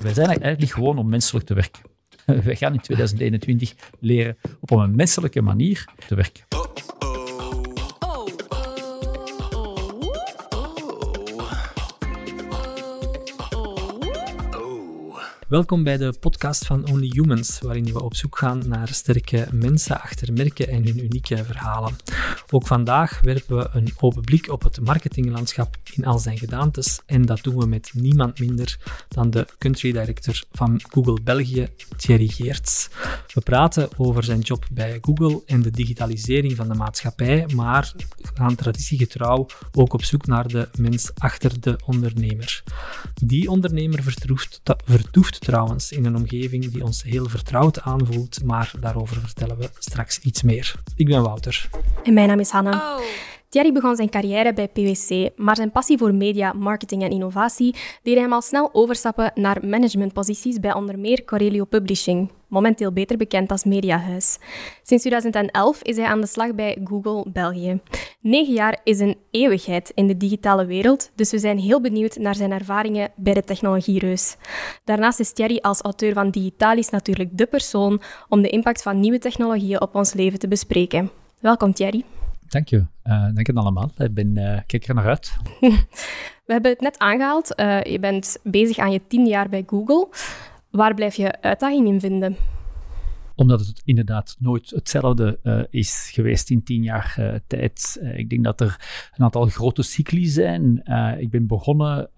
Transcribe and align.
Wij 0.00 0.14
zijn 0.14 0.42
eigenlijk 0.42 0.72
gewoon 0.72 0.98
om 0.98 1.08
menselijk 1.08 1.46
te 1.46 1.54
werken. 1.54 1.82
Wij 2.44 2.56
gaan 2.56 2.72
in 2.72 2.80
2021 2.80 3.74
leren 3.98 4.36
op 4.60 4.70
een 4.70 4.94
menselijke 4.94 5.42
manier 5.42 5.84
te 6.06 6.14
werken. 6.14 6.44
Welkom 15.48 15.84
bij 15.84 15.96
de 15.96 16.14
podcast 16.20 16.66
van 16.66 16.88
Only 16.88 17.10
Humans, 17.12 17.60
waarin 17.60 17.84
we 17.84 18.02
op 18.02 18.14
zoek 18.14 18.38
gaan 18.38 18.62
naar 18.68 18.88
sterke 18.88 19.48
mensen 19.52 20.00
achter 20.00 20.32
merken 20.32 20.68
en 20.68 20.84
hun 20.84 21.04
unieke 21.04 21.44
verhalen. 21.44 21.96
Ook 22.50 22.66
vandaag 22.66 23.20
werpen 23.20 23.56
we 23.56 23.68
een 23.72 23.92
open 24.00 24.22
blik 24.22 24.50
op 24.50 24.62
het 24.62 24.80
marketinglandschap 24.80 25.76
in 25.96 26.04
al 26.04 26.18
zijn 26.18 26.38
gedaantes 26.38 27.00
en 27.06 27.22
dat 27.26 27.42
doen 27.42 27.56
we 27.56 27.66
met 27.66 27.90
niemand 27.94 28.38
minder 28.38 28.78
dan 29.08 29.30
de 29.30 29.46
country 29.58 29.92
director 29.92 30.42
van 30.52 30.80
Google 30.88 31.18
België, 31.22 31.68
Thierry 31.96 32.28
Geerts. 32.28 32.88
We 33.34 33.40
praten 33.40 33.88
over 33.96 34.24
zijn 34.24 34.40
job 34.40 34.66
bij 34.72 34.98
Google 35.00 35.42
en 35.46 35.62
de 35.62 35.70
digitalisering 35.70 36.56
van 36.56 36.68
de 36.68 36.74
maatschappij, 36.74 37.46
maar 37.54 37.92
gaan 38.34 38.54
traditiegetrouw 38.54 39.46
ook 39.72 39.92
op 39.92 40.04
zoek 40.04 40.26
naar 40.26 40.48
de 40.48 40.68
mens 40.78 41.10
achter 41.18 41.60
de 41.60 41.78
ondernemer. 41.86 42.62
Die 43.22 43.50
ondernemer 43.50 44.02
vertoeft, 44.02 44.60
vertoeft 44.84 45.40
trouwens 45.40 45.92
in 45.92 46.04
een 46.04 46.16
omgeving 46.16 46.72
die 46.72 46.84
ons 46.84 47.02
heel 47.02 47.28
vertrouwd 47.28 47.80
aanvoelt, 47.80 48.44
maar 48.44 48.72
daarover 48.80 49.20
vertellen 49.20 49.58
we 49.58 49.70
straks 49.78 50.18
iets 50.18 50.42
meer. 50.42 50.74
Ik 50.96 51.06
ben 51.06 51.22
Wouter. 51.22 51.68
En 52.02 52.14
mijn 52.14 52.28
naam 52.28 52.40
is 52.40 52.50
Hanne. 52.50 52.72
Oh. 52.72 53.00
Thierry 53.50 53.72
begon 53.72 53.96
zijn 53.96 54.10
carrière 54.10 54.52
bij 54.52 54.68
PwC, 54.68 55.30
maar 55.36 55.56
zijn 55.56 55.70
passie 55.70 55.98
voor 55.98 56.14
media, 56.14 56.52
marketing 56.52 57.02
en 57.02 57.10
innovatie 57.10 57.74
deed 58.02 58.18
hem 58.18 58.32
al 58.32 58.40
snel 58.40 58.70
overstappen 58.72 59.32
naar 59.34 59.66
managementposities 59.66 60.60
bij 60.60 60.74
onder 60.74 60.98
meer 60.98 61.24
Corelio 61.24 61.64
Publishing, 61.64 62.30
momenteel 62.48 62.92
beter 62.92 63.16
bekend 63.16 63.50
als 63.50 63.64
Mediahuis. 63.64 64.38
Sinds 64.82 65.02
2011 65.02 65.82
is 65.82 65.96
hij 65.96 66.06
aan 66.06 66.20
de 66.20 66.26
slag 66.26 66.54
bij 66.54 66.78
Google 66.84 67.30
België. 67.32 67.80
Negen 68.20 68.52
jaar 68.52 68.80
is 68.84 69.00
een 69.00 69.16
eeuwigheid 69.30 69.92
in 69.94 70.06
de 70.06 70.16
digitale 70.16 70.66
wereld, 70.66 71.10
dus 71.14 71.30
we 71.30 71.38
zijn 71.38 71.58
heel 71.58 71.80
benieuwd 71.80 72.16
naar 72.16 72.34
zijn 72.34 72.52
ervaringen 72.52 73.10
bij 73.16 73.34
de 73.34 73.44
technologiereus. 73.44 74.36
Daarnaast 74.84 75.20
is 75.20 75.32
Thierry 75.32 75.58
als 75.60 75.80
auteur 75.80 76.12
van 76.12 76.30
Digitalis 76.30 76.90
natuurlijk 76.90 77.38
de 77.38 77.46
persoon 77.46 78.00
om 78.28 78.42
de 78.42 78.48
impact 78.48 78.82
van 78.82 79.00
nieuwe 79.00 79.18
technologieën 79.18 79.80
op 79.80 79.94
ons 79.94 80.12
leven 80.12 80.38
te 80.38 80.48
bespreken. 80.48 81.10
Welkom 81.40 81.72
Thierry. 81.72 82.04
Dank 82.50 82.68
je. 82.68 82.76
Uh, 82.76 83.24
dank 83.34 83.46
je 83.46 83.52
allemaal. 83.52 83.90
Ik 83.96 84.14
ben, 84.14 84.36
uh, 84.36 84.58
kijk 84.66 84.88
er 84.88 84.94
naar 84.94 85.06
uit. 85.06 85.36
We 86.46 86.52
hebben 86.56 86.70
het 86.70 86.80
net 86.80 86.98
aangehaald. 86.98 87.48
Je 87.82 87.98
bent 88.00 88.38
bezig 88.42 88.78
aan 88.78 88.92
je 88.92 89.00
tien 89.06 89.26
jaar 89.26 89.48
bij 89.48 89.64
Google. 89.66 90.08
Waar 90.70 90.94
blijf 90.94 91.14
je 91.14 91.40
uitdaging 91.40 91.86
in 91.86 92.00
vinden? 92.00 92.36
Omdat 93.40 93.60
het 93.60 93.82
inderdaad 93.84 94.36
nooit 94.38 94.70
hetzelfde 94.70 95.38
uh, 95.42 95.62
is 95.70 96.10
geweest 96.12 96.50
in 96.50 96.62
tien 96.62 96.82
jaar 96.82 97.16
uh, 97.18 97.34
tijd. 97.46 97.98
Uh, 98.02 98.18
ik 98.18 98.30
denk 98.30 98.44
dat 98.44 98.60
er 98.60 98.80
een 99.16 99.24
aantal 99.24 99.46
grote 99.46 99.82
cycli 99.82 100.26
zijn. 100.26 100.82
ik 101.18 101.30
ben 101.30 101.46
begonnen 101.46 102.10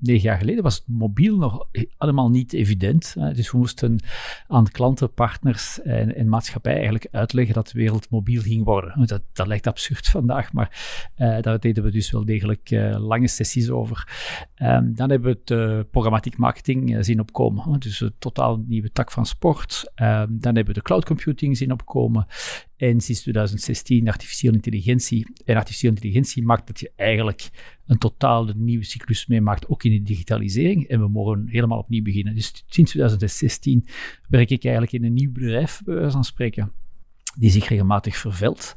negen 0.00 0.22
jaar 0.22 0.38
geleden, 0.38 0.62
was 0.62 0.74
het 0.74 0.84
mobiel 0.86 1.36
nog 1.36 1.66
allemaal 1.96 2.30
niet 2.30 2.52
evident. 2.52 3.14
dus 3.34 3.50
we 3.50 3.58
moesten 3.58 3.98
aan 4.46 4.68
klanten, 4.68 5.12
partners 5.12 5.82
en, 5.82 6.28
maatschappij 6.28 6.72
eigenlijk 6.72 7.08
uitleggen 7.10 7.54
dat 7.54 7.68
de 7.68 7.78
wereld 7.78 8.10
mobiel 8.10 8.42
ging 8.42 8.64
worden. 8.64 9.06
Dat, 9.06 9.22
dat 9.32 9.46
lijkt 9.46 9.66
absurd 9.66 10.08
vandaag, 10.18 10.52
maar 10.52 10.70
daar 11.16 11.60
deden 11.60 11.84
we 11.84 11.90
dus 11.90 12.10
wel 12.10 12.24
degelijk 12.24 12.70
lange 12.98 13.28
sessies 13.28 13.70
over. 13.70 14.08
Um, 14.62 14.94
dan 14.94 15.10
hebben 15.10 15.38
we 15.44 15.54
het 15.54 15.90
programmatiek 15.90 16.36
marketing 16.36 16.96
zien 17.04 17.20
opkomen. 17.20 17.80
Dus 17.80 18.00
een 18.00 18.14
totaal 18.18 18.64
nieuwe 18.66 18.92
tak 18.92 19.10
van 19.10 19.26
sport. 19.26 19.92
Um, 20.02 20.38
dan 20.54 20.64
hebben 20.64 20.74
we 20.74 20.80
de 20.80 20.86
cloud 20.86 21.04
computing 21.04 21.56
zien 21.56 21.72
opkomen. 21.72 22.26
En 22.76 23.00
sinds 23.00 23.20
2016 23.20 24.08
artificiële 24.08 24.54
intelligentie. 24.54 25.26
En 25.44 25.56
artificiële 25.56 25.92
intelligentie 25.94 26.42
maakt 26.42 26.66
dat 26.66 26.80
je 26.80 26.92
eigenlijk 26.96 27.50
een 27.86 27.98
totaal 27.98 28.48
nieuwe 28.56 28.84
cyclus 28.84 29.26
meemaakt, 29.26 29.68
ook 29.68 29.84
in 29.84 29.92
de 29.92 30.02
digitalisering. 30.02 30.88
En 30.88 31.00
we 31.00 31.08
mogen 31.08 31.46
helemaal 31.48 31.78
opnieuw 31.78 32.02
beginnen. 32.02 32.34
Dus 32.34 32.64
sinds 32.66 32.90
2016 32.90 33.86
werk 34.28 34.50
ik 34.50 34.64
eigenlijk 34.64 34.92
in 34.94 35.04
een 35.04 35.14
nieuw 35.14 35.32
bedrijf, 35.32 35.80
bij 35.84 35.94
wijze 35.94 36.22
spreken 36.22 36.72
die 37.36 37.50
zich 37.50 37.68
regelmatig 37.68 38.16
vervelt. 38.16 38.74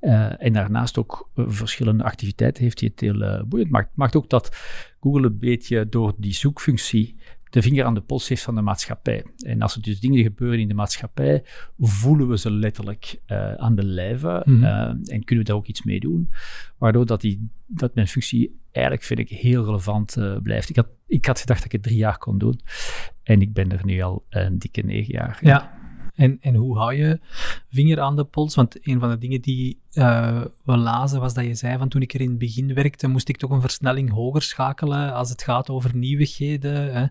Uh, 0.00 0.42
en 0.42 0.52
daarnaast 0.52 0.98
ook 0.98 1.30
uh, 1.34 1.44
verschillende 1.48 2.04
activiteiten 2.04 2.62
heeft 2.62 2.78
die 2.78 2.88
het 2.88 3.00
heel 3.00 3.22
uh, 3.22 3.42
boeiend 3.42 3.70
maakt. 3.70 3.90
Maakt 3.94 4.16
ook 4.16 4.30
dat 4.30 4.56
Google 5.00 5.26
een 5.26 5.38
beetje 5.38 5.88
door 5.88 6.14
die 6.16 6.32
zoekfunctie 6.32 7.16
de 7.54 7.62
vinger 7.62 7.84
aan 7.84 7.94
de 7.94 8.00
pols 8.00 8.28
heeft 8.28 8.42
van 8.42 8.54
de 8.54 8.60
maatschappij. 8.60 9.24
En 9.36 9.62
als 9.62 9.74
er 9.74 9.82
dus 9.82 10.00
dingen 10.00 10.22
gebeuren 10.22 10.60
in 10.60 10.68
de 10.68 10.74
maatschappij, 10.74 11.44
voelen 11.78 12.28
we 12.28 12.38
ze 12.38 12.50
letterlijk 12.50 13.20
uh, 13.26 13.54
aan 13.54 13.74
de 13.74 13.84
lijve 13.84 14.42
mm 14.44 14.54
-hmm. 14.54 14.64
uh, 14.64 15.14
en 15.14 15.24
kunnen 15.24 15.44
we 15.44 15.50
daar 15.50 15.56
ook 15.56 15.66
iets 15.66 15.82
mee 15.82 16.00
doen. 16.00 16.30
Waardoor 16.78 17.06
dat, 17.06 17.20
die, 17.20 17.48
dat 17.66 17.94
mijn 17.94 18.08
functie 18.08 18.60
eigenlijk, 18.72 19.04
vind 19.04 19.18
ik, 19.18 19.28
heel 19.28 19.64
relevant 19.64 20.16
uh, 20.16 20.36
blijft. 20.42 20.68
Ik 20.68 20.76
had, 20.76 20.88
ik 21.06 21.26
had 21.26 21.40
gedacht 21.40 21.58
dat 21.58 21.66
ik 21.66 21.72
het 21.72 21.82
drie 21.82 21.96
jaar 21.96 22.18
kon 22.18 22.38
doen. 22.38 22.60
En 23.22 23.40
ik 23.40 23.52
ben 23.52 23.72
er 23.72 23.84
nu 23.84 24.00
al 24.00 24.24
een 24.28 24.58
dikke 24.58 24.82
negen 24.82 25.12
jaar. 25.12 25.38
Ja. 25.40 25.82
En, 26.14 26.38
en 26.40 26.54
hoe 26.54 26.78
hou 26.78 26.94
je 26.94 27.20
vinger 27.70 28.00
aan 28.00 28.16
de 28.16 28.24
pols? 28.24 28.54
Want 28.54 28.86
een 28.86 29.00
van 29.00 29.10
de 29.10 29.18
dingen 29.18 29.40
die 29.40 29.80
uh, 29.92 30.44
we 30.64 30.76
lazen 30.76 31.20
was 31.20 31.34
dat 31.34 31.44
je 31.44 31.54
zei 31.54 31.78
van 31.78 31.88
toen 31.88 32.02
ik 32.02 32.14
er 32.14 32.20
in 32.20 32.28
het 32.28 32.38
begin 32.38 32.74
werkte, 32.74 33.08
moest 33.08 33.28
ik 33.28 33.36
toch 33.36 33.50
een 33.50 33.60
versnelling 33.60 34.10
hoger 34.10 34.42
schakelen 34.42 35.14
als 35.14 35.30
het 35.30 35.42
gaat 35.42 35.70
over 35.70 35.96
nieuwigheden 35.96 36.92
hè? 36.94 37.06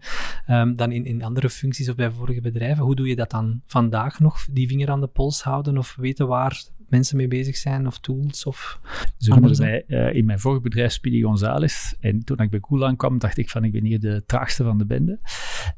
Um, 0.62 0.76
dan 0.76 0.92
in, 0.92 1.06
in 1.06 1.24
andere 1.24 1.50
functies 1.50 1.90
of 1.90 1.96
bij 1.96 2.12
vorige 2.12 2.42
bedrijven. 2.42 2.84
Hoe 2.84 2.96
doe 2.96 3.08
je 3.08 3.16
dat 3.16 3.30
dan 3.30 3.62
vandaag 3.66 4.20
nog, 4.20 4.46
die 4.52 4.68
vinger 4.68 4.90
aan 4.90 5.02
de 5.02 5.08
pols 5.08 5.44
houden 5.44 5.78
of 5.78 5.96
weten 5.96 6.28
waar 6.28 6.64
mensen 6.94 7.18
mee 7.18 7.28
bezig 7.28 7.56
zijn 7.56 7.88
of 7.88 8.00
tools 8.00 8.46
of 8.46 8.80
Zo 9.18 9.36
noemden 9.36 9.84
uh, 9.88 10.14
in 10.14 10.26
mijn 10.26 10.40
vorige 10.40 10.62
bedrijf 10.62 10.92
Speedy 10.92 11.22
Gonzales 11.22 11.96
en 12.00 12.24
toen 12.24 12.40
ik 12.40 12.50
bij 12.50 12.60
Google 12.62 12.86
aankwam 12.86 13.18
dacht 13.18 13.38
ik 13.38 13.50
van 13.50 13.64
ik 13.64 13.72
ben 13.72 13.86
hier 13.86 14.00
de 14.00 14.24
traagste 14.26 14.64
van 14.64 14.78
de 14.78 14.86
bende. 14.86 15.20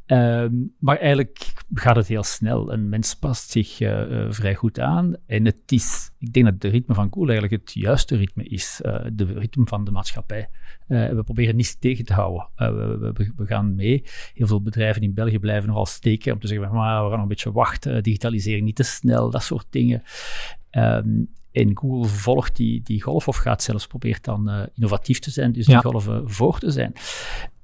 Um, 0.05 0.73
maar 0.79 0.97
eigenlijk 0.97 1.53
gaat 1.73 1.95
het 1.95 2.07
heel 2.07 2.23
snel. 2.23 2.73
Een 2.73 2.89
mens 2.89 3.15
past 3.15 3.49
zich 3.49 3.79
uh, 3.79 4.09
uh, 4.09 4.25
vrij 4.29 4.55
goed 4.55 4.79
aan 4.79 5.15
en 5.27 5.45
het 5.45 5.71
is, 5.71 6.11
ik 6.19 6.33
denk 6.33 6.45
dat 6.45 6.61
de 6.61 6.67
ritme 6.67 6.93
van 6.93 7.07
Google 7.11 7.31
eigenlijk 7.31 7.61
het 7.61 7.73
juiste 7.73 8.15
ritme 8.15 8.43
is, 8.43 8.81
uh, 8.85 9.05
de 9.13 9.25
ritme 9.25 9.65
van 9.67 9.85
de 9.85 9.91
maatschappij. 9.91 10.49
We 10.87 11.21
proberen 11.25 11.55
niets 11.55 11.79
tegen 11.79 12.05
te 12.05 12.13
houden. 12.13 12.47
We, 12.55 13.13
we, 13.13 13.31
we, 13.35 13.45
gaan 13.45 13.75
mee. 13.75 14.03
Heel 14.33 14.47
veel 14.47 14.61
bedrijven 14.61 15.01
in 15.01 15.13
België 15.13 15.39
blijven 15.39 15.69
nogal 15.69 15.85
steken 15.85 16.33
om 16.33 16.39
te 16.39 16.47
zeggen, 16.47 16.67
van, 16.67 16.75
maar 16.75 16.95
we 16.95 17.01
gaan 17.01 17.11
nog 17.11 17.21
een 17.21 17.27
beetje 17.27 17.51
wachten, 17.51 18.03
digitalisering 18.03 18.65
niet 18.65 18.75
te 18.75 18.83
snel, 18.83 19.29
dat 19.29 19.43
soort 19.43 19.67
dingen. 19.69 20.03
Um, 20.77 21.29
en 21.51 21.77
Google 21.77 22.09
volgt 22.09 22.55
die, 22.55 22.81
die 22.83 23.01
golf 23.01 23.27
of 23.27 23.35
gaat 23.35 23.63
zelfs 23.63 23.87
probeert 23.87 24.23
dan 24.23 24.49
uh, 24.49 24.63
innovatief 24.73 25.19
te 25.19 25.31
zijn, 25.31 25.51
dus 25.51 25.65
die 25.65 25.77
golven 25.77 26.31
voor 26.31 26.59
te 26.59 26.71
zijn. 26.71 26.93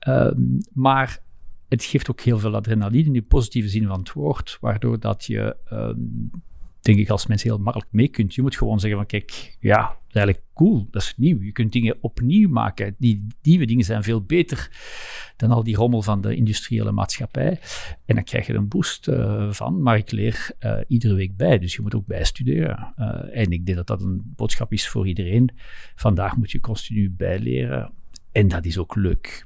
Um, 0.08 0.58
maar 0.74 1.20
het 1.68 1.84
geeft 1.84 2.10
ook 2.10 2.22
heel 2.22 2.40
veel 2.40 2.56
adrenaline 2.56 3.06
in 3.06 3.14
de 3.14 3.22
positieve 3.22 3.70
zin 3.70 3.88
van 3.88 4.00
het 4.00 4.14
woord, 4.14 4.58
waardoor 4.62 5.00
dat 5.00 5.26
je 5.26 5.56
um, 5.72 6.30
denk 6.80 6.98
ik, 6.98 7.10
als 7.10 7.28
mensen 7.28 7.50
heel 7.50 7.60
makkelijk 7.60 7.92
mee 7.92 8.08
kunt. 8.08 8.36
Je 8.36 8.42
moet 8.42 8.58
gewoon 8.58 8.80
zeggen 8.80 9.00
van, 9.00 9.08
kijk, 9.08 9.58
ja, 9.60 9.98
is 10.12 10.26
eigenlijk 10.26 10.48
cool, 10.54 10.88
dat 10.92 11.02
is 11.02 11.14
nieuw. 11.18 11.42
Je 11.42 11.52
kunt 11.52 11.72
dingen 11.72 11.98
opnieuw 12.02 12.50
maken. 12.50 12.96
Die 12.98 13.28
nieuwe 13.42 13.66
dingen 13.66 13.86
zijn 13.86 14.04
veel 14.04 14.22
beter 14.22 14.70
dan 15.38 15.52
al 15.52 15.64
die 15.64 15.76
rommel 15.76 16.02
van 16.02 16.22
de 16.22 16.36
industriële 16.36 16.92
maatschappij. 16.92 17.60
En 18.06 18.16
dan 18.16 18.24
krijg 18.24 18.46
je 18.46 18.54
er 18.54 18.60
een 18.60 18.68
boost 18.68 19.08
uh, 19.08 19.52
van, 19.52 19.82
maar 19.82 19.98
ik 19.98 20.12
leer 20.12 20.52
uh, 20.60 20.78
iedere 20.88 21.14
week 21.14 21.38
bij, 21.38 21.60
dus 21.60 21.76
je 21.76 21.82
moet 21.82 21.96
ook 21.96 22.06
bijstuderen. 22.06 22.94
Uh, 23.00 23.38
en 23.38 23.52
ik 23.52 23.66
denk 23.66 23.78
dat 23.78 23.88
dat 23.88 24.02
een 24.02 24.34
boodschap 24.36 24.74
is 24.74 24.88
voor 24.88 25.08
iedereen. 25.08 25.50
Vandaag 25.96 26.36
moet 26.38 26.52
je 26.52 26.60
continu 26.60 27.10
bijleren. 27.10 27.92
En 28.32 28.48
dat 28.48 28.66
is 28.66 28.78
ook 28.78 28.96
leuk. 28.96 29.46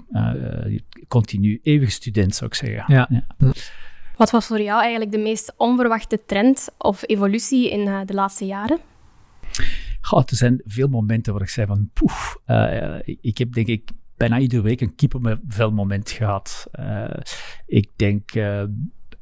continu, 1.07 1.59
eeuwig 1.63 1.91
student, 1.91 2.35
zou 2.35 2.49
ik 2.49 2.55
zeggen. 2.55 2.93
ja. 2.93 3.09
ja. 3.09 3.53
Wat 4.17 4.31
was 4.31 4.45
voor 4.45 4.61
jou 4.61 4.81
eigenlijk 4.81 5.11
de 5.11 5.17
meest 5.17 5.53
onverwachte 5.57 6.19
trend 6.25 6.69
of 6.77 7.03
evolutie 7.05 7.69
in 7.69 8.05
de 8.05 8.13
laatste 8.13 8.45
jaren? 8.45 8.79
Goh, 10.05 10.23
er 10.25 10.35
zijn 10.35 10.61
veel 10.65 10.87
momenten 10.87 11.33
waar 11.33 11.41
ik 11.41 11.49
zei 11.49 11.67
van 11.67 11.89
poef, 11.93 12.37
uh, 12.47 12.99
ik 13.03 13.37
heb 13.37 13.53
denk 13.53 13.67
ik 13.67 13.89
bijna 14.17 14.39
iedere 14.39 14.61
week 14.61 14.81
een 14.81 14.95
kippenvel 14.95 15.71
moment 15.71 16.11
gehad. 16.11 16.67
Uh, 16.79 17.09
ik 17.65 17.89
denk 17.95 18.31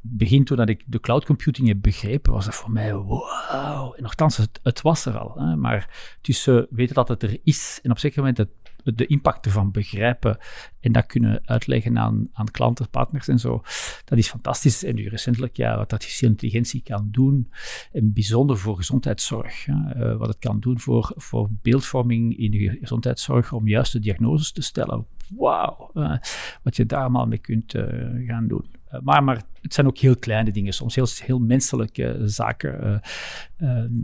begin 0.01 0.43
toen 0.43 0.57
dat 0.57 0.69
ik 0.69 0.83
de 0.85 0.99
cloud 0.99 1.25
computing 1.25 1.67
heb 1.67 1.81
begrepen, 1.81 2.33
was 2.33 2.45
dat 2.45 2.55
voor 2.55 2.71
mij 2.71 2.93
wow. 2.93 3.93
En 3.95 4.03
nogthans, 4.03 4.37
het, 4.37 4.59
het 4.63 4.81
was 4.81 5.05
er 5.05 5.17
al. 5.17 5.37
Hè, 5.37 5.55
maar 5.55 6.15
tussen 6.21 6.67
weten 6.69 6.95
dat 6.95 7.07
het 7.07 7.23
er 7.23 7.39
is 7.43 7.79
en 7.83 7.89
op 7.89 7.95
een 7.95 8.01
zeker 8.01 8.19
moment 8.19 8.37
het 8.37 8.49
de 8.83 9.05
impact 9.05 9.45
ervan 9.45 9.71
begrijpen 9.71 10.37
en 10.79 10.91
dat 10.91 11.05
kunnen 11.05 11.41
uitleggen 11.45 11.97
aan, 11.97 12.29
aan 12.33 12.51
klanten, 12.51 12.89
partners 12.89 13.27
en 13.27 13.39
zo. 13.39 13.61
Dat 14.05 14.17
is 14.17 14.29
fantastisch. 14.29 14.83
En 14.83 14.95
nu 14.95 15.07
recentelijk, 15.07 15.57
ja, 15.57 15.77
wat 15.77 15.93
artificiële 15.93 16.31
intelligentie 16.31 16.81
kan 16.83 17.07
doen, 17.11 17.49
en 17.91 18.13
bijzonder 18.13 18.57
voor 18.57 18.75
gezondheidszorg. 18.75 19.67
Uh, 19.67 20.15
wat 20.15 20.27
het 20.27 20.39
kan 20.39 20.59
doen 20.59 20.79
voor, 20.79 21.11
voor 21.15 21.49
beeldvorming 21.61 22.37
in 22.37 22.51
de 22.51 22.77
gezondheidszorg 22.79 23.51
om 23.53 23.67
juiste 23.67 23.99
diagnoses 23.99 24.51
te 24.51 24.61
stellen. 24.61 25.05
Wauw, 25.37 25.91
uh, 25.93 26.17
wat 26.63 26.75
je 26.75 26.85
daar 26.85 27.01
allemaal 27.01 27.27
mee 27.27 27.37
kunt 27.37 27.73
uh, 27.73 27.83
gaan 28.27 28.47
doen. 28.47 28.65
maar, 29.03 29.23
maar 29.23 29.41
het 29.61 29.73
zijn 29.73 29.87
ook 29.87 29.97
heel 29.97 30.17
kleine 30.17 30.51
dingen, 30.51 30.73
soms 30.73 30.95
heel, 30.95 31.07
heel 31.23 31.39
menselijke 31.39 32.21
zaken. 32.23 33.01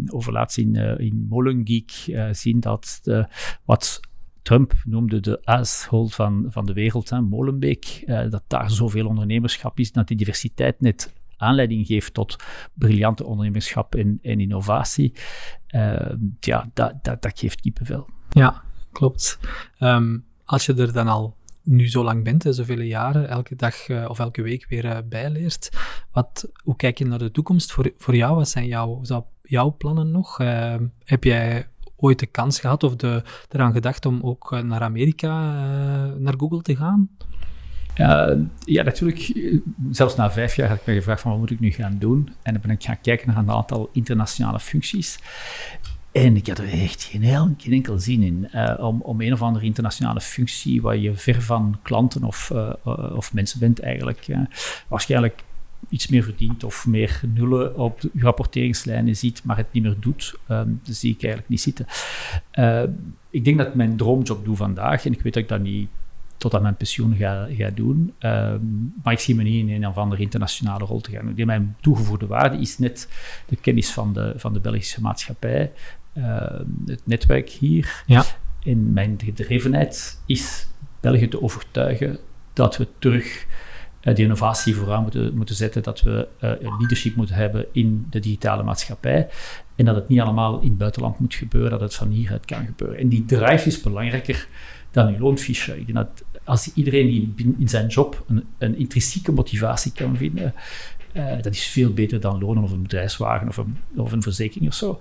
over 0.07 0.31
laatst 0.31 0.57
in, 0.57 0.75
in 0.75 1.25
Molengeek 1.29 1.91
zien 2.31 2.59
dat 2.59 3.01
wat 3.65 3.99
Trump 4.49 4.73
noemde 4.83 5.19
de 5.19 5.41
asshole 5.43 6.09
van, 6.09 6.45
van 6.47 6.65
de 6.65 6.73
wereld, 6.73 7.09
hè, 7.09 7.21
Molenbeek, 7.21 8.03
uh, 8.05 8.29
dat 8.29 8.43
daar 8.47 8.71
zoveel 8.71 9.07
ondernemerschap 9.07 9.79
is, 9.79 9.91
dat 9.91 10.07
die 10.07 10.17
diversiteit 10.17 10.81
net 10.81 11.13
aanleiding 11.37 11.87
geeft 11.87 12.13
tot 12.13 12.35
briljante 12.73 13.25
ondernemerschap 13.25 13.95
en, 13.95 14.19
en 14.21 14.39
innovatie. 14.39 15.13
Uh, 15.75 16.13
ja, 16.39 16.69
dat, 16.73 16.93
dat, 17.01 17.21
dat 17.21 17.39
geeft 17.39 17.61
kippenvel. 17.61 18.09
Ja, 18.29 18.63
klopt. 18.91 19.39
Um, 19.79 20.25
als 20.45 20.65
je 20.65 20.73
er 20.73 20.93
dan 20.93 21.07
al 21.07 21.37
nu 21.63 21.89
zo 21.89 22.03
lang 22.03 22.23
bent, 22.23 22.45
zoveel 22.49 22.81
jaren, 22.81 23.29
elke 23.29 23.55
dag 23.55 23.87
uh, 23.87 24.05
of 24.09 24.19
elke 24.19 24.41
week 24.41 24.65
weer 24.69 24.85
uh, 24.85 24.97
bijleert, 25.05 25.69
wat, 26.11 26.51
hoe 26.63 26.75
kijk 26.75 26.97
je 26.97 27.05
naar 27.05 27.19
de 27.19 27.31
toekomst 27.31 27.71
voor, 27.71 27.93
voor 27.97 28.15
jou? 28.15 28.35
Wat 28.35 28.49
zijn 28.49 28.65
jouw, 28.65 29.01
jouw 29.41 29.75
plannen 29.77 30.11
nog? 30.11 30.39
Uh, 30.39 30.75
heb 31.03 31.23
jij 31.23 31.67
ooit 31.99 32.19
de 32.19 32.25
kans 32.25 32.59
gehad 32.59 32.83
of 32.83 32.95
de, 32.95 33.23
eraan 33.49 33.73
gedacht 33.73 34.05
om 34.05 34.19
ook 34.21 34.51
eh, 34.51 34.59
naar 34.59 34.81
Amerika, 34.81 35.53
uh, 35.53 36.13
naar 36.17 36.33
Google 36.37 36.61
te 36.61 36.75
gaan? 36.75 37.09
Ja, 38.65 38.83
natuurlijk. 38.83 39.39
Zelfs 39.91 40.15
na 40.15 40.31
vijf 40.31 40.55
jaar 40.55 40.69
had 40.69 40.77
ik 40.77 40.85
me 40.85 40.93
gevraagd 40.93 41.21
van 41.21 41.31
wat 41.31 41.39
moet 41.39 41.51
ik 41.51 41.59
nu 41.59 41.71
gaan 41.71 41.95
doen? 41.99 42.29
En 42.41 42.53
dan 42.53 42.61
ben 42.61 42.71
ik 42.71 42.83
gaan 42.83 43.01
kijken 43.01 43.27
naar 43.27 43.37
een 43.37 43.51
aantal 43.51 43.89
internationale 43.91 44.59
functies. 44.59 45.19
En 46.11 46.35
ik 46.35 46.47
had 46.47 46.57
er 46.57 46.69
echt 46.81 47.03
geen, 47.03 47.21
heel, 47.21 47.53
geen 47.57 47.73
enkel 47.73 47.99
zin 47.99 48.23
in 48.23 48.49
om, 48.77 49.01
om 49.01 49.21
een 49.21 49.33
of 49.33 49.41
andere 49.41 49.65
internationale 49.65 50.21
functie 50.21 50.81
waar 50.81 50.97
je 50.97 51.15
ver 51.15 51.41
van 51.41 51.79
klanten 51.81 52.23
of, 52.23 52.51
of 53.15 53.33
mensen 53.33 53.59
bent 53.59 53.79
eigenlijk. 53.79 54.27
waarschijnlijk 54.87 55.43
iets 55.89 56.07
meer 56.07 56.23
verdient 56.23 56.63
of 56.63 56.87
meer 56.87 57.21
nullen 57.33 57.77
op 57.77 58.01
de 58.01 58.09
rapporteringslijnen 58.15 59.15
ziet, 59.15 59.43
maar 59.43 59.57
het 59.57 59.71
niet 59.71 59.83
meer 59.83 59.95
doet, 59.99 60.35
um, 60.49 60.79
dat 60.83 60.95
zie 60.95 61.13
ik 61.13 61.21
eigenlijk 61.21 61.49
niet 61.49 61.61
zitten. 61.61 61.85
Uh, 62.53 62.83
ik 63.29 63.45
denk 63.45 63.57
dat 63.57 63.67
ik 63.67 63.75
mijn 63.75 63.97
droomjob 63.97 64.45
doe 64.45 64.55
vandaag 64.55 65.05
en 65.05 65.11
ik 65.11 65.21
weet 65.21 65.33
dat 65.33 65.43
ik 65.43 65.49
dat 65.49 65.61
niet 65.61 65.89
tot 66.37 66.55
aan 66.55 66.61
mijn 66.61 66.75
pensioen 66.75 67.15
ga, 67.15 67.47
ga 67.51 67.69
doen. 67.69 68.13
Um, 68.19 68.93
maar 69.03 69.13
ik 69.13 69.19
zie 69.19 69.35
me 69.35 69.43
niet 69.43 69.67
in 69.67 69.75
een 69.75 69.87
of 69.87 69.97
andere 69.97 70.21
internationale 70.21 70.85
rol 70.85 71.01
te 71.01 71.11
gaan. 71.11 71.33
Mijn 71.45 71.75
toegevoegde 71.81 72.27
waarde 72.27 72.57
is 72.57 72.77
net 72.77 73.09
de 73.47 73.55
kennis 73.55 73.91
van 73.91 74.13
de, 74.13 74.33
van 74.35 74.53
de 74.53 74.59
Belgische 74.59 75.01
maatschappij, 75.01 75.71
uh, 76.13 76.59
het 76.85 77.01
netwerk 77.03 77.49
hier. 77.49 78.03
Ja. 78.05 78.23
En 78.63 78.93
mijn 78.93 79.19
gedrevenheid 79.23 80.21
is 80.25 80.67
België 80.99 81.27
te 81.27 81.41
overtuigen 81.41 82.19
dat 82.53 82.77
we 82.77 82.87
terug 82.99 83.45
die 84.01 84.15
innovatie 84.15 84.75
vooraan 84.75 85.01
moeten, 85.01 85.35
moeten 85.35 85.55
zetten, 85.55 85.83
dat 85.83 86.01
we 86.01 86.27
uh, 86.41 86.51
leadership 86.79 87.15
moeten 87.15 87.35
hebben 87.35 87.65
in 87.71 88.07
de 88.09 88.19
digitale 88.19 88.63
maatschappij 88.63 89.29
en 89.75 89.85
dat 89.85 89.95
het 89.95 90.07
niet 90.07 90.19
allemaal 90.19 90.59
in 90.59 90.67
het 90.67 90.77
buitenland 90.77 91.19
moet 91.19 91.33
gebeuren, 91.33 91.71
dat 91.71 91.81
het 91.81 91.95
van 91.95 92.09
hieruit 92.09 92.45
kan 92.45 92.65
gebeuren. 92.65 92.97
En 92.97 93.07
die 93.09 93.25
drive 93.25 93.67
is 93.67 93.81
belangrijker 93.81 94.47
dan 94.91 95.07
uw 95.07 95.19
loonfiche. 95.19 95.79
Ik 95.79 95.85
denk 95.85 95.97
dat 95.97 96.23
als 96.43 96.73
iedereen 96.73 97.35
in 97.57 97.69
zijn 97.69 97.87
job 97.87 98.23
een, 98.27 98.43
een 98.57 98.77
intrinsieke 98.77 99.31
motivatie 99.31 99.91
kan 99.91 100.17
vinden, 100.17 100.53
uh, 101.13 101.41
dat 101.41 101.53
is 101.53 101.67
veel 101.67 101.93
beter 101.93 102.19
dan 102.19 102.39
lonen 102.39 102.63
of 102.63 102.71
een 102.71 102.81
bedrijfswagen 102.81 103.47
of 103.47 103.57
een, 103.57 103.77
of 103.95 104.11
een 104.11 104.21
verzekering 104.21 104.69
of 104.69 104.75
zo. 104.75 104.99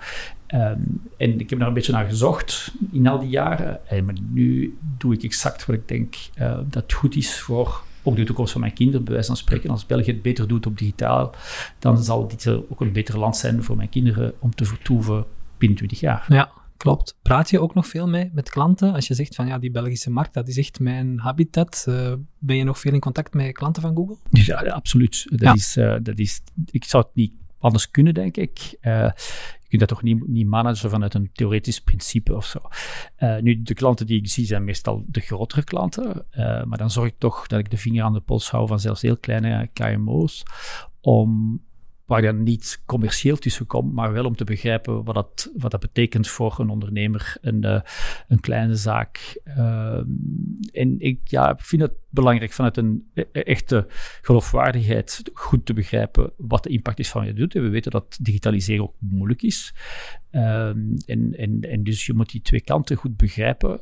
Um, 0.54 1.00
en 1.16 1.40
ik 1.40 1.50
heb 1.50 1.58
daar 1.58 1.68
een 1.68 1.74
beetje 1.74 1.92
naar 1.92 2.08
gezocht 2.08 2.72
in 2.92 3.06
al 3.06 3.18
die 3.18 3.28
jaren. 3.28 3.88
En 3.88 4.04
maar 4.04 4.14
nu 4.30 4.78
doe 4.98 5.14
ik 5.14 5.22
exact 5.22 5.66
wat 5.66 5.76
ik 5.76 5.88
denk 5.88 6.16
uh, 6.38 6.58
dat 6.64 6.92
goed 6.92 7.16
is 7.16 7.38
voor 7.40 7.82
ook 8.08 8.16
de 8.16 8.24
toekomst 8.24 8.52
van 8.52 8.60
mijn 8.60 8.72
kinderen, 8.72 9.04
bij 9.04 9.12
wijze 9.12 9.28
van 9.28 9.36
spreken. 9.36 9.70
Als 9.70 9.86
België 9.86 10.10
het 10.10 10.22
beter 10.22 10.48
doet 10.48 10.66
op 10.66 10.78
digitaal, 10.78 11.34
dan 11.78 12.02
zal 12.02 12.28
dit 12.28 12.48
ook 12.48 12.80
een 12.80 12.92
beter 12.92 13.18
land 13.18 13.36
zijn 13.36 13.62
voor 13.62 13.76
mijn 13.76 13.88
kinderen 13.88 14.32
om 14.38 14.54
te 14.54 14.64
vertoeven 14.64 15.24
binnen 15.58 15.76
20 15.78 16.00
jaar. 16.00 16.24
Ja, 16.28 16.50
klopt. 16.76 17.16
Praat 17.22 17.50
je 17.50 17.60
ook 17.60 17.74
nog 17.74 17.86
veel 17.86 18.08
mee 18.08 18.30
met 18.32 18.50
klanten? 18.50 18.92
Als 18.92 19.06
je 19.06 19.14
zegt 19.14 19.34
van 19.34 19.46
ja, 19.46 19.58
die 19.58 19.70
Belgische 19.70 20.10
markt, 20.10 20.34
dat 20.34 20.48
is 20.48 20.58
echt 20.58 20.80
mijn 20.80 21.18
habitat. 21.18 21.84
Uh, 21.88 22.12
ben 22.38 22.56
je 22.56 22.64
nog 22.64 22.78
veel 22.78 22.92
in 22.92 23.00
contact 23.00 23.34
met 23.34 23.52
klanten 23.52 23.82
van 23.82 23.94
Google? 23.94 24.16
Ja, 24.30 24.56
absoluut. 24.56 25.26
Dat, 25.30 25.40
ja. 25.40 25.54
Is, 25.54 25.76
uh, 25.76 25.96
dat 26.02 26.18
is, 26.18 26.40
ik 26.70 26.84
zou 26.84 27.04
het 27.04 27.14
niet 27.14 27.32
anders 27.58 27.90
kunnen, 27.90 28.14
denk 28.14 28.36
ik. 28.36 28.76
Uh, 28.82 29.10
je 29.68 29.76
kunt 29.76 29.88
dat 29.88 29.98
toch 29.98 30.02
niet, 30.02 30.28
niet 30.28 30.46
managen 30.46 30.90
vanuit 30.90 31.14
een 31.14 31.30
theoretisch 31.32 31.80
principe 31.80 32.36
of 32.36 32.46
zo. 32.46 32.60
Uh, 33.18 33.38
nu, 33.38 33.62
de 33.62 33.74
klanten 33.74 34.06
die 34.06 34.18
ik 34.18 34.28
zie 34.28 34.46
zijn 34.46 34.64
meestal 34.64 35.04
de 35.06 35.20
grotere 35.20 35.64
klanten, 35.64 36.26
uh, 36.30 36.64
maar 36.64 36.78
dan 36.78 36.90
zorg 36.90 37.08
ik 37.08 37.18
toch 37.18 37.46
dat 37.46 37.58
ik 37.58 37.70
de 37.70 37.76
vinger 37.76 38.04
aan 38.04 38.12
de 38.12 38.20
pols 38.20 38.50
hou 38.50 38.66
van 38.66 38.80
zelfs 38.80 39.02
heel 39.02 39.16
kleine 39.16 39.68
KMO's, 39.72 40.42
om 41.00 41.60
waar 42.08 42.22
je 42.22 42.32
niet 42.32 42.82
commercieel 42.86 43.36
tussen 43.36 43.66
komt, 43.66 43.92
maar 43.92 44.12
wel 44.12 44.24
om 44.24 44.36
te 44.36 44.44
begrijpen 44.44 45.04
wat 45.04 45.14
dat, 45.14 45.50
wat 45.56 45.70
dat 45.70 45.80
betekent 45.80 46.28
voor 46.28 46.56
een 46.58 46.68
ondernemer, 46.68 47.36
een, 47.40 47.64
uh, 47.64 47.80
een 48.28 48.40
kleine 48.40 48.74
zaak. 48.74 49.40
Uh, 49.44 50.00
en 50.72 50.94
ik 50.98 51.20
ja, 51.24 51.56
vind 51.58 51.82
het 51.82 51.92
belangrijk 52.10 52.52
vanuit 52.52 52.76
een 52.76 53.10
e-, 53.14 53.24
e-, 53.32 53.40
echte 53.40 53.86
geloofwaardigheid 54.22 55.30
goed 55.32 55.66
te 55.66 55.72
begrijpen 55.72 56.32
wat 56.36 56.62
de 56.62 56.68
impact 56.68 56.98
is 56.98 57.10
van 57.10 57.20
wat 57.20 57.30
je 57.30 57.36
doet. 57.36 57.54
En 57.54 57.62
we 57.62 57.68
weten 57.68 57.90
dat 57.90 58.18
digitaliseren 58.20 58.84
ook 58.84 58.94
moeilijk 58.98 59.42
is. 59.42 59.74
Uh, 60.30 60.66
en, 60.66 61.34
en, 61.36 61.60
en 61.60 61.82
dus 61.82 62.06
je 62.06 62.14
moet 62.14 62.30
die 62.30 62.42
twee 62.42 62.60
kanten 62.60 62.96
goed 62.96 63.16
begrijpen 63.16 63.80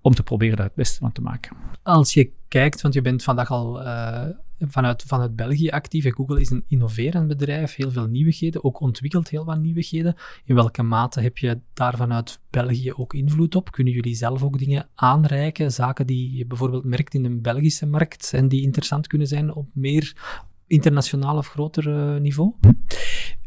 om 0.00 0.14
te 0.14 0.22
proberen 0.22 0.56
daar 0.56 0.66
het 0.66 0.74
beste 0.74 0.98
van 0.98 1.12
te 1.12 1.20
maken. 1.20 1.56
Als 1.82 2.14
je 2.14 2.30
kijkt, 2.48 2.80
want 2.80 2.94
je 2.94 3.02
bent 3.02 3.22
vandaag 3.22 3.50
al 3.50 3.82
vanuit, 4.58 5.02
vanuit 5.02 5.36
België 5.36 5.68
actief. 5.68 6.14
Google 6.14 6.40
is 6.40 6.50
een 6.50 6.64
innoverend 6.66 7.28
bedrijf, 7.28 7.74
heel 7.74 7.90
veel 7.90 8.06
nieuwigheden, 8.06 8.64
ook 8.64 8.80
ontwikkelt 8.80 9.28
heel 9.28 9.44
wat 9.44 9.58
nieuwigheden. 9.58 10.16
In 10.44 10.54
welke 10.54 10.82
mate 10.82 11.20
heb 11.20 11.38
je 11.38 11.60
daar 11.74 11.96
vanuit 11.96 12.40
België 12.50 12.92
ook 12.92 13.14
invloed 13.14 13.54
op? 13.54 13.70
Kunnen 13.70 13.92
jullie 13.92 14.14
zelf 14.14 14.42
ook 14.42 14.58
dingen 14.58 14.88
aanreiken, 14.94 15.72
zaken 15.72 16.06
die 16.06 16.36
je 16.36 16.46
bijvoorbeeld 16.46 16.84
merkt 16.84 17.14
in 17.14 17.22
de 17.22 17.30
Belgische 17.30 17.86
markt 17.86 18.32
en 18.34 18.48
die 18.48 18.62
interessant 18.62 19.06
kunnen 19.06 19.26
zijn 19.26 19.54
op 19.54 19.68
meer 19.72 20.16
internationaal 20.66 21.36
of 21.36 21.48
groter 21.48 21.86
uh, 21.86 22.20
niveau? 22.20 22.52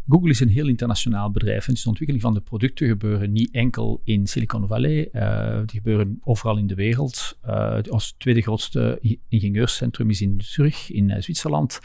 Google 0.09 0.29
is 0.29 0.39
een 0.39 0.49
heel 0.49 0.67
internationaal 0.67 1.31
bedrijf 1.31 1.67
en 1.67 1.73
de 1.73 1.81
ontwikkeling 1.85 2.21
van 2.21 2.33
de 2.33 2.41
producten 2.41 2.87
gebeuren 2.87 3.31
niet 3.31 3.51
enkel 3.51 4.01
in 4.03 4.27
Silicon 4.27 4.67
Valley, 4.67 5.09
uh, 5.13 5.57
die 5.65 5.75
gebeuren 5.77 6.19
overal 6.23 6.57
in 6.57 6.67
de 6.67 6.75
wereld. 6.75 7.37
Uh, 7.45 7.77
ons 7.89 8.15
tweede 8.17 8.41
grootste 8.41 8.99
ingenieurscentrum 9.29 10.09
is 10.09 10.21
in 10.21 10.41
Zurich, 10.43 10.91
in 10.91 11.09
uh, 11.09 11.15
Zwitserland. 11.19 11.79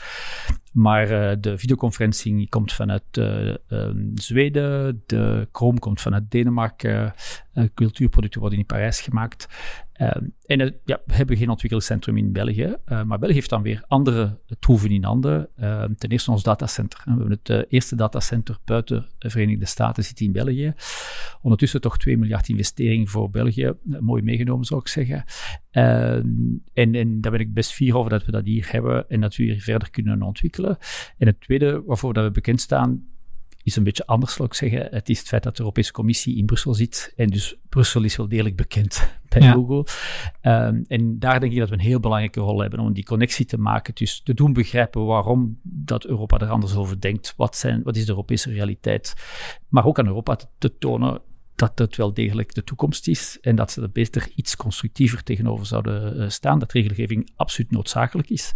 Maar 0.73 1.41
de 1.41 1.59
videoconferencing 1.59 2.49
komt 2.49 2.73
vanuit 2.73 3.02
ehm, 3.11 4.11
Zweden, 4.14 5.02
de 5.07 5.49
Chrome 5.52 5.79
komt 5.79 6.00
vanuit 6.00 6.31
Denemarken, 6.31 7.14
cultuurproducten 7.75 8.41
worden 8.41 8.59
in 8.59 8.67
Parijs 8.67 9.00
gemaakt. 9.00 9.49
Uh, 10.02 10.11
en 10.47 10.61
uh, 10.61 10.71
ja, 10.85 11.00
we 11.06 11.14
hebben 11.14 11.37
geen 11.37 11.49
ontwikkelingscentrum 11.49 12.16
in 12.16 12.32
België, 12.32 12.76
uh, 12.87 13.02
maar 13.02 13.18
België 13.18 13.35
heeft 13.35 13.50
dan 13.50 13.62
weer 13.62 13.85
andere 13.88 14.38
troeven 14.59 14.90
in 14.90 15.04
handen. 15.04 15.49
Ehm, 15.56 15.94
ten 15.94 16.11
eerste 16.11 16.30
ons 16.30 16.42
datacenter. 16.42 17.00
We 17.04 17.11
hebben 17.11 17.30
het 17.30 17.49
eh, 17.49 17.62
eerste 17.68 17.97
datacenter 17.97 18.59
buiten 18.64 19.06
de 19.18 19.30
Verenigde 19.30 19.66
Staten 19.66 20.04
zit 20.04 20.21
in 20.21 20.32
België. 20.32 20.75
Ondertussen 21.42 21.80
toch 21.80 21.99
2 21.99 22.18
miljard 22.18 22.49
investering 22.49 23.11
voor 23.11 23.30
België. 23.30 23.64
Eh, 23.64 23.99
mooi 23.99 24.23
meegenomen 24.23 24.64
zou 24.64 24.80
ik 24.80 24.88
zeggen. 24.88 25.25
Ehm, 25.71 26.26
en, 26.73 26.94
en 26.94 27.21
daar 27.21 27.32
ben 27.32 27.40
ik 27.40 27.54
best 27.54 27.73
fier 27.73 27.97
over 27.97 28.11
dat 28.11 28.25
we 28.25 28.32
dat 28.32 28.44
hier 28.44 28.68
hebben 28.71 29.09
en 29.09 29.21
dat 29.21 29.37
we 29.37 29.42
hier 29.42 29.61
verder 29.61 29.90
kunnen 29.90 30.23
ontwikkelen. 30.23 30.78
En 31.18 31.26
het 31.26 31.40
tweede 31.40 31.82
waarvoor 31.87 32.12
dat 32.12 32.25
we 32.25 32.30
bekend 32.30 32.61
staan, 32.61 33.06
is 33.62 33.76
een 33.76 33.85
beetje 33.85 34.07
anders, 34.07 34.35
zal 34.35 34.47
ik 34.47 34.54
zeggen. 34.54 34.88
Het 34.90 35.09
is 35.09 35.19
het 35.19 35.28
feit 35.28 35.42
dat 35.42 35.57
de 35.57 35.62
Europese 35.62 35.92
Commissie 35.92 36.37
in 36.37 36.47
Brussel 36.47 36.75
zit. 36.75 37.12
En 37.16 37.26
dus 37.26 37.57
Brussel 37.69 38.02
is 38.02 38.16
wel 38.16 38.28
degelijk 38.28 38.57
bekend 38.57 39.09
bij 39.28 39.52
Google. 39.52 39.87
Um, 40.42 40.85
en 40.88 41.19
daar 41.19 41.40
denk 41.40 41.52
ik 41.52 41.59
dat 41.59 41.69
we 41.69 41.75
een 41.75 41.81
heel 41.81 42.00
belangrijke 42.00 42.40
rol 42.40 42.61
hebben 42.61 42.81
om 42.81 42.92
die 42.92 43.04
connectie 43.04 43.47
te 43.47 43.59
maken. 43.59 43.95
Dus 43.95 44.21
te 44.21 44.35
doen 44.35 44.52
begrijpen 44.52 45.04
waarom 45.04 45.59
dat 45.62 46.04
Europa 46.04 46.38
er 46.38 46.49
anders 46.49 46.76
over 46.76 47.00
denkt. 47.00 47.35
Wat, 47.37 47.57
zijn, 47.57 47.83
wat 47.83 47.97
is 47.97 48.04
de 48.04 48.11
Europese 48.11 48.52
realiteit? 48.52 49.14
Maar 49.69 49.87
ook 49.87 49.99
aan 49.99 50.07
Europa 50.07 50.37
te, 50.37 50.47
te 50.59 50.78
tonen 50.78 51.21
dat 51.71 51.78
het 51.78 51.97
wel 51.97 52.14
degelijk 52.14 52.54
de 52.54 52.64
toekomst 52.64 53.09
is 53.09 53.38
en 53.40 53.57
dat 53.57 53.71
ze 53.71 53.83
er 53.83 53.90
beter 53.90 54.28
iets 54.35 54.57
constructiever 54.57 55.23
tegenover 55.23 55.66
zouden 55.66 56.21
eh, 56.21 56.28
staan. 56.28 56.59
Dat 56.59 56.73
regelgeving 56.73 57.31
absoluut 57.37 57.71
noodzakelijk 57.71 58.31
is. 58.31 58.52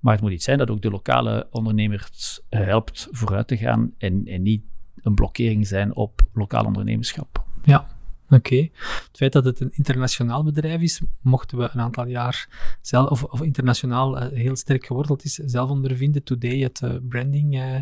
Maar 0.00 0.12
het 0.12 0.22
moet 0.22 0.32
iets 0.32 0.44
zijn 0.44 0.58
dat 0.58 0.70
ook 0.70 0.82
de 0.82 0.90
lokale 0.90 1.46
ondernemers 1.50 2.40
eh, 2.48 2.60
helpt 2.60 3.08
vooruit 3.10 3.48
te 3.48 3.56
gaan 3.56 3.94
en, 3.98 4.24
en 4.24 4.42
niet 4.42 4.62
een 5.02 5.14
blokkering 5.14 5.66
zijn 5.66 5.94
op 5.94 6.20
lokaal 6.32 6.64
ondernemerschap. 6.64 7.44
Ja, 7.64 7.86
Oké. 8.30 8.56
Het 8.56 9.16
feit 9.16 9.32
dat 9.32 9.44
het 9.44 9.60
een 9.60 9.72
internationaal 9.72 10.44
bedrijf 10.44 10.80
is, 10.80 11.00
mochten 11.20 11.58
we 11.58 11.68
een 11.72 11.80
aantal 11.80 12.06
jaar 12.06 12.48
zelf, 12.80 13.10
of, 13.10 13.22
of 13.22 13.42
internationaal 13.42 14.22
uh, 14.22 14.28
heel 14.32 14.56
sterk 14.56 14.86
geworteld 14.86 15.24
is, 15.24 15.34
zelf 15.34 15.70
ondervinden. 15.70 16.22
Today, 16.22 16.58
het 16.58 16.80
uh, 16.84 16.94
branding 17.08 17.54
uh, 17.54 17.76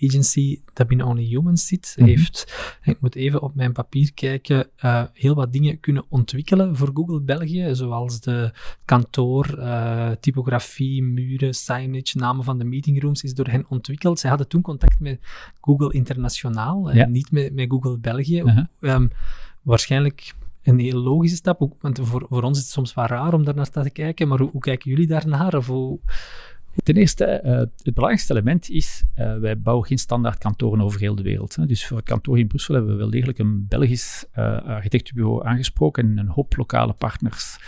agency 0.00 0.60
dat 0.72 0.86
binnen 0.86 1.06
Only 1.06 1.24
Humans 1.24 1.66
zit, 1.66 1.94
mm 1.96 2.04
-hmm. 2.04 2.14
heeft, 2.14 2.54
ik 2.82 3.00
moet 3.00 3.14
even 3.14 3.42
op 3.42 3.54
mijn 3.54 3.72
papier 3.72 4.14
kijken, 4.14 4.68
heel 5.12 5.34
wat 5.34 5.52
dingen 5.52 5.80
kunnen 5.80 6.04
ontwikkelen 6.08 6.76
voor 6.76 6.90
Google 6.94 7.20
België, 7.20 7.68
zoals 7.72 8.20
de 8.20 8.52
kantoor, 8.84 9.58
typografie, 10.20 11.02
muren, 11.02 11.54
signage, 11.54 12.18
namen 12.18 12.44
van 12.44 12.58
de 12.58 12.64
meetingrooms 12.64 13.22
is 13.22 13.34
door 13.34 13.46
hen 13.46 13.66
ontwikkeld. 13.68 14.18
Zij 14.18 14.30
hadden 14.30 14.48
toen 14.48 14.62
contact 14.62 15.00
met 15.00 15.18
Google 15.60 15.92
Internationaal, 15.92 16.94
ja. 16.94 17.06
niet 17.06 17.30
met, 17.30 17.54
met 17.54 17.70
Google 17.70 17.98
België. 17.98 18.42
-huh. 18.42 18.66
Um, 18.80 19.10
waarschijnlijk 19.64 20.34
een 20.62 20.78
heel 20.78 20.98
logische 20.98 21.36
stap. 21.36 21.62
Ook, 21.62 21.74
want 21.80 22.00
voor, 22.02 22.26
voor 22.28 22.42
ons 22.42 22.58
is 22.58 22.64
het 22.64 22.72
soms 22.72 22.94
wel 22.94 23.06
raar 23.06 23.34
om 23.34 23.44
daar 23.44 23.54
naar 23.54 23.70
te 23.70 23.90
kijken, 23.90 24.28
maar 24.28 24.40
hoe, 24.40 24.60
kijken 24.60 24.90
jullie 24.90 25.06
daarnaar? 25.06 25.54
Hoe... 25.54 25.98
Ten 26.82 26.94
eerste, 26.94 27.40
uh, 27.44 27.50
het 27.58 27.94
belangrijkste 27.94 28.32
element 28.32 28.70
is, 28.70 29.04
uh, 29.18 29.38
wij 29.38 29.60
bouwen 29.60 29.86
geen 29.86 29.98
standaard 29.98 30.38
kantoren 30.38 30.80
over 30.80 31.00
heel 31.00 31.14
de 31.14 31.22
wereld. 31.22 31.56
Hè. 31.56 31.66
Dus 31.66 31.86
voor 31.86 31.96
het 31.96 32.06
kantoor 32.06 32.38
in 32.38 32.46
Brussel 32.46 32.74
hebben 32.74 32.92
we 32.92 32.98
wel 32.98 33.10
degelijk 33.10 33.38
een 33.38 33.66
Belgisch 33.68 34.26
uh, 34.38 34.62
architectenbureau 34.62 35.46
aangesproken 35.46 36.04
en 36.04 36.18
een 36.18 36.28
hoop 36.28 36.56
lokale 36.56 36.92
partners. 36.92 37.58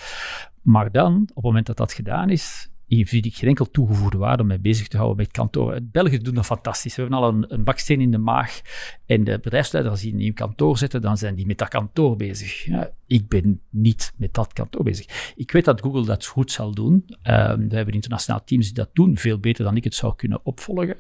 Maar 0.63 0.93
dan, 0.93 1.21
op 1.21 1.35
het 1.35 1.45
moment 1.45 1.67
dat 1.67 1.77
dat 1.77 1.93
gedaan 1.93 2.31
is, 2.31 2.71
hier 2.87 3.09
zie 3.09 3.23
ik 3.23 3.35
geen 3.35 3.49
enkel 3.49 3.71
toegevoegde 3.71 4.19
waarde 4.19 4.43
om 4.43 4.49
mij 4.49 4.61
bezig 4.61 4.89
te 4.89 4.97
houden 4.97 5.17
met 5.17 5.31
kantoor. 5.31 5.79
België 5.83 6.19
doen 6.19 6.35
dat 6.35 6.47
fantastisch. 6.47 6.95
We 6.97 7.03
hebben 7.03 7.19
al 7.19 7.29
een, 7.29 7.45
een 7.49 7.65
baksteen 7.65 8.01
in 8.01 8.11
de 8.11 8.19
maag. 8.19 8.61
En 9.07 9.25
de 9.25 9.39
bedrijfsleider, 9.43 9.93
als 9.93 10.01
die 10.01 10.13
een 10.13 10.19
nieuw 10.19 10.33
kantoor 10.33 10.79
zetten, 10.79 11.01
dan 11.01 11.17
zijn 11.17 11.35
die 11.35 11.47
met 11.47 11.59
dat 11.59 11.69
kantoor 11.69 12.17
bezig. 12.17 12.65
Ja, 12.65 12.91
ik 13.07 13.29
ben 13.29 13.61
niet 13.71 14.13
met 14.17 14.35
dat 14.35 14.53
kantoor 14.53 14.85
bezig. 14.85 15.33
Ik 15.37 15.51
weet 15.51 15.65
dat 15.65 15.81
Google 15.81 16.05
dat 16.05 16.27
goed 16.27 16.53
zal 16.53 16.75
doen. 16.75 16.93
Um, 17.23 17.69
we 17.69 17.77
hebben 17.77 17.95
internationaal 17.95 18.45
teams 18.45 18.65
die 18.65 18.75
dat 18.75 18.91
doen, 18.93 19.17
veel 19.17 19.39
beter 19.39 19.65
dan 19.65 19.77
ik 19.77 19.85
het 19.85 19.95
zou 19.95 20.15
kunnen 20.17 20.41
opvolgen. 20.43 20.97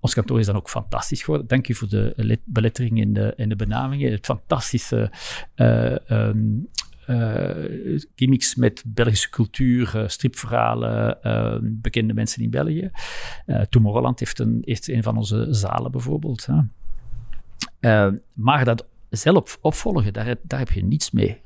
Ons 0.00 0.14
kantoor 0.14 0.38
is 0.38 0.46
dan 0.46 0.56
ook 0.56 0.70
fantastisch 0.70 1.22
geworden. 1.22 1.48
Dank 1.48 1.68
u 1.68 1.74
voor 1.74 1.88
de 1.88 2.38
belettering 2.44 3.00
en 3.00 3.12
de, 3.12 3.34
de 3.48 3.56
benamingen. 3.56 4.12
Het 4.12 4.24
fantastische 4.24 5.10
um, 5.56 5.98
uh, 6.06 6.66
gimmicks 8.14 8.54
met 8.54 8.82
Belgische 8.86 9.30
cultuur, 9.30 9.92
uh, 9.96 10.08
stripverhalen, 10.08 11.18
uh, 11.22 11.56
bekende 11.62 12.14
mensen 12.14 12.42
in 12.42 12.50
België. 12.50 12.90
Tomorrowland 13.68 14.18
heeft 14.18 14.38
een, 14.38 14.62
heeft 14.64 14.88
een 14.88 15.02
van 15.02 15.16
onze 15.16 15.46
zalen 15.50 15.90
bijvoorbeeld. 15.90 16.46
maar 18.32 18.64
dat 18.64 18.86
zelf 19.10 19.58
opvolgen, 19.60 20.12
daar, 20.12 20.34
daar 20.42 20.58
heb 20.58 20.70
je 20.70 20.84
niets 20.84 21.10
mee. 21.10 21.42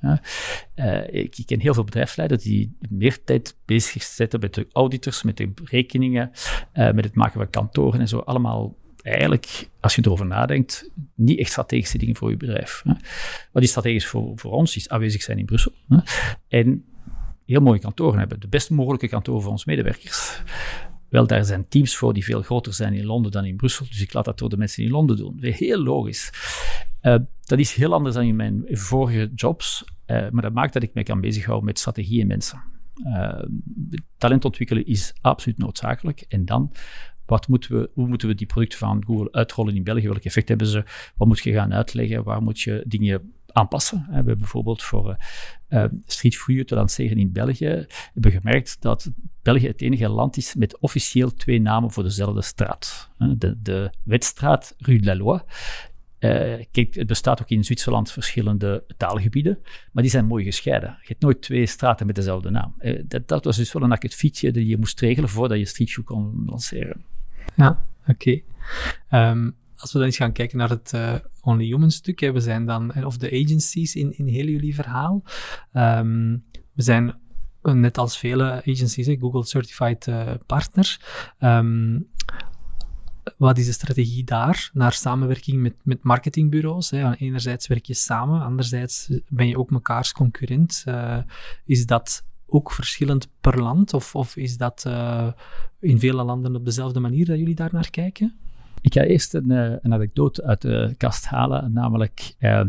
ik, 1.11 1.39
ik, 1.39 1.47
ken 1.47 1.61
heel 1.61 1.75
veel 1.75 1.85
bedrijfsleiders 1.85 2.43
die 2.43 2.77
meer 2.89 3.25
tijd 3.25 3.57
bezig 3.65 4.03
zetten 4.03 4.41
met 4.41 4.55
de 4.55 4.67
auditors, 4.73 5.23
met 5.23 5.37
de 5.37 5.53
rekeningen, 5.65 6.31
met 6.73 7.05
het 7.05 7.15
maken 7.15 7.41
van 7.41 7.51
kantoren 7.51 8.01
en 8.01 8.09
zo. 8.09 8.19
Allemaal 8.19 8.77
eigenlijk, 9.03 9.69
als 9.81 9.95
je 9.95 10.03
erover 10.05 10.27
nadenkt, 10.27 10.91
niet 11.15 11.39
echt 11.39 11.51
strategische 11.51 11.99
dingen 11.99 12.17
voor 12.17 12.31
je 12.31 12.37
bedrijf. 12.37 12.83
Hè. 12.85 12.93
Wat 13.53 13.63
is 13.63 13.69
strategisch 13.69 14.07
voor, 14.07 14.33
voor 14.39 14.53
ons, 14.53 14.77
is 14.77 14.89
aanwezig 14.89 15.23
zijn 15.23 15.39
in 15.39 15.45
Brussel. 15.45 15.73
Hè. 15.89 15.99
En 16.49 16.85
heel 17.47 17.61
mooie 17.61 17.79
kantoren 17.79 18.19
hebben, 18.19 18.41
de 18.41 18.49
best 18.49 18.71
mogelijke 18.71 19.09
kantoren 19.09 19.43
voor 19.43 19.51
onze 19.51 19.65
medewerkers. 19.67 20.43
Wel, 21.09 21.27
daar 21.27 21.45
zijn 21.45 21.69
teams 21.69 21.97
voor 21.97 22.13
die 22.13 22.25
veel 22.25 22.43
groter 22.43 22.75
zijn 22.75 22.95
in 22.95 23.05
Londen 23.05 23.33
dan 23.33 23.45
in 23.45 23.57
Brussel, 23.57 23.87
dus 23.87 24.01
ik 24.01 24.13
laat 24.13 24.25
dat 24.25 24.39
door 24.39 24.49
de 24.49 24.57
mensen 24.57 24.85
in 24.85 24.91
Londen 24.91 25.17
doen. 25.17 25.37
Heel 25.41 25.79
logisch. 25.79 26.31
Uh, 27.03 27.17
dat 27.45 27.59
is 27.59 27.75
heel 27.75 27.93
anders 27.93 28.15
dan 28.15 28.25
in 28.25 28.37
mijn 28.37 28.65
vorige 28.69 29.31
jobs, 29.35 29.85
uh, 30.07 30.31
maar 30.31 30.43
dat 30.43 30.53
maakt 30.53 30.73
dat 30.73 30.83
ik 30.83 30.95
mij 30.95 31.03
kan 31.03 31.21
bezighouden 31.21 31.67
met 31.67 31.79
strategie 31.79 32.21
en 32.21 32.27
mensen. 32.27 32.63
Uh, 33.07 33.43
talent 34.19 34.45
ontwikkelen 34.45 34.87
is 34.87 35.15
absoluut 35.21 35.59
noodzakelijk. 35.59 36.25
En 36.29 36.45
dan 36.45 36.73
wat 37.33 37.49
moeten 37.49 37.81
we, 37.81 37.91
hoe 37.95 38.09
moeten 38.09 38.29
we 38.29 38.35
die 38.35 38.47
producten 38.47 38.79
van 38.79 39.05
Google 39.07 39.33
uitrollen 39.33 39.77
in 39.77 39.85
België? 39.85 40.09
Welk 40.09 40.25
effect 40.25 40.49
hebben 40.49 40.67
ze? 40.67 40.85
Wat 41.17 41.29
moet 41.29 41.43
je 41.43 41.53
gaan 41.53 41.75
uitleggen? 41.75 42.25
Waar 42.25 42.43
moet 42.43 42.61
je 42.61 42.85
dingen 42.87 43.33
aanpassen? 43.47 44.05
We 44.09 44.15
hebben 44.15 44.39
bijvoorbeeld 44.39 44.83
voor 44.83 45.17
uh, 45.69 45.85
Street 46.07 46.37
View 46.37 46.65
te 46.65 46.75
lanceren 46.75 47.19
in 47.19 47.33
België, 47.33 47.87
hebben 48.13 48.33
gemerkt 48.33 48.77
dat 48.81 49.11
België 49.43 49.67
het 49.67 49.83
enige 49.83 50.09
land 50.09 50.37
is 50.37 50.55
met 50.55 50.79
officieel 50.79 51.35
twee 51.35 51.61
namen 51.61 51.91
voor 51.91 52.03
dezelfde 52.03 52.43
straat. 52.43 53.11
De, 53.19 53.63
de 53.63 53.91
Wetstraat 54.03 54.75
Rue 54.79 55.01
de 55.01 55.05
la 55.05 55.17
Loi 55.17 55.41
uh, 56.23 56.65
kijk, 56.71 56.95
het 56.95 57.07
bestaat 57.07 57.41
ook 57.41 57.51
in 57.51 57.65
Zwitserland 57.65 58.11
verschillende 58.11 58.85
taalgebieden, 58.97 59.59
maar 59.93 60.03
die 60.03 60.13
zijn 60.13 60.27
mooi 60.27 60.45
gescheiden. 60.45 60.99
Je 61.01 61.09
hebt 61.09 61.23
nooit 61.23 61.43
twee 61.43 61.67
straten 61.67 62.07
met 62.07 62.15
dezelfde 62.15 62.51
naam. 62.51 62.75
Dat, 63.07 63.29
dat, 63.29 63.45
was 63.45 63.57
dus 63.57 63.73
wel 63.73 63.83
een 63.83 63.93
akkefietje 63.93 64.51
die 64.51 64.67
je 64.67 64.79
moest 64.79 65.01
regelen 65.01 65.29
voordat 65.29 65.59
je 65.59 65.65
Street 65.65 65.91
View 65.91 66.05
kon 66.05 66.43
lanceren. 66.47 67.05
Ja, 67.55 67.87
oké. 68.07 68.41
Ehm, 69.09 69.51
als 69.77 69.93
we 69.93 69.99
dan 69.99 70.07
eens 70.07 70.17
gaan 70.17 70.33
kijken 70.33 70.59
naar 70.59 70.69
het 70.69 70.93
uh, 70.95 71.15
Only 71.41 71.65
Human 71.65 71.91
stuk, 71.91 72.21
hè, 72.21 72.33
we 72.33 72.41
zijn 72.41 72.65
dan, 72.65 73.05
of 73.05 73.17
de 73.17 73.27
agencies 73.27 73.95
in, 73.95 74.19
in 74.19 74.27
heel 74.27 74.47
jullie 74.47 74.75
verhaal. 74.75 75.23
Um, 75.73 76.45
we 76.73 76.83
zijn 76.83 77.15
net 77.63 77.99
als 77.99 78.19
vele 78.19 78.63
agencies, 78.67 79.17
Google 79.19 79.45
Certified 79.45 80.09
Partner. 80.47 81.01
Um, 81.41 82.09
wat 83.37 83.59
is 83.59 83.67
de 83.67 83.73
strategie 83.73 84.25
daar 84.25 84.71
naar 84.73 84.93
samenwerking 84.93 85.63
met, 85.63 85.75
met 85.83 86.03
marketingbureaus? 86.03 86.91
Hè? 86.91 87.15
Enerzijds 87.15 87.67
werk 87.67 87.85
je 87.85 87.95
samen, 87.95 88.43
anderzijds 88.43 89.11
ben 89.29 89.49
je 89.49 89.59
ook 89.59 89.71
mekaars 89.71 90.13
concurrent. 90.13 90.85
Is 91.65 91.87
dat 91.87 92.25
ook 92.53 92.73
verschillend 92.73 93.29
per 93.41 93.63
land? 93.63 93.95
Of, 93.95 94.15
of 94.15 94.37
is 94.37 94.57
dat 94.57 94.85
uh, 94.87 95.29
in 95.81 95.99
vele 95.99 96.23
landen 96.23 96.57
op 96.57 96.65
dezelfde 96.65 97.01
manier 97.01 97.27
dat 97.27 97.39
jullie 97.39 97.55
daar 97.55 97.73
naar 97.73 97.91
kijken? 97.91 98.37
Ik 98.83 98.93
ga 98.93 99.03
eerst 99.03 99.35
een, 99.35 99.51
eh, 99.51 99.71
een, 99.81 99.93
anekdote 99.93 100.45
uit 100.45 100.61
de 100.61 100.95
kast 100.97 101.27
halen, 101.27 101.73
namelijk 101.73 102.35
uh, 102.39 102.63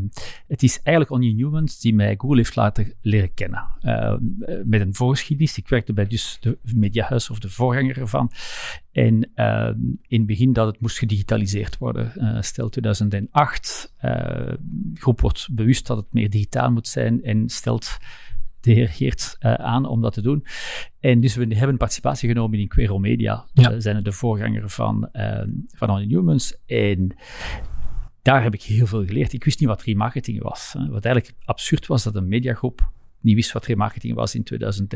het 0.47 0.63
is 0.63 0.81
eigenlijk 0.81 1.11
Onion 1.11 1.35
Newmans 1.35 1.79
die 1.79 1.93
mij 1.93 2.15
Google 2.17 2.37
heeft 2.37 2.55
laten 2.55 2.93
leren 3.01 3.33
kennen. 3.33 3.67
Uh, 3.81 4.15
met 4.65 4.81
een 4.81 4.95
voorgeschiedenis. 4.95 5.57
Ik 5.57 5.67
werkte 5.67 5.93
bij 5.93 6.07
dus 6.07 6.37
de 6.39 6.57
Mediahuis 6.75 7.29
of 7.29 7.39
de 7.39 7.49
voorganger 7.49 7.97
ervan. 7.99 8.31
En 8.91 9.29
uh, 9.35 9.69
in 10.07 10.17
het 10.17 10.25
begin 10.25 10.53
dat 10.53 10.67
het 10.67 10.79
moest 10.79 10.97
gedigitaliseerd 10.97 11.77
worden. 11.77 12.43
stel 12.43 12.69
2008, 12.69 13.93
groep 14.93 15.21
wordt 15.21 15.47
bewust 15.51 15.87
dat 15.87 15.97
het 15.97 16.13
meer 16.13 16.29
digitaal 16.29 16.71
moet 16.71 16.87
zijn 16.87 17.23
en 17.23 17.49
stelt 17.49 17.97
de 18.63 18.71
heer 18.71 18.89
Geert 18.89 19.35
uh, 19.39 19.53
aan 19.53 19.85
om 19.85 20.01
dat 20.01 20.13
te 20.13 20.21
doen. 20.21 20.45
En 20.99 21.19
dus 21.19 21.35
we 21.35 21.55
hebben 21.55 21.77
participatie 21.77 22.29
genomen 22.29 22.59
in 22.59 22.67
Quero 22.67 22.99
Media. 22.99 23.45
Ja. 23.53 23.71
We 23.71 23.81
zijn 23.81 24.03
de 24.03 24.11
voorganger 24.11 24.69
van, 24.69 25.09
uh, 25.13 25.41
van 25.67 25.89
Only 25.89 26.05
Newmans. 26.05 26.57
En 26.65 27.15
daar 28.21 28.43
heb 28.43 28.53
ik 28.53 28.61
heel 28.61 28.85
veel 28.85 29.05
geleerd. 29.05 29.33
Ik 29.33 29.43
wist 29.43 29.59
niet 29.59 29.69
wat 29.69 29.81
remarketing 29.81 30.41
was. 30.41 30.75
Wat 30.89 31.05
eigenlijk 31.05 31.37
absurd 31.45 31.87
was, 31.87 32.03
dat 32.03 32.15
een 32.15 32.27
mediagroep 32.27 32.91
niet 33.19 33.35
wist 33.35 33.51
wat 33.51 33.65
remarketing 33.65 34.15
was 34.15 34.35
in 34.35 34.43
2000 34.43 34.93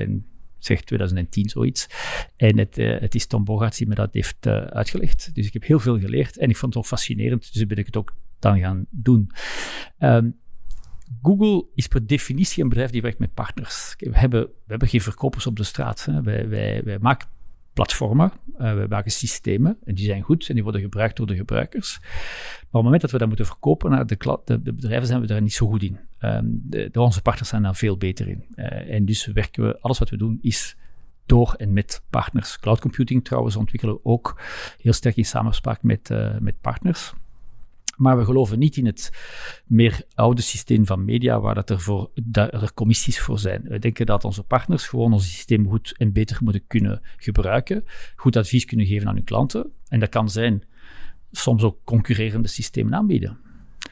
zeg 0.57 0.81
2010 0.81 1.49
zoiets. 1.49 1.87
En 2.35 2.57
het, 2.57 2.77
uh, 2.77 2.99
het 2.99 3.15
is 3.15 3.25
Tom 3.25 3.43
Bogarts 3.43 3.77
die 3.77 3.87
me 3.87 3.95
dat 3.95 4.13
heeft 4.13 4.45
uh, 4.45 4.53
uitgelegd. 4.53 5.35
Dus 5.35 5.45
ik 5.45 5.53
heb 5.53 5.63
heel 5.63 5.79
veel 5.79 5.99
geleerd 5.99 6.37
en 6.37 6.49
ik 6.49 6.57
vond 6.57 6.73
het 6.73 6.83
ook 6.83 6.89
fascinerend. 6.89 7.53
Dus 7.53 7.65
ben 7.65 7.77
ik 7.77 7.85
het 7.85 7.97
ook 7.97 8.15
dan 8.39 8.59
gaan 8.59 8.85
doen. 8.89 9.31
Um, 9.99 10.35
Google 11.21 11.65
is 11.75 11.87
per 11.87 12.07
definitie 12.07 12.63
een 12.63 12.69
bedrijf 12.69 12.89
die 12.89 13.01
werkt 13.01 13.19
met 13.19 13.33
partners. 13.33 13.95
We 13.97 14.17
hebben, 14.17 14.41
we 14.41 14.51
hebben 14.65 14.87
geen 14.87 15.01
verkopers 15.01 15.47
op 15.47 15.55
de 15.55 15.63
straat. 15.63 16.05
Hè. 16.05 16.21
Wij, 16.21 16.49
wij, 16.83 16.97
maken 17.01 17.27
platformen, 17.73 18.31
uh, 18.53 18.57
wij 18.73 18.87
maken 18.87 19.11
systemen 19.11 19.77
en 19.83 19.95
die 19.95 20.05
zijn 20.05 20.21
goed 20.21 20.47
en 20.47 20.53
die 20.53 20.63
worden 20.63 20.81
gebruikt 20.81 21.17
door 21.17 21.27
de 21.27 21.35
gebruikers. 21.35 21.99
Maar 21.99 22.09
op 22.61 22.71
het 22.71 22.83
moment 22.83 23.01
dat 23.01 23.11
we 23.11 23.17
dat 23.17 23.27
moeten 23.27 23.45
verkopen 23.45 23.91
naar 23.91 24.07
de, 24.07 24.17
de, 24.45 24.73
bedrijven, 24.73 25.07
zijn 25.07 25.21
we 25.21 25.27
daar 25.27 25.41
niet 25.41 25.53
zo 25.53 25.67
goed 25.67 25.83
in. 25.83 25.99
Um, 26.19 26.61
de, 26.63 26.89
onze 26.93 27.21
partners 27.21 27.49
zijn 27.49 27.61
daar 27.61 27.75
veel 27.75 27.97
beter 27.97 28.27
in. 28.27 28.45
Uh, 28.55 28.93
en 28.93 29.05
dus 29.05 29.25
werken 29.25 29.67
we, 29.67 29.79
alles 29.81 29.99
wat 29.99 30.09
we 30.09 30.17
doen 30.17 30.37
is 30.41 30.77
door 31.25 31.53
en 31.57 31.73
met 31.73 32.01
partners. 32.09 32.59
Cloud 32.59 32.79
computing 32.79 33.25
trouwens 33.25 33.55
ontwikkelen 33.55 33.95
we 33.95 33.99
ook 34.03 34.41
heel 34.81 34.93
sterk 34.93 35.15
in 35.15 35.25
samenspraak 35.25 35.83
met, 35.83 36.09
uh, 36.09 36.37
met 36.39 36.61
partners. 36.61 37.13
Maar 37.97 38.17
we 38.17 38.25
geloven 38.25 38.59
niet 38.59 38.77
in 38.77 38.85
het 38.85 39.11
meer 39.65 40.01
oude 40.13 40.41
systeem 40.41 40.85
van 40.85 41.05
media, 41.05 41.39
waar 41.39 41.55
dat 41.55 41.69
er, 41.69 41.81
voor, 41.81 42.11
dat 42.23 42.53
er 42.53 42.73
commissies 42.73 43.19
voor 43.19 43.39
zijn. 43.39 43.61
We 43.61 43.79
denken 43.79 44.05
dat 44.05 44.23
onze 44.23 44.43
partners 44.43 44.87
gewoon 44.87 45.13
ons 45.13 45.31
systeem 45.31 45.69
goed 45.69 45.93
en 45.97 46.11
beter 46.11 46.37
moeten 46.41 46.67
kunnen 46.67 47.01
gebruiken, 47.17 47.83
goed 48.15 48.35
advies 48.35 48.65
kunnen 48.65 48.85
geven 48.85 49.07
aan 49.07 49.15
hun 49.15 49.23
klanten. 49.23 49.71
En 49.87 49.99
dat 49.99 50.09
kan 50.09 50.29
zijn 50.29 50.63
soms 51.31 51.63
ook 51.63 51.77
concurrerende 51.83 52.47
systemen 52.47 52.95
aanbieden. 52.95 53.37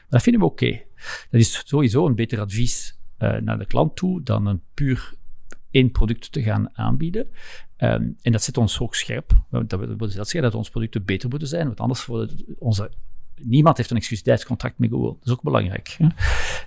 Dat 0.08 0.22
vinden 0.22 0.40
we 0.40 0.46
oké. 0.46 0.82
Dat 1.30 1.40
is 1.40 1.62
sowieso 1.64 2.06
een 2.06 2.14
beter 2.14 2.40
advies 2.40 2.98
uh, 3.18 3.36
naar 3.36 3.58
de 3.58 3.66
klant 3.66 3.96
toe 3.96 4.22
dan 4.22 4.46
een 4.46 4.62
puur 4.74 5.14
één 5.70 5.90
product 5.90 6.32
te 6.32 6.42
gaan 6.42 6.76
aanbieden. 6.78 7.28
Um, 7.78 8.16
en 8.22 8.32
dat 8.32 8.42
zet 8.42 8.56
ons 8.56 8.80
ook 8.80 8.94
scherp. 8.94 9.32
Dat 9.50 9.80
wil 9.96 10.08
zeggen 10.08 10.42
dat 10.42 10.54
onze 10.54 10.70
producten 10.70 11.04
beter 11.04 11.28
moeten 11.28 11.48
zijn, 11.48 11.66
want 11.66 11.80
anders 11.80 12.06
worden 12.06 12.56
onze 12.58 12.92
niemand 13.42 13.76
heeft 13.76 13.90
een 13.90 13.96
exclusiviteitscontract 13.96 14.78
met 14.78 14.90
Google. 14.90 15.16
Dat 15.18 15.26
is 15.26 15.32
ook 15.32 15.42
belangrijk. 15.42 15.96
Hè? 15.98 16.06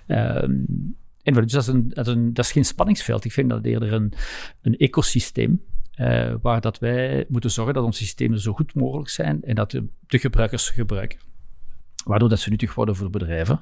Ehm, 0.06 0.52
en 1.22 1.34
dus 1.34 1.52
dat 1.52 1.62
is, 1.62 1.68
een, 1.68 1.88
dat, 1.88 2.06
is 2.06 2.14
een, 2.14 2.34
dat 2.34 2.44
is 2.44 2.52
geen 2.52 2.64
spanningsveld. 2.64 3.24
Ik 3.24 3.32
vind 3.32 3.50
dat 3.50 3.64
eerder 3.64 3.92
een, 3.92 4.12
een 4.62 4.76
ecosysteem 4.76 5.62
uh, 5.96 6.34
waar 6.42 6.60
dat 6.60 6.78
wij 6.78 7.24
moeten 7.28 7.50
zorgen 7.50 7.74
dat 7.74 7.84
onze 7.84 8.04
systemen 8.04 8.40
zo 8.40 8.52
goed 8.52 8.74
mogelijk 8.74 9.08
zijn 9.08 9.42
en 9.42 9.54
dat 9.54 9.70
de, 9.70 9.86
de 10.06 10.18
gebruikers 10.18 10.64
ze 10.64 10.72
gebruiken. 10.72 11.18
Waardoor 12.04 12.28
dat 12.28 12.38
ze 12.38 12.50
nuttig 12.50 12.74
worden 12.74 12.96
voor 12.96 13.10
bedrijven. 13.10 13.60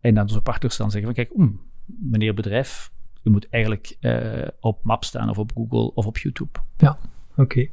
En 0.00 0.14
dan 0.14 0.22
onze 0.22 0.40
partners 0.40 0.76
dan 0.76 0.90
zeggen 0.90 1.14
van 1.14 1.24
kijk, 1.24 1.38
mm, 1.38 1.60
meneer 1.84 2.34
bedrijf, 2.34 2.90
u 3.22 3.30
moet 3.30 3.48
eigenlijk 3.48 3.96
uh, 4.00 4.46
op 4.60 4.84
Map 4.84 5.04
staan 5.04 5.28
of 5.28 5.38
op 5.38 5.52
Google 5.54 5.94
of 5.94 6.06
op 6.06 6.18
YouTube. 6.18 6.58
Ja, 6.76 6.98
oké. 7.36 7.70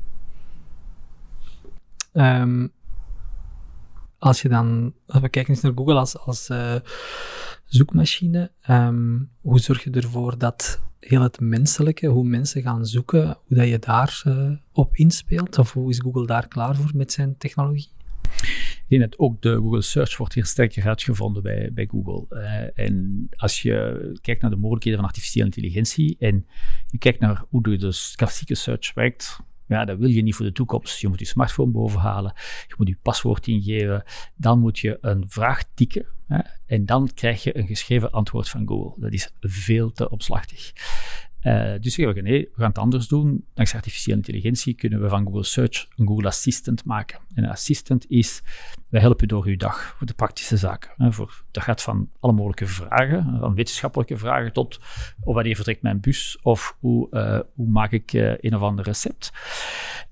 Okay. 2.14 2.42
Um, 2.42 2.72
als 4.18 4.42
je 4.42 4.50
dan, 4.50 4.94
als 5.08 5.22
we 5.22 5.30
kijken 5.30 5.54
eens 5.54 5.64
naar 5.64 5.72
Google 5.76 5.94
als, 5.94 6.18
als 6.18 6.50
uh, 6.50 6.76
zoekmachine, 7.66 8.52
um, 8.70 9.30
hoe 9.42 9.60
zorg 9.60 9.84
je 9.84 9.90
ervoor 9.90 10.38
dat 10.38 10.82
heel 11.00 11.22
het 11.22 11.40
menselijke, 11.40 12.08
hoe 12.08 12.24
mensen 12.24 12.62
gaan 12.62 12.86
zoeken, 12.86 13.38
hoe 13.46 13.58
dat 13.58 13.68
je 13.68 13.80
daar 13.80 14.24
uh, 14.28 14.52
op 14.72 14.96
inspeelt? 14.96 15.58
Of 15.58 15.74
hoe 15.74 15.90
is 15.90 16.00
Google 16.00 16.26
daar 16.26 16.48
klaar 16.48 16.76
voor 16.76 16.92
met 16.94 17.12
zijn 17.12 17.38
technologie? 17.38 17.90
Ik 18.86 18.86
denk 18.88 19.02
dat 19.02 19.20
ook 19.20 19.42
de 19.42 19.56
Google 19.56 19.82
Search 19.82 20.18
wordt 20.18 20.34
hier 20.34 20.46
sterker 20.46 20.88
uitgevonden 20.88 21.44
bij, 21.44 21.72
bij 21.74 21.88
Google. 21.92 22.26
Uh, 22.30 22.86
en 22.86 23.28
als 23.36 23.62
je 23.62 24.20
kijkt 24.22 24.42
naar 24.42 24.52
de 24.52 24.58
mogelijkheden 24.58 25.00
van 25.00 25.08
artificiële 25.08 25.46
intelligentie 25.46 26.16
en 26.20 26.46
je 26.88 26.98
kijkt 26.98 27.20
naar 27.20 27.44
hoe 27.50 27.64
de 27.64 28.12
klassieke 28.16 28.56
search 28.56 28.94
werkt, 28.94 29.40
ja, 29.68 29.86
dat 29.86 29.98
wil 29.98 30.10
je 30.10 30.22
niet 30.22 30.36
voor 30.36 30.46
de 30.46 30.52
toekomst. 30.52 31.00
Je 31.00 31.08
moet 31.08 31.20
je 31.20 31.26
smartphone 31.26 31.72
bovenhalen, 31.72 32.34
je 32.68 32.74
moet 32.78 32.88
je 32.88 32.98
paswoord 33.02 33.48
ingeven, 33.48 34.04
dan 34.36 34.60
moet 34.60 34.80
je 34.80 34.98
een 35.02 35.24
vraag 35.28 35.64
tikken 35.74 36.06
hè, 36.28 36.40
en 36.66 36.86
dan 36.86 37.10
krijg 37.14 37.44
je 37.44 37.58
een 37.58 37.68
geschreven 37.68 38.12
antwoord 38.12 38.50
van 38.50 38.68
Google. 38.68 39.02
Dat 39.02 39.14
is 39.14 39.32
veel 39.40 39.92
te 39.92 40.10
opslachtig. 40.10 40.74
Uh, 41.46 41.74
dus 41.80 41.94
zeggen 41.94 42.16
we, 42.16 42.22
nee, 42.22 42.42
we 42.42 42.60
gaan 42.60 42.68
het 42.68 42.78
anders 42.78 43.08
doen. 43.08 43.46
Dankzij 43.54 43.80
artificiële 43.80 44.16
intelligentie 44.16 44.74
kunnen 44.74 45.02
we 45.02 45.10
van 45.10 45.26
Google 45.26 45.44
Search 45.44 45.88
een 45.96 46.08
Google 46.08 46.28
Assistant 46.28 46.86
maken. 46.86 47.20
En 47.34 47.44
een 47.44 47.50
assistant 47.50 48.10
is, 48.10 48.42
we 48.90 49.00
helpen 49.00 49.28
door 49.28 49.50
je 49.50 49.58
dag, 49.58 49.96
voor 49.98 50.08
de 50.08 50.14
praktische 50.14 50.58
zaken. 50.58 50.92
Hè, 50.98 51.12
voor, 51.12 51.44
dat 51.52 51.64
gaat 51.64 51.82
van 51.82 52.10
alle 52.20 52.34
mogelijke 52.34 52.68
vragen, 52.68 53.38
van 53.40 53.56
wetenschappelijke 53.56 54.18
vragen 54.18 54.54
tot 54.54 54.80
oh, 55.24 55.34
wanneer 55.34 55.56
vertrekt 55.56 55.82
mijn 55.82 56.00
bus 56.00 56.40
of 56.42 56.78
hoe, 56.80 57.08
uh, 57.12 57.40
hoe 57.54 57.70
maak 57.70 57.92
ik 57.92 58.14
uh, 58.14 58.34
een 58.38 58.56
of 58.56 58.62
ander 58.62 58.86
recept. 58.86 59.32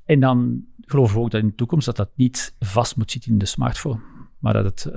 En 0.06 0.20
dan 0.20 0.66
geloven 0.82 1.16
we 1.16 1.22
ook 1.22 1.32
dat 1.32 1.42
in 1.42 1.48
de 1.48 1.56
toekomst 1.56 1.86
dat 1.86 1.96
dat 1.96 2.10
niet 2.16 2.56
vast 2.60 2.98
moet 2.98 3.12
zitten 3.12 3.32
in 3.32 3.38
de 3.38 3.46
smartphone, 3.46 4.00
maar 4.40 4.54
dat 4.54 4.64
het, 4.66 4.96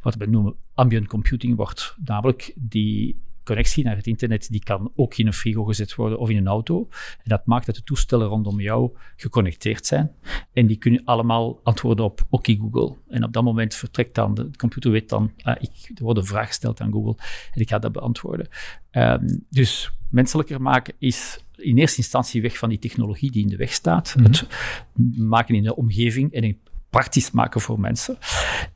wat 0.00 0.14
we 0.14 0.26
noemen, 0.26 0.54
ambient 0.74 1.06
computing 1.06 1.56
wordt. 1.56 1.96
Namelijk 2.04 2.52
die 2.56 3.20
connectie 3.44 3.84
naar 3.84 3.96
het 3.96 4.06
internet, 4.06 4.50
die 4.50 4.62
kan 4.62 4.92
ook 4.94 5.16
in 5.16 5.26
een 5.26 5.32
frigo 5.32 5.64
gezet 5.64 5.94
worden 5.94 6.18
of 6.18 6.30
in 6.30 6.36
een 6.36 6.46
auto. 6.46 6.88
En 6.90 7.24
dat 7.24 7.46
maakt 7.46 7.66
dat 7.66 7.74
de 7.74 7.82
toestellen 7.82 8.26
rondom 8.26 8.60
jou 8.60 8.90
geconnecteerd 9.16 9.86
zijn. 9.86 10.10
En 10.52 10.66
die 10.66 10.76
kunnen 10.76 11.04
allemaal 11.04 11.60
antwoorden 11.62 12.04
op 12.04 12.26
oké 12.30 12.56
Google. 12.56 12.96
En 13.08 13.24
op 13.24 13.32
dat 13.32 13.42
moment 13.44 13.74
vertrekt 13.74 14.14
dan, 14.14 14.34
de 14.34 14.50
computer 14.56 14.90
weet 14.90 15.08
dan, 15.08 15.32
ah, 15.42 15.56
ik, 15.60 15.98
er 15.98 16.04
wordt 16.04 16.18
een 16.18 16.26
vraag 16.26 16.46
gesteld 16.46 16.80
aan 16.80 16.92
Google 16.92 17.16
en 17.52 17.60
ik 17.60 17.68
ga 17.68 17.78
dat 17.78 17.92
beantwoorden. 17.92 18.48
Um, 18.90 19.46
dus 19.50 19.92
menselijker 20.10 20.62
maken 20.62 20.94
is 20.98 21.44
in 21.56 21.78
eerste 21.78 21.98
instantie 21.98 22.42
weg 22.42 22.58
van 22.58 22.68
die 22.68 22.78
technologie 22.78 23.30
die 23.30 23.42
in 23.42 23.48
de 23.48 23.56
weg 23.56 23.72
staat. 23.72 24.14
Mm 24.16 24.24
-hmm. 24.24 24.32
Het 24.32 24.46
maken 25.18 25.54
in 25.54 25.62
de 25.62 25.76
omgeving 25.76 26.32
en 26.32 26.58
praktisch 26.92 27.30
maken 27.30 27.60
voor 27.60 27.80
mensen. 27.80 28.18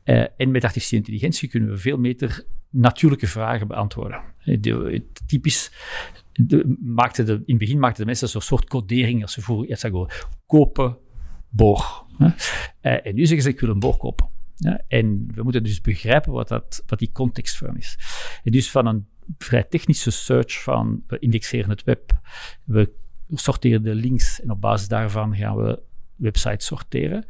Uh, 0.05 0.25
en 0.37 0.51
met 0.51 0.63
artificiële 0.63 1.01
intelligentie 1.01 1.49
kunnen 1.49 1.69
we 1.69 1.77
veel 1.77 2.01
beter 2.01 2.45
natuurlijke 2.69 3.27
vragen 3.27 3.67
beantwoorden. 3.67 4.21
De, 4.43 5.03
typisch 5.25 5.71
de, 6.33 6.57
in 7.25 7.43
het 7.45 7.57
begin 7.57 7.79
maakten 7.79 7.99
de 7.99 8.05
mensen 8.05 8.29
een 8.33 8.41
soort 8.41 8.67
codering 8.67 9.21
als 9.21 9.33
ze 9.33 9.65
iets 9.69 9.81
zeggen, 9.81 10.07
kopen, 10.45 10.97
boor. 11.49 12.05
Uh, 12.19 12.35
en 12.81 13.15
nu 13.15 13.25
zeggen 13.25 13.41
ze, 13.41 13.49
ik 13.49 13.59
wil 13.59 13.69
een 13.69 13.79
boor 13.79 13.97
kopen. 13.97 14.29
Ja, 14.55 14.81
en 14.87 15.31
we 15.33 15.43
moeten 15.43 15.63
dus 15.63 15.81
begrijpen 15.81 16.31
wat, 16.31 16.47
dat, 16.47 16.83
wat 16.85 16.99
die 16.99 17.11
context 17.11 17.57
van 17.57 17.77
is. 17.77 17.97
En 18.43 18.51
dus 18.51 18.71
van 18.71 18.85
een 18.85 19.07
vrij 19.37 19.63
technische 19.63 20.11
search 20.11 20.63
van, 20.63 21.03
we 21.07 21.19
indexeren 21.19 21.69
het 21.69 21.83
web, 21.83 22.19
we 22.63 22.93
sorteren 23.29 23.83
de 23.83 23.95
links 23.95 24.41
en 24.41 24.51
op 24.51 24.61
basis 24.61 24.87
daarvan 24.87 25.35
gaan 25.35 25.55
we 25.55 25.85
websites 26.17 26.65
sorteren, 26.65 27.25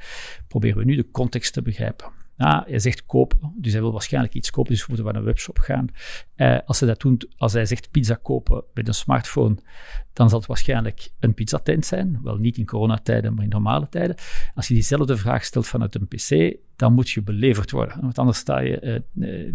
proberen 0.48 0.78
we 0.78 0.84
nu 0.84 0.96
de 0.96 1.12
context 1.12 1.54
te 1.54 1.62
begrijpen. 1.62 2.16
Ja, 2.38 2.64
hij 2.68 2.80
zegt 2.80 3.06
kopen, 3.06 3.54
dus 3.56 3.72
hij 3.72 3.82
wil 3.82 3.92
waarschijnlijk 3.92 4.34
iets 4.34 4.52
kopen, 4.52 4.72
dus 4.72 4.80
we 4.80 4.86
moeten 4.88 5.06
naar 5.06 5.16
een 5.16 5.24
webshop 5.24 5.58
gaan. 5.58 5.88
Uh, 6.36 6.58
als, 6.66 6.80
hij 6.80 6.90
dat 6.90 7.00
doet, 7.00 7.28
als 7.38 7.54
hij 7.54 7.66
zegt 7.66 7.92
pizza 7.92 8.20
kopen 8.22 8.64
met 8.74 8.88
een 8.88 8.94
smartphone, 8.94 9.58
dan 10.14 10.30
zal 10.30 10.38
het 10.38 10.48
waarschijnlijk 10.48 11.10
een 11.20 11.34
pizzatent 11.34 11.86
zijn. 11.86 12.20
Wel 12.24 12.38
niet 12.38 12.58
in 12.58 12.66
coronatijden, 12.66 13.34
maar 13.34 13.44
in 13.44 13.50
normale 13.50 13.90
tijden. 13.90 14.16
Als 14.56 14.68
je 14.68 14.74
diezelfde 14.74 15.18
vraag 15.18 15.44
stelt 15.44 15.68
vanuit 15.68 15.96
een 15.96 16.08
pc, 16.08 16.58
dan 16.76 16.94
moet 16.94 17.10
je 17.10 17.22
beleverd 17.22 17.72
worden. 17.72 18.02
Want 18.02 18.18
anders 18.18 18.38
sta 18.38 18.60
je... 18.60 19.04
Uh, 19.16 19.30
uh, 19.30 19.54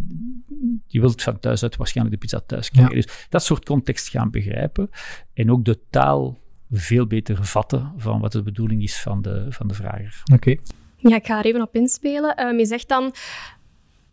je 0.87 1.01
wilt 1.01 1.23
van 1.23 1.39
thuis 1.39 1.63
uit 1.63 1.77
waarschijnlijk 1.77 2.21
de 2.21 2.27
pizza 2.27 2.41
thuis 2.47 2.71
krijgen. 2.71 2.97
Ja. 2.97 3.03
Dus 3.03 3.27
dat 3.29 3.43
soort 3.43 3.65
context 3.65 4.09
gaan 4.09 4.31
begrijpen. 4.31 4.91
En 5.35 5.51
ook 5.51 5.65
de 5.65 5.81
taal 5.91 6.41
veel 6.73 7.07
beter 7.07 7.45
vatten 7.45 7.93
van 7.97 8.21
wat 8.21 8.33
de 8.33 8.43
bedoeling 8.43 8.83
is 8.83 9.01
van 9.01 9.23
de, 9.23 9.47
van 9.49 9.69
de 9.69 9.75
vrager. 9.75 10.23
Oké. 10.33 10.35
Okay. 10.35 10.61
Ja, 10.97 11.17
ik 11.17 11.27
ga 11.27 11.39
er 11.39 11.45
even 11.45 11.63
op 11.63 11.75
inspelen. 11.75 12.47
Um, 12.47 12.59
je 12.59 12.67
zegt 12.67 12.89
dan, 12.89 13.03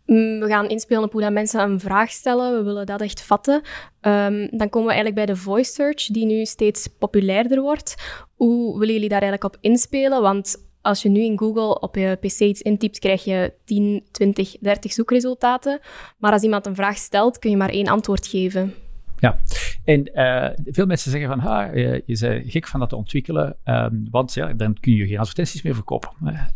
mm, 0.06 0.40
we 0.40 0.46
gaan 0.46 0.68
inspelen 0.68 1.02
op 1.02 1.12
hoe 1.12 1.20
dat 1.20 1.32
mensen 1.32 1.60
een 1.60 1.80
vraag 1.80 2.10
stellen. 2.10 2.56
We 2.56 2.62
willen 2.62 2.86
dat 2.86 3.00
echt 3.00 3.22
vatten. 3.22 3.54
Um, 4.00 4.48
dan 4.58 4.68
komen 4.68 4.88
we 4.88 4.94
eigenlijk 4.94 5.14
bij 5.14 5.26
de 5.26 5.36
voice 5.36 5.72
search, 5.72 6.06
die 6.06 6.26
nu 6.26 6.44
steeds 6.44 6.86
populairder 6.98 7.60
wordt. 7.60 7.94
Hoe 8.34 8.78
willen 8.78 8.94
jullie 8.94 9.08
daar 9.08 9.22
eigenlijk 9.22 9.54
op 9.54 9.60
inspelen? 9.60 10.22
Want 10.22 10.68
als 10.82 11.02
je 11.02 11.08
nu 11.08 11.20
in 11.20 11.38
Google 11.38 11.80
op 11.80 11.94
je 11.94 12.16
pc 12.20 12.40
iets 12.40 12.62
intypt, 12.62 12.98
krijg 12.98 13.24
je 13.24 13.52
10, 13.64 14.04
20, 14.10 14.56
30 14.60 14.92
zoekresultaten. 14.92 15.80
Maar 16.18 16.32
als 16.32 16.42
iemand 16.42 16.66
een 16.66 16.74
vraag 16.74 16.96
stelt, 16.96 17.38
kun 17.38 17.50
je 17.50 17.56
maar 17.56 17.70
één 17.70 17.88
antwoord 17.88 18.26
geven. 18.26 18.74
Ja, 19.20 19.38
en 19.84 20.10
uh, 20.14 20.48
veel 20.64 20.86
mensen 20.86 21.10
zeggen 21.10 21.28
van, 21.28 21.38
ha, 21.38 21.64
je, 21.74 22.02
je 22.06 22.18
bent 22.18 22.50
gek 22.50 22.66
van 22.66 22.80
dat 22.80 22.88
te 22.88 22.96
ontwikkelen, 22.96 23.56
um, 23.64 24.06
want 24.10 24.34
ja, 24.34 24.52
dan 24.52 24.74
kun 24.80 24.94
je 24.94 25.06
geen 25.06 25.18
advertenties 25.18 25.62
meer 25.62 25.74
verkopen. 25.74 26.10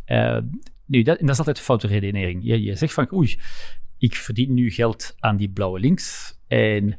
Uh, 0.07 0.39
nu, 0.87 1.03
dat, 1.03 1.19
en 1.19 1.27
dat 1.27 1.35
is 1.35 1.39
altijd 1.39 1.59
een 1.59 1.65
foute 1.65 1.87
redenering. 1.87 2.41
Je, 2.43 2.75
zegt 2.75 2.93
van, 2.93 3.13
oei, 3.13 3.39
ik 3.99 4.15
verdien 4.15 4.55
nu 4.55 4.71
geld 4.71 5.15
aan 5.19 5.37
die 5.37 5.49
blauwe 5.49 5.81
links 5.81 6.39
en 6.49 6.97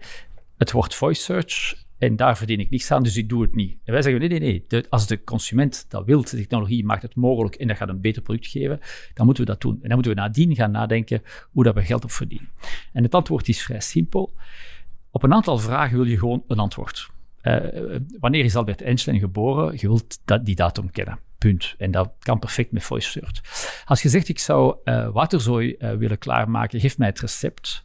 het 0.57 0.71
wordt 0.71 0.95
voice 0.95 1.21
search 1.21 1.83
en 1.97 2.15
daar 2.15 2.37
verdien 2.37 2.59
ik 2.59 2.69
niks 2.69 2.91
aan, 2.91 3.03
dus 3.03 3.17
ik 3.17 3.29
doe 3.29 3.41
het 3.41 3.55
niet. 3.55 3.77
En 3.83 3.93
wij 3.93 4.01
zeggen, 4.01 4.29
nee, 4.29 4.39
nee, 4.39 4.65
nee. 4.69 4.85
Als 4.89 5.07
de 5.07 5.23
consument 5.23 5.85
dat 5.89 6.05
wil, 6.05 6.21
de 6.21 6.29
technologie 6.29 6.85
maakt 6.85 7.01
het 7.01 7.15
mogelijk 7.15 7.55
en 7.55 7.67
dat 7.67 7.77
gaat 7.77 7.89
een 7.89 8.01
beter 8.01 8.21
product 8.21 8.47
geven, 8.47 8.79
dan 9.13 9.25
moeten 9.25 9.45
we 9.45 9.51
dat 9.51 9.61
doen. 9.61 9.73
En 9.73 9.87
dan 9.87 9.93
moeten 9.93 10.15
we 10.15 10.19
nadien 10.19 10.55
gaan 10.55 10.71
nadenken 10.71 11.21
hoe 11.51 11.63
dat 11.63 11.75
we 11.75 11.81
geld 11.81 12.03
op 12.03 12.11
verdienen. 12.11 12.49
En 12.93 13.03
het 13.03 13.15
antwoord 13.15 13.47
is 13.47 13.63
vrij 13.63 13.79
simpel. 13.79 14.33
Op 15.15 15.23
een 15.23 15.33
aantal 15.33 15.57
vragen 15.57 15.97
wil 15.97 16.05
je 16.05 16.17
gewoon 16.17 16.43
een 16.47 16.59
antwoord. 16.59 17.09
Uh, 17.43 17.99
wanneer 18.19 18.45
is 18.45 18.55
Albert 18.55 18.81
Einstein 18.81 19.19
geboren? 19.19 19.73
Je 19.79 19.87
wilt 19.87 20.19
dat, 20.25 20.45
die 20.45 20.55
datum 20.55 20.91
kennen. 20.91 21.19
Punt. 21.37 21.75
En 21.77 21.91
dat 21.91 22.13
kan 22.19 22.39
perfect 22.39 22.71
met 22.71 22.83
voice. 22.83 23.23
Als 23.85 24.01
je 24.01 24.09
zegt, 24.09 24.29
ik 24.29 24.39
zou 24.39 24.77
uh, 24.83 25.09
waterzooi 25.09 25.75
willen 25.77 26.17
klaarmaken, 26.17 26.79
geef 26.79 26.97
mij 26.97 27.07
het 27.07 27.19
recept. 27.19 27.83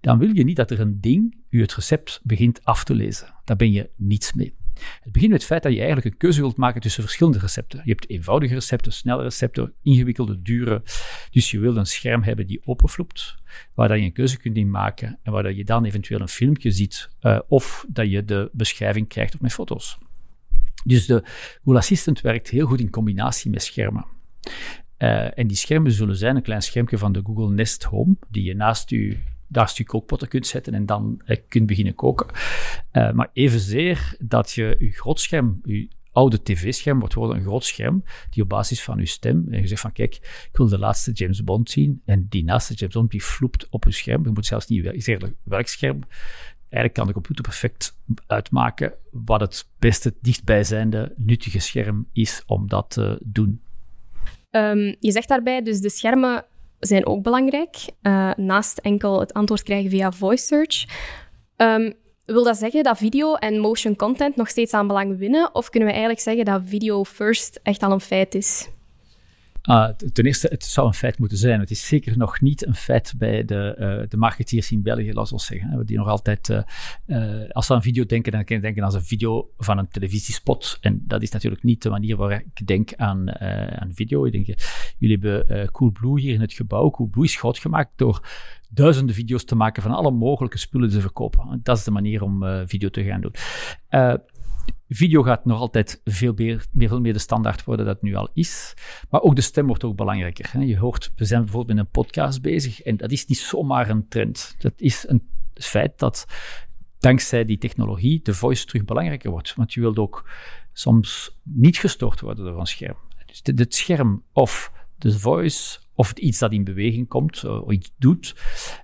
Dan 0.00 0.18
wil 0.18 0.34
je 0.34 0.44
niet 0.44 0.56
dat 0.56 0.70
er 0.70 0.80
een 0.80 1.00
ding 1.00 1.36
u 1.48 1.60
het 1.60 1.74
recept 1.74 2.20
begint 2.22 2.64
af 2.64 2.84
te 2.84 2.94
lezen. 2.94 3.34
Daar 3.44 3.56
ben 3.56 3.72
je 3.72 3.90
niets 3.96 4.32
mee. 4.32 4.54
Het 5.02 5.12
begint 5.12 5.30
met 5.30 5.40
het 5.40 5.50
feit 5.50 5.62
dat 5.62 5.72
je 5.72 5.78
eigenlijk 5.78 6.06
een 6.06 6.16
keuze 6.16 6.40
wilt 6.40 6.56
maken 6.56 6.80
tussen 6.80 7.02
verschillende 7.02 7.38
recepten. 7.38 7.80
Je 7.84 7.90
hebt 7.90 8.10
eenvoudige 8.10 8.54
recepten, 8.54 8.92
snelle 8.92 9.22
recepten, 9.22 9.72
ingewikkelde, 9.82 10.42
dure. 10.42 10.82
Dus 11.30 11.50
je 11.50 11.58
wilt 11.58 11.76
een 11.76 11.86
scherm 11.86 12.22
hebben 12.22 12.46
die 12.46 12.60
openfloept, 12.64 13.36
waar 13.74 13.88
dat 13.88 13.98
je 13.98 14.04
een 14.04 14.12
keuze 14.12 14.36
kunt 14.36 14.56
in 14.56 14.70
maken 14.70 15.18
en 15.22 15.32
waar 15.32 15.42
dat 15.42 15.56
je 15.56 15.64
dan 15.64 15.84
eventueel 15.84 16.20
een 16.20 16.28
filmpje 16.28 16.70
ziet 16.70 17.10
uh, 17.20 17.38
of 17.48 17.86
dat 17.88 18.10
je 18.10 18.24
de 18.24 18.50
beschrijving 18.52 19.08
krijgt 19.08 19.34
op 19.34 19.40
met 19.40 19.52
foto's. 19.52 19.98
Dus 20.84 21.06
de 21.06 21.22
Google 21.64 21.80
Assistant 21.80 22.20
werkt 22.20 22.48
heel 22.48 22.66
goed 22.66 22.80
in 22.80 22.90
combinatie 22.90 23.50
met 23.50 23.62
schermen. 23.62 24.04
Uh, 24.98 25.38
en 25.38 25.46
die 25.46 25.56
schermen 25.56 25.92
zullen 25.92 26.16
zijn 26.16 26.36
een 26.36 26.42
klein 26.42 26.62
schermpje 26.62 26.98
van 26.98 27.12
de 27.12 27.22
Google 27.24 27.50
Nest 27.50 27.82
Home, 27.82 28.16
die 28.28 28.44
je 28.44 28.54
naast 28.54 28.90
je 28.90 29.16
daar 29.52 29.68
stuk 29.68 29.86
kookpotten 29.86 30.28
kunt 30.28 30.46
zetten 30.46 30.74
en 30.74 30.86
dan 30.86 31.22
eh, 31.24 31.36
kunt 31.48 31.66
beginnen 31.66 31.94
koken. 31.94 32.26
Uh, 32.92 33.12
maar 33.12 33.30
evenzeer 33.32 34.16
dat 34.18 34.52
je 34.52 34.76
je 34.78 34.90
grootscherm, 34.90 35.60
je 35.64 35.88
oude 36.12 36.42
tv-scherm 36.42 36.98
wordt 36.98 37.14
worden 37.14 37.36
een 37.36 37.42
groot 37.42 37.64
scherm 37.64 38.04
die 38.30 38.42
op 38.42 38.48
basis 38.48 38.82
van 38.82 38.98
je 38.98 39.06
stem, 39.06 39.46
en 39.50 39.60
je 39.60 39.66
zegt 39.66 39.80
van 39.80 39.92
kijk, 39.92 40.14
ik 40.50 40.56
wil 40.56 40.68
de 40.68 40.78
laatste 40.78 41.12
James 41.12 41.44
Bond 41.44 41.70
zien 41.70 42.02
en 42.04 42.26
die 42.28 42.44
naaste 42.44 42.74
James 42.74 42.94
Bond 42.94 43.10
die 43.10 43.22
floept 43.22 43.66
op 43.70 43.84
je 43.84 43.92
scherm. 43.92 44.24
Je 44.24 44.30
moet 44.30 44.46
zelfs 44.46 44.66
niet 44.66 44.92
zeggen 44.96 45.36
werkscherm. 45.42 46.00
Eigenlijk 46.62 46.94
kan 46.94 47.06
de 47.06 47.12
computer 47.12 47.44
perfect 47.44 47.96
uitmaken 48.26 48.94
wat 49.10 49.40
het 49.40 49.68
beste 49.78 50.14
dichtbijzijnde 50.20 51.12
nuttige 51.16 51.58
scherm 51.58 52.06
is 52.12 52.42
om 52.46 52.68
dat 52.68 52.90
te 52.90 53.18
doen. 53.24 53.60
Um, 54.50 54.96
je 55.00 55.12
zegt 55.12 55.28
daarbij 55.28 55.62
dus 55.62 55.80
de 55.80 55.90
schermen 55.90 56.44
zijn 56.86 57.06
ook 57.06 57.22
belangrijk, 57.22 57.76
uh, 58.02 58.30
naast 58.36 58.78
enkel 58.78 59.20
het 59.20 59.32
antwoord 59.32 59.62
krijgen 59.62 59.90
via 59.90 60.12
voice 60.12 60.44
search. 60.44 60.84
Um, 61.56 61.92
wil 62.24 62.44
dat 62.44 62.56
zeggen 62.56 62.82
dat 62.82 62.98
video 62.98 63.34
en 63.34 63.58
motion 63.58 63.96
content 63.96 64.36
nog 64.36 64.48
steeds 64.48 64.72
aan 64.72 64.86
belang 64.86 65.18
winnen? 65.18 65.54
Of 65.54 65.70
kunnen 65.70 65.88
we 65.88 65.94
eigenlijk 65.94 66.24
zeggen 66.24 66.44
dat 66.44 66.62
video 66.64 67.04
first 67.04 67.60
echt 67.62 67.82
al 67.82 67.92
een 67.92 68.00
feit 68.00 68.34
is? 68.34 68.68
Uh, 69.70 69.88
ten 69.88 70.24
eerste, 70.24 70.48
het 70.50 70.64
zou 70.64 70.86
een 70.86 70.94
feit 70.94 71.18
moeten 71.18 71.38
zijn. 71.38 71.60
Het 71.60 71.70
is 71.70 71.86
zeker 71.86 72.18
nog 72.18 72.40
niet 72.40 72.66
een 72.66 72.74
feit 72.74 73.14
bij 73.16 73.44
de, 73.44 73.76
uh, 73.78 74.08
de 74.08 74.16
marketeers 74.16 74.70
in 74.70 74.82
België, 74.82 75.12
laten 75.12 75.36
we 75.36 75.42
zeggen. 75.42 75.86
Die 75.86 75.96
nog 75.96 76.08
altijd, 76.08 76.48
uh, 77.06 77.50
als 77.50 77.66
ze 77.66 77.74
aan 77.74 77.82
video 77.82 78.06
denken, 78.06 78.32
dan 78.32 78.44
kan 78.44 78.56
je 78.56 78.62
denken 78.62 78.84
aan 78.84 78.94
een 78.94 79.04
video 79.04 79.50
van 79.58 79.78
een 79.78 79.88
televisiespot. 79.88 80.78
En 80.80 81.04
dat 81.06 81.22
is 81.22 81.30
natuurlijk 81.30 81.62
niet 81.62 81.82
de 81.82 81.90
manier 81.90 82.16
waar 82.16 82.32
ik 82.54 82.66
denk 82.66 82.94
aan, 82.94 83.40
aan 83.40 83.90
video. 83.94 84.24
Ik 84.24 84.32
denk, 84.32 84.46
jullie 84.98 85.18
hebben 85.20 85.70
Coolblue 85.70 86.20
hier 86.20 86.34
in 86.34 86.40
het 86.40 86.52
gebouw. 86.52 86.90
Coolblue 86.90 87.24
is 87.24 87.36
groot 87.36 87.58
gemaakt 87.58 87.90
door 87.96 88.28
duizenden 88.68 89.14
video's 89.14 89.44
te 89.44 89.54
maken 89.54 89.82
van 89.82 89.90
alle 89.90 90.10
mogelijke 90.10 90.58
spullen 90.58 90.90
te 90.90 91.00
verkopen. 91.00 91.60
Dat 91.62 91.76
is 91.76 91.84
de 91.84 91.90
manier 91.90 92.22
om 92.22 92.66
video 92.66 92.88
te 92.88 93.04
gaan 93.04 93.20
doen. 93.20 93.34
Video 94.88 95.22
gaat 95.22 95.44
nog 95.44 95.60
altijd 95.60 96.00
veel 96.04 96.32
meer, 96.36 96.66
veel 96.76 97.00
meer 97.00 97.12
de 97.12 97.18
standaard 97.18 97.64
worden 97.64 97.86
dat 97.86 97.94
het 97.94 98.04
nu 98.04 98.14
al 98.14 98.28
is. 98.32 98.74
Maar 99.10 99.20
ook 99.20 99.36
de 99.36 99.40
stem 99.40 99.66
wordt 99.66 99.84
ook 99.84 99.96
belangrijker. 99.96 100.60
Je 100.60 100.78
hoort, 100.78 101.12
we 101.16 101.24
zijn 101.24 101.42
bijvoorbeeld 101.42 101.76
met 101.76 101.86
een 101.86 101.90
podcast 101.90 102.42
bezig 102.42 102.82
en 102.82 102.96
dat 102.96 103.10
is 103.10 103.26
niet 103.26 103.38
zomaar 103.38 103.90
een 103.90 104.08
trend. 104.08 104.54
Dat 104.58 104.72
is 104.76 105.08
een 105.08 105.28
feit 105.54 105.98
dat 105.98 106.26
dankzij 106.98 107.44
die 107.44 107.58
technologie 107.58 108.20
de 108.22 108.34
voice 108.34 108.66
terug 108.66 108.84
belangrijker 108.84 109.30
wordt. 109.30 109.54
Want 109.54 109.72
je 109.72 109.80
wilt 109.80 109.98
ook 109.98 110.30
soms 110.72 111.38
niet 111.42 111.76
gestoord 111.76 112.20
worden 112.20 112.44
door 112.44 112.60
een 112.60 112.66
scherm. 112.66 112.96
Dus 113.26 113.40
het 113.44 113.74
scherm 113.74 114.22
of 114.32 114.72
de 114.96 115.18
voice 115.18 115.78
of 115.94 116.12
iets 116.12 116.38
dat 116.38 116.52
in 116.52 116.64
beweging 116.64 117.08
komt, 117.08 117.42
eh, 117.42 117.62
of 117.62 117.70
iets 117.70 117.92
doet, 117.98 118.34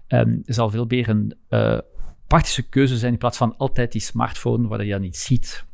um, 0.09 0.43
zal 0.45 0.71
veel 0.71 0.85
meer 0.89 1.09
een 1.09 1.35
uh, 1.51 1.79
praktische 2.27 2.69
keuze 2.69 2.99
zijn 2.99 3.13
in 3.13 3.19
plaats 3.19 3.37
van 3.37 3.57
altijd 3.57 3.93
die 3.93 4.01
smartphone 4.01 4.69
waar 4.69 4.85
je 4.85 4.93
dat 4.93 5.01
niet 5.01 5.17
ziet 5.17 5.67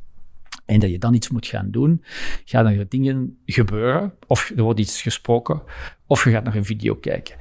en 0.64 0.80
dat 0.80 0.90
je 0.90 0.98
dan 0.98 1.14
iets 1.14 1.30
moet 1.30 1.46
gaan 1.46 1.70
doen, 1.70 2.02
gaan 2.44 2.66
er 2.66 2.88
dingen 2.88 3.38
gebeuren, 3.46 4.14
of 4.26 4.52
er 4.56 4.62
wordt 4.62 4.80
iets 4.80 5.02
gesproken, 5.02 5.62
of 6.06 6.24
je 6.24 6.30
gaat 6.30 6.44
naar 6.44 6.56
een 6.56 6.64
video 6.64 6.94
kijken. 6.94 7.36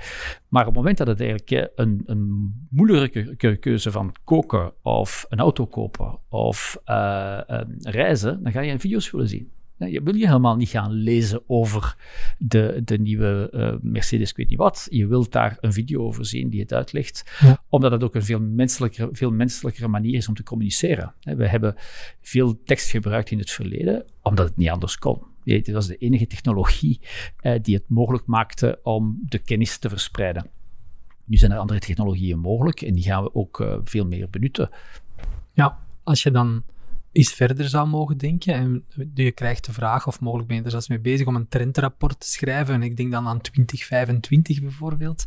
Maar 0.47 0.61
op 0.61 0.67
het 0.67 0.75
moment 0.75 0.97
dat 0.97 1.07
het 1.07 1.21
eigenlijk 1.21 1.71
een, 1.75 2.03
een 2.05 2.53
moeilijke 2.69 3.57
keuze 3.59 3.91
van 3.91 4.13
koken, 4.23 4.73
of 4.81 5.25
een 5.29 5.39
auto 5.39 5.65
kopen, 5.65 6.19
of 6.29 6.81
uh, 6.85 7.39
reizen, 7.79 8.43
dan 8.43 8.51
ga 8.51 8.61
je 8.61 8.71
een 8.71 8.79
video's 8.79 9.11
willen 9.11 9.27
zien. 9.27 9.51
Je 9.77 10.03
wil 10.03 10.15
je 10.15 10.27
helemaal 10.27 10.55
niet 10.55 10.69
gaan 10.69 10.91
lezen 10.91 11.41
over 11.47 11.95
de, 12.37 12.81
de 12.85 12.97
nieuwe 12.97 13.49
uh, 13.53 13.73
Mercedes, 13.81 14.29
ik 14.29 14.35
weet 14.35 14.49
niet 14.49 14.57
wat. 14.57 14.87
Je 14.89 15.07
wilt 15.07 15.31
daar 15.31 15.57
een 15.61 15.73
video 15.73 16.03
over 16.03 16.25
zien 16.25 16.49
die 16.49 16.59
het 16.59 16.73
uitlegt, 16.73 17.39
omdat 17.69 17.91
het 17.91 18.03
ook 18.03 18.15
een 18.15 18.23
veel 18.23 18.39
menselijkere, 18.39 19.09
veel 19.11 19.31
menselijkere 19.31 19.87
manier 19.87 20.13
is 20.13 20.27
om 20.27 20.33
te 20.35 20.43
communiceren. 20.43 21.13
We 21.21 21.47
hebben 21.47 21.75
veel 22.21 22.63
tekst 22.63 22.89
gebruikt 22.89 23.31
in 23.31 23.39
het 23.39 23.51
verleden, 23.51 24.05
omdat 24.21 24.47
het 24.47 24.57
niet 24.57 24.69
anders 24.69 24.97
kon. 24.97 25.21
Het 25.43 25.71
was 25.71 25.87
de 25.87 25.97
enige 25.97 26.27
technologie 26.27 26.99
uh, 27.41 27.59
die 27.61 27.75
het 27.75 27.83
mogelijk 27.87 28.25
maakte 28.25 28.79
om 28.83 29.19
de 29.25 29.39
kennis 29.39 29.77
te 29.77 29.89
verspreiden. 29.89 30.49
Nu 31.25 31.37
zijn 31.37 31.51
er 31.51 31.57
andere 31.57 31.79
technologieën 31.79 32.39
mogelijk 32.39 32.81
en 32.81 32.93
die 32.93 33.03
gaan 33.03 33.23
we 33.23 33.35
ook 33.35 33.59
uh, 33.59 33.77
veel 33.83 34.05
meer 34.05 34.29
benutten. 34.29 34.69
Ja, 35.53 35.79
als 36.03 36.23
je 36.23 36.31
dan 36.31 36.63
eens 37.13 37.33
verder 37.33 37.69
zou 37.69 37.87
mogen 37.87 38.17
denken. 38.17 38.53
En 38.53 38.85
je 39.13 39.31
krijgt 39.31 39.65
de 39.65 39.73
vraag, 39.73 40.07
of 40.07 40.19
mogelijk 40.19 40.47
ben 40.47 40.57
je 40.57 40.63
er 40.63 40.71
zelfs 40.71 40.87
mee 40.87 40.99
bezig, 40.99 41.27
om 41.27 41.35
een 41.35 41.47
trendrapport 41.47 42.19
te 42.19 42.27
schrijven. 42.27 42.73
En 42.73 42.83
ik 42.83 42.97
denk 42.97 43.11
dan 43.11 43.27
aan 43.27 43.41
2025 43.41 44.61
bijvoorbeeld. 44.61 45.23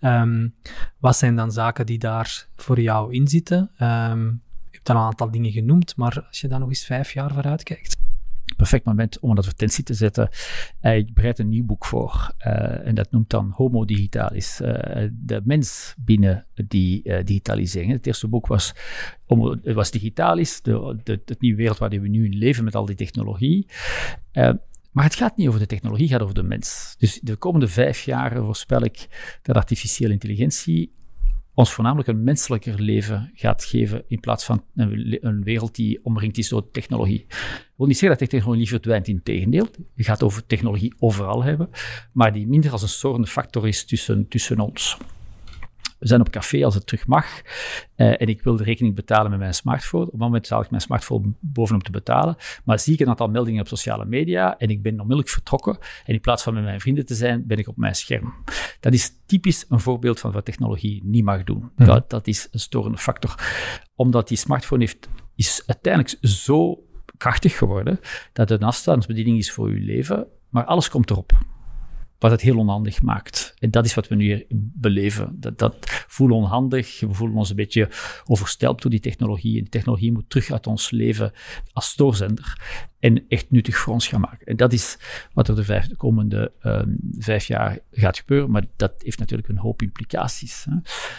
Um, 0.00 0.54
wat 0.98 1.16
zijn 1.16 1.36
dan 1.36 1.52
zaken 1.52 1.86
die 1.86 1.98
daar 1.98 2.46
voor 2.56 2.80
jou 2.80 3.12
in 3.12 3.28
zitten? 3.28 3.70
Um, 3.78 4.42
je 4.70 4.76
hebt 4.76 4.90
al 4.90 4.96
een 4.96 5.02
aantal 5.02 5.30
dingen 5.30 5.52
genoemd, 5.52 5.96
maar 5.96 6.24
als 6.28 6.40
je 6.40 6.48
daar 6.48 6.58
nog 6.58 6.68
eens 6.68 6.84
vijf 6.84 7.12
jaar 7.12 7.32
vooruit 7.32 7.62
kijkt 7.62 8.02
perfect 8.56 8.84
moment 8.84 9.18
om 9.18 9.30
een 9.30 9.36
advertentie 9.36 9.84
te 9.84 9.94
zetten. 9.94 10.28
Uh, 10.82 10.96
ik 10.96 11.14
bereid 11.14 11.38
een 11.38 11.48
nieuw 11.48 11.64
boek 11.64 11.84
voor 11.84 12.34
uh, 12.46 12.86
en 12.86 12.94
dat 12.94 13.10
noemt 13.10 13.30
dan 13.30 13.50
Homo 13.54 13.84
Digitalis. 13.84 14.60
Uh, 14.60 14.68
de 15.12 15.40
mens 15.44 15.94
binnen 15.98 16.46
die 16.54 17.24
digitalisering. 17.24 17.92
Het 17.92 18.06
eerste 18.06 18.28
boek 18.28 18.46
was, 18.46 18.74
om, 19.26 19.60
was 19.62 19.90
Digitalis, 19.90 20.62
de, 20.62 21.00
de, 21.02 21.22
de, 21.24 21.36
nieuwe 21.38 21.56
wereld 21.56 21.78
waar 21.78 21.90
we 21.90 22.08
nu 22.08 22.24
in 22.24 22.38
leven 22.38 22.64
met 22.64 22.74
al 22.74 22.86
die 22.86 22.96
technologie. 22.96 23.66
Maar 24.94 25.04
het 25.04 25.14
gaat 25.14 25.36
niet 25.36 25.48
over 25.48 25.60
de 25.60 25.66
technologie, 25.66 26.04
het 26.04 26.12
gaat 26.12 26.22
over 26.22 26.34
de 26.34 26.42
mens. 26.42 26.94
Dus 26.98 27.20
de 27.22 27.36
komende 27.36 27.68
vijf 27.68 28.02
jaar 28.02 28.36
voorspel 28.36 28.82
ik 28.84 29.06
dat 29.42 29.56
artificiële 29.56 30.12
intelligentie 30.12 30.92
ons 31.54 31.72
voornamelijk 31.72 32.08
een 32.08 32.24
menselijker 32.24 32.80
leven 32.80 33.30
gaat 33.34 33.64
geven 33.64 34.04
in 34.08 34.20
plaats 34.20 34.44
van 34.44 34.64
een, 34.74 35.42
wereld 35.42 35.74
die 35.74 36.00
omringd 36.02 36.38
is 36.38 36.48
door 36.48 36.70
technologie. 36.70 37.20
Ik 37.28 37.72
wil 37.76 37.86
niet 37.86 37.98
zeggen 37.98 38.18
dat 38.18 38.28
de 38.28 38.36
technologie 38.36 38.68
verdwijnt, 38.68 39.08
in 39.08 39.22
tegendeel. 39.22 39.66
Je 39.94 40.04
gaat 40.04 40.22
over 40.22 40.46
technologie 40.46 40.94
overal 40.98 41.42
hebben, 41.42 41.68
maar 42.12 42.32
die 42.32 42.46
minder 42.46 42.70
als 42.70 42.82
een 42.82 42.88
zorgende 42.88 43.26
factor 43.26 43.68
is 43.68 43.84
tussen, 43.84 44.28
tussen 44.28 44.60
ons 44.60 44.96
we 46.04 46.10
zijn 46.10 46.20
op 46.20 46.30
café 46.30 46.64
als 46.64 46.74
het 46.74 46.86
terug 46.86 47.06
mag 47.06 47.42
uh, 47.96 48.20
en 48.20 48.26
ik 48.26 48.42
wil 48.42 48.56
de 48.56 48.64
rekening 48.64 48.94
betalen 48.94 49.30
met 49.30 49.38
mijn 49.38 49.54
smartphone. 49.54 50.04
Op 50.04 50.10
het 50.10 50.20
moment 50.20 50.46
zal 50.46 50.60
ik 50.60 50.70
mijn 50.70 50.82
smartphone 50.82 51.32
bovenop 51.40 51.82
te 51.82 51.90
betalen, 51.90 52.36
maar 52.64 52.78
zie 52.78 52.92
ik 52.94 53.00
een 53.00 53.08
aantal 53.08 53.28
meldingen 53.28 53.60
op 53.60 53.68
sociale 53.68 54.04
media 54.04 54.58
en 54.58 54.68
ik 54.68 54.82
ben 54.82 54.92
onmiddellijk 54.92 55.28
vertrokken 55.28 55.78
en 56.04 56.14
in 56.14 56.20
plaats 56.20 56.42
van 56.42 56.54
met 56.54 56.62
mijn 56.62 56.80
vrienden 56.80 57.06
te 57.06 57.14
zijn, 57.14 57.46
ben 57.46 57.58
ik 57.58 57.68
op 57.68 57.76
mijn 57.76 57.94
scherm. 57.94 58.34
Dat 58.80 58.92
is 58.92 59.12
typisch 59.26 59.64
een 59.68 59.80
voorbeeld 59.80 60.20
van 60.20 60.32
wat 60.32 60.44
technologie 60.44 61.00
niet 61.04 61.24
mag 61.24 61.44
doen. 61.44 61.70
Mhm. 61.76 61.88
Dat, 61.88 62.10
dat 62.10 62.26
is 62.26 62.48
een 62.50 62.60
storende 62.60 62.98
factor. 62.98 63.34
Omdat 63.94 64.28
die 64.28 64.36
smartphone 64.36 64.80
heeft, 64.80 65.08
is 65.34 65.62
uiteindelijk 65.66 66.16
zo 66.20 66.84
krachtig 67.16 67.58
geworden 67.58 68.00
dat 68.32 68.48
het 68.48 68.60
een 68.60 68.66
afstandsbediening 68.66 69.38
is 69.38 69.52
voor 69.52 69.68
uw 69.68 69.84
leven, 69.84 70.26
maar 70.48 70.64
alles 70.64 70.88
komt 70.88 71.10
erop 71.10 71.32
wat 72.18 72.30
het 72.30 72.40
heel 72.40 72.58
onhandig 72.58 73.02
maakt. 73.02 73.54
En 73.58 73.70
dat 73.70 73.84
is 73.84 73.94
wat 73.94 74.08
we 74.08 74.14
nu 74.14 74.46
beleven. 74.74 75.36
Dat, 75.40 75.58
dat 75.58 75.76
voelen 76.06 76.36
onhandig, 76.36 77.00
we 77.00 77.14
voelen 77.14 77.36
ons 77.36 77.50
een 77.50 77.56
beetje 77.56 77.88
overstelpt 78.24 78.82
door 78.82 78.90
die 78.90 79.00
technologie. 79.00 79.54
En 79.54 79.60
die 79.60 79.68
technologie 79.68 80.12
moet 80.12 80.30
terug 80.30 80.50
uit 80.50 80.66
ons 80.66 80.90
leven 80.90 81.32
als 81.72 81.88
stoorzender 81.88 82.58
en 83.04 83.24
echt 83.28 83.50
nuttig 83.50 83.76
voor 83.76 83.92
ons 83.92 84.08
gaan 84.08 84.20
maken. 84.20 84.46
En 84.46 84.56
dat 84.56 84.72
is 84.72 84.98
wat 85.32 85.48
er 85.48 85.56
de, 85.56 85.96
komende 85.96 86.52
um, 86.62 86.98
vijf 87.18 87.46
jaar 87.46 87.78
gaat 87.90 88.18
gebeuren, 88.18 88.50
maar 88.50 88.64
dat 88.76 88.92
heeft 88.98 89.18
natuurlijk 89.18 89.48
een 89.48 89.58
hoop 89.58 89.82
implicaties. 89.82 90.64
Hè. 90.70 90.76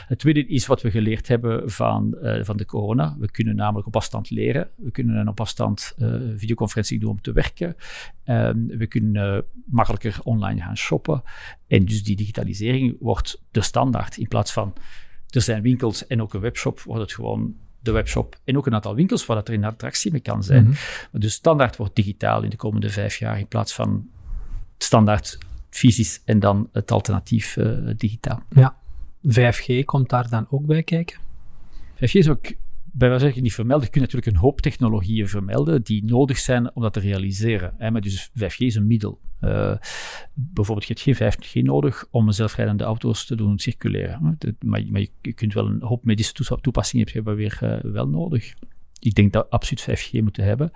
Het 0.07 0.19
tweede 0.19 0.47
is 0.47 0.65
wat 0.65 0.81
we 0.81 0.91
geleerd 0.91 1.27
hebben 1.27 1.71
van, 1.71 2.17
uh, 2.21 2.43
van 2.43 2.57
de 2.57 2.65
corona. 2.65 3.15
We 3.19 3.31
kunnen 3.31 3.55
namelijk 3.55 3.87
op 3.87 3.95
afstand 3.95 4.29
leren. 4.29 4.69
We 4.75 4.91
kunnen 4.91 5.27
op 5.27 5.39
afstand 5.39 5.93
uh, 5.97 6.15
videoconferentie 6.35 6.99
doen 6.99 7.09
om 7.09 7.21
te 7.21 7.31
werken. 7.31 7.75
Um, 8.25 8.67
we 8.67 8.87
kunnen 8.87 9.35
uh, 9.35 9.41
makkelijker 9.65 10.19
online 10.23 10.61
gaan 10.61 10.77
shoppen. 10.77 11.23
En 11.67 11.85
dus 11.85 12.03
die 12.03 12.15
digitalisering 12.15 12.97
wordt 12.99 13.43
de 13.51 13.61
standaard. 13.61 14.17
In 14.17 14.27
plaats 14.27 14.53
van 14.53 14.73
er 15.29 15.41
zijn 15.41 15.61
winkels 15.61 16.07
en 16.07 16.21
ook 16.21 16.33
een 16.33 16.41
webshop, 16.41 16.79
wordt 16.79 17.01
het 17.01 17.13
gewoon 17.13 17.55
de 17.85 17.91
webshop 17.91 18.35
en 18.43 18.57
ook 18.57 18.65
een 18.65 18.73
aantal 18.73 18.95
winkels 18.95 19.25
waar 19.25 19.35
dat 19.35 19.47
er 19.47 19.53
in 19.53 19.63
attractie 19.63 20.11
mee 20.11 20.21
kan 20.21 20.43
zijn. 20.43 20.65
Mm 20.65 20.73
Dus 21.11 21.33
standaard 21.33 21.75
wordt 21.75 21.95
digitaal 21.95 22.43
in 22.43 22.49
de 22.49 22.55
komende 22.55 22.89
vijf 22.89 23.17
jaar 23.17 23.39
in 23.39 23.47
plaats 23.47 23.73
van 23.73 24.09
standaard 24.77 25.37
fysisch 25.69 26.21
en 26.25 26.39
dan 26.39 26.69
het 26.71 26.91
alternatief 26.91 27.55
uh, 27.55 27.89
digitaal. 27.97 28.43
Ja, 28.49 28.75
5G 29.27 29.85
komt 29.85 30.09
daar 30.09 30.29
dan 30.29 30.47
ook 30.49 30.65
bij 30.65 30.83
kijken? 30.83 31.17
5G 31.95 32.11
is 32.11 32.29
ook 32.29 32.45
bij 32.83 33.09
wijze 33.09 33.31
van 33.31 33.41
niet 33.41 33.53
vermelden. 33.53 33.85
Je 33.85 33.91
kunt 33.91 34.03
natuurlijk 34.03 34.35
een 34.35 34.41
hoop 34.41 34.61
technologieën 34.61 35.29
vermelden 35.29 35.83
die 35.83 36.05
nodig 36.05 36.37
zijn 36.37 36.75
om 36.75 36.81
dat 36.81 36.93
te 36.93 36.99
realiseren. 36.99 37.73
Hè? 37.77 37.91
Maar 37.91 38.01
dus 38.01 38.29
5G 38.29 38.57
is 38.57 38.75
een 38.75 38.87
middel. 38.87 39.19
Uh, 39.41 39.75
bijvoorbeeld, 40.33 40.87
je 40.87 40.93
hebt 40.93 41.19
geen 41.19 41.63
5G 41.63 41.65
nodig 41.65 42.07
om 42.09 42.31
zelfrijdende 42.31 42.83
auto's 42.83 43.25
te 43.25 43.35
doen 43.35 43.59
circuleren. 43.59 44.21
Maar, 44.21 44.83
maar, 44.89 45.05
je 45.21 45.33
kunt 45.33 45.53
wel 45.53 45.65
een 45.65 45.81
hoop 45.81 46.05
medische 46.05 46.59
toepassingen 46.61 47.07
hebben 47.11 47.35
weer 47.35 47.59
uh, 47.63 47.91
wel 47.91 48.07
nodig. 48.07 48.53
Ik 48.99 49.15
denk 49.15 49.33
dat 49.33 49.43
we 49.43 49.49
absoluut 49.49 49.99
5G 49.99 50.11
moeten 50.11 50.43
hebben. 50.43 50.71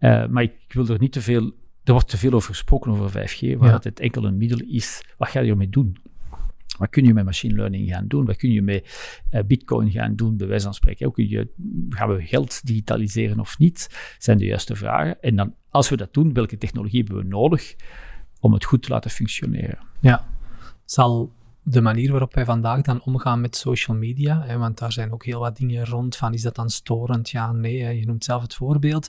Uh, 0.00 0.26
maar 0.26 0.42
ik, 0.42 0.52
wil 0.68 0.88
er 0.88 0.98
niet 0.98 1.12
te 1.12 1.20
veel... 1.22 1.52
Er 1.84 1.92
wordt 1.92 2.08
te 2.08 2.18
veel 2.18 2.32
over 2.32 2.48
gesproken 2.48 2.90
over 2.90 3.28
5G, 3.28 3.56
waar 3.58 3.80
het 3.82 4.00
enkel 4.00 4.24
een 4.24 4.36
middel 4.36 4.60
is. 4.60 5.04
Wat 5.18 5.28
ga 5.28 5.40
je 5.40 5.50
ermee 5.50 5.68
doen? 5.68 5.96
Wat 6.82 6.90
kun 6.90 7.04
je 7.04 7.14
met 7.14 7.24
machine 7.24 7.54
learning 7.54 7.88
gaan 7.88 8.06
doen? 8.08 8.24
Wat 8.24 8.36
kun 8.36 8.52
je 8.52 8.62
met 8.62 8.82
uh, 9.30 9.40
bitcoin 9.46 9.90
gaan 9.90 10.16
doen, 10.16 10.36
bij 10.36 10.46
wijze 10.46 10.64
van 10.64 10.74
spreken? 10.74 11.04
Hoe 11.04 11.14
kun 11.14 11.28
je, 11.28 11.48
gaan 11.88 12.14
we 12.14 12.22
geld 12.22 12.66
digitaliseren 12.66 13.40
of 13.40 13.58
niet? 13.58 14.14
Zijn 14.18 14.38
de 14.38 14.44
juiste 14.44 14.76
vragen. 14.76 15.20
En 15.20 15.36
dan, 15.36 15.54
als 15.70 15.88
we 15.88 15.96
dat 15.96 16.14
doen, 16.14 16.32
welke 16.32 16.58
technologie 16.58 16.98
hebben 16.98 17.22
we 17.22 17.28
nodig 17.28 17.74
om 18.40 18.52
het 18.52 18.64
goed 18.64 18.82
te 18.82 18.88
laten 18.88 19.10
functioneren? 19.10 19.78
Ja, 20.00 20.24
zal 20.84 21.32
de 21.62 21.80
manier 21.80 22.10
waarop 22.10 22.34
wij 22.34 22.44
vandaag 22.44 22.80
dan 22.80 23.02
omgaan 23.02 23.40
met 23.40 23.56
social 23.56 23.96
media, 23.96 24.42
hè, 24.46 24.58
want 24.58 24.78
daar 24.78 24.92
zijn 24.92 25.12
ook 25.12 25.24
heel 25.24 25.40
wat 25.40 25.56
dingen 25.56 25.86
rond 25.86 26.16
van, 26.16 26.34
is 26.34 26.42
dat 26.42 26.54
dan 26.54 26.70
storend? 26.70 27.30
Ja, 27.30 27.52
nee, 27.52 27.98
je 27.98 28.06
noemt 28.06 28.24
zelf 28.24 28.42
het 28.42 28.54
voorbeeld. 28.54 29.08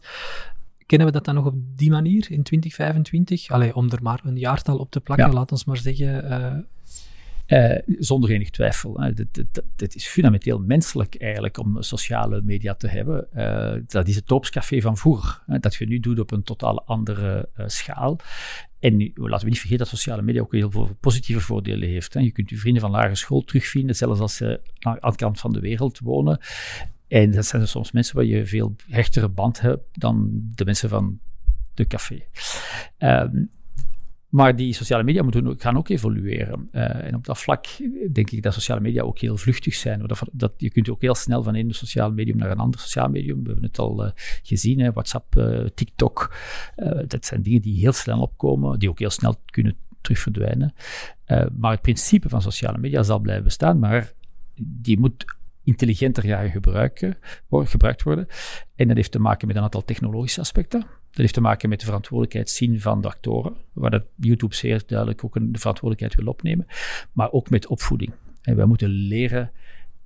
Kennen 0.85 1.07
we 1.07 1.13
dat 1.13 1.25
dan 1.25 1.35
nog 1.35 1.45
op 1.45 1.55
die 1.75 1.91
manier 1.91 2.31
in 2.31 2.43
2025? 2.43 3.49
Allee, 3.49 3.75
om 3.75 3.91
er 3.91 4.01
maar 4.01 4.21
een 4.23 4.37
jaartal 4.37 4.77
op 4.77 4.91
te 4.91 5.01
plakken, 5.01 5.33
laat 5.33 5.51
ons 5.51 5.65
maar 5.65 5.77
zeggen... 5.77 6.31
Uh, 6.31 6.63
Uh, 7.47 7.77
zonder 7.85 8.29
enig 8.29 8.49
twijfel. 8.49 9.01
Het 9.75 9.95
is 9.95 10.07
fundamenteel 10.07 10.59
menselijk 10.59 11.15
eigenlijk 11.15 11.57
om 11.57 11.81
sociale 11.81 12.41
media 12.41 12.73
te 12.73 12.87
hebben. 12.87 13.27
Uh, 13.35 13.81
dat 13.87 14.07
is 14.07 14.15
het 14.15 14.27
dorpscafé 14.27 14.81
van 14.81 14.97
vroeger. 14.97 15.43
dat 15.59 15.75
je 15.75 15.87
nu 15.87 15.99
doet 15.99 16.19
op 16.19 16.31
een 16.31 16.43
totaal 16.43 16.85
andere 16.85 17.49
uh, 17.57 17.67
schaal. 17.67 18.19
En 18.79 18.97
nu, 18.97 19.11
laten 19.15 19.43
we 19.43 19.49
niet 19.49 19.59
vergeten 19.59 19.77
dat 19.77 19.87
sociale 19.87 20.21
media 20.21 20.41
ook 20.41 20.51
heel 20.51 20.71
veel 20.71 20.97
positieve 20.99 21.41
voordelen 21.41 21.89
heeft. 21.89 22.13
Hè. 22.13 22.19
Je 22.19 22.31
kunt 22.31 22.49
je 22.49 22.57
vrienden 22.57 22.81
van 22.81 22.91
lagere 22.91 23.15
school 23.15 23.41
terugvinden, 23.41 23.95
zelfs 23.95 24.19
als 24.19 24.35
ze 24.35 24.61
aan 24.79 24.97
de 25.01 25.15
kant 25.15 25.39
van 25.39 25.53
de 25.53 25.59
wereld 25.59 25.99
wonen. 25.99 26.39
En 27.07 27.31
dat 27.31 27.45
zijn 27.45 27.67
soms 27.67 27.91
mensen 27.91 28.15
waar 28.15 28.25
je 28.25 28.45
veel 28.45 28.75
hechtere 28.87 29.29
band 29.29 29.61
hebt 29.61 29.83
dan 29.91 30.29
de 30.55 30.65
mensen 30.65 30.89
van 30.89 31.19
de 31.73 31.87
café. 31.87 32.23
Um, 32.99 33.49
maar 34.33 34.55
die 34.55 34.73
sociale 34.73 35.03
media 35.03 35.23
moeten, 35.23 35.59
gaan 35.59 35.77
ook 35.77 35.89
evolueren. 35.89 36.69
Uh, 36.71 37.03
en 37.03 37.15
op 37.15 37.25
dat 37.25 37.39
vlak 37.39 37.65
denk 38.11 38.31
ik 38.31 38.43
dat 38.43 38.53
sociale 38.53 38.81
media 38.81 39.01
ook 39.01 39.19
heel 39.19 39.37
vluchtig 39.37 39.73
zijn. 39.73 40.07
Dat, 40.07 40.21
dat, 40.31 40.53
je 40.57 40.69
kunt 40.69 40.89
ook 40.89 41.01
heel 41.01 41.15
snel 41.15 41.43
van 41.43 41.55
een 41.55 41.73
sociaal 41.73 42.11
medium 42.11 42.37
naar 42.37 42.51
een 42.51 42.57
ander 42.57 42.79
sociaal 42.79 43.09
medium. 43.09 43.43
We 43.43 43.45
hebben 43.45 43.65
het 43.65 43.79
al 43.79 44.05
uh, 44.05 44.11
gezien, 44.43 44.79
hè, 44.79 44.91
WhatsApp, 44.91 45.35
uh, 45.35 45.65
TikTok. 45.75 46.35
dat 47.07 47.25
zijn 47.25 47.41
dingen 47.41 47.61
die 47.61 47.79
heel 47.79 47.91
snel 47.91 48.21
opkomen, 48.21 48.79
die 48.79 48.89
ook 48.89 48.99
heel 48.99 49.09
snel 49.09 49.35
kunnen 49.45 49.75
terug 50.01 50.19
verdwijnen. 50.19 50.73
maar 51.57 51.71
het 51.71 51.81
principe 51.81 52.29
van 52.29 52.41
sociale 52.41 52.77
media 52.77 53.03
zal 53.03 53.19
blijven 53.19 53.43
bestaan, 53.43 53.79
maar 53.79 54.13
die 54.61 54.99
moet 54.99 55.25
intelligenter 55.63 56.23
gaan 56.23 56.49
gebruiken, 56.49 57.17
gebruikt 57.49 58.03
worden. 58.03 58.27
En 58.75 58.87
dat 58.87 58.95
heeft 58.95 59.11
te 59.11 59.19
maken 59.19 59.47
met 59.47 59.55
een 59.55 59.63
aantal 59.63 59.85
technologische 59.85 60.39
aspecten. 60.39 60.85
Dat 61.13 61.21
heeft 61.21 61.33
te 61.33 61.41
maken 61.41 61.69
met 61.69 61.79
de 61.79 61.85
verantwoordelijkheid 61.85 62.49
zien 62.49 62.81
van 62.81 63.01
de 63.01 63.07
actoren, 63.07 63.53
waar 63.73 63.91
dat 63.91 64.03
YouTube 64.15 64.55
zeer 64.55 64.83
duidelijk 64.85 65.23
ook 65.23 65.33
de 65.33 65.59
verantwoordelijkheid 65.59 66.15
wil 66.15 66.33
opnemen, 66.33 66.67
maar 67.11 67.31
ook 67.31 67.49
met 67.49 67.67
opvoeding. 67.67 68.13
En 68.41 68.55
wij 68.55 68.65
moeten 68.65 68.89
leren 68.89 69.51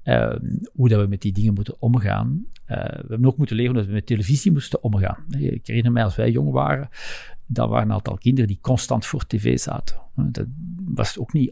uh, 0.03 0.35
hoe 0.73 0.89
dat 0.89 1.01
we 1.01 1.07
met 1.07 1.21
die 1.21 1.31
dingen 1.31 1.53
moeten 1.53 1.75
omgaan. 1.79 2.45
Uh, 2.67 2.77
we 2.77 3.05
hebben 3.07 3.25
ook 3.25 3.37
moeten 3.37 3.55
leren 3.55 3.75
hoe 3.75 3.85
we 3.85 3.91
met 3.91 4.05
televisie 4.05 4.51
moesten 4.51 4.83
omgaan. 4.83 5.25
Ik 5.29 5.67
herinner 5.67 5.91
mij 5.91 6.03
als 6.03 6.15
wij 6.15 6.31
jong 6.31 6.51
waren, 6.51 6.89
dat 7.45 7.69
waren 7.69 7.87
een 7.87 7.93
aantal 7.93 8.17
kinderen 8.17 8.47
die 8.47 8.59
constant 8.61 9.05
voor 9.05 9.27
tv 9.27 9.59
zaten. 9.59 9.95
Dat 10.15 10.45
was 10.85 11.17
ook 11.17 11.33
niet, 11.33 11.51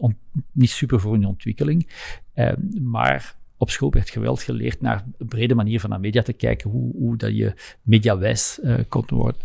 niet 0.51 0.69
super 0.69 0.99
voor 0.99 1.13
hun 1.13 1.25
ontwikkeling, 1.25 1.89
uh, 2.35 2.51
maar 2.81 3.35
op 3.57 3.69
school 3.69 3.91
werd 3.91 4.09
geweld 4.09 4.41
geleerd 4.41 4.81
naar 4.81 5.05
een 5.17 5.27
brede 5.27 5.55
manier 5.55 5.79
van 5.79 5.89
naar 5.89 5.99
media 5.99 6.21
te 6.21 6.33
kijken, 6.33 6.69
hoe, 6.69 6.93
hoe 6.95 7.17
dat 7.17 7.35
je 7.35 7.53
mediawijs 7.81 8.59
uh, 8.63 8.75
kon 8.89 9.03
worden. 9.07 9.41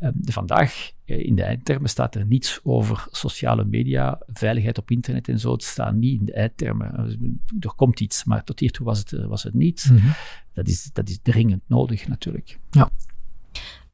Um, 0.00 0.12
vandaag, 0.22 0.90
uh, 1.04 1.18
in 1.18 1.34
de 1.34 1.42
eindtermen, 1.42 1.90
staat 1.90 2.14
er 2.14 2.26
niets 2.26 2.60
over 2.62 3.06
sociale 3.10 3.64
media, 3.64 4.20
veiligheid 4.26 4.78
op 4.78 4.90
internet 4.90 5.28
en 5.28 5.38
zo. 5.38 5.52
Het 5.52 5.62
staat 5.62 5.94
niet 5.94 6.20
in 6.20 6.26
de 6.26 6.32
eindtermen. 6.32 7.18
Er 7.60 7.74
komt 7.76 8.00
iets, 8.00 8.24
maar 8.24 8.44
tot 8.44 8.60
hiertoe 8.60 8.86
was 8.86 8.98
het, 8.98 9.10
was 9.10 9.42
het 9.42 9.54
niet. 9.54 9.88
Mm 9.90 9.96
-hmm. 9.96 10.12
dat, 10.54 10.68
is, 10.68 10.90
dat 10.92 11.08
is 11.08 11.18
dringend 11.22 11.62
nodig, 11.66 12.08
natuurlijk. 12.08 12.58
Ja. 12.70 12.90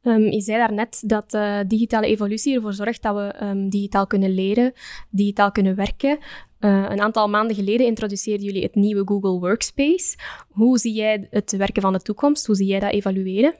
Um, 0.02 0.22
je 0.22 0.40
zei 0.40 0.58
daarnet 0.58 1.02
dat 1.06 1.34
uh, 1.34 1.60
digitale 1.66 2.06
evolutie 2.06 2.54
ervoor 2.54 2.72
zorgt 2.72 3.02
dat 3.02 3.14
we 3.14 3.44
um, 3.44 3.68
digitaal 3.68 4.06
kunnen 4.06 4.30
leren, 4.30 4.72
digitaal 5.10 5.52
kunnen 5.52 5.74
werken. 5.74 6.18
Uh, 6.64 6.86
een 6.88 7.00
aantal 7.00 7.28
maanden 7.28 7.56
geleden 7.56 7.86
introduceerden 7.86 8.46
jullie 8.46 8.62
het 8.62 8.74
nieuwe 8.74 9.02
Google 9.06 9.38
Workspace. 9.38 10.16
Hoe 10.48 10.78
zie 10.78 10.92
jij 10.92 11.26
het 11.30 11.56
werken 11.56 11.82
van 11.82 11.92
de 11.92 12.00
toekomst? 12.00 12.46
Hoe 12.46 12.56
zie 12.56 12.66
jij 12.66 12.80
dat 12.80 12.92
evalueren? 12.92 13.54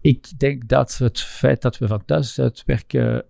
Ik 0.00 0.38
denk 0.38 0.68
dat 0.68 0.98
het 0.98 1.20
feit 1.20 1.62
dat 1.62 1.78
we 1.78 1.86
van 1.86 2.04
thuis 2.04 2.40
uit 2.40 2.62
werken 2.66 3.24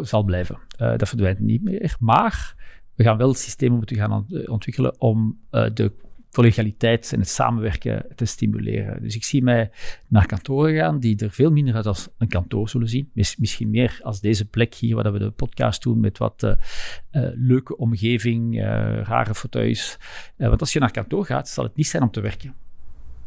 zal 0.00 0.22
blijven. 0.22 0.58
Uh, 0.80 0.96
dat 0.96 1.08
verdwijnt 1.08 1.40
niet 1.40 1.62
meer. 1.62 1.96
Maar 2.00 2.54
we 2.94 3.04
gaan 3.04 3.16
wel 3.16 3.34
systemen 3.34 3.76
moeten 3.76 3.96
gaan 3.96 4.26
ontwikkelen 4.46 5.00
om 5.00 5.38
uh, 5.50 5.66
de 5.74 5.92
collegialiteit 6.36 7.12
en 7.12 7.18
het 7.18 7.28
samenwerken 7.28 8.06
te 8.14 8.24
stimuleren. 8.24 9.02
Dus 9.02 9.14
ik 9.16 9.24
zie 9.24 9.42
mij 9.42 9.70
naar 10.06 10.26
kantoren 10.26 10.74
gaan 10.74 10.98
die 10.98 11.16
er 11.18 11.30
veel 11.30 11.50
minder 11.50 11.74
uit 11.74 11.86
als 11.86 12.08
een 12.18 12.28
kantoor 12.28 12.68
zullen 12.68 12.88
zien. 12.88 13.10
misschien 13.14 13.70
meer 13.70 13.98
als 14.02 14.20
deze 14.20 14.44
plek 14.44 14.74
hier, 14.74 14.94
waar 14.94 15.12
we 15.12 15.18
de 15.18 15.30
podcast 15.30 15.82
doen 15.82 16.00
met 16.00 16.18
wat 16.18 16.42
uh, 16.42 16.50
uh, 16.50 17.28
leuke 17.34 17.76
omgeving, 17.76 18.54
uh, 18.54 18.60
rare 19.02 19.34
fauteuils. 19.34 19.98
want 20.36 20.60
als 20.60 20.72
je 20.72 20.78
naar 20.78 20.90
kantoor 20.90 21.26
gaat, 21.26 21.48
zal 21.48 21.64
het 21.64 21.76
niet 21.76 21.86
zijn 21.86 22.02
om 22.02 22.10
te 22.10 22.20
werken. 22.20 22.54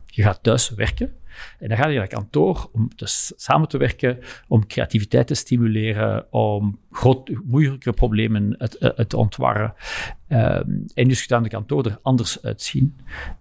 Je 0.05 0.21
gaat 0.21 0.43
thuis 0.43 0.69
werken 0.69 1.13
en 1.59 1.67
dan 1.67 1.77
ga 1.77 1.87
je 1.87 1.97
naar 1.97 2.07
kantoor 2.07 2.69
om 2.71 2.89
dus 2.95 3.33
samen 3.35 3.67
te 3.67 3.77
werken, 3.77 4.19
om 4.47 4.67
creativiteit 4.67 5.27
te 5.27 5.35
stimuleren, 5.35 6.31
om 6.31 6.79
groot, 6.91 7.31
moeilijke 7.45 7.93
problemen 7.93 8.57
te, 8.57 9.05
te 9.07 9.17
ontwarren. 9.17 9.73
Um, 10.31 10.85
en 10.93 11.07
dus 11.07 11.21
gaat 11.21 11.43
de 11.43 11.49
kantoor 11.49 11.85
er 11.85 11.99
anders 12.01 12.41
uitzien. 12.41 12.95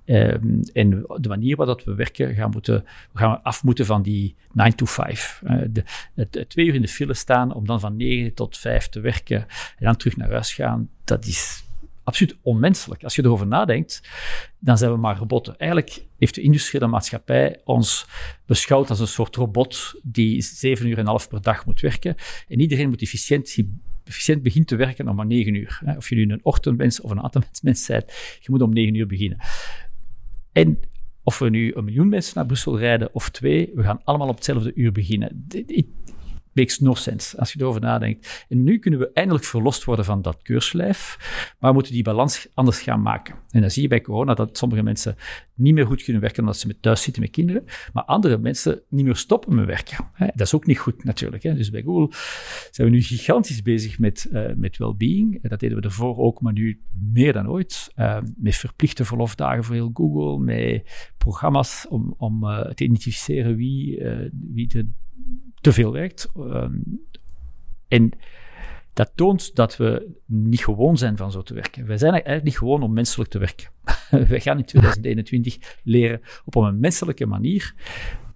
Um, 0.05 0.61
en 0.72 1.05
de 1.16 1.29
manier 1.29 1.57
waarop 1.57 1.83
we 1.85 1.94
werken, 1.94 2.35
gaan, 2.35 2.51
moeten, 2.51 2.85
gaan 3.14 3.31
we 3.31 3.42
af 3.42 3.64
moeten 3.64 3.87
van 3.87 4.03
die 4.03 4.37
9 4.53 4.77
to 4.77 4.87
5. 4.87 5.42
Uh, 5.44 5.62
de, 5.70 5.85
het, 6.14 6.44
twee 6.48 6.66
uur 6.66 6.74
in 6.74 6.83
de 6.83 6.88
file 6.88 7.14
staan 7.14 7.55
om 7.55 7.66
dan 7.66 7.81
van 7.81 7.96
9 7.96 8.35
tot 8.35 8.59
5 8.59 8.88
te 8.88 9.01
werken 9.01 9.40
en 9.79 9.85
dan 9.85 9.96
terug 9.96 10.16
naar 10.16 10.31
huis 10.31 10.55
gaan, 10.55 10.88
dat 11.05 11.27
is 11.27 11.67
absoluut 12.09 12.37
onmenselijk. 12.42 13.05
Als 13.05 13.16
je 13.16 13.25
erover 13.25 13.47
nadenkt, 13.47 14.09
dan 14.59 14.79
zijn 14.79 14.92
we 14.92 14.97
maar 14.97 15.18
robotten. 15.18 15.59
Eigenlijk 15.59 16.05
heeft 16.18 16.35
de 16.35 16.40
industriële 16.40 16.87
maatschappij 16.87 17.61
ons 17.64 18.07
beschouwd 18.47 18.90
als 18.90 19.01
een 19.01 19.07
soort 19.07 19.37
robot 19.37 19.94
die 20.03 20.42
zeven 20.42 20.87
uur 20.87 20.92
en 20.92 21.01
een 21.01 21.07
half 21.07 21.29
per 21.29 21.42
dag 21.42 21.66
moet 21.66 21.81
werken. 21.81 22.14
En 22.49 22.61
iedereen 22.61 22.88
moet 22.88 23.03
efficiënt, 23.03 24.42
beginnen 24.42 24.66
te 24.66 24.77
werken 24.77 25.09
om 25.09 25.16
maar 25.16 25.27
negen 25.27 25.55
uur. 25.55 25.81
Of 25.97 26.09
je 26.09 26.14
nu 26.14 26.33
een 26.33 26.44
ochtendmens 26.44 27.01
of 27.01 27.11
een 27.11 27.23
avondmens 27.23 27.87
bent, 27.87 28.12
je 28.40 28.51
moet 28.51 28.62
om 28.62 28.73
negen 28.73 28.94
uur 28.94 29.07
beginnen. 29.07 29.38
En 30.53 30.81
of 31.23 31.38
we 31.38 31.51
nu 31.51 31.73
een 31.75 31.85
miljoen 31.85 32.09
mensen 32.09 32.33
naar 32.35 32.47
Brussel 32.47 32.79
rijden 32.79 33.14
of 33.14 33.31
twee, 33.31 33.71
we 33.75 33.83
gaan 33.83 34.01
allemaal 34.05 34.29
op 34.29 34.35
hetzelfde 34.35 34.73
uur 34.75 34.92
beginnen 34.92 35.44
makes 36.53 36.79
no 36.79 36.95
sense 36.95 37.39
als 37.39 37.53
je 37.53 37.61
erover 37.61 37.81
nadenkt. 37.81 38.47
En 38.49 38.63
nu 38.63 38.79
kunnen 38.79 39.01
we 39.01 39.11
eindelijk 39.13 39.45
verlost 39.45 39.85
worden 39.85 40.05
van 40.05 40.23
dat 40.23 40.43
keurslijf, 40.43 41.17
maar 41.59 41.71
we 41.71 41.77
moeten 41.77 41.93
die 41.93 42.03
balans 42.03 42.49
anders 42.55 42.81
gaan 42.81 43.03
maken. 43.03 43.35
En 43.51 43.61
dan 43.61 43.71
zie 43.71 43.83
je 43.83 43.89
bij 43.89 44.01
corona 44.01 44.35
dat 44.35 44.59
sommige 44.59 44.83
mensen 44.83 45.17
niet 45.55 45.75
meer 45.75 45.87
goed 45.87 46.03
kunnen 46.03 46.23
werken 46.23 46.41
omdat 46.41 46.57
ze 46.57 46.67
met 46.67 46.83
thuis 46.83 47.03
zitten 47.03 47.23
met 47.23 47.31
kinderen, 47.31 47.65
maar 47.93 48.05
andere 48.05 48.39
mensen 48.39 48.83
niet 48.89 49.05
meer 49.05 49.17
stoppen 49.17 49.55
met 49.55 49.67
werken. 49.67 50.05
Dat 50.19 50.41
is 50.41 50.55
ook 50.55 50.67
niet 50.67 50.79
goed 50.79 51.05
natuurlijk. 51.05 51.43
Dus 51.43 51.71
bij 51.71 51.83
Google 51.83 52.17
zijn 52.71 52.89
we 52.89 52.95
nu 52.95 53.03
gigantisch 53.03 53.63
bezig 53.63 53.99
met, 53.99 54.29
uh, 54.33 54.47
met 54.57 54.77
well-being. 54.77 55.49
Dat 55.49 55.61
deden 55.61 55.77
we 55.77 55.83
ervoor 55.83 56.17
ook, 56.17 56.41
maar 56.41 56.53
nu 56.53 56.81
meer 57.13 57.33
dan 57.33 57.49
ooit. 57.49 57.93
Uh, 57.97 58.19
met 58.37 58.57
verplichte 58.57 59.05
verlofdagen 59.05 59.65
voor 59.65 59.75
heel 59.75 59.91
Google, 59.95 60.39
met 60.39 60.83
programma's 61.19 61.87
om, 61.89 62.15
om 62.19 62.41
te 62.75 62.85
identificeren 62.85 63.57
wie, 63.57 64.03
wie 64.33 64.67
de 64.67 64.89
te 65.61 65.73
veel 65.73 65.92
werkt. 65.92 66.29
Ehm, 66.37 66.75
en 67.88 68.11
dat 68.92 69.12
toont 69.14 69.55
dat 69.55 69.77
we 69.77 70.11
niet 70.27 70.64
gewoon 70.64 70.99
zijn 70.99 71.16
van 71.16 71.31
zo 71.31 71.42
te 71.42 71.55
werken. 71.55 71.87
Wij 71.87 71.99
zijn 71.99 72.12
eigenlijk 72.12 72.44
niet 72.44 72.59
gewoon 72.59 72.83
om 72.83 72.92
menselijk 72.92 73.31
te 73.31 73.38
werken. 73.38 73.68
Wij 74.29 74.40
gaan 74.40 74.59
in 74.59 74.64
2021 74.64 75.79
leren 75.83 76.21
op 76.44 76.55
een 76.55 76.81
menselijke 76.81 77.27
manier 77.27 77.75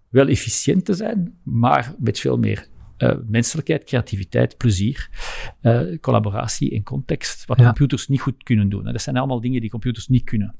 wel 0.08 0.28
efficiënt 0.28 0.84
te 0.84 0.94
zijn, 0.94 1.38
maar 1.42 1.94
met 1.98 2.18
veel 2.20 2.38
meer 2.38 2.68
uh, 2.98 3.14
menselijkheid, 3.26 3.84
creativiteit, 3.84 4.56
plezier, 4.56 5.08
uh, 5.62 5.98
collaboratie 6.00 6.74
en 6.74 6.82
context, 6.82 7.46
wat 7.46 7.56
computers 7.56 8.08
niet 8.08 8.20
goed 8.20 8.42
kunnen 8.42 8.68
doen. 8.68 8.84
dat 8.84 9.02
zijn 9.02 9.16
allemaal 9.16 9.40
dingen 9.40 9.60
die 9.60 9.70
computers 9.70 10.08
niet 10.08 10.24
kunnen. 10.24 10.54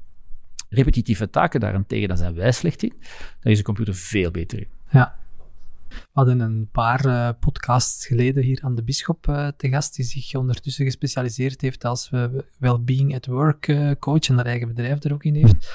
Repetitieve 0.69 1.29
taken 1.29 1.59
daarentegen, 1.59 2.07
daar 2.07 2.17
zijn 2.17 2.33
wij 2.33 2.51
slecht 2.51 2.83
in. 2.83 2.93
Daar 3.39 3.51
is 3.51 3.57
de 3.57 3.63
computer 3.63 3.95
veel 3.95 4.31
beter 4.31 4.59
in. 4.59 4.67
Ja. 4.89 5.21
We 5.93 6.09
hadden 6.11 6.39
een 6.39 6.69
paar 6.71 7.05
uh, 7.05 7.29
podcasts 7.39 8.05
geleden 8.05 8.43
hier 8.43 8.59
aan 8.63 8.75
de 8.75 8.83
Bisschop 8.83 9.27
uh, 9.27 9.47
te 9.57 9.69
gast, 9.69 9.95
die 9.95 10.05
zich 10.05 10.35
ondertussen 10.35 10.85
gespecialiseerd 10.85 11.61
heeft 11.61 11.85
als 11.85 12.09
uh, 12.11 12.25
well-being 12.57 13.15
at 13.15 13.25
work 13.25 13.95
coach 13.99 14.29
en 14.29 14.35
haar 14.35 14.45
eigen 14.45 14.67
bedrijf 14.67 15.03
er 15.03 15.13
ook 15.13 15.23
in 15.23 15.35
heeft. 15.35 15.71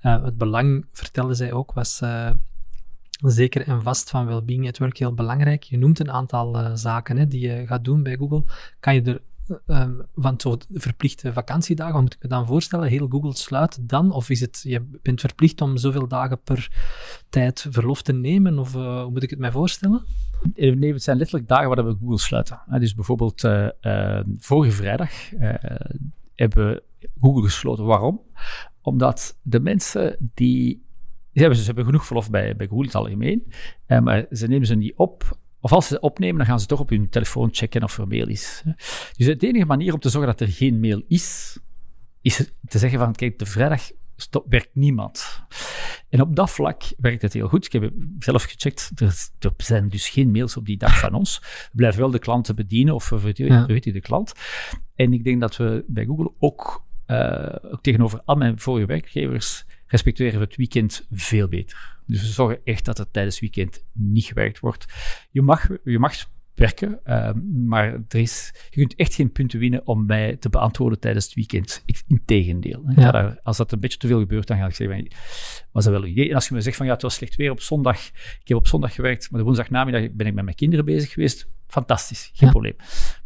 het 0.00 0.36
belang, 0.36 0.86
vertelde 0.92 1.34
zij 1.34 1.52
ook, 1.52 1.72
was 1.72 2.02
zeker 3.22 3.66
en 3.66 3.82
vast 3.82 4.10
van 4.10 4.26
well-being 4.26 4.68
at 4.68 4.78
work 4.78 4.98
heel 4.98 5.14
belangrijk. 5.14 5.62
Je 5.62 5.78
noemt 5.78 5.98
een 5.98 6.10
aantal 6.10 6.76
zaken 6.76 7.16
hè, 7.16 7.26
die 7.26 7.40
je 7.40 7.66
gaat 7.66 7.84
doen 7.84 8.02
bij 8.02 8.16
Google. 8.16 8.44
Kan 8.80 8.94
je 8.94 9.02
er 9.02 9.20
um, 9.66 10.02
van 10.14 10.40
zo 10.40 10.56
verplichte 10.72 11.32
vakantiedagen, 11.32 11.92
wat 11.92 12.02
moet 12.02 12.14
ik 12.14 12.22
me 12.22 12.28
dan 12.28 12.46
voorstellen? 12.46 12.88
Heel 12.88 13.08
Google 13.08 13.36
sluit 13.36 13.88
dan? 13.88 14.12
Of 14.12 14.30
is 14.30 14.40
het, 14.40 14.60
je 14.62 14.98
bent 15.02 15.20
verplicht 15.20 15.60
om 15.60 15.76
zoveel 15.76 16.08
dagen 16.08 16.42
per 16.42 16.70
tijd 17.28 17.66
verlof 17.70 18.02
te 18.02 18.12
nemen? 18.12 18.58
Of 18.58 18.74
uh, 18.74 19.02
hoe 19.02 19.10
moet 19.10 19.22
ik 19.22 19.30
het 19.30 19.38
mij 19.38 19.50
voorstellen? 19.50 20.04
Eh, 20.54 20.76
nee, 20.76 20.92
het 20.92 21.02
zijn 21.02 21.16
letterlijk 21.16 21.48
dagen 21.48 21.68
waar 21.68 21.86
we 21.86 21.96
Google 22.00 22.18
sluiten. 22.18 22.60
Dus 22.78 22.94
bijvoorbeeld 22.94 23.44
uh, 23.44 24.20
vorige 24.38 24.72
vrijdag 24.72 25.10
hebben 26.34 26.66
we 26.68 26.82
Google 27.20 27.42
gesloten. 27.42 27.84
Waarom? 27.84 28.20
Omdat 28.82 29.38
de 29.42 29.60
mensen 29.60 30.30
die... 30.34 30.88
Ze 31.32 31.40
hebben, 31.40 31.58
ze 31.58 31.64
hebben 31.64 31.84
genoeg 31.84 32.06
verlof 32.06 32.30
bij, 32.30 32.56
bij 32.56 32.66
Google 32.66 32.82
in 32.82 32.88
het 32.88 32.94
algemeen, 32.94 33.52
maar 33.86 34.26
ze 34.30 34.46
nemen 34.46 34.66
ze 34.66 34.74
niet 34.74 34.96
op 34.96 35.38
of 35.60 35.72
als 35.72 35.86
ze 35.86 36.00
opnemen, 36.00 36.36
dan 36.36 36.46
gaan 36.46 36.60
ze 36.60 36.66
toch 36.66 36.80
op 36.80 36.88
hun 36.88 37.08
telefoon 37.08 37.48
checken 37.52 37.82
of 37.82 37.98
er 37.98 38.08
mail 38.08 38.28
is. 38.28 38.62
Dus 39.16 39.38
de 39.38 39.46
enige 39.46 39.66
manier 39.66 39.92
om 39.92 40.00
te 40.00 40.08
zorgen 40.08 40.30
dat 40.30 40.40
er 40.40 40.54
geen 40.54 40.80
mail 40.80 41.02
is, 41.08 41.58
is 42.20 42.50
te 42.68 42.78
zeggen 42.78 42.98
van, 42.98 43.14
kijk, 43.14 43.38
de 43.38 43.46
vrijdag 43.46 43.90
stop, 44.16 44.46
werkt 44.48 44.70
niemand. 44.72 45.42
En 46.08 46.20
op 46.20 46.36
dat 46.36 46.50
vlak 46.50 46.82
werkt 46.98 47.22
het 47.22 47.32
heel 47.32 47.48
goed. 47.48 47.66
Ik 47.66 47.72
heb 47.72 47.92
zelf 48.18 48.42
gecheckt, 48.42 48.90
er, 48.94 49.28
er 49.38 49.52
zijn 49.56 49.88
dus 49.88 50.08
geen 50.08 50.30
mails 50.30 50.56
op 50.56 50.66
die 50.66 50.76
dag 50.76 50.98
van 50.98 51.14
ons. 51.14 51.38
We 51.40 51.76
blijven 51.76 52.00
wel 52.00 52.10
de 52.10 52.18
klanten 52.18 52.56
bedienen, 52.56 52.94
of 52.94 53.08
we 53.08 53.20
weten 53.66 53.92
de 53.92 54.00
klant. 54.00 54.32
En 54.94 55.12
ik 55.12 55.24
denk 55.24 55.40
dat 55.40 55.56
we 55.56 55.84
bij 55.86 56.04
Google 56.04 56.32
ook, 56.38 56.84
uh, 57.06 57.54
ook 57.62 57.82
tegenover 57.82 58.22
al 58.24 58.36
mijn 58.36 58.60
vorige 58.60 58.86
werkgevers 58.86 59.64
respecteren 59.86 60.38
we 60.38 60.44
het 60.44 60.56
weekend 60.56 61.06
veel 61.10 61.48
beter. 61.48 61.98
Dus 62.10 62.20
we 62.20 62.26
zorgen 62.26 62.60
echt 62.64 62.84
dat 62.84 62.98
het 62.98 63.12
tijdens 63.12 63.40
weekend 63.40 63.84
niet 63.92 64.24
gewerkt 64.24 64.58
wordt. 64.58 64.84
Je 65.30 65.42
mag, 65.42 65.68
je 65.84 65.98
mag 65.98 66.14
werken. 66.60 67.04
Ehm, 67.04 67.66
maar 67.66 67.92
er 68.08 68.18
is, 68.18 68.52
je 68.70 68.76
kunt 68.76 68.94
echt 68.94 69.14
geen 69.14 69.32
punten 69.32 69.58
winnen 69.58 69.86
om 69.86 70.06
mij 70.06 70.36
te 70.36 70.48
beantwoorden 70.48 71.00
tijdens 71.00 71.24
het 71.24 71.34
weekend. 71.34 71.82
Integendeel. 72.06 72.84
Ja. 72.96 73.38
als 73.42 73.56
dat 73.56 73.72
een 73.72 73.80
beetje 73.80 73.98
te 73.98 74.06
veel 74.06 74.18
gebeurt, 74.18 74.46
dan 74.46 74.56
ga 74.58 74.66
ik 74.66 74.74
zeggen, 74.74 75.08
was 75.72 75.84
dat 75.84 75.92
wel 75.92 76.02
een 76.02 76.10
idee? 76.10 76.28
En 76.28 76.34
als 76.34 76.48
je 76.48 76.54
me 76.54 76.60
zegt 76.60 76.76
van, 76.76 76.86
ja, 76.86 76.92
het 76.92 77.02
was 77.02 77.14
slecht 77.14 77.36
weer 77.36 77.50
op 77.50 77.60
zondag, 77.60 78.06
ik 78.40 78.40
heb 78.44 78.56
op 78.56 78.66
zondag 78.66 78.94
gewerkt, 78.94 79.30
maar 79.30 79.40
de 79.40 79.46
woensdagnamiddag 79.46 80.12
ben 80.12 80.26
ik 80.26 80.34
met 80.34 80.44
mijn 80.44 80.56
kinderen 80.56 80.84
bezig 80.84 81.12
geweest, 81.12 81.48
fantastisch, 81.66 82.30
geen 82.32 82.50
probleem. 82.50 82.76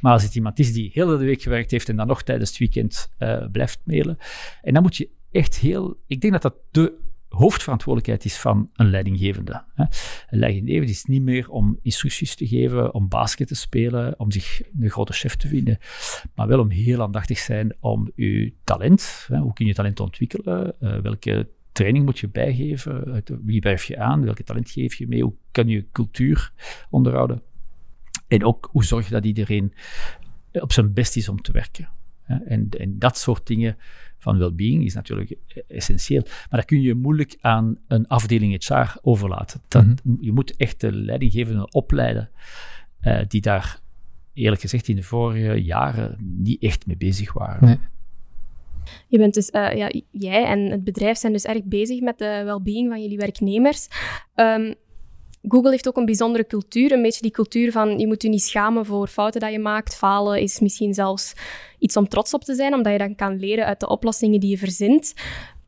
Maar 0.00 0.12
als 0.12 0.22
het 0.22 0.34
iemand 0.34 0.58
is 0.58 0.72
die 0.72 0.90
heel 0.92 1.06
de 1.06 1.16
week 1.16 1.42
gewerkt 1.42 1.70
heeft 1.70 1.88
en 1.88 1.96
dan 1.96 2.06
nog 2.06 2.22
tijdens 2.22 2.48
het 2.48 2.58
weekend 2.58 3.12
uh, 3.18 3.46
blijft 3.52 3.80
mailen, 3.84 4.18
en 4.62 4.74
dan 4.74 4.82
moet 4.82 4.96
je 4.96 5.08
echt 5.30 5.58
heel, 5.58 5.96
ik 6.06 6.20
denk 6.20 6.32
dat 6.32 6.42
dat 6.42 6.54
de 6.70 7.02
hoofdverantwoordelijkheid 7.34 8.24
is 8.24 8.36
van 8.36 8.70
een 8.74 8.90
leidinggevende. 8.90 9.64
Een 9.76 10.38
leidinggevende 10.38 10.92
is 10.92 11.04
niet 11.04 11.22
meer 11.22 11.48
om 11.48 11.78
instructies 11.82 12.34
te 12.34 12.46
geven, 12.46 12.94
om 12.94 13.08
basket 13.08 13.48
te 13.48 13.54
spelen, 13.54 14.18
om 14.18 14.30
zich 14.30 14.62
een 14.80 14.90
grote 14.90 15.12
chef 15.12 15.36
te 15.36 15.48
vinden, 15.48 15.78
maar 16.34 16.46
wel 16.46 16.60
om 16.60 16.70
heel 16.70 17.02
aandachtig 17.02 17.38
te 17.38 17.44
zijn 17.44 17.76
om 17.80 18.10
je 18.14 18.52
talent, 18.64 19.26
hoe 19.28 19.52
kun 19.52 19.66
je 19.66 19.74
talent 19.74 20.00
ontwikkelen, 20.00 20.80
eh, 20.80 20.98
welke 20.98 21.48
training 21.72 22.04
moet 22.04 22.18
je 22.18 22.28
bijgeven, 22.28 23.22
wie 23.44 23.60
blijf 23.60 23.84
je 23.84 23.98
aan, 23.98 24.24
welke 24.24 24.44
talent 24.44 24.70
geef 24.70 24.94
je 24.94 25.08
mee, 25.08 25.22
hoe 25.22 25.34
kan 25.50 25.68
je 25.68 25.86
cultuur 25.92 26.52
onderhouden. 26.90 27.42
En 28.28 28.44
ook 28.44 28.68
hoe 28.72 28.84
zorg 28.84 29.06
je 29.06 29.12
dat 29.12 29.24
iedereen 29.24 29.72
op 30.52 30.72
zijn 30.72 30.92
best 30.92 31.16
is 31.16 31.28
om 31.28 31.42
te 31.42 31.52
werken. 31.52 31.88
En, 32.26 32.68
en 32.78 32.98
dat 32.98 33.18
soort 33.18 33.46
dingen 33.46 33.76
van 34.18 34.38
well-being 34.38 34.84
is 34.84 34.94
natuurlijk 34.94 35.36
essentieel. 35.68 36.22
Maar 36.22 36.60
dat 36.60 36.64
kun 36.64 36.80
je 36.80 36.94
moeilijk 36.94 37.36
aan 37.40 37.78
een 37.88 38.06
afdeling 38.06 38.64
HR 38.66 38.98
overlaten. 39.02 39.60
Dat, 39.68 39.84
mhm. 39.84 40.16
Je 40.20 40.32
moet 40.32 40.56
echt 40.56 40.80
de 40.80 40.92
leidinggevenden 40.92 41.74
opleiden 41.74 42.30
uh, 43.02 43.20
die 43.28 43.40
daar, 43.40 43.80
eerlijk 44.32 44.60
gezegd, 44.60 44.88
in 44.88 44.96
de 44.96 45.02
vorige 45.02 45.62
jaren 45.62 46.16
niet 46.20 46.62
echt 46.62 46.86
mee 46.86 46.96
bezig 46.96 47.32
waren. 47.32 47.64
Nee. 47.64 47.78
Je 49.08 49.18
bent 49.18 49.34
dus, 49.34 49.50
uh, 49.50 49.76
ja, 49.76 49.90
jij 50.10 50.44
en 50.44 50.70
het 50.70 50.84
bedrijf 50.84 51.18
zijn 51.18 51.32
dus 51.32 51.44
erg 51.44 51.64
bezig 51.64 52.00
met 52.00 52.18
de 52.18 52.42
well-being 52.44 52.88
van 52.88 53.02
jullie 53.02 53.18
werknemers. 53.18 53.88
Um, 54.34 54.74
Google 55.48 55.70
heeft 55.70 55.88
ook 55.88 55.96
een 55.96 56.04
bijzondere 56.04 56.46
cultuur, 56.46 56.92
een 56.92 57.02
beetje 57.02 57.22
die 57.22 57.30
cultuur 57.30 57.72
van 57.72 57.98
je 57.98 58.06
moet 58.06 58.22
je 58.22 58.28
niet 58.28 58.42
schamen 58.42 58.86
voor 58.86 59.08
fouten 59.08 59.40
dat 59.40 59.52
je 59.52 59.58
maakt. 59.58 59.96
Falen 59.96 60.40
is 60.40 60.60
misschien 60.60 60.94
zelfs 60.94 61.34
iets 61.78 61.96
om 61.96 62.08
trots 62.08 62.34
op 62.34 62.44
te 62.44 62.54
zijn, 62.54 62.74
omdat 62.74 62.92
je 62.92 62.98
dan 62.98 63.14
kan 63.14 63.38
leren 63.38 63.66
uit 63.66 63.80
de 63.80 63.88
oplossingen 63.88 64.40
die 64.40 64.50
je 64.50 64.58
verzint. 64.58 65.14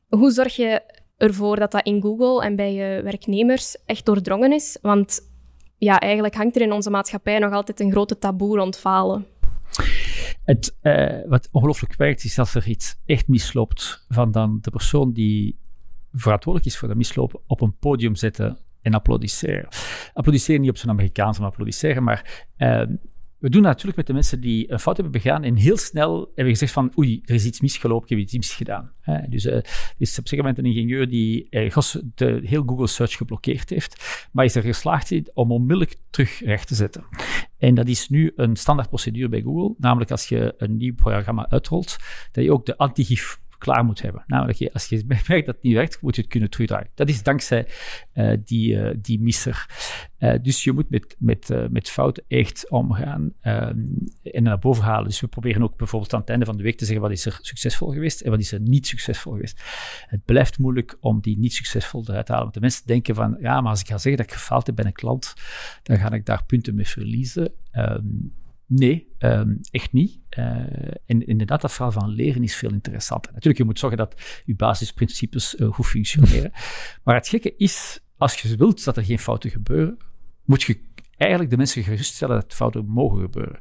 Hoe 0.08 0.30
zorg 0.30 0.56
je 0.56 0.82
ervoor 1.16 1.56
dat 1.56 1.70
dat 1.70 1.86
in 1.86 2.02
Google 2.02 2.44
en 2.44 2.56
bij 2.56 2.74
je 2.74 3.02
werknemers 3.02 3.76
echt 3.86 4.06
doordrongen 4.06 4.52
is? 4.52 4.78
Want 4.82 5.20
ja, 5.78 6.00
eigenlijk 6.00 6.34
hangt 6.34 6.56
er 6.56 6.62
in 6.62 6.72
onze 6.72 6.90
maatschappij 6.90 7.38
nog 7.38 7.52
altijd 7.52 7.80
een 7.80 7.90
grote 7.90 8.18
taboe 8.18 8.56
rond 8.56 8.78
falen. 8.78 9.26
Het, 10.44 10.76
uh, 10.82 11.18
wat 11.26 11.48
ongelooflijk 11.52 11.96
werkt, 11.96 12.24
is 12.24 12.38
als 12.38 12.54
er 12.54 12.68
iets 12.68 12.96
echt 13.06 13.28
misloopt, 13.28 14.04
van 14.08 14.30
dan 14.30 14.58
de 14.60 14.70
persoon 14.70 15.12
die 15.12 15.58
verantwoordelijk 16.12 16.72
is 16.72 16.78
voor 16.78 16.88
dat 16.88 16.96
mislopen 16.96 17.40
op 17.46 17.60
een 17.60 17.76
podium 17.78 18.14
zetten 18.14 18.58
en 18.86 18.94
applaudisseren. 18.94 19.68
Applaudisseren 20.12 20.60
niet 20.60 20.70
op 20.70 20.76
zo'n 20.76 20.90
Amerikaans, 20.90 21.38
maar 21.38 21.48
applaudisseren, 21.48 22.02
maar 22.02 22.46
uh, 22.58 22.82
we 23.38 23.50
doen 23.50 23.62
dat 23.62 23.70
natuurlijk 23.70 23.96
met 23.96 24.06
de 24.06 24.12
mensen 24.12 24.40
die 24.40 24.72
een 24.72 24.78
fout 24.78 24.96
hebben 24.96 25.22
begaan 25.22 25.42
en 25.44 25.56
heel 25.56 25.76
snel 25.76 26.32
hebben 26.34 26.52
gezegd 26.52 26.72
van 26.72 26.92
oei, 26.98 27.22
er 27.24 27.34
is 27.34 27.44
iets 27.44 27.60
misgelopen, 27.60 28.04
ik 28.04 28.10
heb 28.10 28.18
iets 28.18 28.32
misgedaan. 28.32 28.92
Hè? 29.00 29.28
Dus 29.28 29.44
uh, 29.44 29.52
er 29.52 29.64
is 29.98 30.18
op 30.18 30.24
een 30.24 30.28
gegeven 30.28 30.36
moment 30.36 30.58
een 30.58 30.64
ingenieur 30.64 31.08
die 31.08 31.46
uh, 31.50 31.76
de 32.14 32.40
heel 32.44 32.62
Google 32.66 32.86
Search 32.86 33.16
geblokkeerd 33.16 33.70
heeft, 33.70 34.28
maar 34.32 34.44
is 34.44 34.54
er 34.54 34.62
geslaagd 34.62 35.34
om 35.34 35.52
onmiddellijk 35.52 35.96
terug 36.10 36.44
recht 36.44 36.68
te 36.68 36.74
zetten. 36.74 37.04
En 37.58 37.74
dat 37.74 37.88
is 37.88 38.08
nu 38.08 38.32
een 38.36 38.56
standaard 38.56 38.88
procedure 38.88 39.28
bij 39.28 39.42
Google, 39.42 39.74
namelijk 39.78 40.10
als 40.10 40.28
je 40.28 40.54
een 40.58 40.76
nieuw 40.76 40.94
programma 40.94 41.50
uitrolt, 41.50 41.96
dat 42.32 42.44
je 42.44 42.52
ook 42.52 42.66
de 42.66 42.76
antigif 42.76 43.38
klaar 43.58 43.84
moet 43.84 44.02
hebben. 44.02 44.24
Namelijk, 44.26 44.70
als 44.72 44.86
je 44.88 45.04
merkt 45.28 45.46
dat 45.46 45.54
het 45.54 45.62
niet 45.62 45.74
werkt, 45.74 46.00
moet 46.00 46.14
je 46.14 46.20
het 46.20 46.30
kunnen 46.30 46.50
terugdraaien. 46.50 46.90
Dat 46.94 47.08
is 47.08 47.22
dankzij 47.22 47.66
uh, 48.14 48.36
die, 48.44 48.74
uh, 48.74 48.94
die 49.00 49.20
misser. 49.20 49.66
Uh, 50.18 50.34
dus 50.42 50.64
je 50.64 50.72
moet 50.72 50.90
met, 50.90 51.16
met, 51.18 51.70
met 51.70 51.90
fouten 51.90 52.24
echt 52.28 52.70
omgaan 52.70 53.32
ehm, 53.40 53.78
en 54.22 54.42
naar 54.42 54.58
boven 54.58 54.84
halen. 54.84 55.08
Dus 55.08 55.20
we 55.20 55.26
proberen 55.26 55.62
ook 55.62 55.76
bijvoorbeeld 55.76 56.14
aan 56.14 56.20
het 56.20 56.30
einde 56.30 56.44
van 56.44 56.56
de 56.56 56.62
week 56.62 56.76
te 56.76 56.84
zeggen 56.84 57.02
wat 57.02 57.12
is 57.12 57.26
er 57.26 57.38
succesvol 57.40 57.92
geweest 57.92 58.20
en 58.20 58.30
wat 58.30 58.40
is 58.40 58.52
er 58.52 58.60
niet 58.60 58.86
succesvol 58.86 59.32
geweest. 59.32 59.62
Het 60.06 60.24
blijft 60.24 60.58
moeilijk 60.58 60.96
om 61.00 61.20
die 61.20 61.38
niet 61.38 61.52
succesvol 61.54 62.04
eruit 62.06 62.26
te 62.26 62.32
halen. 62.32 62.44
Want 62.44 62.54
de 62.54 62.60
mensen 62.60 62.86
denken 62.86 63.14
van, 63.14 63.36
ja, 63.40 63.60
maar 63.60 63.70
als 63.70 63.80
ik 63.80 63.86
ga 63.86 63.98
zeggen 63.98 64.16
dat 64.16 64.32
ik 64.32 64.38
gefaald 64.38 64.66
heb 64.66 64.76
bij 64.76 64.84
een 64.84 64.92
klant, 64.92 65.34
dan 65.82 65.98
ga 65.98 66.12
ik 66.12 66.26
daar 66.26 66.44
punten 66.44 66.74
mee 66.74 66.86
verliezen. 66.86 67.52
Um, 67.72 68.32
Nee, 68.66 69.08
um, 69.18 69.60
echt 69.70 69.92
niet. 69.92 70.18
Uh, 70.38 70.44
en 71.06 71.26
inderdaad, 71.26 71.60
dat 71.60 71.72
verhaal 71.72 71.92
van 71.92 72.08
leren 72.08 72.42
is 72.42 72.56
veel 72.56 72.72
interessanter. 72.72 73.32
Natuurlijk, 73.32 73.58
je 73.58 73.64
moet 73.64 73.78
zorgen 73.78 73.98
dat 73.98 74.42
je 74.44 74.54
basisprincipes 74.54 75.54
uh, 75.54 75.72
goed 75.72 75.86
functioneren. 75.86 76.52
maar 77.04 77.14
het 77.14 77.28
gekke 77.28 77.56
is, 77.56 78.00
als 78.16 78.34
je 78.34 78.56
wilt 78.56 78.84
dat 78.84 78.96
er 78.96 79.04
geen 79.04 79.18
fouten 79.18 79.50
gebeuren, 79.50 79.98
moet 80.44 80.62
je 80.62 80.80
eigenlijk 81.16 81.50
de 81.50 81.56
mensen 81.56 81.82
geruststellen 81.82 82.40
dat 82.40 82.54
fouten 82.54 82.86
mogen 82.86 83.20
gebeuren. 83.20 83.58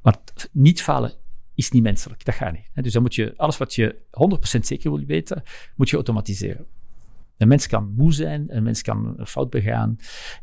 Want 0.00 0.48
niet 0.52 0.82
falen 0.82 1.12
is 1.54 1.70
niet 1.70 1.82
menselijk, 1.82 2.24
dat 2.24 2.34
gaat 2.34 2.52
niet. 2.52 2.84
Dus 2.84 2.92
dan 2.92 3.02
moet 3.02 3.14
je 3.14 3.34
alles 3.36 3.56
wat 3.56 3.74
je 3.74 3.96
100% 4.56 4.60
zeker 4.60 4.90
wil 4.90 5.04
weten, 5.04 5.42
moet 5.76 5.90
je 5.90 5.96
automatiseren. 5.96 6.66
Een 7.38 7.48
mens 7.48 7.66
kan 7.66 7.92
moe 7.96 8.12
zijn, 8.12 8.56
een 8.56 8.62
mens 8.62 8.82
kan 8.82 9.14
een 9.16 9.26
fout 9.26 9.50
begaan. 9.50 9.96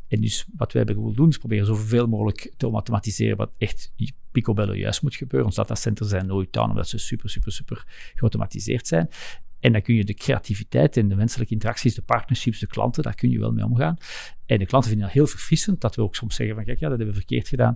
En 0.08 0.22
dus 0.22 0.46
wat 0.56 0.74
wij 0.74 0.84
bij 0.84 0.96
Google 0.96 1.16
doen, 1.16 1.30
is 1.30 1.38
proberen 1.38 1.66
zoveel 1.66 2.08
mogelijk 2.08 2.54
te 2.58 2.68
automatiseren 2.68 3.38
wat 3.38 3.52
echt 3.58 3.94
picobello 4.32 4.76
juist 4.76 5.02
moet 5.02 5.16
gebeuren. 5.16 5.48
Onze 5.48 5.62
datacenters 5.62 6.10
zijn 6.10 6.28
nooit 6.28 6.58
aan, 6.58 6.70
omdat 6.70 6.90
ze 6.90 6.98
super, 6.98 7.30
super, 7.30 7.52
super 7.52 7.84
geautomatiseerd 8.16 8.88
zijn. 8.88 9.10
En 9.66 9.72
dan 9.72 9.82
kun 9.82 9.96
je 9.96 10.04
de 10.04 10.14
creativiteit 10.14 10.98
en 10.98 11.08
de 11.08 11.16
menselijke 11.16 11.54
interacties, 11.54 11.96
de 11.96 12.02
partnerships, 12.02 12.60
de 12.60 12.68
klanten, 12.68 13.04
daar 13.04 13.16
kun 13.16 13.30
je 13.30 13.40
wel 13.40 13.52
mee 13.52 13.66
omgaan. 13.66 13.98
En 14.46 14.60
de 14.60 14.66
klanten 14.66 14.90
vinden 14.90 15.08
dat 15.08 15.16
heel 15.16 15.28
verfrissend, 15.28 15.82
dat 15.82 15.96
we 15.96 16.02
ook 16.02 16.16
soms 16.16 16.36
zeggen 16.36 16.56
van, 16.56 16.66
kijk, 16.66 16.80
ja, 16.80 16.90
dat 16.90 16.98
hebben 16.98 17.16
we 17.16 17.22
verkeerd 17.22 17.48
gedaan. 17.48 17.74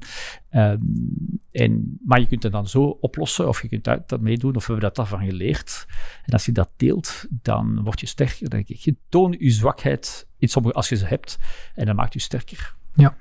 Um, 0.52 1.41
en, 1.52 1.99
maar 2.06 2.19
je 2.19 2.28
kunt 2.28 2.43
het 2.43 2.52
dan 2.52 2.67
zo 2.67 2.84
oplossen, 2.84 3.47
of 3.47 3.62
je 3.62 3.67
kunt 3.67 3.84
dat, 3.84 4.10
dat 4.10 4.21
meedoen, 4.21 4.56
of 4.56 4.67
we 4.67 4.71
hebben 4.71 4.93
dat 4.93 4.95
daarvan 4.95 5.30
geleerd. 5.30 5.86
En 6.25 6.34
als 6.34 6.45
je 6.45 6.52
dat 6.52 6.69
deelt, 6.75 7.25
dan 7.30 7.84
word 7.84 7.99
je 7.99 8.06
sterker, 8.06 8.49
denk 8.49 8.67
ik. 8.67 8.78
Je 8.78 8.95
toon 9.10 9.36
je 9.39 9.49
zwakheid 9.49 10.28
in 10.38 10.47
sommige, 10.47 10.75
als 10.75 10.89
je 10.89 10.95
ze 10.95 11.06
hebt, 11.06 11.38
en 11.75 11.86
dat 11.86 11.95
maakt 11.95 12.13
je 12.13 12.19
sterker. 12.19 12.75
Ja. 12.93 13.17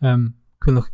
Um, 0.00 0.36
ik 0.58 0.64
wil 0.64 0.74
nog 0.74 0.90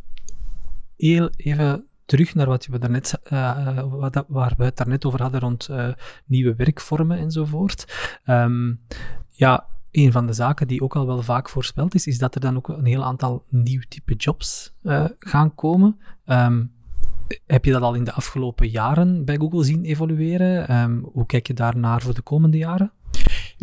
heel 0.95 1.29
even 1.35 1.87
terug 2.13 2.35
naar 2.35 2.47
wat 2.47 2.65
we 2.65 2.79
daarnet, 2.79 3.19
uh, 3.33 3.83
wat, 3.89 4.25
waar 4.27 4.53
we 4.57 4.63
het 4.63 4.77
daarnet 4.77 5.05
over 5.05 5.21
hadden 5.21 5.39
rond 5.39 5.67
uh, 5.71 5.87
nieuwe 6.25 6.55
werkvormen 6.55 7.17
enzovoort. 7.17 7.85
Um, 8.25 8.79
ja, 9.29 9.65
een 9.91 10.11
van 10.11 10.27
de 10.27 10.33
zaken 10.33 10.67
die 10.67 10.81
ook 10.81 10.95
al 10.95 11.05
wel 11.05 11.21
vaak 11.21 11.49
voorspeld 11.49 11.95
is, 11.95 12.07
is 12.07 12.17
dat 12.17 12.35
er 12.35 12.41
dan 12.41 12.55
ook 12.55 12.67
een 12.67 12.85
heel 12.85 13.03
aantal 13.03 13.43
nieuw 13.49 13.81
type 13.89 14.13
jobs 14.15 14.73
gaan 15.19 15.55
komen. 15.55 15.99
Um, 16.25 16.71
heb 17.45 17.65
je 17.65 17.71
dat 17.71 17.81
al 17.81 17.93
in 17.93 18.03
de 18.03 18.13
afgelopen 18.13 18.69
jaren 18.69 19.25
bij 19.25 19.37
Google 19.37 19.63
zien 19.63 19.83
evolueren? 19.83 20.75
Um, 20.81 21.09
hoe 21.13 21.25
kijk 21.25 21.47
je 21.47 21.53
daarnaar 21.53 22.01
voor 22.01 22.13
de 22.13 22.21
komende 22.21 22.57
jaren? 22.57 22.91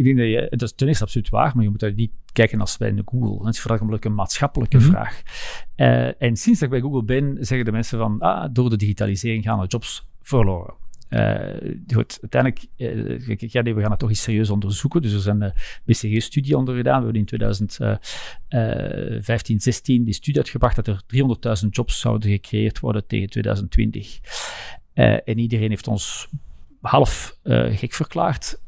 Ik 0.00 0.06
denk 0.06 0.18
dat 0.18 0.26
je, 0.26 0.46
het 0.50 0.62
is 0.62 0.72
ten 0.72 0.88
eerste 0.88 1.04
absoluut 1.04 1.28
waar, 1.28 1.52
maar 1.54 1.64
je 1.64 1.70
moet 1.70 1.80
daar 1.80 1.92
niet 1.92 2.12
kijken 2.32 2.60
als 2.60 2.76
bij 2.76 3.02
Google. 3.04 3.44
Dat 3.44 3.54
is 3.54 3.60
vooral 3.60 3.98
een 4.00 4.14
maatschappelijke 4.14 4.76
mm 4.76 4.82
-hmm. 4.82 4.92
vraag. 4.92 5.22
Uh, 5.76 6.22
en 6.22 6.36
sinds 6.36 6.60
dat 6.60 6.62
ik 6.62 6.70
bij 6.70 6.80
Google 6.80 7.04
ben, 7.04 7.36
zeggen 7.40 7.64
de 7.64 7.72
mensen 7.72 7.98
van, 7.98 8.20
ah, 8.20 8.48
door 8.52 8.70
de 8.70 8.76
digitalisering 8.76 9.44
gaan 9.44 9.60
de 9.60 9.66
jobs 9.66 10.08
verloren. 10.22 10.74
Uh, 11.10 11.74
goed, 11.94 12.18
uiteindelijk, 12.20 12.66
uh, 12.76 13.36
ja, 13.36 13.62
nee, 13.62 13.74
we 13.74 13.80
gaan 13.80 13.90
het 13.90 13.98
toch 13.98 14.08
eens 14.08 14.22
serieus 14.22 14.50
onderzoeken. 14.50 15.02
Dus 15.02 15.12
er 15.12 15.20
zijn 15.20 15.42
een 15.42 15.52
BCG-studie 15.84 16.56
onder 16.56 16.76
gedaan. 16.76 16.98
We 16.98 17.04
hebben 17.04 17.20
in 17.20 17.26
2015, 17.26 19.60
16 19.60 20.04
die 20.04 20.14
studie 20.14 20.40
uitgebracht 20.40 20.76
dat 20.76 20.86
er 20.86 21.02
300.000 21.62 21.68
jobs 21.70 22.00
zouden 22.00 22.30
gecreëerd 22.30 22.80
worden 22.80 23.06
tegen 23.06 23.30
2020. 23.30 24.20
en 24.94 25.38
iedereen 25.38 25.70
heeft 25.70 25.88
ons 25.88 26.28
half 26.80 27.38
gek 27.42 27.92
verklaard. 27.92 28.60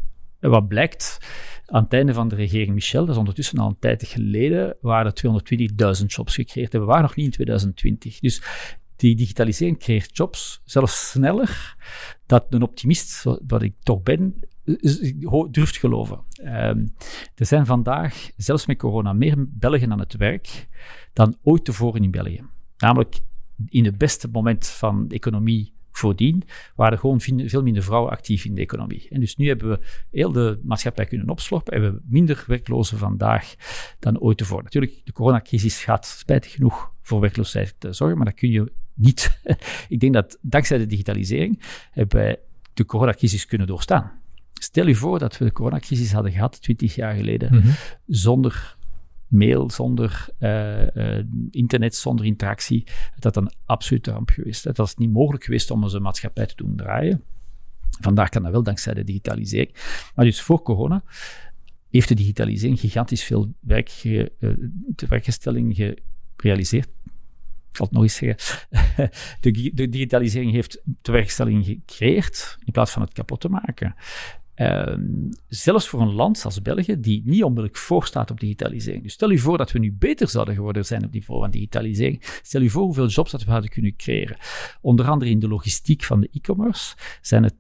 Wat 0.50 0.68
blijkt, 0.68 1.18
Aan 1.66 1.82
het 1.82 1.92
einde 1.92 2.14
van 2.14 2.28
de 2.28 2.34
regering 2.34 2.74
Michel, 2.74 3.00
dat 3.00 3.10
is 3.14 3.16
ondertussen 3.16 3.58
al 3.58 3.68
een 3.68 3.78
tijd 3.78 4.06
geleden, 4.06 4.76
waren 4.80 5.12
er 5.14 5.96
220.000 6.00 6.06
jobs 6.06 6.34
gecreëerd. 6.34 6.74
En 6.74 6.80
we 6.80 6.86
waren 6.86 7.02
nog 7.02 7.16
niet 7.16 7.26
in 7.26 7.32
2020. 7.32 8.18
Dus 8.18 8.42
die 8.96 9.16
digitalisering 9.16 9.78
creëert 9.78 10.16
jobs, 10.16 10.62
zelfs 10.64 11.10
sneller 11.10 11.76
dat 12.26 12.46
een 12.50 12.62
optimist, 12.62 13.22
wat 13.46 13.62
ik 13.62 13.74
toch 13.82 14.02
ben, 14.02 14.34
durft 15.50 15.76
geloven. 15.76 16.24
Um, 16.44 16.94
er 17.34 17.46
zijn 17.46 17.66
vandaag, 17.66 18.30
zelfs 18.36 18.66
met 18.66 18.78
corona, 18.78 19.12
meer 19.12 19.34
Belgen 19.48 19.92
aan 19.92 19.98
het 19.98 20.16
werk 20.16 20.68
dan 21.12 21.36
ooit 21.42 21.64
tevoren 21.64 22.02
in 22.02 22.10
België. 22.10 22.44
Namelijk 22.76 23.20
in 23.68 23.84
het 23.84 23.98
beste 23.98 24.28
moment 24.28 24.66
van 24.66 25.08
de 25.08 25.14
economie 25.14 25.71
voordien 25.92 26.42
waren 26.74 26.92
er 26.92 26.98
gewoon 26.98 27.20
veel 27.20 27.62
minder 27.62 27.82
vrouwen 27.82 28.10
actief 28.10 28.44
in 28.44 28.54
de 28.54 28.60
economie. 28.60 29.06
En 29.10 29.20
dus 29.20 29.36
nu 29.36 29.48
hebben 29.48 29.68
we 29.68 29.80
heel 30.10 30.32
de 30.32 30.60
maatschappij 30.62 31.06
kunnen 31.06 31.28
opslorpen 31.28 31.72
en 31.72 31.78
we 31.78 31.84
hebben 31.84 32.04
minder 32.08 32.44
werklozen 32.46 32.98
vandaag 32.98 33.54
dan 33.98 34.18
ooit 34.20 34.38
tevoren. 34.38 34.64
Natuurlijk, 34.64 35.00
de 35.04 35.12
coronacrisis 35.12 35.84
gaat 35.84 36.06
spijtig 36.06 36.52
genoeg 36.52 36.92
voor 37.00 37.20
werkloosheid 37.20 37.74
zorgen, 37.90 38.16
maar 38.16 38.26
dat 38.26 38.34
kun 38.34 38.50
je 38.50 38.72
niet. 38.94 39.40
Ik 39.88 40.00
denk 40.00 40.12
dat 40.12 40.38
dankzij 40.40 40.78
de 40.78 40.86
digitalisering 40.86 41.62
hebben 41.90 42.18
wij 42.18 42.38
de 42.74 42.84
coronacrisis 42.84 43.46
kunnen 43.46 43.66
doorstaan. 43.66 44.20
Stel 44.52 44.86
je 44.86 44.94
voor 44.94 45.18
dat 45.18 45.38
we 45.38 45.44
de 45.44 45.52
coronacrisis 45.52 46.12
hadden 46.12 46.32
gehad 46.32 46.62
20 46.62 46.94
jaar 46.94 47.14
geleden, 47.14 47.54
mhm. 47.54 47.68
zonder 48.06 48.76
mail, 49.32 49.70
zonder 49.70 50.28
uh, 50.40 50.86
uh, 50.94 51.24
internet, 51.50 51.94
zonder 51.94 52.26
interactie, 52.26 52.86
dat 53.18 53.36
een 53.36 53.52
absolute 53.66 54.10
ramp 54.10 54.30
geweest. 54.30 54.64
Het 54.64 54.76
was 54.76 54.96
niet 54.96 55.12
mogelijk 55.12 55.44
geweest 55.44 55.70
om 55.70 55.82
onze 55.82 56.00
maatschappij 56.00 56.46
te 56.46 56.56
doen 56.56 56.76
draaien. 56.76 57.22
Vandaag 58.00 58.28
kan 58.28 58.42
dat 58.42 58.52
wel 58.52 58.62
dankzij 58.62 58.94
de 58.94 59.04
digitalisering. 59.04 59.74
Maar 60.14 60.24
dus 60.24 60.40
voor 60.40 60.62
corona 60.62 61.04
heeft 61.90 62.08
de 62.08 62.14
digitalisering 62.14 62.80
gigantisch 62.80 63.24
veel 63.24 63.54
werk 63.60 63.88
ge, 63.88 64.32
werkgestelling 65.08 65.96
gerealiseerd. 66.36 66.88
Ik 67.72 67.78
zal 67.78 67.86
het 67.86 67.94
nog 67.94 68.02
eens 68.02 68.14
zeggen. 68.14 68.68
de, 69.40 69.70
de 69.74 69.88
digitalisering 69.88 70.52
heeft 70.52 70.82
tewerkstelling 71.02 71.64
gecreëerd 71.64 72.56
in 72.64 72.72
plaats 72.72 72.90
van 72.90 73.02
het 73.02 73.12
kapot 73.12 73.40
te 73.40 73.48
maken. 73.48 73.94
Ehm, 74.62 75.02
zelfs 75.48 75.88
voor 75.88 76.00
een 76.00 76.12
land 76.12 76.44
als 76.44 76.62
België, 76.62 77.00
die 77.00 77.22
niet 77.24 77.42
onmiddellijk 77.42 77.76
voorstaat 77.76 78.30
op 78.30 78.40
digitalisering. 78.40 79.02
Dus 79.02 79.12
stel 79.12 79.30
je 79.30 79.38
voor 79.38 79.58
dat 79.58 79.72
we 79.72 79.78
nu 79.78 79.92
beter 79.92 80.28
zouden 80.28 80.54
geworden 80.54 80.84
zijn 80.84 80.98
op 80.98 81.06
het 81.06 81.14
niveau 81.14 81.40
van 81.40 81.50
digitalisering. 81.50 82.22
Stel 82.42 82.60
je 82.60 82.70
voor 82.70 82.82
hoeveel 82.82 83.06
jobs 83.06 83.30
dat 83.30 83.44
we 83.44 83.50
hadden 83.50 83.70
kunnen 83.70 83.96
creëren. 83.96 84.36
Onder 84.80 85.08
andere 85.08 85.30
in 85.30 85.38
de 85.38 85.48
logistiek 85.48 86.04
van 86.04 86.20
de 86.20 86.28
e-commerce 86.32 86.96
zijn 87.20 87.44
er 87.44 87.50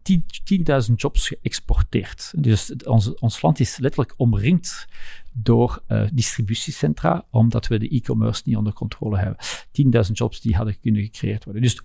10.000 0.88 0.94
jobs 0.94 1.28
geëxporteerd. 1.28 2.32
Dus 2.36 2.74
ons, 2.84 3.14
ons 3.14 3.42
land 3.42 3.60
is 3.60 3.78
letterlijk 3.78 4.14
omringd 4.16 4.86
door 5.32 5.82
uh, 5.88 6.04
distributiecentra, 6.12 7.24
omdat 7.30 7.66
we 7.66 7.78
de 7.78 7.88
e-commerce 7.88 8.42
niet 8.44 8.56
onder 8.56 8.72
controle 8.72 9.18
hebben. 9.18 9.36
10.000 10.06 10.12
jobs 10.12 10.40
die 10.40 10.56
hadden 10.56 10.80
kunnen 10.80 11.02
gecreëerd 11.02 11.44
worden. 11.44 11.62
Dus 11.62 11.80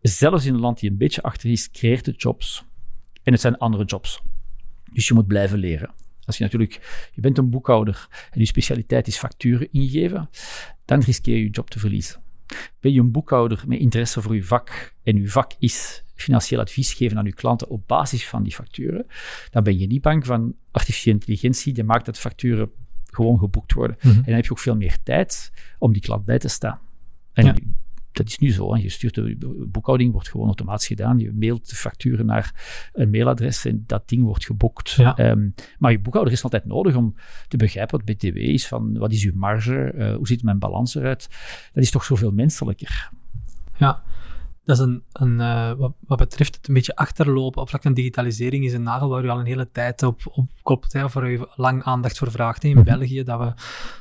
zelfs 0.00 0.44
in 0.44 0.54
een 0.54 0.60
land 0.60 0.80
die 0.80 0.90
een 0.90 0.96
beetje 0.96 1.22
achter 1.22 1.50
is, 1.50 1.70
creëert 1.70 2.06
het 2.06 2.22
jobs. 2.22 2.64
En 3.26 3.32
het 3.32 3.40
zijn 3.40 3.58
andere 3.58 3.84
jobs. 3.84 4.22
Dus 4.92 5.08
je 5.08 5.14
moet 5.14 5.26
blijven 5.26 5.58
leren. 5.58 5.90
Als 6.24 6.36
je 6.36 6.42
natuurlijk, 6.42 7.08
je 7.12 7.20
bent 7.20 7.38
een 7.38 7.50
boekhouder 7.50 8.08
en 8.30 8.40
je 8.40 8.46
specialiteit 8.46 9.06
is 9.06 9.16
facturen 9.16 9.68
ingeven, 9.72 10.30
dan 10.84 11.00
riskeer 11.00 11.36
je 11.36 11.42
je 11.42 11.50
job 11.50 11.70
te 11.70 11.78
verliezen. 11.78 12.20
Ben 12.80 12.92
je 12.92 13.00
een 13.00 13.10
boekhouder 13.10 13.64
met 13.66 13.78
interesse 13.78 14.22
voor 14.22 14.34
je 14.34 14.44
vak 14.44 14.94
en 15.02 15.16
je 15.16 15.28
vak 15.28 15.52
is 15.58 16.04
financieel 16.14 16.60
advies 16.60 16.92
geven 16.92 17.18
aan 17.18 17.24
je 17.24 17.34
klanten 17.34 17.68
op 17.68 17.86
basis 17.86 18.28
van 18.28 18.42
die 18.42 18.54
facturen, 18.54 19.06
dan 19.50 19.62
ben 19.62 19.78
je 19.78 19.86
niet 19.86 20.02
bang 20.02 20.26
van 20.26 20.54
artificiële 20.70 21.14
intelligentie 21.14 21.72
die 21.72 21.84
maakt 21.84 22.06
dat 22.06 22.18
facturen 22.18 22.70
gewoon 23.06 23.38
geboekt 23.38 23.72
worden. 23.72 23.96
Mhm. 23.98 24.08
En 24.08 24.22
dan 24.24 24.34
heb 24.34 24.44
je 24.44 24.50
ook 24.50 24.58
veel 24.58 24.76
meer 24.76 24.96
tijd 25.02 25.52
om 25.78 25.92
die 25.92 26.02
klant 26.02 26.24
bij 26.24 26.38
te 26.38 26.48
staan. 26.48 26.80
En 27.32 27.76
dat 28.16 28.26
is 28.26 28.38
nu 28.38 28.52
zo. 28.52 28.74
Hè. 28.74 28.82
Je 28.82 28.88
stuurt 28.88 29.14
de 29.14 29.66
boekhouding, 29.70 30.12
wordt 30.12 30.28
gewoon 30.28 30.46
automatisch 30.46 30.86
gedaan. 30.86 31.18
Je 31.18 31.32
mailt 31.32 31.68
de 31.68 31.76
facturen 31.76 32.26
naar 32.26 32.54
een 32.92 33.10
mailadres 33.10 33.64
en 33.64 33.84
dat 33.86 34.08
ding 34.08 34.22
wordt 34.22 34.44
geboekt. 34.44 34.98
Ehm, 34.98 35.48
maar 35.78 35.90
je 35.90 35.98
boekhouder 35.98 36.32
is 36.32 36.42
altijd 36.42 36.64
nodig 36.64 36.94
om 36.94 37.14
te 37.48 37.56
begrijpen 37.56 37.98
wat 37.98 38.16
BTW 38.16 38.36
is, 38.36 38.68
van 38.68 38.98
wat 38.98 39.12
is 39.12 39.24
uw 39.24 39.32
marge, 39.34 39.92
uh, 39.94 40.14
hoe 40.14 40.26
ziet 40.26 40.42
mijn 40.42 40.58
balans 40.58 40.94
eruit. 40.94 41.28
Dat 41.72 41.82
is 41.82 41.90
toch 41.90 42.04
zoveel 42.04 42.32
menselijker. 42.32 43.10
Ja, 43.76 44.02
dat 44.66 44.78
is 44.78 44.84
een, 44.84 45.02
een 45.12 45.38
uh, 45.38 45.72
wat, 45.72 45.92
wat, 46.06 46.18
betreft 46.18 46.56
het 46.56 46.68
een 46.68 46.74
beetje 46.74 46.96
achterlopen 46.96 47.62
op 47.62 47.68
vlak 47.68 47.82
van 47.82 47.94
digitalisering 47.94 48.64
is 48.64 48.72
een 48.72 48.82
nagel 48.82 49.08
waar 49.08 49.24
u 49.24 49.28
al 49.28 49.38
een 49.38 49.46
hele 49.46 49.70
tijd 49.70 50.02
op, 50.02 50.20
op 50.24 50.50
klopt, 50.62 50.92
hè, 50.92 51.08
waar 51.08 51.30
u 51.30 51.40
lang 51.54 51.82
aandacht 51.82 52.18
voor 52.18 52.30
vraagt 52.30 52.64
in 52.64 52.76
mhm. 52.76 52.84
België, 52.84 53.22
dat 53.22 53.38
we, 53.38 53.44
dat 53.44 53.54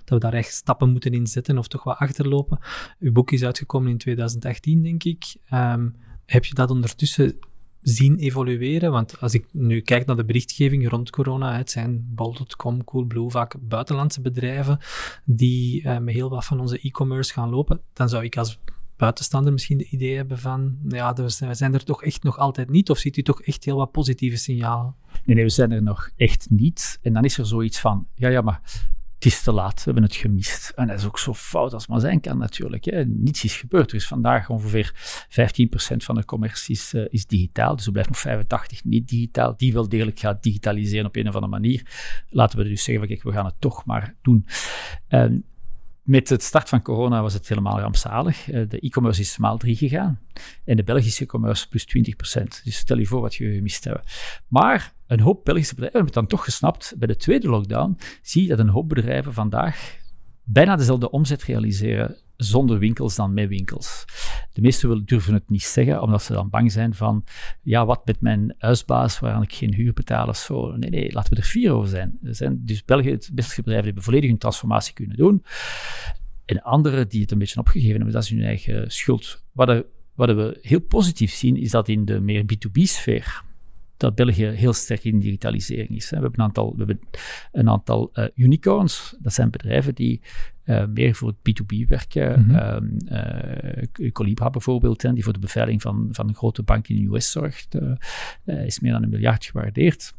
we 0.05 0.20
daar 0.20 0.34
echt 0.34 0.53
stappen 0.53 0.89
moeten 0.89 1.11
in 1.11 1.28
zetten 1.28 1.57
of 1.57 1.68
toch 1.68 1.84
wat 1.84 1.97
achterlopen. 1.97 2.59
Uw 2.99 3.11
boek 3.11 3.32
is 3.32 3.43
uitgekomen 3.43 3.91
in 3.91 3.97
2018, 3.97 4.84
denk 4.84 5.03
ik. 5.03 5.36
Um, 5.53 5.95
heb 6.26 6.45
je 6.45 6.53
dat 6.53 6.70
ondertussen 6.70 7.39
zien 7.82 8.18
evolueren? 8.18 8.91
Want 8.91 9.22
als 9.22 9.34
ik 9.34 9.45
nu 9.51 9.82
kijk 9.82 10.05
naar 10.05 10.16
de 10.16 10.26
berichtgeving 10.26 10.89
rond 10.89 11.09
corona, 11.09 11.57
het 11.57 11.72
zijn 11.72 12.07
bol.com, 12.09 12.84
Coolblue, 12.84 13.30
vaak 13.30 13.55
buitenlandse 13.59 14.22
bedrijven 14.22 14.80
die 15.26 15.84
uh, 15.84 15.97
met 15.97 16.13
heel 16.13 16.30
wat 16.30 16.45
van 16.45 16.59
onze 16.59 16.80
e-commerce 16.82 17.34
gaan 17.34 17.49
lopen, 17.49 17.82
dan 17.93 18.09
zou 18.09 18.24
ik 18.24 18.38
als 18.38 18.59
buitenstaander 18.97 19.53
misschien 19.53 19.77
de 19.77 19.89
idee 19.89 20.15
hebben 20.15 20.39
van, 20.39 20.77
ja, 20.87 21.13
we 21.13 21.53
zijn 21.53 21.73
er 21.73 21.83
toch 21.83 22.03
echt 22.03 22.23
nog 22.23 22.37
altijd 22.37 22.69
niet, 22.69 22.89
of 22.89 22.97
ziet 22.97 23.17
u 23.17 23.21
toch 23.21 23.41
echt 23.41 23.65
heel 23.65 23.77
wat 23.77 23.91
positieve 23.91 24.37
signalen? 24.37 24.95
Nee, 25.25 25.35
nee, 25.35 25.45
we 25.45 25.51
zijn 25.51 25.71
er 25.71 25.83
nog 25.83 26.09
echt 26.15 26.47
niet. 26.49 26.99
En 27.01 27.13
dan 27.13 27.23
is 27.23 27.37
er 27.37 27.45
zoiets 27.45 27.79
van, 27.79 28.07
ja, 28.15 28.29
ja, 28.29 28.41
maar 28.41 28.61
het 29.15 29.25
is 29.25 29.41
te 29.41 29.51
laat, 29.51 29.75
we 29.75 29.83
hebben 29.83 30.03
het 30.03 30.15
gemist. 30.15 30.71
En 30.75 30.87
dat 30.87 30.99
is 30.99 31.05
ook 31.05 31.19
zo 31.19 31.33
fout 31.33 31.73
als 31.73 31.87
maar 31.87 31.99
zijn 31.99 32.19
kan 32.21 32.37
natuurlijk. 32.37 32.85
Hè. 32.85 33.05
Niets 33.05 33.43
is 33.43 33.55
gebeurd. 33.55 33.89
Er 33.89 33.97
is 33.97 34.07
vandaag 34.07 34.49
ongeveer 34.49 34.93
15% 35.29 35.95
van 35.97 36.15
de 36.15 36.25
commercie 36.25 36.75
is, 36.75 36.93
uh, 36.93 37.05
is, 37.09 37.25
digitaal, 37.25 37.75
dus 37.75 37.85
er 37.85 37.91
blijft 37.91 38.09
nog 38.09 38.19
85% 38.19 38.83
niet 38.83 39.07
digitaal. 39.07 39.53
Die 39.57 39.73
wel 39.73 39.89
degelijk 39.89 40.19
gaat 40.19 40.43
digitaliseren 40.43 41.05
op 41.05 41.15
een 41.15 41.27
of 41.27 41.33
andere 41.33 41.51
manier. 41.51 41.81
Laten 42.29 42.57
we 42.57 42.63
dus 42.63 42.83
zeggen, 42.83 43.07
kijk, 43.07 43.23
we 43.23 43.31
gaan 43.31 43.45
het 43.45 43.55
toch 43.59 43.85
maar 43.85 44.15
doen. 44.21 44.45
Um, 45.09 45.43
met 46.06 46.30
het 46.30 46.43
start 46.43 46.70
van 46.70 46.82
corona 46.82 47.22
was 47.22 47.34
het 47.34 47.47
helemaal 47.47 47.80
rampzalig. 47.80 48.49
Eh, 48.49 48.70
de 48.70 48.80
e-commerce 48.80 49.22
is 49.22 49.38
maal 49.38 49.58
3 49.58 49.76
gegaan 49.76 50.20
en 50.66 50.76
de 50.76 50.84
Belgische 50.84 51.24
e-commerce 51.24 51.68
plus 51.68 51.86
20%. 51.86 52.62
Dus 52.64 52.76
stel 52.76 52.97
je 52.97 53.06
voor 53.06 53.22
wat 53.22 53.36
je 53.36 53.53
gemist 53.53 53.84
hebben. 53.84 54.03
Maar 54.47 54.93
een 55.08 55.20
hoop 55.20 55.45
Belgische 55.45 55.74
bedrijven 55.74 55.99
hebben 55.99 56.20
het 56.20 56.30
dan 56.30 56.38
toch 56.38 56.45
gesnapt. 56.45 56.93
Bij 56.97 57.08
de 57.08 57.16
tweede 57.16 57.49
lockdown 57.49 57.97
zie 58.22 58.41
je 58.41 58.47
dat 58.47 58.60
een 58.60 58.70
hoop 58.70 58.89
bedrijven 58.89 59.34
vandaag 59.34 59.97
bijna 60.43 60.76
dezelfde 60.76 61.10
omzet 61.10 61.43
realiseren 61.43 62.18
zonder 62.38 62.79
winkels 62.79 63.15
dan 63.15 63.33
met 63.33 63.47
winkels. 63.47 64.05
De 64.53 64.61
meesten 64.61 65.05
durven 65.05 65.33
het 65.33 65.49
niet 65.49 65.63
zeggen, 65.63 66.01
omdat 66.01 66.23
ze 66.23 66.33
dan 66.33 66.49
bang 66.49 66.71
zijn 66.71 66.93
van, 66.93 67.23
ja, 67.61 67.86
wat 67.86 68.05
met 68.05 68.21
mijn 68.21 68.55
huisbaas, 68.57 69.19
waaraan 69.19 69.41
ik 69.41 69.53
geen 69.53 69.73
huur 69.73 69.93
betaal 69.93 70.27
of 70.27 70.38
zo. 70.38 70.75
Nee, 70.75 70.89
nee, 70.89 71.11
laten 71.11 71.33
we 71.33 71.39
er 71.39 71.47
vier 71.47 71.71
over 71.71 71.89
zijn. 71.89 72.17
Er 72.23 72.36
zijn 72.36 72.61
dus 72.65 72.83
België, 72.83 73.09
het 73.09 73.29
beste 73.33 73.55
bedrijven, 73.55 73.86
hebben 73.86 74.03
volledig 74.03 74.29
hun 74.29 74.39
transformatie 74.39 74.93
kunnen 74.93 75.17
doen. 75.17 75.43
En 76.45 76.61
anderen 76.61 77.09
die 77.09 77.21
het 77.21 77.31
een 77.31 77.38
beetje 77.38 77.59
opgegeven 77.59 77.95
hebben, 77.95 78.13
dat 78.13 78.23
is 78.23 78.29
hun 78.29 78.43
eigen 78.43 78.91
schuld. 78.91 79.43
Wat, 79.51 79.86
wat 80.15 80.29
we 80.36 80.57
heel 80.61 80.81
positief 80.81 81.31
zien, 81.31 81.57
is 81.57 81.71
dat 81.71 81.88
in 81.88 82.05
de 82.05 82.19
meer 82.19 82.43
B2B-sfeer, 82.43 83.43
dat 83.97 84.15
België 84.15 84.45
heel 84.45 84.73
sterk 84.73 85.03
in 85.03 85.19
digitalisering 85.19 85.89
is. 85.89 86.09
We 86.09 86.15
hebben 86.15 86.33
een 86.33 86.45
aantal, 86.45 86.71
we 86.71 86.77
hebben 86.77 86.99
een 87.51 87.69
aantal 87.69 88.11
uh, 88.13 88.25
unicorns. 88.35 89.15
Dat 89.19 89.33
zijn 89.33 89.49
bedrijven 89.49 89.95
die 89.95 90.21
uh, 90.65 90.85
meer 90.85 91.15
voor 91.15 91.27
het 91.27 91.37
B2B 91.37 91.87
werken. 91.87 92.39
Mm 92.39 92.55
-hmm. 92.55 92.97
uh, 93.09 94.11
Colibra 94.11 94.49
bijvoorbeeld, 94.49 95.01
hè, 95.01 95.13
die 95.13 95.23
voor 95.23 95.33
de 95.33 95.39
beveiliging 95.39 95.81
van, 95.81 96.07
van 96.11 96.27
een 96.27 96.35
grote 96.35 96.63
bank 96.63 96.87
in 96.87 96.95
de 96.95 97.15
US 97.15 97.31
zorgt, 97.31 97.77
is 98.45 98.79
meer 98.79 98.91
dan 98.91 99.03
een 99.03 99.09
miljard 99.09 99.45
gewaardeerd. 99.45 100.13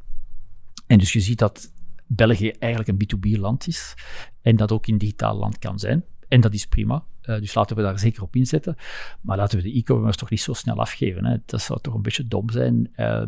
En 0.86 0.98
dus 0.98 1.12
je 1.12 1.20
ziet 1.20 1.38
dat 1.38 1.72
België 2.06 2.50
eigenlijk 2.50 2.88
een 2.88 3.18
B2B-land 3.18 3.66
is 3.66 3.94
en 4.42 4.56
dat 4.56 4.72
ook 4.72 4.86
een 4.86 4.98
digitaal 4.98 5.36
land 5.36 5.58
kan 5.58 5.78
zijn. 5.78 6.04
En 6.28 6.40
dat 6.40 6.54
is 6.54 6.66
prima. 6.66 7.04
Uh, 7.22 7.38
dus 7.38 7.54
laten 7.54 7.76
we 7.76 7.82
daar 7.82 7.98
zeker 7.98 8.22
op 8.22 8.36
inzetten. 8.36 8.76
Maar 9.20 9.36
laten 9.36 9.58
we 9.58 9.64
de 9.64 9.78
e-commerce 9.78 10.18
toch 10.18 10.30
niet 10.30 10.40
zo 10.40 10.52
snel 10.52 10.76
afgeven. 10.76 11.24
Hè. 11.24 11.36
Dat 11.46 11.60
zou 11.60 11.80
toch 11.80 11.94
een 11.94 12.02
beetje 12.02 12.26
dom 12.26 12.50
zijn. 12.50 12.92
Uh, 12.96 13.22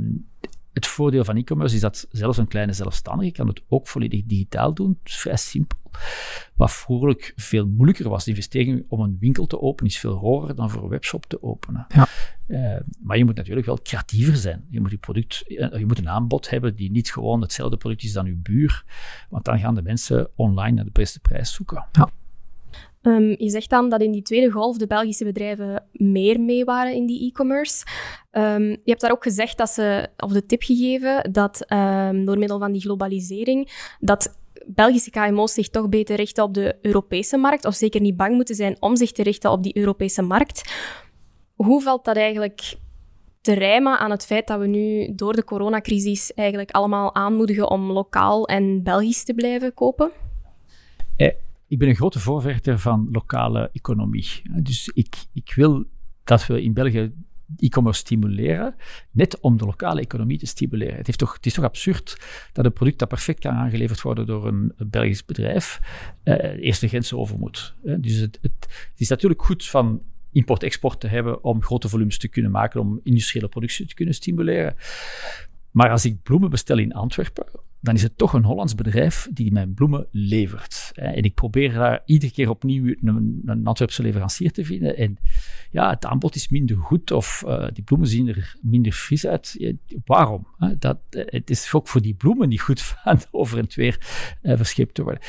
het 0.73 0.87
voordeel 0.87 1.25
van 1.25 1.37
e-commerce 1.37 1.75
is 1.75 1.81
dat 1.81 2.07
zelfs 2.11 2.39
een 2.39 2.49
kleine 2.49 2.73
zelfstandige 2.73 3.33
kan 3.33 3.47
het 3.47 3.63
ook 3.69 3.89
volledig 3.89 4.25
digitaal 4.25 4.75
doen. 4.75 4.99
Het 5.03 5.09
is 5.09 5.17
vrij 5.17 5.37
simpel. 5.37 5.79
Wat 6.55 6.73
vroeger 6.73 7.33
veel 7.37 7.67
moeilijker 7.67 8.09
was. 8.09 8.25
De 8.25 8.31
investering 8.31 8.85
om 8.89 9.01
een 9.01 9.17
winkel 9.21 9.47
te 9.47 9.61
openen 9.61 9.91
is 9.91 9.99
veel 9.99 10.15
hoger 10.15 10.55
dan 10.55 10.71
voor 10.71 10.83
een 10.83 10.89
webshop 10.89 11.27
te 11.27 11.43
openen. 11.43 11.87
Ja. 11.89 12.09
Uh, 12.47 12.81
maar 13.01 13.19
je 13.19 13.25
moet 13.25 13.37
natuurlijk 13.37 13.67
wel 13.67 13.79
creatiever 13.83 14.37
zijn. 14.37 14.67
Je 14.71 14.81
moet, 14.81 14.91
je, 14.91 14.97
product, 14.97 15.45
je 15.47 15.85
moet 15.87 15.99
een 15.99 16.09
aanbod 16.09 16.51
hebben 16.51 16.75
die 16.75 16.91
niet 16.91 17.13
gewoon 17.13 17.41
hetzelfde 17.41 17.77
product 17.77 18.03
is 18.03 18.13
dan 18.13 18.27
je 18.27 18.35
buur. 18.35 18.85
Want 19.29 19.45
dan 19.45 19.59
gaan 19.59 19.75
de 19.75 19.83
mensen 19.83 20.29
online 20.35 20.75
naar 20.75 20.85
de 20.85 20.91
beste 20.91 21.21
prijs 21.21 21.53
zoeken. 21.53 21.87
Ja. 21.93 22.09
Um, 23.03 23.35
je 23.39 23.51
zegt 23.51 23.71
dan 23.71 23.89
dat 23.89 24.03
in 24.03 24.13
die 24.13 24.23
tweede 24.23 24.51
golf 24.51 24.77
de 24.77 24.87
Belgische 24.87 25.25
bedrijven 25.25 25.85
meer 25.93 26.41
mee 26.41 26.65
waren 26.65 26.95
in 26.95 27.07
die 27.07 27.29
e-commerce. 27.29 27.87
Um, 28.33 28.69
je 28.69 28.81
hebt 28.85 29.01
daar 29.01 29.11
ook 29.11 29.23
gezegd 29.23 29.59
dat 29.59 29.71
ze, 29.71 30.09
of 30.17 30.33
de 30.33 30.47
tip 30.47 30.63
gegeven, 30.63 31.33
dat 31.33 31.73
um, 31.73 32.25
door 32.25 32.39
middel 32.39 32.59
van 32.59 32.73
die 32.73 32.81
globalisering, 32.81 33.87
dat 34.01 34.39
Belgische 34.67 35.11
KMO's 35.11 35.53
zich 35.53 35.69
toch 35.69 35.89
beter 35.89 36.17
richten 36.17 36.45
op 36.45 36.55
de 36.55 36.79
Europese 36.83 37.37
markt, 37.37 37.65
of 37.65 37.75
zeker 37.75 38.01
niet 38.01 38.17
bang 38.17 38.35
moeten 38.35 38.55
zijn 38.55 38.77
om 38.81 38.97
zich 38.97 39.13
te 39.13 39.23
richten 39.23 39.51
op 39.51 39.63
die 39.63 39.77
Europese 39.77 40.23
markt. 40.23 40.73
Hoe 41.55 41.83
valt 41.83 42.05
dat 42.05 42.17
eigenlijk 42.17 42.77
te 43.41 43.53
rijmen 43.53 43.99
aan 43.99 44.11
het 44.11 44.27
feit 44.27 44.47
dat 44.47 44.61
we 44.61 44.67
nu 44.67 45.15
door 45.15 45.33
de 45.33 45.45
coronacrisis 45.45 46.35
eigenlijk 46.35 46.71
allemaal 46.71 47.15
aanmoedigen 47.15 47.71
om 47.71 47.93
lokaal 47.93 48.47
en 48.47 48.83
Belgisch 48.83 49.25
te 49.25 49.35
blijven 49.35 49.75
kopen? 49.75 50.11
Eh, 51.17 51.33
ik 51.69 51.79
ben 51.79 51.89
een 51.89 51.97
grote 51.97 52.19
voorvechter 52.19 52.79
van 52.79 53.09
lokale 53.13 53.71
economie. 53.73 54.43
Dus 54.63 54.91
ik, 54.95 55.17
ik 55.33 55.53
wil 55.55 55.85
dat 56.25 56.47
we 56.47 56.63
in 56.63 56.73
België 56.73 57.13
e-commerce 57.57 58.01
stimuleren, 58.01 58.75
net 59.11 59.41
om 59.41 59.57
de 59.57 59.65
lokale 59.65 60.01
economie 60.01 60.39
te 60.39 60.47
stimuleren. 60.47 60.97
Het, 60.97 61.19
toch, 61.19 61.35
het 61.35 61.47
is 61.47 61.55
toch 61.55 61.65
absurd 61.65 62.17
dat 62.53 62.65
een 62.65 62.73
product 62.73 62.99
dat 62.99 63.09
perfect 63.09 63.41
kan 63.41 63.53
aangeleverd 63.53 64.03
worden 64.03 64.27
door 64.27 64.47
een, 64.47 64.73
Belgisch 64.77 65.25
bedrijf, 65.25 65.81
eh, 66.23 66.65
eerst 66.65 66.81
de 66.81 66.89
grenzen 66.89 67.19
over 67.19 67.39
moet. 67.39 67.75
Dus 67.83 68.15
het, 68.15 68.39
het, 68.43 68.53
het 68.91 69.01
is 69.01 69.09
natuurlijk 69.09 69.45
goed 69.45 69.67
van 69.67 70.03
import-export 70.33 71.01
te 71.01 71.07
hebben 71.07 71.45
om 71.45 71.63
grote 71.63 71.89
volumes 71.89 72.19
te 72.19 72.29
kunnen 72.29 72.51
maken, 72.51 72.81
om 72.81 73.01
industriële 73.03 73.49
productie 73.49 73.87
te 73.87 73.95
kunnen 73.95 74.15
stimuleren. 74.15 74.75
Maar 75.71 75.91
als 75.91 76.05
ik 76.05 76.23
bloemen 76.23 76.51
bestel 76.51 76.79
in 76.79 76.93
Antwerpen, 76.93 77.47
dan 77.89 77.97
is 77.97 78.03
het 78.03 78.19
toch 78.19 78.33
een 78.33 78.45
Hollands 78.45 78.75
bedrijf 78.75 79.29
die 79.33 79.53
mijn 79.53 79.75
bloemen 79.75 80.07
levert. 80.11 80.91
En 80.95 81.23
ik 81.23 81.35
probeer 81.35 81.73
daar 81.73 82.03
iedere 82.05 82.33
keer 82.33 82.51
opnieuw 82.51 82.95
een, 83.01 83.43
een 83.45 83.67
Antwerpse 83.67 84.03
leverancier 84.03 84.53
te 84.53 84.65
vinden. 84.65 84.97
En 84.97 85.19
ja, 85.71 85.91
het 85.91 86.05
aanbod 86.05 86.35
is 86.35 86.49
minder 86.49 86.77
goed 86.77 87.11
of 87.11 87.43
uh, 87.47 87.67
die 87.73 87.85
bloemen 87.85 88.09
zien 88.09 88.29
er 88.29 88.57
minder 88.61 88.93
fris 88.93 89.27
uit. 89.27 89.75
waarom? 90.05 90.47
Dat, 90.79 90.99
het 91.11 91.51
is 91.51 91.73
ook 91.73 91.89
voor 91.89 92.01
die 92.01 92.15
bloemen 92.15 92.49
niet 92.49 92.61
goed 92.61 92.83
van 93.05 93.21
over 93.31 93.59
en 93.59 93.67
weer 93.75 94.01
uh, 94.43 94.57
verscheept 94.57 94.95
te 94.95 95.03
worden. 95.03 95.23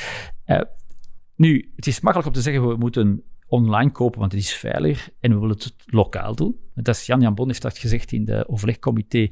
Nu, 1.35 1.71
het 1.75 1.87
is 1.87 1.99
makkelijk 1.99 2.29
om 2.29 2.35
te 2.35 2.41
zeggen, 2.41 2.67
we 2.67 2.75
moeten 2.75 3.23
online 3.47 3.91
kopen, 3.91 4.19
want 4.19 4.31
het 4.31 4.41
is 4.41 4.53
veiliger 4.53 5.13
en 5.19 5.33
we 5.33 5.39
willen 5.39 5.55
het 5.55 5.73
lokaal 5.85 6.35
doen. 6.35 6.55
Dat 6.75 6.95
is 6.95 7.05
Jan 7.05 7.21
Jan 7.21 7.35
Bon 7.35 7.47
heeft 7.47 7.61
dat 7.61 7.77
gezegd 7.77 8.11
in 8.11 8.25
de 8.25 8.47
overlegcomité. 8.47 9.29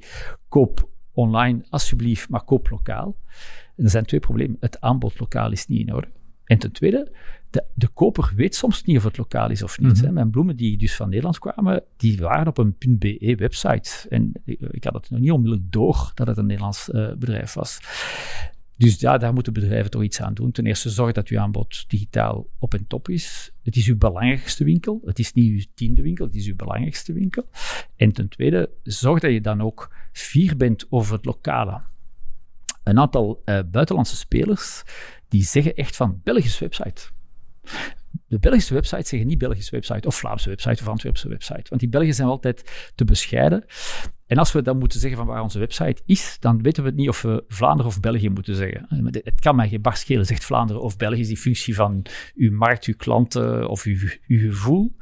Koop 0.48 0.90
online 1.18 1.66
alsjeblieft, 1.70 2.30
maar 2.30 2.44
koop 2.44 2.70
lokaal. 2.70 3.18
En 3.76 3.84
er 3.84 3.90
zijn 3.90 4.06
twee 4.06 4.20
problemen. 4.20 4.58
Het 4.60 4.82
aanbod 4.82 5.20
lokaal 5.20 5.52
is 5.52 5.68
niet 5.68 5.88
in 5.88 5.94
orde. 5.94 6.08
En 6.44 6.58
ten 6.58 6.72
tweede, 6.72 7.12
de, 7.50 7.64
de 7.74 7.88
koper 7.88 8.32
weet 8.36 8.56
soms 8.56 8.84
niet 8.84 8.98
of 8.98 9.04
het 9.04 9.18
lokaal 9.18 9.50
is 9.50 9.64
of 9.64 9.80
niet. 9.80 10.04
Mm 10.04 10.14
Mijn 10.14 10.30
bloemen 10.30 10.56
die 10.56 10.78
dus 10.78 10.96
van 10.96 11.10
Nederland 11.10 11.40
kwamen, 11.40 11.84
die 11.98 12.18
waren 12.18 12.48
op 12.48 12.58
een 12.58 12.76
.be 12.78 13.36
website. 13.38 14.10
En 14.10 14.32
ik, 14.46 14.84
had 14.84 14.94
het 14.94 15.10
nog 15.10 15.20
niet 15.20 15.32
onmiddellijk 15.32 15.72
door 15.72 16.12
dat 16.14 16.28
het 16.28 16.38
een 16.38 16.46
Nederlands 16.46 16.90
uh, 16.90 17.14
bedrijf 17.14 17.54
was. 17.54 17.80
Dus 18.78 19.00
ja, 19.00 19.18
daar 19.18 19.34
moeten 19.34 19.54
bedrijven 19.54 19.92
toch 19.92 20.04
iets 20.04 20.22
aan 20.22 20.34
doen. 20.34 20.52
Ten 20.52 20.66
eerste, 20.66 20.90
zorg 20.90 21.12
dat 21.12 21.28
uw 21.28 21.40
aanbod 21.40 21.90
digitaal 21.90 22.48
op 22.60 22.74
en 22.74 22.88
top 22.88 23.10
is. 23.10 23.52
Het 23.64 23.76
is 23.76 23.88
uw 23.88 23.98
belangrijkste 23.98 24.64
winkel. 24.64 25.02
Het 25.06 25.20
is 25.20 25.34
niet 25.34 25.52
uw 25.52 25.72
tiende 25.74 26.02
winkel, 26.02 26.26
het 26.26 26.36
is 26.36 26.48
uw 26.48 26.56
belangrijkste 26.56 27.14
winkel. 27.14 27.50
En 27.96 28.12
ten 28.12 28.30
tweede, 28.30 28.70
zorg 28.84 29.20
dat 29.20 29.32
je 29.32 29.42
dan 29.42 29.62
ook 29.62 29.96
fier 30.12 30.58
bent 30.58 30.86
over 30.90 31.16
het 31.16 31.26
lokale. 31.26 31.82
Een 32.84 33.00
aantal 33.00 33.42
uh, 33.46 33.60
buitenlandse 33.72 34.16
spelers 34.16 34.84
die 35.28 35.44
zeggen 35.44 35.76
echt 35.76 35.96
van 35.96 36.22
Belgische 36.24 36.64
website. 36.64 37.10
De 38.28 38.40
Belgische 38.40 38.74
websites 38.74 39.10
zeggen 39.10 39.28
niet 39.28 39.38
Belgische 39.38 39.72
website 39.72 40.08
of 40.08 40.16
Vlaamse 40.16 40.50
website 40.50 40.82
of 40.82 40.88
Antwerpse 40.88 41.30
website. 41.30 41.66
Want 41.70 41.82
die 41.82 41.90
Belgen 41.90 42.14
zijn 42.14 42.28
altijd 42.28 42.92
te 42.96 43.06
bescheiden. 43.06 43.66
En 44.28 44.38
als 44.38 44.52
we 44.52 44.62
dan 44.62 44.78
moeten 44.78 45.00
zeggen 45.00 45.18
van 45.18 45.28
waar 45.28 45.42
onze 45.42 45.60
website 45.60 46.02
is, 46.06 46.38
dan 46.40 46.62
weten 46.62 46.84
we 46.84 46.90
het 46.90 46.98
niet 46.98 47.10
of 47.10 47.22
we 47.22 47.44
Vlaanderen 47.48 47.92
of 47.92 48.00
België 48.00 48.30
moeten 48.30 48.56
zeggen. 48.56 48.86
Het 49.12 49.40
kan 49.40 49.56
mij 49.56 49.70
geen 49.70 49.82
bar 49.82 49.98
schelen, 49.98 50.26
zegt 50.26 50.46
Vlaanderen 50.46 50.82
of 50.82 50.98
België, 50.98 51.20
is 51.20 51.28
die 51.28 51.38
functie 51.38 51.76
van 51.76 52.06
uw 52.36 52.52
markt, 52.52 52.86
uw 52.86 52.96
klanten 52.98 53.70
of 53.70 53.84
uw, 53.84 53.98
uw 54.28 54.50
gevoel. 54.50 54.96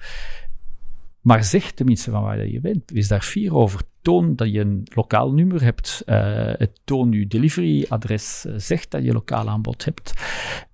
Maar 1.25 1.43
zeg 1.43 1.71
tenminste 1.71 2.11
van 2.11 2.23
waar 2.23 2.47
je 2.47 2.59
bent. 2.59 2.91
Wees 2.91 3.07
daar 3.07 3.21
fier 3.21 3.55
over. 3.55 3.81
Toon 4.01 4.35
dat 4.35 4.51
je 4.51 4.59
een 4.59 4.87
lokaal 4.93 5.33
nummer 5.33 5.63
hebt. 5.63 6.03
Uh, 6.05 6.53
toon 6.83 7.11
je 7.11 7.27
deliveryadres. 7.27 8.45
Uh, 8.47 8.53
zeg 8.57 8.87
dat 8.87 9.03
je 9.03 9.13
lokaal 9.13 9.49
aanbod 9.49 9.85
hebt. 9.85 10.13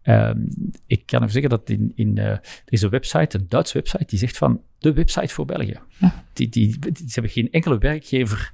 Uh, 0.03 0.31
ik 0.87 1.05
kan 1.05 1.19
even 1.19 1.31
zeggen 1.31 1.49
dat 1.49 1.69
in, 1.69 1.91
in 1.95 2.17
uh, 2.17 2.25
er 2.25 2.41
is 2.65 2.81
een 2.81 2.89
website, 2.89 3.37
een 3.37 3.45
Duitse 3.49 3.73
website, 3.73 4.05
die 4.05 4.19
zegt 4.19 4.37
van 4.37 4.61
de 4.79 4.93
website 4.93 5.33
voor 5.33 5.45
België. 5.45 5.79
Die, 6.33 6.49
die, 6.49 6.79
die, 6.79 6.93
ze 6.95 7.13
hebben 7.13 7.31
geen 7.31 7.51
enkele 7.51 7.77
werkgever. 7.77 8.51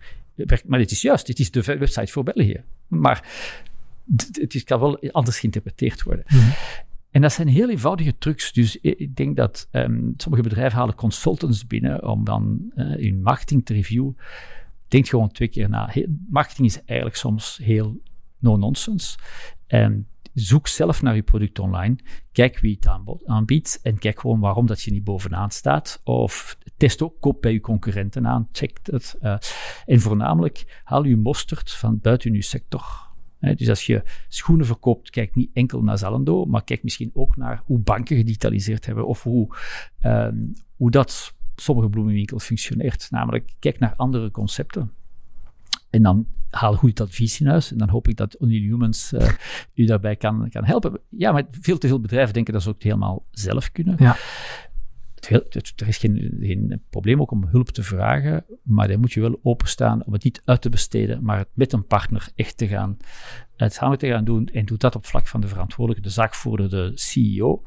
Maar 0.66 0.80
het 0.80 0.92
is 0.92 1.02
juist, 1.02 1.26
dit 1.26 1.40
is 1.40 1.52
de 1.52 1.62
website 1.62 2.12
voor 2.12 2.24
België. 2.24 2.64
Maar 2.88 3.28
het 4.32 4.64
kan 4.64 4.80
wel 4.80 5.00
anders 5.12 5.40
geïnterpreteerd 5.40 6.04
worden. 6.04 6.26
Mm 6.28 6.54
en 7.12 7.22
dat 7.22 7.32
zijn 7.32 7.48
heel 7.48 7.70
eenvoudige 7.70 8.18
trucs. 8.18 8.54
Dus 8.54 8.78
ik 8.78 9.16
denk 9.16 9.36
dat 9.36 9.68
um, 9.72 10.14
sommige 10.18 10.44
bedrijven 10.44 10.78
halen 10.78 10.96
consultants 10.96 11.68
binnen 11.68 12.08
om 12.08 12.24
dan 12.24 12.72
uh, 12.76 12.86
hun 12.86 13.22
marketing 13.22 13.66
te 13.66 13.74
reviewen. 13.74 14.18
Denk 14.88 15.08
gewoon 15.08 15.32
twee 15.32 15.48
keer 15.48 15.70
na. 15.70 15.94
marketing 16.30 16.68
is 16.68 16.84
eigenlijk 16.84 17.18
soms 17.18 17.60
heel 17.64 18.02
no-nonsense. 18.38 19.18
Um, 19.68 20.08
zoek 20.34 20.68
zelf 20.68 21.02
naar 21.02 21.16
je 21.16 21.24
product 21.24 21.60
online. 21.60 21.96
Kijk 22.32 22.60
wie 22.60 22.78
het 22.80 23.22
aanbiedt 23.26 23.80
en 23.84 23.98
kijk 23.98 24.20
gewoon 24.20 24.40
waarom 24.40 24.66
dat 24.66 24.82
je 24.82 24.92
niet 24.92 25.04
bovenaan 25.04 25.52
staat. 25.52 26.02
Of 26.04 26.58
test 26.78 27.02
ook, 27.02 27.20
koop 27.20 27.42
bij 27.42 27.52
je 27.52 27.60
concurrenten 27.60 28.28
aan, 28.28 28.48
check 28.52 28.80
het. 28.84 29.18
Uh, 29.22 29.38
en 29.86 30.00
voornamelijk, 30.00 30.82
haal 30.84 31.04
je 31.04 31.16
mosterd 31.16 31.72
van 31.72 32.00
buiten 32.00 32.34
je 32.34 32.42
sector 32.42 33.07
dus 33.40 33.70
als 33.70 33.86
je 33.86 34.04
schoenen 34.28 34.66
verkoopt, 34.66 35.10
kijk 35.10 35.36
niet 35.36 35.50
enkel 35.54 35.84
naar 35.84 35.98
Zalando, 35.98 36.46
maar 36.46 36.64
kijk 36.64 36.84
misschien 36.84 37.12
ook 37.14 37.38
naar 37.38 37.62
hoe 37.66 37.80
banken 37.80 38.18
gedigitaliseerd 38.18 38.86
hebben 38.86 39.08
of 39.08 39.24
hoe, 39.24 39.56
ehm, 40.00 40.46
hoe 40.76 40.92
dat 40.92 41.34
sommige 41.56 41.90
bloemenwinkels 41.90 42.44
functioneert. 42.44 43.08
Namelijk, 43.10 43.54
kijk 43.60 43.80
naar 43.80 43.94
andere 43.96 44.32
concepten. 44.32 44.92
En 45.90 46.04
dan 46.04 46.28
haal 46.50 46.74
goed 46.74 47.02
advies 47.02 47.40
in 47.40 47.48
huis. 47.48 47.72
En 47.72 47.78
dan 47.78 47.90
hoop 47.90 48.08
ik 48.08 48.18
dat 48.18 48.42
Unihumans 48.42 49.14
uh, 49.14 49.30
u 49.74 49.86
daarbij 49.86 50.16
kan, 50.16 50.50
kan 50.50 50.66
helpen. 50.66 51.00
Ja, 51.10 51.32
maar 51.32 51.44
veel 51.50 51.78
te 51.78 51.88
veel 51.88 52.00
bedrijven 52.00 52.34
denken 52.34 52.54
dat 52.54 52.62
ze 52.62 52.70
ook 52.70 52.84
helemaal 52.84 53.26
zelf 53.32 53.72
kunnen. 53.72 53.96
Ja 54.00 54.16
er 55.20 55.88
is 55.88 55.98
geen, 55.98 56.82
probleem 56.90 57.22
ook 57.22 57.32
om 57.32 57.46
hulp 57.46 57.70
te 57.70 57.84
vragen, 57.84 58.46
maar 58.64 58.88
dan 58.88 59.00
moet 59.00 59.14
je 59.14 59.22
wel 59.22 59.40
openstaan 59.44 60.06
om 60.06 60.14
het 60.14 60.24
niet 60.24 60.42
uit 60.46 60.62
te 60.62 60.70
besteden, 60.70 61.24
maar 61.24 61.38
het 61.38 61.50
met 61.54 61.74
een 61.74 61.86
partner 61.86 62.30
echt 62.36 62.58
te 62.58 62.68
gaan, 62.68 62.98
het 63.56 63.74
samen 63.74 63.98
te 63.98 64.08
gaan 64.08 64.26
doen. 64.26 64.48
En 64.48 64.66
doe 64.66 64.78
dat 64.78 64.96
op 64.96 65.06
vlak 65.06 65.28
van 65.28 65.42
de 65.42 65.48
verantwoordelijke, 65.48 66.08
de 66.08 66.14
zaakvoerder, 66.14 66.70
de 66.70 66.92
CEO. 66.96 67.64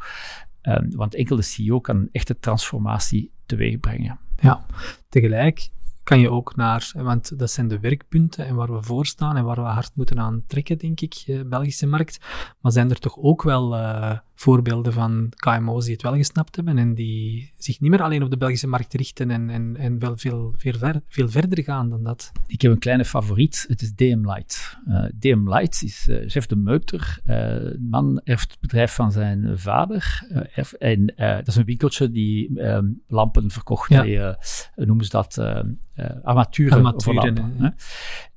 Um, 0.62 0.90
want 0.96 1.14
enkel 1.14 1.36
de 1.36 1.42
CEO 1.42 1.80
kan 1.80 1.96
een 1.96 2.08
echte 2.12 2.38
transformatie 2.38 3.32
teweeg 3.46 3.80
brengen. 3.80 4.18
Ja, 4.36 4.64
tegelijk 5.08 5.70
kan 6.02 6.20
je 6.20 6.30
ook 6.30 6.56
naar, 6.56 6.92
want 6.94 7.38
dat 7.38 7.50
zijn 7.50 7.68
de 7.68 7.80
werkpunten 7.80 8.46
en 8.46 8.54
waar 8.54 8.72
we 8.72 8.82
voor 8.82 9.06
staan 9.06 9.36
en 9.36 9.44
waar 9.44 9.56
we 9.56 9.62
hard 9.62 9.90
moeten 9.94 10.18
aan 10.18 10.44
trekken, 10.46 10.78
denk 10.78 11.00
ik, 11.00 11.22
de 11.26 11.38
eh, 11.38 11.44
Belgische 11.44 11.86
markt. 11.86 12.18
Maar 12.60 12.72
zijn 12.72 12.90
er 12.90 12.98
toch 12.98 13.16
ook 13.16 13.42
wel 13.42 13.76
uh, 13.76 14.18
voorbeelden 14.40 14.92
van 14.92 15.32
KMO's 15.36 15.84
die 15.84 15.92
het 15.92 16.02
wel 16.02 16.14
gesnapt 16.14 16.56
hebben 16.56 16.78
en 16.78 16.94
die 16.94 17.52
zich 17.56 17.80
niet 17.80 17.90
meer 17.90 18.02
alleen 18.02 18.22
op 18.22 18.30
de 18.30 18.36
Belgische 18.36 18.66
markt 18.66 18.94
richten 18.94 19.30
en, 19.30 19.50
en, 19.50 19.76
en 19.76 19.98
wel 19.98 20.16
veel, 20.16 20.54
veel, 20.56 20.78
ver, 20.78 21.00
veel 21.08 21.28
verder 21.28 21.64
gaan 21.64 21.90
dan 21.90 22.02
dat? 22.02 22.32
Ik 22.46 22.62
heb 22.62 22.72
een 22.72 22.78
kleine 22.78 23.04
favoriet, 23.04 23.64
het 23.68 23.82
is 23.82 23.94
DM 23.94 24.26
Light. 24.26 24.78
Uh, 24.88 25.04
eh, 25.04 25.10
DM 25.18 25.48
Light 25.48 25.82
is 25.82 26.06
uh, 26.08 26.28
chef 26.28 26.46
de 26.46 26.56
Meuter. 26.56 27.18
Uh, 27.26 27.78
man 27.90 28.20
erft 28.24 28.50
het 28.50 28.60
bedrijf 28.60 28.94
van 28.94 29.12
zijn 29.12 29.58
vader. 29.58 30.26
Erf, 30.54 30.72
en 30.72 31.06
dat 31.16 31.46
is 31.46 31.56
een 31.56 31.64
winkeltje 31.64 32.10
die 32.10 32.62
um, 32.62 33.02
lampen 33.06 33.50
verkocht. 33.50 33.88
Ja. 33.90 34.02
Die, 34.02 34.20
noemen 34.86 35.04
ze 35.04 35.10
dat? 35.10 35.38
armaturen, 36.22 36.76
armaturen 36.76 37.34
lampen, 37.34 37.74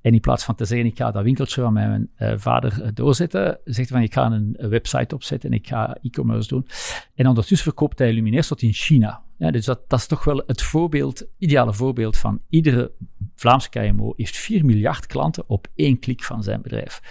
en 0.03 0.13
in 0.13 0.19
plaats 0.19 0.43
van 0.43 0.55
te 0.55 0.65
zeggen, 0.65 0.87
ik 0.87 0.97
ga 0.97 1.11
dat 1.11 1.23
winkeltje 1.23 1.61
van 1.61 1.73
mijn 1.73 2.09
uh, 2.17 2.33
vader 2.35 2.81
uh, 2.81 2.87
doorzetten, 2.93 3.59
zegt 3.63 3.89
hij 3.89 3.97
van, 3.97 4.01
ik 4.01 4.13
ga 4.13 4.31
een, 4.31 4.69
website 4.69 5.15
opzetten 5.15 5.49
en 5.49 5.55
ik 5.55 5.67
ga 5.67 5.97
e-commerce 6.01 6.47
doen. 6.47 6.67
En 7.15 7.27
ondertussen 7.27 7.67
verkoopt 7.67 7.99
hij 7.99 8.13
luminairs 8.13 8.47
tot 8.47 8.61
in 8.61 8.73
China. 8.73 9.23
Ja, 9.37 9.51
dus 9.51 9.65
dat, 9.65 9.89
dat 9.89 9.99
is 9.99 10.07
toch 10.07 10.23
wel 10.23 10.43
het 10.47 10.61
voorbeeld, 10.61 11.25
ideale 11.37 11.73
voorbeeld 11.73 12.17
van 12.17 12.41
iedere 12.49 12.91
Vlaamse 13.35 13.69
KMO 13.69 14.13
heeft 14.17 14.37
4 14.37 14.65
miljard 14.65 15.05
klanten 15.05 15.43
op 15.47 15.67
één 15.75 15.99
klik 15.99 16.23
van 16.23 16.43
zijn 16.43 16.61
bedrijf. 16.61 17.01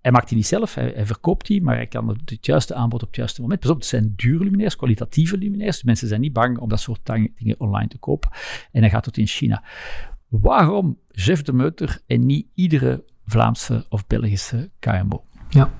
Hij 0.00 0.12
maakt 0.12 0.28
die 0.28 0.36
niet 0.36 0.46
zelf, 0.46 0.74
hij, 0.74 1.06
verkoopt 1.06 1.46
die, 1.46 1.62
maar 1.62 1.76
hij 1.76 1.86
kan 1.86 2.08
het 2.08 2.46
juiste 2.46 2.74
aanbod 2.74 3.02
op 3.02 3.08
het 3.08 3.16
juiste 3.16 3.40
moment. 3.40 3.60
Pas 3.60 3.70
op, 3.70 3.76
het 3.76 3.86
zijn 3.86 4.12
dure 4.16 4.44
luminairs, 4.44 4.76
kwalitatieve 4.76 5.38
luminairs. 5.38 5.82
mensen 5.82 6.08
zijn 6.08 6.20
niet 6.20 6.32
bang 6.32 6.58
om 6.58 6.68
dat 6.68 6.80
soort 6.80 7.06
dingen 7.06 7.54
online 7.58 7.88
te 7.88 7.98
kopen. 7.98 8.30
En 8.72 8.80
hij 8.80 8.90
gaat 8.90 9.02
tot 9.02 9.16
in 9.16 9.26
China. 9.26 9.64
Waarom 10.30 10.98
Jeff 11.06 11.42
de 11.42 11.52
Meuter 11.52 12.00
en 12.06 12.26
niet 12.26 12.46
iedere 12.54 13.04
Vlaamse 13.24 13.86
of 13.88 14.06
Belgische 14.06 14.70
KMO? 14.78 15.24
Ja. 15.48 15.70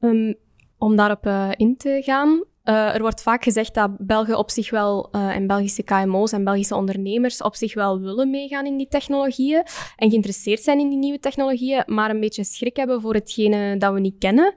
Um, 0.00 0.34
om 0.78 0.96
daarop 0.96 1.26
uh, 1.26 1.50
in 1.56 1.76
te 1.76 2.02
gaan, 2.04 2.44
Uh, 2.64 2.94
er 2.94 3.00
wordt 3.00 3.22
vaak 3.22 3.44
gezegd 3.44 3.74
dat 3.74 3.90
Belgen 3.98 4.38
op 4.38 4.50
zich 4.50 4.70
wel, 4.70 5.08
uh, 5.12 5.36
en 5.36 5.46
Belgische 5.46 5.82
KMO's 5.82 6.32
en 6.32 6.44
Belgische 6.44 6.74
ondernemers 6.74 7.42
op 7.42 7.54
zich 7.54 7.74
wel 7.74 8.00
willen 8.00 8.30
meegaan 8.30 8.66
in 8.66 8.76
die 8.76 8.88
technologieën 8.88 9.62
en 9.96 10.10
geïnteresseerd 10.10 10.60
zijn 10.60 10.78
in 10.78 10.88
die 10.88 10.98
nieuwe 10.98 11.18
technologieën, 11.18 11.82
maar 11.86 12.10
een 12.10 12.20
beetje 12.20 12.44
schrik 12.44 12.76
hebben 12.76 13.00
voor 13.00 13.14
hetgene 13.14 13.76
dat 13.76 13.92
we 13.92 14.00
niet 14.00 14.18
kennen. 14.18 14.54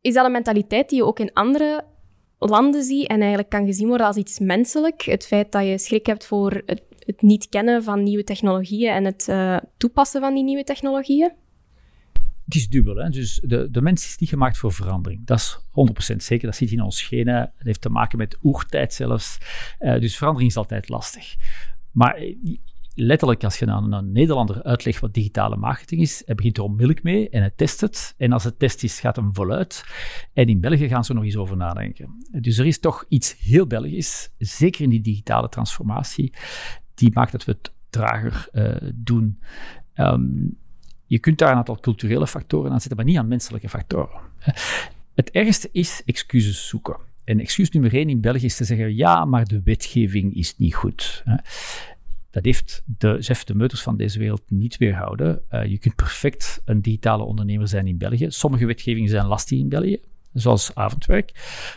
Is 0.00 0.14
dat 0.14 0.24
een 0.24 0.32
mentaliteit 0.32 0.88
die 0.88 0.98
je 0.98 1.04
ook 1.04 1.18
in 1.18 1.32
andere 1.32 1.84
landen 2.38 2.82
ziet 2.82 3.06
en 3.06 3.18
eigenlijk 3.18 3.48
kan 3.48 3.66
gezien 3.66 3.88
worden 3.88 4.06
als 4.06 4.16
iets 4.16 4.38
menselijk? 4.38 5.02
Het 5.02 5.26
feit 5.26 5.52
dat 5.52 5.66
je 5.66 5.78
schrik 5.78 6.06
hebt 6.06 6.26
voor 6.26 6.62
het, 6.66 6.82
het 7.10 7.22
niet 7.22 7.48
kennen 7.48 7.82
van 7.82 8.02
nieuwe 8.02 8.24
technologieën 8.24 8.92
en 8.92 9.04
het 9.04 9.26
uh, 9.30 9.56
toepassen 9.76 10.20
van 10.20 10.34
die 10.34 10.44
nieuwe 10.44 10.64
technologieën? 10.64 11.32
het 12.50 12.60
is 12.60 12.68
dubbel. 12.68 12.96
Hè? 12.96 13.08
Dus 13.08 13.40
de, 13.44 13.70
de 13.70 13.82
mens 13.82 14.04
is 14.04 14.18
niet 14.18 14.28
gemaakt 14.28 14.58
voor 14.58 14.72
verandering. 14.72 15.26
Dat 15.26 15.38
is 15.38 15.58
100% 16.12 16.16
zeker. 16.16 16.46
Dat 16.46 16.56
zit 16.56 16.70
in 16.70 16.82
ons 16.82 17.02
genen. 17.02 17.52
Het 17.56 17.66
heeft 17.66 17.80
te 17.80 17.88
maken 17.88 18.18
met 18.18 18.38
oertijd 18.42 18.94
zelfs. 18.94 19.38
Uh, 19.80 20.00
dus 20.00 20.16
verandering 20.16 20.50
is 20.50 20.56
altijd 20.56 20.88
lastig. 20.88 21.36
Maar 21.90 22.14
eh, 22.14 22.36
letterlijk, 22.94 23.44
als 23.44 23.58
je 23.58 23.66
aan 23.66 23.92
een 23.92 24.12
Nederlander 24.12 24.62
uitlegt 24.62 25.00
wat 25.00 25.14
digitale 25.14 25.56
marketing 25.56 26.00
is, 26.00 26.22
hij 26.26 26.34
begint 26.34 26.56
er 26.56 26.62
onmiddellijk 26.62 27.02
mee 27.02 27.28
en 27.28 27.40
hij 27.40 27.52
test 27.56 27.80
het. 27.80 28.14
En 28.16 28.32
als 28.32 28.44
het 28.44 28.58
test 28.58 28.82
is, 28.82 29.00
gaat 29.00 29.16
hem 29.16 29.34
voluit. 29.34 29.84
En 30.32 30.46
in 30.46 30.60
België 30.60 30.88
gaan 30.88 31.04
ze 31.04 31.14
nog 31.14 31.24
eens 31.24 31.36
over 31.36 31.56
nadenken. 31.56 32.26
Dus 32.40 32.58
er 32.58 32.66
is 32.66 32.78
toch 32.78 33.04
iets 33.08 33.36
heel 33.38 33.66
Belgisch, 33.66 34.30
zeker 34.38 34.82
in 34.82 34.90
die 34.90 35.00
digitale 35.00 35.48
transformatie, 35.48 36.32
die 37.00 37.10
maakt 37.14 37.32
dat 37.32 37.44
we 37.44 37.52
het 37.52 37.72
trager 37.90 38.48
uh, 38.52 38.90
doen. 38.94 39.38
Um, 39.94 40.58
je 41.06 41.18
kunt 41.18 41.38
daar 41.38 41.50
een 41.50 41.56
aantal 41.56 41.80
culturele 41.80 42.26
factoren 42.26 42.70
aan 42.72 42.80
zetten, 42.80 42.96
maar 42.96 43.06
niet 43.06 43.16
aan 43.16 43.28
menselijke 43.28 43.68
factoren. 43.68 44.20
Het 45.14 45.30
ergste 45.30 45.68
is 45.72 46.02
excuses 46.04 46.68
zoeken. 46.68 46.96
En 47.24 47.40
excuus 47.40 47.70
nummer 47.70 47.94
één 47.94 48.08
in 48.08 48.20
België 48.20 48.44
is 48.44 48.56
te 48.56 48.64
zeggen, 48.64 48.96
ja, 48.96 49.24
maar 49.24 49.44
de 49.44 49.60
wetgeving 49.64 50.34
is 50.34 50.56
niet 50.56 50.74
goed. 50.74 51.24
Dat 52.30 52.44
heeft 52.44 52.82
de 52.84 53.16
Jeff 53.20 53.44
de 53.44 53.54
Meuters 53.54 53.82
van 53.82 53.96
deze 53.96 54.18
wereld 54.18 54.42
niet 54.46 54.76
weerhouden. 54.76 55.42
Uh, 55.50 55.64
je 55.64 55.78
kunt 55.78 55.94
perfect 55.94 56.62
een 56.64 56.82
digitale 56.82 57.22
ondernemer 57.22 57.68
zijn 57.68 57.86
in 57.86 57.98
België. 57.98 58.26
Sommige 58.28 58.66
wetgevingen 58.66 59.08
zijn 59.08 59.26
lastig 59.26 59.58
in 59.58 59.68
België 59.68 60.00
zoals 60.32 60.74
avondwerk. 60.74 61.32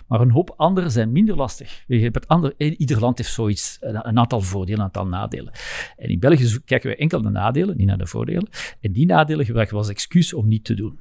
Maar 0.07 0.21
een 0.21 0.31
hoop 0.31 0.53
andere 0.57 0.89
zijn 0.89 1.11
minder 1.11 1.35
lastig. 1.35 1.83
Het 1.87 2.27
andere, 2.27 2.53
ieder 2.57 2.99
land 2.99 3.17
heeft 3.17 3.33
zoiets, 3.33 3.77
een 3.81 4.17
aantal 4.17 4.41
voordelen, 4.41 4.79
een 4.79 4.85
aantal 4.85 5.07
nadelen. 5.07 5.53
En 5.97 6.09
in 6.09 6.19
België 6.19 6.59
kijken 6.65 6.89
we 6.89 6.95
enkel 6.95 7.21
naar 7.21 7.31
de 7.31 7.39
nadelen, 7.39 7.77
niet 7.77 7.87
naar 7.87 7.97
de 7.97 8.07
voordelen. 8.07 8.47
En 8.81 8.91
die 8.91 9.05
nadelen 9.05 9.45
gebruiken 9.45 9.75
we 9.75 9.81
als 9.81 9.91
excuus 9.91 10.33
om 10.33 10.47
niet 10.47 10.63
te 10.63 10.73
doen. 10.73 10.99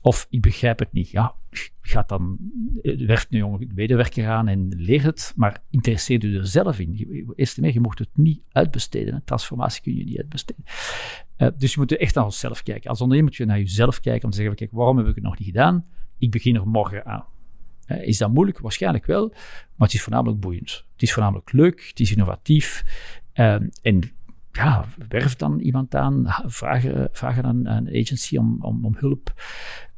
Of 0.00 0.26
ik 0.30 0.40
begrijp 0.40 0.78
het 0.78 0.92
niet. 0.92 1.10
Ja, 1.10 1.34
gaat 1.80 2.08
dan, 2.08 2.38
eh, 2.82 3.06
werft 3.06 3.26
een 3.30 3.38
jonge 3.38 3.66
medewerker 3.74 4.28
aan 4.28 4.48
en 4.48 4.68
leert 4.76 5.04
het, 5.04 5.32
maar 5.36 5.62
interesseer 5.70 6.26
je 6.26 6.38
er 6.38 6.46
zelf 6.46 6.78
in. 6.78 7.24
Eerst 7.36 7.56
en 7.56 7.62
meer, 7.62 7.72
je 7.72 7.80
mocht 7.80 7.98
het 7.98 8.08
niet 8.12 8.42
uitbesteden. 8.52 9.22
Transformatie 9.24 9.82
kun 9.82 9.96
je 9.96 10.04
niet 10.04 10.18
uitbesteden. 10.18 10.64
Dus 11.58 11.72
je 11.72 11.80
moet 11.80 11.96
echt 11.96 12.14
naar 12.14 12.24
onszelf 12.24 12.62
kijken. 12.62 12.90
Als 12.90 13.00
ondernemer 13.00 13.30
moet 13.30 13.40
je 13.40 13.46
naar 13.46 13.58
jezelf 13.58 14.00
kijken 14.00 14.24
om 14.24 14.30
te 14.30 14.36
zeggen, 14.36 14.56
kijk, 14.56 14.70
waarom 14.72 14.96
heb 14.96 15.06
ik 15.06 15.14
het 15.14 15.24
nog 15.24 15.38
niet 15.38 15.48
gedaan? 15.48 15.84
Ik 16.18 16.30
begin 16.30 16.54
er 16.54 16.68
morgen 16.68 17.06
aan. 17.06 17.24
Is 17.86 18.18
dat 18.18 18.32
moeilijk? 18.32 18.58
Waarschijnlijk 18.58 19.06
wel, 19.06 19.28
maar 19.74 19.86
het 19.88 19.94
is 19.94 20.02
voornamelijk 20.02 20.40
boeiend. 20.40 20.84
Het 20.92 21.02
is 21.02 21.12
voornamelijk 21.12 21.52
leuk, 21.52 21.88
het 21.88 22.00
is 22.00 22.10
innovatief. 22.10 22.84
Um, 23.34 23.70
en 23.82 24.00
ja, 24.52 24.84
werf 25.08 25.36
dan 25.36 25.60
iemand 25.60 25.94
aan, 25.94 26.24
vragen, 26.46 27.08
vragen 27.12 27.44
aan 27.44 27.66
een 27.66 27.88
agency 27.88 28.36
om, 28.36 28.58
om, 28.60 28.84
om 28.84 28.94
hulp. 28.98 29.32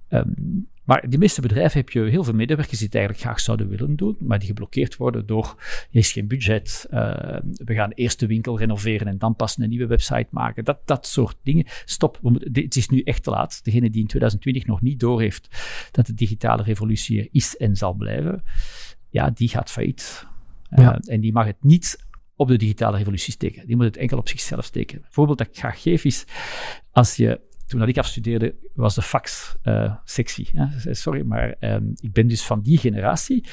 Um, 0.08 0.68
maar 0.90 1.08
die 1.08 1.18
meeste 1.18 1.40
bedrijven 1.40 1.80
heb 1.80 1.90
je 1.90 2.00
heel 2.00 2.24
veel 2.24 2.34
medewerkers 2.34 2.78
die 2.78 2.86
het 2.86 2.96
eigenlijk 2.96 3.24
graag 3.24 3.40
zouden 3.40 3.68
willen 3.68 3.96
doen, 3.96 4.16
maar 4.18 4.38
die 4.38 4.48
geblokkeerd 4.48 4.96
worden 4.96 5.26
door 5.26 5.54
er 5.58 5.86
is 5.90 6.12
geen 6.12 6.28
budget, 6.28 6.86
uh, 6.90 7.36
we 7.52 7.74
gaan 7.74 7.90
eerst 7.90 8.20
de 8.20 8.26
winkel 8.26 8.58
renoveren 8.58 9.06
en 9.06 9.18
dan 9.18 9.36
pas 9.36 9.58
een 9.58 9.68
nieuwe 9.68 9.86
website 9.86 10.26
maken. 10.30 10.64
Dat, 10.64 10.78
dat 10.84 11.06
soort 11.06 11.36
dingen. 11.42 11.64
Stop, 11.84 12.18
moeten, 12.22 12.62
het 12.62 12.76
is 12.76 12.88
nu 12.88 13.02
echt 13.02 13.22
te 13.22 13.30
laat. 13.30 13.64
Degene 13.64 13.90
die 13.90 14.00
in 14.00 14.06
2020 14.06 14.66
nog 14.66 14.80
niet 14.80 15.00
doorheeft 15.00 15.48
dat 15.90 16.06
de 16.06 16.14
digitale 16.14 16.62
revolutie 16.62 17.20
er 17.20 17.28
is 17.32 17.56
en 17.56 17.76
zal 17.76 17.92
blijven, 17.92 18.42
ja, 19.08 19.30
die 19.30 19.48
gaat 19.48 19.70
failliet. 19.70 20.26
Uh, 20.70 20.96
En 21.06 21.20
die 21.20 21.32
mag 21.32 21.46
het 21.46 21.62
niet 21.62 22.06
op 22.36 22.48
de 22.48 22.56
digitale 22.56 22.96
revolutie 22.96 23.32
steken. 23.32 23.66
Die 23.66 23.76
moet 23.76 23.84
het 23.84 23.96
enkel 23.96 24.18
op 24.18 24.28
zichzelf 24.28 24.64
steken. 24.64 24.98
Een 24.98 25.04
voorbeeld 25.08 25.38
dat 25.38 25.46
ik 25.46 25.56
graag 25.56 25.82
geef 25.82 26.04
is, 26.04 26.24
als 26.90 27.16
je 27.16 27.40
toen 27.70 27.88
ik 27.88 27.98
afstudeerde, 27.98 28.54
was 28.74 28.94
de 28.94 29.02
fax 29.02 29.56
uh, 29.64 29.94
sexy. 30.04 30.46
Sorry, 30.90 31.22
maar 31.22 31.54
um, 31.60 31.92
ik 32.00 32.12
ben 32.12 32.28
dus 32.28 32.44
van 32.44 32.62
die 32.62 32.78
generatie. 32.78 33.44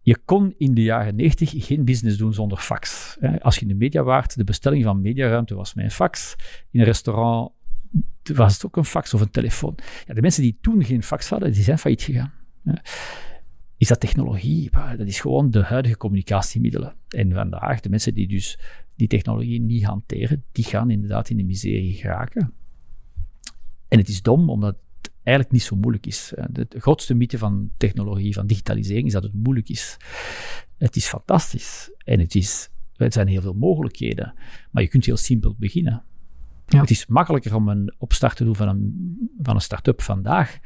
Je 0.00 0.18
kon 0.24 0.54
in 0.58 0.74
de 0.74 0.82
jaren 0.82 1.14
90 1.14 1.66
geen 1.66 1.84
business 1.84 2.16
doen 2.16 2.34
zonder 2.34 2.58
fax. 2.58 3.16
Als 3.40 3.54
je 3.54 3.60
in 3.60 3.68
de 3.68 3.74
media 3.74 4.02
waart, 4.02 4.36
de 4.36 4.44
bestelling 4.44 4.84
van 4.84 5.00
mediaruimte 5.00 5.54
was 5.54 5.74
mijn 5.74 5.90
fax. 5.90 6.36
In 6.70 6.80
een 6.80 6.86
restaurant 6.86 7.52
was 8.22 8.54
het 8.54 8.66
ook 8.66 8.76
een 8.76 8.84
fax 8.84 9.14
of 9.14 9.20
een 9.20 9.30
telefoon. 9.30 9.78
Ja, 10.06 10.14
de 10.14 10.20
mensen 10.20 10.42
die 10.42 10.58
toen 10.60 10.84
geen 10.84 11.02
fax 11.02 11.28
hadden, 11.28 11.52
die 11.52 11.62
zijn 11.62 11.78
failliet 11.78 12.02
gegaan. 12.02 12.32
Is 13.76 13.88
dat 13.88 14.00
technologie? 14.00 14.70
Dat 14.96 15.06
is 15.06 15.20
gewoon 15.20 15.50
de 15.50 15.62
huidige 15.62 15.96
communicatiemiddelen. 15.96 16.94
En 17.08 17.32
vandaag, 17.32 17.80
de 17.80 17.88
mensen 17.88 18.14
die 18.14 18.28
dus 18.28 18.58
die 18.94 19.08
technologie 19.08 19.60
niet 19.60 19.84
hanteren, 19.84 20.44
die 20.52 20.64
gaan 20.64 20.90
inderdaad 20.90 21.30
in 21.30 21.36
de 21.36 21.44
miserie 21.44 21.94
geraken. 21.94 22.52
En 23.92 23.98
het 23.98 24.08
is 24.08 24.22
dom, 24.22 24.50
omdat 24.50 24.76
het 25.00 25.12
eigenlijk 25.22 25.54
niet 25.54 25.62
zo 25.62 25.76
moeilijk 25.76 26.06
is. 26.06 26.34
Eh, 26.34 26.44
de, 26.50 26.66
grootste 26.68 27.14
mythe 27.14 27.38
van 27.38 27.70
technologie, 27.76 28.34
van 28.34 28.46
digitalisering, 28.46 29.06
is 29.06 29.12
dat 29.12 29.22
het 29.22 29.34
moeilijk 29.34 29.68
is. 29.68 29.96
Het 30.78 30.96
is 30.96 31.06
fantastisch. 31.06 31.90
En 32.04 32.20
het 32.20 32.34
is, 32.34 32.70
er 32.96 33.12
zijn 33.12 33.26
heel 33.26 33.40
veel 33.40 33.54
mogelijkheden. 33.54 34.34
Maar 34.70 34.82
je 34.82 34.88
kunt 34.88 35.04
heel 35.04 35.16
simpel 35.16 35.54
beginnen. 35.58 36.04
Ja. 36.66 36.80
Het 36.80 36.90
is 36.90 37.06
makkelijker 37.06 37.54
om 37.54 37.68
een 37.68 37.94
opstart 37.98 38.36
te 38.36 38.44
doen 38.44 38.56
van 38.56 38.68
een, 38.68 39.16
van 39.42 39.54
een 39.54 39.60
start-up 39.60 40.02
vandaag. 40.02 40.58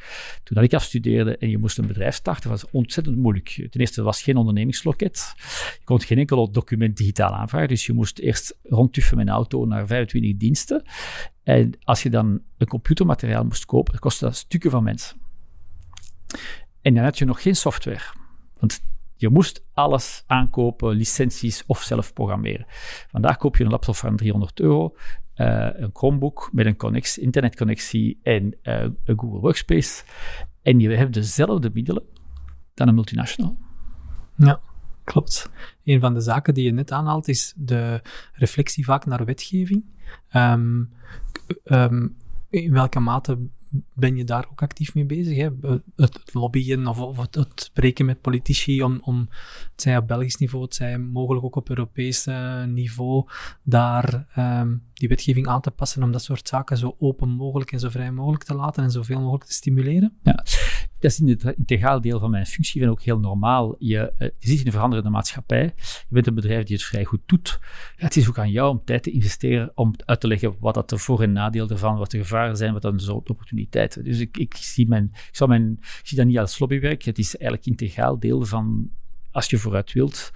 Toen 0.42 0.62
ik 0.62 0.74
afstudeerde 0.74 1.36
en 1.36 1.50
je 1.50 1.58
moest 1.58 1.78
een 1.78 1.86
bedrijf 1.86 2.14
starten, 2.14 2.50
was 2.50 2.60
het 2.60 2.70
ontzettend 2.70 3.16
moeilijk. 3.16 3.66
Ten 3.70 3.80
eerste, 3.80 3.98
er 3.98 4.06
was 4.06 4.22
geen 4.22 4.36
ondernemingsloket. 4.36 5.34
Je 5.78 5.84
kon 5.84 6.00
geen 6.00 6.18
enkel 6.18 6.50
document 6.50 6.96
digitaal 6.96 7.32
aanvragen. 7.32 7.68
Dus 7.68 7.86
je 7.86 7.92
moest 7.92 8.18
eerst 8.18 8.58
rondtuffen 8.62 9.16
met 9.16 9.26
een 9.26 9.32
auto 9.32 9.64
naar 9.64 9.86
25 9.86 10.36
diensten. 10.36 10.82
En 11.46 11.72
als 11.82 12.02
je 12.02 12.10
dan 12.10 12.40
een 12.58 12.66
computermateriaal 12.66 13.44
moest 13.44 13.64
kopen, 13.64 13.92
dat 13.92 14.00
kostte 14.00 14.24
dat 14.24 14.36
stukken 14.36 14.70
van 14.70 14.82
mensen. 14.82 15.16
En 16.80 16.94
dan 16.94 17.04
had 17.04 17.18
je 17.18 17.24
nog 17.24 17.42
geen 17.42 17.56
software. 17.56 18.04
Want 18.58 18.80
je 19.16 19.28
moest 19.28 19.64
alles 19.72 20.24
aankopen, 20.26 20.96
licenties 20.96 21.64
of 21.66 21.82
zelf 21.82 22.12
programmeren. 22.12 22.66
Vandaag 23.10 23.36
koop 23.36 23.56
je 23.56 23.64
een 23.64 23.70
laptop 23.70 23.96
van 23.96 24.16
300 24.16 24.60
euro, 24.60 24.96
uh, 25.36 25.68
een 25.72 25.90
Chromebook 25.92 26.50
met 26.52 26.66
een 26.66 26.76
connectie, 26.76 27.22
internetconnectie 27.22 28.20
en 28.22 28.44
uh, 28.62 28.82
een 28.82 29.18
Google 29.18 29.40
Workspace. 29.40 30.04
En 30.62 30.80
je 30.80 30.90
hebt 30.90 31.14
dezelfde 31.14 31.70
middelen 31.72 32.02
dan 32.74 32.88
een 32.88 32.94
multinational. 32.94 33.58
Ja, 34.36 34.60
klopt. 35.06 35.50
Een 35.84 36.00
van 36.00 36.14
de 36.14 36.20
zaken 36.20 36.54
die 36.54 36.64
je 36.64 36.72
net 36.72 36.92
aanhaalt 36.92 37.28
is 37.28 37.52
de 37.56 38.00
reflectie 38.32 38.84
vaak 38.84 39.06
naar 39.06 39.24
wetgeving. 39.24 39.84
Um, 40.32 40.90
um, 41.64 42.16
in 42.50 42.72
welke 42.72 43.00
mate 43.00 43.38
ben 43.92 44.16
je 44.16 44.24
daar 44.24 44.46
ook 44.50 44.62
actief 44.62 44.94
mee 44.94 45.04
bezig? 45.04 45.36
Hè? 45.36 45.48
Het, 45.96 46.34
lobbyen 46.34 46.86
of, 46.86 47.00
of 47.00 47.16
het, 47.16 47.52
spreken 47.54 48.06
met 48.06 48.20
politici 48.20 48.82
om, 48.82 48.98
om, 49.02 49.28
het 49.72 49.82
zij 49.82 49.96
op 49.96 50.06
Belgisch 50.06 50.36
niveau, 50.36 50.64
het 50.64 50.74
zij 50.74 50.98
mogelijk 50.98 51.44
ook 51.44 51.56
op 51.56 51.68
Europees 51.68 52.26
uh, 52.26 52.64
niveau, 52.64 53.28
daar 53.62 54.26
um, 54.38 54.82
die 54.98 55.08
wetgeving 55.08 55.46
aan 55.46 55.60
te 55.60 55.70
passen 55.70 56.02
om 56.02 56.12
dat 56.12 56.22
soort 56.22 56.48
zaken 56.48 56.76
zo 56.76 56.96
open 56.98 57.28
mogelijk 57.28 57.72
en 57.72 57.80
zo 57.80 57.88
vrij 57.88 58.12
mogelijk 58.12 58.44
te 58.44 58.54
laten 58.54 58.82
en 58.82 58.90
zoveel 58.90 59.20
mogelijk 59.20 59.44
te 59.44 59.52
stimuleren? 59.52 60.18
Ja, 60.22 60.44
dat 60.98 61.10
is 61.10 61.20
integraal 61.20 62.00
deel 62.00 62.18
van 62.18 62.30
mijn 62.30 62.46
functie 62.46 62.82
en 62.82 62.90
ook 62.90 63.02
heel 63.02 63.18
normaal. 63.18 63.76
Je, 63.78 64.12
uh, 64.18 64.28
je 64.38 64.48
zit 64.48 64.60
in 64.60 64.66
een 64.66 64.72
veranderende 64.72 65.10
maatschappij. 65.10 65.62
Je 65.84 66.04
bent 66.08 66.26
een 66.26 66.34
bedrijf 66.34 66.64
die 66.64 66.76
het 66.76 66.84
vrij 66.84 67.04
goed 67.04 67.20
doet. 67.26 67.58
Het 67.96 68.16
is 68.16 68.28
ook 68.28 68.38
aan 68.38 68.50
jou 68.50 68.70
om 68.70 68.82
tijd 68.84 69.02
te 69.02 69.10
investeren 69.10 69.72
om 69.74 69.94
uit 70.04 70.20
te 70.20 70.26
leggen 70.26 70.56
wat 70.60 70.74
dat 70.74 70.90
de 70.90 70.98
voor- 70.98 71.22
en 71.22 71.32
nadeel 71.32 71.68
ervan, 71.68 71.98
wat 71.98 72.10
de 72.10 72.18
gevaren 72.18 72.56
zijn, 72.56 72.72
wat 72.72 72.82
dan 72.82 72.96
de 72.96 73.14
opportuniteiten. 73.14 74.04
Dus 74.04 74.18
ik, 74.18 74.36
ik, 74.36 74.54
zie 74.56 74.88
mijn, 74.88 75.10
ik, 75.12 75.36
zou 75.36 75.50
mijn, 75.50 75.76
ik 75.80 76.00
zie 76.02 76.16
dat 76.16 76.26
niet 76.26 76.38
als 76.38 76.58
lobbywerk. 76.58 77.02
Het 77.02 77.18
is 77.18 77.36
eigenlijk 77.36 77.66
integraal 77.66 78.18
deel 78.18 78.44
van 78.44 78.90
als 79.30 79.50
je 79.50 79.58
vooruit 79.58 79.92
wilt, 79.92 80.30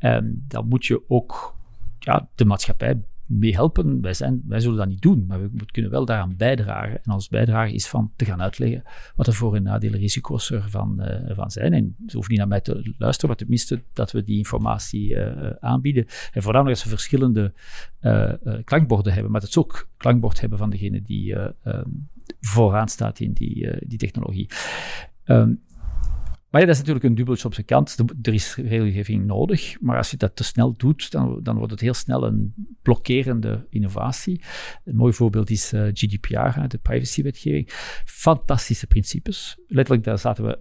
um, 0.00 0.44
dan 0.48 0.68
moet 0.68 0.86
je 0.86 1.02
ook 1.08 1.56
ja, 1.98 2.28
de 2.34 2.44
maatschappij 2.44 3.00
meehelpen. 3.30 4.00
Wij, 4.00 4.14
zijn, 4.14 4.42
wij 4.46 4.60
zullen 4.60 4.76
dat 4.76 4.88
niet 4.88 5.02
doen, 5.02 5.24
maar 5.26 5.40
we 5.40 5.66
kunnen 5.66 5.90
wel 5.90 6.04
daaraan 6.04 6.36
bijdragen. 6.36 7.02
En 7.02 7.12
ons 7.12 7.28
bijdrage 7.28 7.72
is 7.72 7.88
van 7.88 8.12
te 8.16 8.24
gaan 8.24 8.42
uitleggen 8.42 8.82
wat 9.16 9.26
de 9.26 9.32
voor- 9.32 9.56
en 9.56 9.62
nadelen, 9.62 10.00
risico's 10.00 10.50
ervan 10.50 11.00
uh, 11.00 11.34
van 11.34 11.50
zijn. 11.50 11.72
En 11.72 11.94
ze 12.06 12.12
hoeven 12.12 12.30
niet 12.30 12.38
naar 12.38 12.48
mij 12.48 12.60
te 12.60 12.94
luisteren, 12.98 13.28
maar 13.28 13.38
tenminste 13.38 13.82
dat 13.92 14.12
we 14.12 14.24
die 14.24 14.36
informatie 14.36 15.10
uh, 15.10 15.50
aanbieden. 15.60 16.06
En 16.32 16.42
voornamelijk 16.42 16.76
als 16.76 16.84
we 16.84 16.90
verschillende 16.90 17.52
klankborden 18.64 19.12
hebben, 19.12 19.32
maar 19.32 19.40
dat 19.40 19.50
ze 19.50 19.58
ook 19.58 19.88
klankbord 19.96 20.40
hebben 20.40 20.58
van 20.58 20.70
degene 20.70 21.02
die 21.02 21.34
um, 21.64 22.08
vooraan 22.40 22.88
staat 22.88 23.20
in 23.20 23.32
die, 23.32 23.86
die 23.86 23.98
technologie. 23.98 24.48
Um, 25.24 25.60
Maar 26.50 26.60
ja, 26.60 26.66
dat 26.66 26.74
is 26.74 26.80
natuurlijk 26.80 27.06
een 27.06 27.14
dubbeltje 27.14 27.46
op 27.46 27.54
zijn 27.54 27.66
kant. 27.66 27.96
Er 28.22 28.34
is 28.34 28.54
regelgeving 28.54 29.26
nodig, 29.26 29.80
maar 29.80 29.96
als 29.96 30.10
je 30.10 30.16
dat 30.16 30.36
te 30.36 30.44
snel 30.44 30.74
doet, 30.76 31.10
dan, 31.10 31.40
dan 31.42 31.56
wordt 31.56 31.72
het 31.72 31.80
heel 31.80 31.94
snel 31.94 32.24
een 32.26 32.54
blokkerende 32.82 33.66
innovatie. 33.68 34.42
Een 34.84 34.96
mooi 34.96 35.12
voorbeeld 35.12 35.50
is 35.50 35.72
uh, 35.72 35.82
GDPR, 35.92 36.68
de 36.68 36.78
privacywetgeving. 36.82 37.68
Fantastische 38.04 38.86
principes. 38.86 39.58
Letterlijk, 39.66 40.04
daar 40.04 40.18
zaten 40.18 40.44
we 40.44 40.58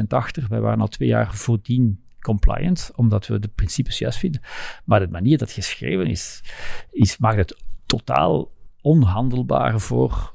100% 0.00 0.04
achter. 0.08 0.46
Wij 0.48 0.60
waren 0.60 0.80
al 0.80 0.88
twee 0.88 1.08
jaar 1.08 1.34
voordien 1.34 2.04
compliant, 2.20 2.90
omdat 2.94 3.26
we 3.26 3.38
de 3.38 3.48
principes 3.48 3.98
juist 3.98 4.18
vinden. 4.18 4.40
Maar 4.84 5.00
de 5.00 5.08
manier 5.08 5.38
dat 5.38 5.52
geschreven 5.52 6.06
is, 6.06 6.42
is 6.90 7.18
maakt 7.18 7.36
het 7.36 7.64
totaal 7.86 8.50
onhandelbaar 8.80 9.80
voor 9.80 10.34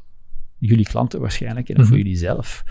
jullie 0.60 0.86
klanten 0.86 1.20
waarschijnlijk 1.20 1.70
en 1.70 1.76
voor 1.76 1.86
mhm. 1.86 1.95
jullie 1.95 2.16
zelf. 2.16 2.64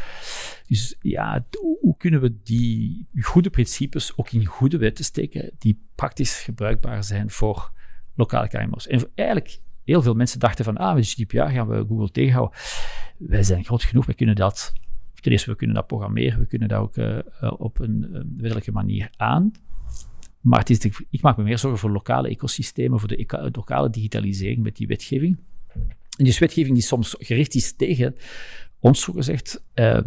Dus 0.66 0.96
ja, 1.00 1.46
hoe 1.80 1.96
kunnen 1.96 2.20
we 2.20 2.42
die 2.42 3.06
goede 3.20 3.50
principes 3.50 4.16
ook 4.16 4.30
in 4.30 4.44
goede 4.44 4.78
wetten 4.78 5.04
steken 5.04 5.50
die 5.58 5.80
praktisch 5.94 6.40
gebruikbaar 6.40 7.04
zijn 7.04 7.30
voor 7.30 7.72
lokale 8.14 8.48
KMO's? 8.48 8.86
En 8.86 9.08
eigenlijk, 9.14 9.60
heel 9.84 10.02
veel 10.02 10.14
mensen 10.14 10.40
dachten 10.40 10.64
van, 10.64 10.76
ah, 10.76 10.94
met 10.94 11.06
GDPR 11.06 11.36
gaan 11.36 11.68
we 11.68 11.84
Google 11.88 12.10
tegenhouden. 12.10 12.58
Wij 13.18 13.42
zijn 13.42 13.64
groot 13.64 13.82
genoeg, 13.82 14.06
we 14.06 14.14
kunnen 14.14 14.34
dat, 14.34 14.72
ten 15.20 15.32
eerste, 15.32 15.50
we 15.50 15.56
kunnen 15.56 15.76
dat 15.76 15.86
programmeren, 15.86 16.38
we 16.38 16.46
kunnen 16.46 16.68
dat 16.68 16.78
ook 16.78 16.96
uh, 16.96 17.18
op 17.56 17.78
een 17.78 18.06
uh, 18.12 18.20
wettelijke 18.36 18.72
manier 18.72 19.10
aan. 19.16 19.52
Maar 20.40 20.58
het 20.58 20.70
is 20.70 20.78
ik 21.10 21.22
maak 21.22 21.36
me 21.36 21.42
meer 21.42 21.58
zorgen 21.58 21.80
voor 21.80 21.90
lokale 21.90 22.28
ecosystemen, 22.28 22.98
voor 22.98 23.08
de 23.08 23.50
lokale 23.52 23.90
digitalisering 23.90 24.62
met 24.62 24.76
die 24.76 24.86
wetgeving. 24.86 25.38
En 26.16 26.24
wetgeving 26.38 26.74
die 26.74 26.84
soms 26.84 27.14
gericht 27.18 27.54
is 27.54 27.76
tegen 27.76 28.16
ons, 28.78 29.00
zo 29.00 29.12
gezegd, 29.12 29.64
uh, 29.74 30.00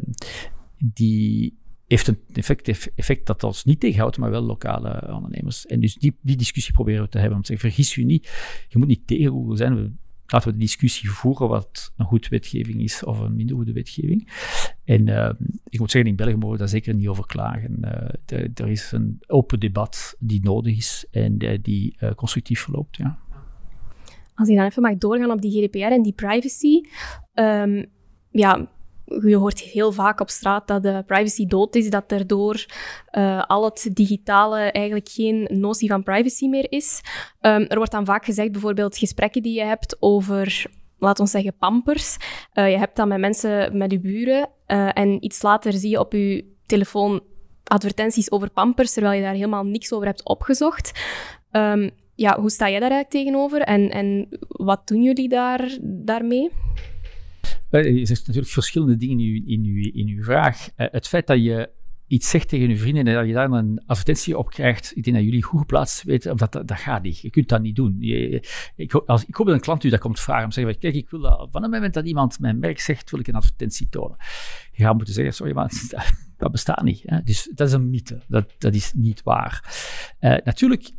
die 0.77 1.57
heeft 1.87 2.07
een 2.07 2.19
effect, 2.33 2.91
effect 2.95 3.25
dat 3.25 3.43
ons 3.43 3.63
niet 3.63 3.79
tegenhoudt, 3.79 4.17
maar 4.17 4.29
wel 4.29 4.41
lokale 4.41 5.13
ondernemers. 5.13 5.65
En 5.65 5.79
dus 5.79 5.95
die, 5.95 6.17
die 6.21 6.35
discussie 6.35 6.73
proberen 6.73 7.01
we 7.01 7.09
te 7.09 7.17
hebben. 7.17 7.35
Om 7.35 7.43
te 7.43 7.51
zeggen, 7.51 7.69
vergis 7.69 7.95
je 7.95 8.05
niet, 8.05 8.29
je 8.67 8.77
moet 8.77 8.87
niet 8.87 9.07
tegen 9.07 9.31
Google 9.31 9.57
zijn. 9.57 9.75
We, 9.75 9.91
laten 10.25 10.47
we 10.47 10.57
de 10.57 10.63
discussie 10.63 11.09
voeren 11.09 11.47
wat 11.47 11.93
een 11.97 12.05
goed 12.05 12.27
wetgeving 12.27 12.81
is 12.81 13.03
of 13.03 13.19
een 13.19 13.35
minder 13.35 13.55
goede 13.55 13.73
wetgeving. 13.73 14.29
En 14.83 15.07
uh, 15.07 15.31
ik 15.69 15.79
moet 15.79 15.91
zeggen, 15.91 16.09
in 16.09 16.15
België 16.15 16.35
mogen 16.35 16.51
we 16.51 16.57
daar 16.57 16.69
zeker 16.69 16.93
niet 16.93 17.07
over 17.07 17.25
klagen. 17.25 17.77
Uh, 17.81 18.47
er 18.53 18.69
is 18.69 18.91
een 18.91 19.19
open 19.27 19.59
debat 19.59 20.15
die 20.19 20.41
nodig 20.41 20.77
is 20.77 21.05
en 21.11 21.43
uh, 21.43 21.57
die 21.61 21.97
constructief 22.15 22.59
verloopt. 22.59 22.97
Ja. 22.97 23.19
Als 24.39 24.47
je 24.47 24.55
dan 24.55 24.65
even 24.65 24.81
mag 24.81 24.97
doorgaan 24.97 25.31
op 25.31 25.41
die 25.41 25.51
GDPR 25.51 25.91
en 25.91 26.01
die 26.01 26.13
privacy. 26.13 26.81
Um, 27.33 27.85
ja, 28.31 28.69
je 29.05 29.35
hoort 29.35 29.59
heel 29.59 29.91
vaak 29.91 30.19
op 30.19 30.29
straat 30.29 30.67
dat 30.67 30.83
de 30.83 31.03
privacy 31.05 31.45
dood 31.45 31.75
is, 31.75 31.89
dat 31.89 32.09
daardoor 32.09 32.65
uh, 33.11 33.43
al 33.45 33.63
het 33.63 33.89
digitale 33.93 34.59
eigenlijk 34.59 35.09
geen 35.09 35.47
notie 35.51 35.89
van 35.89 36.03
privacy 36.03 36.47
meer 36.47 36.71
is. 36.71 37.01
Um, 37.41 37.61
er 37.61 37.77
wordt 37.77 37.91
dan 37.91 38.05
vaak 38.05 38.25
gezegd, 38.25 38.51
bijvoorbeeld 38.51 38.97
gesprekken 38.97 39.41
die 39.41 39.53
je 39.53 39.63
hebt 39.63 39.97
over, 39.99 40.65
laten 40.97 41.23
we 41.23 41.29
zeggen, 41.29 41.57
pampers. 41.57 42.17
Uh, 42.53 42.71
je 42.71 42.77
hebt 42.77 42.95
dat 42.95 43.07
met 43.07 43.19
mensen, 43.19 43.77
met 43.77 43.91
je 43.91 43.99
buren, 43.99 44.49
uh, 44.67 44.97
en 44.97 45.23
iets 45.23 45.41
later 45.41 45.73
zie 45.73 45.89
je 45.89 45.99
op 45.99 46.13
je 46.13 46.57
telefoon 46.65 47.21
advertenties 47.63 48.31
over 48.31 48.49
pampers, 48.49 48.93
terwijl 48.93 49.15
je 49.15 49.21
daar 49.21 49.33
helemaal 49.33 49.63
niks 49.63 49.93
over 49.93 50.07
hebt 50.07 50.25
opgezocht. 50.25 50.99
Um, 51.51 51.91
ja, 52.19 52.39
hoe 52.39 52.49
sta 52.49 52.69
jij 52.69 52.79
daar 52.79 52.91
eigenlijk 52.91 53.23
tegenover 53.23 53.61
en, 53.61 53.89
en 53.89 54.27
wat 54.47 54.87
doen 54.87 55.03
jullie 55.03 55.29
daar, 55.29 55.77
daarmee? 55.81 56.51
Je 57.69 58.05
zegt 58.05 58.27
natuurlijk 58.27 58.53
verschillende 58.53 58.97
dingen 58.97 59.19
in 59.19 59.25
uw, 59.25 59.43
in 59.45 59.93
in 59.93 60.07
uw 60.07 60.23
vraag. 60.23 60.69
Eh, 60.75 60.87
het 60.91 61.07
feit 61.07 61.27
dat 61.27 61.43
je 61.43 61.69
iets 62.07 62.29
zegt 62.29 62.49
tegen 62.49 62.69
je 62.69 62.77
vrienden 62.77 63.07
en 63.07 63.13
dat 63.13 63.27
je 63.27 63.33
daar 63.33 63.51
een 63.51 63.83
advertentie 63.85 64.37
op 64.37 64.49
krijgt, 64.49 64.91
ik 64.95 65.03
denk 65.03 65.15
dat 65.15 65.25
jullie 65.25 65.43
goed 65.43 65.59
geplaatst 65.59 66.03
weten, 66.03 66.37
dat, 66.37 66.51
dat, 66.51 66.67
dat 66.67 66.77
gaat 66.77 67.03
niet. 67.03 67.19
Je 67.19 67.29
kunt 67.29 67.49
dat 67.49 67.61
niet 67.61 67.75
doen. 67.75 67.95
Je, 67.99 68.43
ik, 68.75 68.93
als, 68.93 69.25
ik 69.25 69.35
hoop 69.35 69.45
dat 69.45 69.55
een 69.55 69.61
klant 69.61 69.83
u 69.83 69.89
dat 69.89 69.99
komt 69.99 70.19
vragen, 70.19 70.43
om 70.43 70.49
te 70.49 70.59
zeggen, 70.59 70.79
kijk, 70.79 70.95
ik 70.95 71.09
wil 71.09 71.19
dat, 71.19 71.47
van 71.51 71.61
het 71.61 71.71
moment 71.71 71.93
dat 71.93 72.05
iemand 72.05 72.39
mijn 72.39 72.59
merk 72.59 72.79
zegt, 72.79 73.11
wil 73.11 73.19
ik 73.19 73.27
een 73.27 73.35
advertentie 73.35 73.89
tonen. 73.89 74.17
Je 74.71 74.83
gaat 74.83 74.95
moeten 74.95 75.13
zeggen, 75.13 75.33
sorry, 75.33 75.53
maar 75.53 75.71
dat, 76.37 76.51
bestaat 76.51 76.83
niet. 76.83 77.03
Dus 77.23 77.51
dat 77.55 77.67
is 77.67 77.73
een 77.73 77.89
mythe. 77.89 78.21
Dat, 78.27 78.53
dat 78.57 78.73
is 78.73 78.93
niet 78.93 79.23
waar. 79.23 79.63
Uh, 80.19 80.37
natuurlijk, 80.43 80.91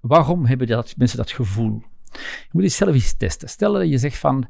waarom 0.00 0.46
hebben 0.46 0.66
dat, 0.66 0.94
mensen 0.96 1.18
dat 1.18 1.30
gevoel? 1.30 1.82
Je 2.12 2.48
moet 2.50 2.62
het 2.62 2.72
zelf 2.72 2.94
eens 2.94 3.16
testen. 3.16 3.48
Stel 3.48 3.72
dat 3.72 3.88
je 3.88 3.98
zegt 3.98 4.18
van, 4.18 4.46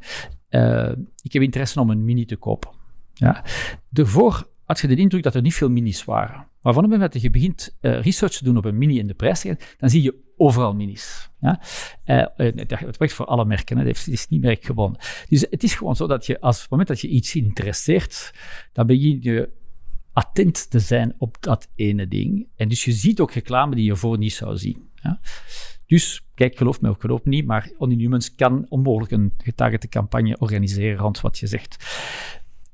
uh, 0.50 0.92
ik 1.22 1.32
heb 1.32 1.42
interesse 1.42 1.80
om 1.80 1.90
een 1.90 2.04
mini 2.04 2.24
te 2.24 2.36
kopen. 2.36 2.70
Ja. 3.14 3.44
Daarvoor 3.88 4.48
had 4.64 4.80
je 4.80 4.86
de 4.86 4.96
indruk 4.96 5.22
dat 5.22 5.34
er 5.34 5.42
niet 5.42 5.54
veel 5.54 5.70
minis 5.70 6.04
waren. 6.04 6.46
Maar 6.62 6.72
van 6.72 6.82
het 6.82 6.92
moment 6.92 7.12
dat 7.12 7.22
je 7.22 7.30
begint 7.30 7.76
uh, 7.80 8.02
research 8.02 8.32
te 8.32 8.44
doen 8.44 8.56
op 8.56 8.64
een 8.64 8.78
mini 8.78 9.00
en 9.00 9.06
de 9.06 9.14
prijs, 9.14 9.42
dan 9.78 9.90
zie 9.90 10.02
je 10.02 10.14
overal 10.36 10.74
minis. 10.74 11.30
Ja? 11.40 11.60
Uh, 12.06 12.24
het 12.36 12.96
werkt 12.96 13.12
voor 13.12 13.26
alle 13.26 13.44
merken, 13.44 13.78
hè. 13.78 13.86
het 13.86 14.06
is 14.06 14.28
niet 14.28 14.42
merkgebonden. 14.42 15.00
Dus 15.28 15.46
het 15.50 15.62
is 15.62 15.74
gewoon 15.74 15.96
zo 15.96 16.06
dat 16.06 16.26
je, 16.26 16.40
als 16.40 16.56
op 16.56 16.60
het 16.60 16.70
moment 16.70 16.88
dat 16.88 17.00
je 17.00 17.08
iets 17.08 17.34
interesseert, 17.34 18.34
dan 18.72 18.86
begin 18.86 19.18
je 19.22 19.48
attent 20.12 20.70
te 20.70 20.78
zijn 20.78 21.14
op 21.18 21.36
dat 21.40 21.68
ene 21.74 22.08
ding. 22.08 22.48
En 22.56 22.68
dus 22.68 22.84
je 22.84 22.92
ziet 22.92 23.20
ook 23.20 23.32
reclame 23.32 23.74
die 23.74 23.84
je 23.84 23.96
voor 23.96 24.18
niet 24.18 24.32
zou 24.32 24.56
zien. 24.56 24.89
Ja? 25.02 25.20
Dus 25.86 26.26
kijk, 26.34 26.56
geloof 26.56 26.80
mij 26.80 26.90
of 26.90 26.98
geloof 26.98 27.24
niet, 27.24 27.46
maar 27.46 27.70
Only 27.78 28.20
kan 28.36 28.66
onmogelijk 28.68 29.12
een 29.12 29.32
getargete 29.36 29.88
campagne 29.88 30.38
organiseren 30.38 30.98
rond 30.98 31.20
wat 31.20 31.38
je 31.38 31.46
zegt. 31.46 31.76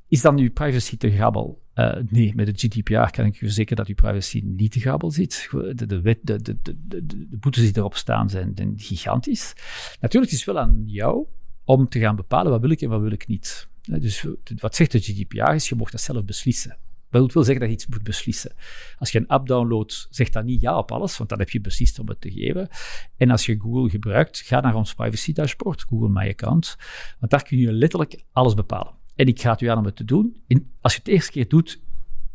Is 0.09 0.21
dan 0.21 0.39
uw 0.39 0.53
privacy 0.53 0.97
te 0.97 1.11
grabbel? 1.11 1.63
Uh, 1.75 1.97
nee, 2.09 2.33
met 2.35 2.47
het 2.47 2.61
GDPR 2.61 3.11
kan 3.11 3.25
ik 3.25 3.33
je 3.33 3.45
verzekeren 3.45 3.77
dat 3.77 3.87
uw 3.87 3.95
privacy 3.95 4.43
niet 4.45 4.73
te 4.73 4.81
grabbel 4.81 5.11
zit. 5.11 5.49
De, 5.51 5.75
de, 5.75 6.17
de, 6.23 6.43
de, 6.43 7.37
boetes 7.41 7.63
die 7.63 7.77
erop 7.77 7.97
staan 7.97 8.31
zijn, 8.31 8.55
gigantisch. 8.77 9.53
Natuurlijk 10.01 10.33
is 10.33 10.39
het 10.39 10.55
wel 10.55 10.59
aan 10.59 10.83
jou 10.87 11.27
om 11.65 11.89
te 11.89 11.99
gaan 11.99 12.17
bepalen 12.17 12.51
wat 12.51 12.61
wil 12.61 12.71
ik 12.71 12.81
en 12.81 12.89
wat 12.89 13.01
wil 13.01 13.13
ik 13.13 13.27
niet. 13.27 13.69
Dus 13.83 14.27
wat 14.57 14.75
zegt 14.75 14.93
de 14.93 14.99
GDPR 14.99 15.53
is, 15.53 15.69
je 15.69 15.75
mag 15.75 15.91
dat 15.91 16.01
zelf 16.01 16.25
beslissen. 16.25 16.77
Dat 17.11 17.33
wil 17.33 17.43
zeggen 17.43 17.61
dat 17.61 17.69
je 17.69 17.75
iets 17.75 17.87
moet 17.87 18.03
beslissen. 18.03 18.53
Als 18.99 19.13
je 19.13 19.19
een 19.19 19.27
app 19.27 19.47
downloadt, 19.47 20.07
zeg 20.11 20.31
dan 20.31 20.45
niet 20.45 20.61
ja 20.61 20.79
op 20.79 20.93
alles, 20.93 21.17
want 21.17 21.31
dan 21.31 21.39
heb 21.39 21.51
je 21.51 21.61
beslist 21.61 21.99
om 21.99 22.09
het 22.09 22.21
te 22.21 22.31
geven. 22.31 22.69
En 23.17 23.31
als 23.31 23.47
je 23.47 23.61
Google 23.61 23.91
gebruikt, 23.91 24.41
ga 24.41 24.61
naar 24.61 24.75
ons 24.75 24.95
privacy 24.95 25.33
dashboard, 25.33 25.83
Google 25.83 26.09
My 26.09 26.29
Account, 26.29 26.77
want 27.19 27.31
daar 27.31 27.43
kun 27.43 27.59
je 27.59 27.73
letterlijk 27.73 28.25
alles 28.33 28.55
bepalen. 28.55 28.95
En 29.15 29.27
ik 29.27 29.41
ga 29.41 29.51
het 29.51 29.61
u 29.61 29.67
aan 29.67 29.79
om 29.79 29.85
het 29.85 29.97
te 29.97 30.05
doen. 30.05 30.43
als 30.81 30.93
je 30.93 30.99
het 30.99 31.07
de 31.07 31.13
eerste 31.13 31.33
keer 31.33 31.49
doet, 31.49 31.81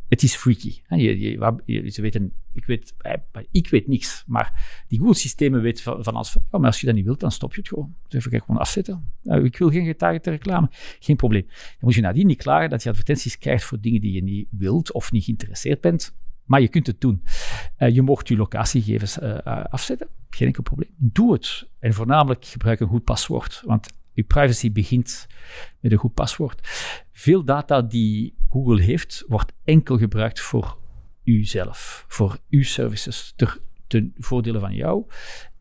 het 0.08 0.24
is 0.24 0.36
freaky. 0.36 0.82
Je, 0.88 1.20
je, 1.66 1.90
ze 1.90 2.02
weten, 2.02 2.34
ik 2.54 2.66
weet, 2.66 2.94
eh, 2.98 3.14
ik 3.52 3.68
weet 3.68 3.88
niks, 3.88 4.24
maar 4.28 4.84
die 4.88 5.00
Google-systemen 5.00 5.62
weten 5.62 5.84
van, 5.84 6.04
van 6.04 6.14
als, 6.14 6.36
oh, 6.36 6.44
maar 6.52 6.66
als 6.66 6.80
je 6.80 6.86
dat 6.86 6.96
niet 6.96 7.06
wilt, 7.06 7.20
dan 7.20 7.32
stop 7.32 7.54
je 7.54 7.60
het 7.60 7.70
gewoon. 7.70 7.96
Dus 8.08 8.26
even 8.26 8.42
gewoon 8.42 8.62
afzetten. 8.62 9.12
ik 9.24 9.58
wil 9.58 9.70
geen 9.70 9.86
getargete 9.86 10.30
reclame, 10.30 10.70
geen 11.00 11.16
probleem. 11.16 11.46
Dan 11.48 11.78
moet 11.80 11.94
je 11.94 12.02
nadien 12.02 12.28
niet 12.28 12.42
klagen 12.42 12.70
dat 12.70 12.84
je 12.84 12.90
advertenties 12.90 13.38
krijgt 13.38 13.64
voor 13.64 13.80
dingen 13.82 14.02
die 14.02 14.12
je 14.12 14.24
niet 14.24 14.48
wilt 14.50 14.92
of 14.92 15.12
niet 15.12 15.24
geïnteresseerd 15.24 15.82
bent. 15.82 16.16
Maar 16.46 16.62
je 16.62 16.68
kunt 16.68 16.88
het 16.88 17.02
doen. 17.02 17.24
Uh, 17.78 17.90
je 17.90 18.02
mocht 18.02 18.28
je 18.28 18.36
locatiegegevens 18.36 19.20
afzetten, 19.46 20.08
geen 20.30 20.48
enkel 20.48 20.64
probleem. 20.64 20.90
Doe 20.98 21.34
het. 21.34 21.70
En 21.80 21.94
voornamelijk 21.94 22.46
gebruik 22.46 22.80
een 22.80 22.88
goed 22.88 23.04
paswoord, 23.04 23.62
want 23.66 23.88
je 24.14 24.24
privacy 24.24 24.72
begint 24.72 25.28
met 25.80 25.92
een 25.92 25.98
goed 25.98 26.14
paswoord. 26.14 26.60
Veel 27.12 27.44
data 27.44 27.82
die 27.82 28.36
Google 28.50 28.82
heeft, 28.82 29.24
wordt 29.28 29.54
enkel 29.64 29.98
gebruikt 29.98 30.40
voor 30.40 30.81
uzelf, 31.24 32.06
voor 32.08 32.40
uw 32.50 32.64
services, 32.64 33.34
ter, 33.36 33.62
ten 33.88 34.14
voordele 34.18 34.60
van 34.60 34.76
jou. 34.76 35.06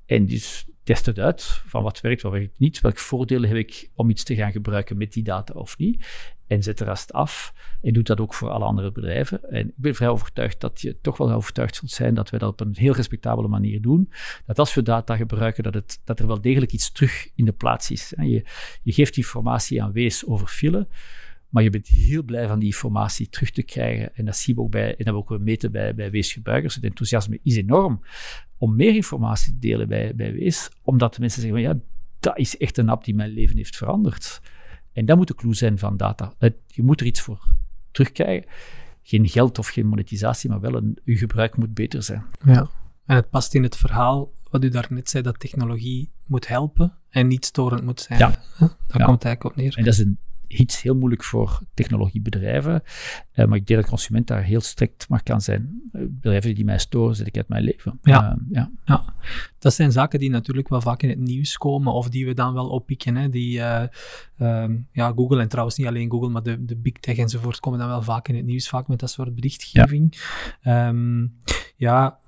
En 0.06 0.26
dus 0.26 0.66
test 0.82 1.06
het 1.06 1.18
uit 1.18 1.62
van 1.66 1.82
wat 1.82 2.00
werkt, 2.00 2.22
wat 2.22 2.32
werkt 2.32 2.58
niet. 2.58 2.80
Welke 2.80 3.00
voordelen 3.00 3.48
heb 3.48 3.58
ik 3.58 3.90
om 3.94 4.10
iets 4.10 4.24
te 4.24 4.34
gaan 4.34 4.52
gebruiken 4.52 4.96
met 4.96 5.12
die 5.12 5.22
data 5.22 5.54
of 5.54 5.78
niet? 5.78 6.06
En 6.46 6.62
zet 6.62 6.78
de 6.78 6.84
rest 6.84 7.12
af. 7.12 7.54
En 7.82 7.92
doet 7.92 8.06
dat 8.06 8.20
ook 8.20 8.34
voor 8.34 8.50
alle 8.50 8.64
andere 8.64 8.92
bedrijven. 8.92 9.50
En 9.50 9.68
ik 9.68 9.74
ben 9.76 9.94
vrij 9.94 10.08
overtuigd 10.08 10.60
dat 10.60 10.80
je 10.80 11.00
toch 11.00 11.16
wel 11.16 11.32
overtuigd 11.32 11.76
zult 11.76 11.90
zijn 11.90 12.14
dat 12.14 12.30
we 12.30 12.38
dat 12.38 12.50
op 12.50 12.60
een 12.60 12.76
heel 12.76 12.94
respectabele 12.94 13.48
manier 13.48 13.80
doen. 13.80 14.12
Dat 14.46 14.58
als 14.58 14.74
we 14.74 14.82
data 14.82 15.16
gebruiken, 15.16 15.62
dat, 15.62 15.74
het, 15.74 16.00
dat 16.04 16.18
er 16.18 16.26
wel 16.26 16.40
degelijk 16.40 16.72
iets 16.72 16.92
terug 16.92 17.28
in 17.34 17.44
de 17.44 17.52
plaats 17.52 17.90
is. 17.90 18.12
Je, 18.16 18.44
je 18.82 18.92
geeft 18.92 19.16
informatie 19.16 19.82
aan 19.82 19.92
Wees 19.92 20.26
over 20.26 20.46
file. 20.46 20.88
Maar 21.50 21.62
je 21.62 21.70
bent 21.70 21.88
heel 21.88 22.22
blij 22.22 22.46
van 22.46 22.58
die 22.58 22.68
informatie 22.68 23.28
terug 23.28 23.50
te 23.50 23.62
krijgen. 23.62 24.16
En 24.16 24.24
dat 24.24 24.36
zien 24.36 24.54
we 24.54 24.60
ook 24.60 24.70
bij, 24.70 24.96
en 24.96 25.04
dat 25.04 25.14
we 25.14 25.34
ook 25.34 25.38
meten 25.38 25.72
bij, 25.72 25.94
bij 25.94 26.10
weesgebruikers. 26.10 26.74
Het 26.74 26.84
enthousiasme 26.84 27.38
is 27.42 27.56
enorm 27.56 28.00
om 28.58 28.76
meer 28.76 28.94
informatie 28.94 29.52
te 29.52 29.58
delen 29.58 29.88
bij, 29.88 30.14
bij 30.14 30.32
Wees. 30.32 30.70
Omdat 30.82 31.14
de 31.14 31.20
mensen 31.20 31.42
zeggen 31.42 31.62
van 31.62 31.70
ja, 31.70 31.80
dat 32.20 32.38
is 32.38 32.56
echt 32.56 32.78
een 32.78 32.88
app 32.88 33.04
die 33.04 33.14
mijn 33.14 33.30
leven 33.30 33.56
heeft 33.56 33.76
veranderd. 33.76 34.40
En 34.92 35.04
dat 35.04 35.16
moet 35.16 35.28
de 35.28 35.34
clue 35.34 35.54
zijn 35.54 35.78
van 35.78 35.96
data. 35.96 36.32
Je 36.66 36.82
moet 36.82 37.00
er 37.00 37.06
iets 37.06 37.20
voor 37.20 37.46
terugkrijgen. 37.90 38.48
Geen 39.02 39.28
geld 39.28 39.58
of 39.58 39.68
geen 39.68 39.86
monetisatie, 39.86 40.50
maar 40.50 40.60
wel 40.60 40.74
een, 40.74 40.98
uw 41.04 41.16
gebruik 41.16 41.56
moet 41.56 41.74
beter 41.74 42.02
zijn. 42.02 42.24
Ja, 42.44 42.70
en 43.06 43.16
het 43.16 43.30
past 43.30 43.54
in 43.54 43.62
het 43.62 43.76
verhaal 43.76 44.32
wat 44.50 44.64
u 44.64 44.68
daarnet 44.68 45.10
zei, 45.10 45.22
dat 45.22 45.38
technologie 45.38 46.10
moet 46.26 46.48
helpen 46.48 46.96
en 47.08 47.26
niet 47.26 47.44
storend 47.44 47.82
moet 47.82 48.00
zijn. 48.00 48.18
Ja. 48.18 48.28
Daar 48.58 49.06
komt 49.06 49.22
het 49.22 49.24
eigenlijk 49.24 49.44
op 49.44 49.56
neer. 49.56 49.76
En 49.76 49.84
dat 49.84 49.92
is 49.92 49.98
een 49.98 50.18
iets 50.52 50.82
heel 50.82 50.94
moeilijk 50.94 51.24
voor 51.24 51.60
technologiebedrijven. 51.74 52.82
Uh, 53.34 53.46
maar 53.46 53.56
ik 53.56 53.66
denk 53.66 53.80
dat 53.80 53.88
consument 53.88 54.26
daar 54.26 54.42
heel 54.42 54.60
strikt 54.60 55.08
maar 55.08 55.22
kan 55.22 55.40
zijn. 55.40 55.80
bedrijven 55.92 56.54
die 56.54 56.64
mij 56.64 56.78
storen, 56.78 57.16
zet 57.16 57.26
ik 57.26 57.36
uit 57.36 57.48
mijn 57.48 57.64
leven. 57.64 57.98
Ja. 58.02 58.38
ja. 58.50 58.70
ja. 58.84 59.04
Dat 59.58 59.74
zijn 59.74 59.92
zaken 59.92 60.18
die 60.18 60.30
natuurlijk 60.30 60.68
wel 60.68 60.80
vaak 60.80 61.02
in 61.02 61.08
het 61.08 61.18
nieuws 61.18 61.56
komen, 61.56 61.92
of 61.92 62.08
die 62.08 62.26
we 62.26 62.34
dan 62.34 62.54
wel 62.54 62.68
oppikken. 62.68 63.16
Hè? 63.16 63.28
Die, 63.28 63.60
ehm, 63.60 64.76
ja, 64.92 65.12
Google 65.12 65.40
en 65.40 65.48
trouwens 65.48 65.76
niet 65.76 65.86
alleen 65.86 66.10
Google, 66.10 66.28
maar 66.28 66.42
de, 66.42 66.64
de 66.64 66.76
big 66.76 66.92
tech 66.92 67.16
enzovoort 67.16 67.60
komen 67.60 67.78
dan 67.78 67.88
wel 67.88 68.02
vaak 68.02 68.28
in 68.28 68.36
het 68.36 68.44
nieuws, 68.44 68.68
vaak 68.68 68.88
met 68.88 68.98
dat 68.98 69.10
soort 69.10 69.34
berichtgeving. 69.34 70.18
Ja, 70.60 70.88
um, 70.88 71.34
ja 71.76 72.18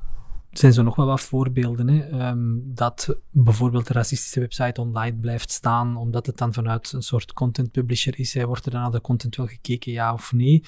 zijn 0.59 0.72
zo 0.72 0.82
nog 0.82 0.96
wel 0.96 1.07
wat 1.07 1.20
voorbeelden. 1.20 1.88
Hè? 1.88 2.09
Ehm, 2.09 2.59
dat 2.64 3.16
bijvoorbeeld 3.30 3.86
de 3.86 3.92
racistische 3.92 4.40
website 4.40 4.80
online 4.80 5.16
blijft 5.16 5.50
staan, 5.50 5.96
omdat 5.96 6.26
het 6.26 6.38
dan 6.38 6.53
vanuit 6.53 6.92
een 6.92 7.03
soort 7.03 7.32
content 7.32 7.70
publisher 7.70 8.18
is. 8.18 8.34
Wordt 8.34 8.64
er 8.64 8.70
dan 8.70 8.80
naar 8.80 8.90
de 8.90 9.00
content 9.00 9.36
wel 9.36 9.46
gekeken, 9.46 9.92
ja 9.92 10.12
of 10.12 10.32
nee? 10.32 10.64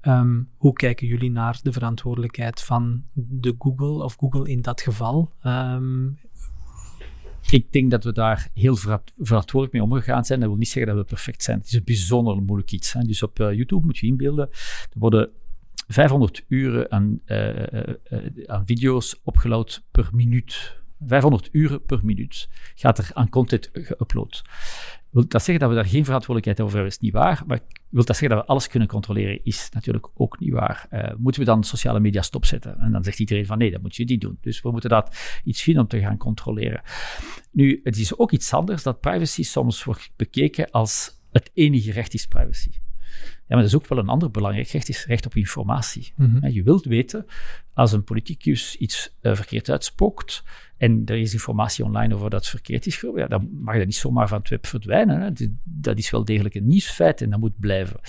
Ehm, 0.00 0.42
hoe 0.56 0.72
kijken 0.72 1.06
jullie 1.06 1.30
naar 1.30 1.58
de 1.62 1.72
verantwoordelijkheid 1.72 2.62
van 2.62 3.04
de 3.12 3.54
Google, 3.58 4.04
of 4.04 4.16
Google 4.18 4.48
in 4.48 4.62
dat 4.62 4.80
geval? 4.80 5.32
Um, 5.44 6.18
ik 7.50 7.72
denk 7.72 7.90
dat 7.90 8.04
we 8.04 8.12
daar 8.12 8.48
heel 8.54 8.76
verantwoordelijk 9.18 9.72
mee 9.72 9.82
omgegaan 9.82 10.24
zijn. 10.24 10.40
Dat 10.40 10.48
wil 10.48 10.58
niet 10.58 10.68
zeggen 10.68 10.94
dat 10.94 11.02
we 11.02 11.08
perfect 11.08 11.42
zijn. 11.42 11.58
Het 11.58 11.66
is 11.66 11.72
een 11.72 11.84
bijzonder 11.84 12.42
moeilijk 12.42 12.72
iets. 12.72 12.92
Hè. 12.92 13.02
Dus 13.02 13.22
op 13.22 13.38
uh, 13.38 13.52
YouTube 13.52 13.86
moet 13.86 13.98
je 13.98 14.06
inbeelden, 14.06 14.48
er 14.50 14.98
worden 14.98 15.30
500 15.88 16.44
uren 16.48 16.90
aan, 16.90 17.20
uh, 17.26 17.56
uh, 17.56 17.82
aan 18.46 18.66
video's 18.66 19.20
opgeload 19.22 19.84
per 19.90 20.08
minuut. 20.12 20.84
500 21.06 21.48
uren 21.52 21.84
per 21.84 22.00
minuut 22.02 22.48
gaat 22.74 22.98
er 22.98 23.10
aan 23.12 23.28
content 23.28 23.70
geüpload. 23.72 24.42
Wil 25.10 25.28
dat 25.28 25.42
zeggen 25.42 25.58
dat 25.58 25.68
we 25.68 25.74
daar 25.74 25.86
geen 25.86 26.04
verantwoordelijkheid 26.04 26.60
over 26.60 26.74
hebben? 26.74 26.92
Is 26.92 26.98
niet 26.98 27.12
waar. 27.12 27.42
Maar 27.46 27.60
wil 27.88 28.04
dat 28.04 28.16
zeggen 28.16 28.36
dat 28.36 28.46
we 28.46 28.52
alles 28.52 28.68
kunnen 28.68 28.88
controleren? 28.88 29.44
Is 29.44 29.68
natuurlijk 29.72 30.08
ook 30.14 30.40
niet 30.40 30.52
waar. 30.52 30.88
Moeten 31.18 31.40
we 31.40 31.46
dan 31.46 31.64
sociale 31.64 32.00
media 32.00 32.22
stopzetten? 32.22 32.78
En 32.78 32.92
dan 32.92 33.04
zegt 33.04 33.18
iedereen 33.18 33.46
van 33.46 33.58
nee, 33.58 33.70
dat 33.70 33.82
moet 33.82 33.96
je 33.96 34.04
niet 34.04 34.20
doen. 34.20 34.38
Dus 34.40 34.62
we 34.62 34.70
moeten 34.70 34.90
dat 34.90 35.16
iets 35.44 35.62
vinden 35.62 35.82
om 35.82 35.88
te 35.88 36.00
gaan 36.00 36.16
controleren. 36.16 36.82
Nu, 37.50 37.80
het 37.84 37.96
is 37.96 38.18
ook 38.18 38.32
iets 38.32 38.52
anders 38.52 38.82
dat 38.82 39.00
privacy 39.00 39.42
soms 39.42 39.84
wordt 39.84 40.10
bekeken 40.16 40.70
als 40.70 41.20
het 41.32 41.50
enige 41.54 41.92
recht 41.92 42.14
is 42.14 42.26
privacy. 42.26 42.70
Ja, 43.26 43.54
maar 43.54 43.58
dat 43.58 43.66
is 43.66 43.74
ook 43.74 43.86
wel 43.86 43.98
een 43.98 44.08
ander 44.08 44.30
belangrijk 44.30 44.68
recht, 44.68 44.88
is 44.88 45.06
recht 45.06 45.26
op 45.26 45.34
informatie. 45.34 46.12
Mhm. 46.16 46.48
Je 46.48 46.62
wilt 46.62 46.84
weten, 46.84 47.26
als 47.74 47.92
een 47.92 48.04
politicus 48.04 48.76
iets 48.76 49.16
uh, 49.22 49.34
verkeerd 49.34 49.70
uitspookt 49.70 50.42
en 50.76 51.02
er 51.04 51.16
is 51.16 51.32
informatie 51.32 51.84
online 51.84 52.14
over 52.14 52.30
dat 52.30 52.40
het 52.40 52.48
verkeerd 52.48 52.86
is, 52.86 53.04
ja, 53.14 53.26
dan 53.26 53.48
mag 53.52 53.76
dat 53.76 53.84
niet 53.84 53.94
zomaar 53.94 54.28
van 54.28 54.38
het 54.38 54.48
web 54.48 54.66
verdwijnen. 54.66 55.20
Hè. 55.20 55.48
Dat 55.64 55.98
is 55.98 56.10
wel 56.10 56.24
degelijk 56.24 56.54
een 56.54 56.66
nieuwsfeit 56.66 57.20
en 57.20 57.30
dat 57.30 57.40
moet 57.40 57.58
blijven. 57.58 58.00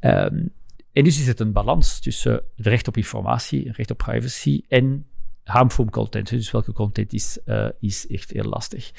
Um, 0.00 0.52
en 0.92 1.04
dus 1.04 1.20
is 1.20 1.26
het 1.26 1.40
een 1.40 1.52
balans 1.52 2.00
tussen 2.00 2.32
het 2.32 2.66
recht 2.66 2.88
op 2.88 2.96
informatie, 2.96 3.66
het 3.66 3.76
recht 3.76 3.90
op 3.90 3.98
privacy 3.98 4.62
en 4.68 5.06
harmful 5.44 5.84
content. 5.84 6.28
Dus 6.28 6.50
welke 6.50 6.72
content 6.72 7.12
is, 7.12 7.38
uh, 7.46 7.68
is 7.80 8.06
echt 8.06 8.30
heel 8.30 8.44
lastig. 8.44 8.92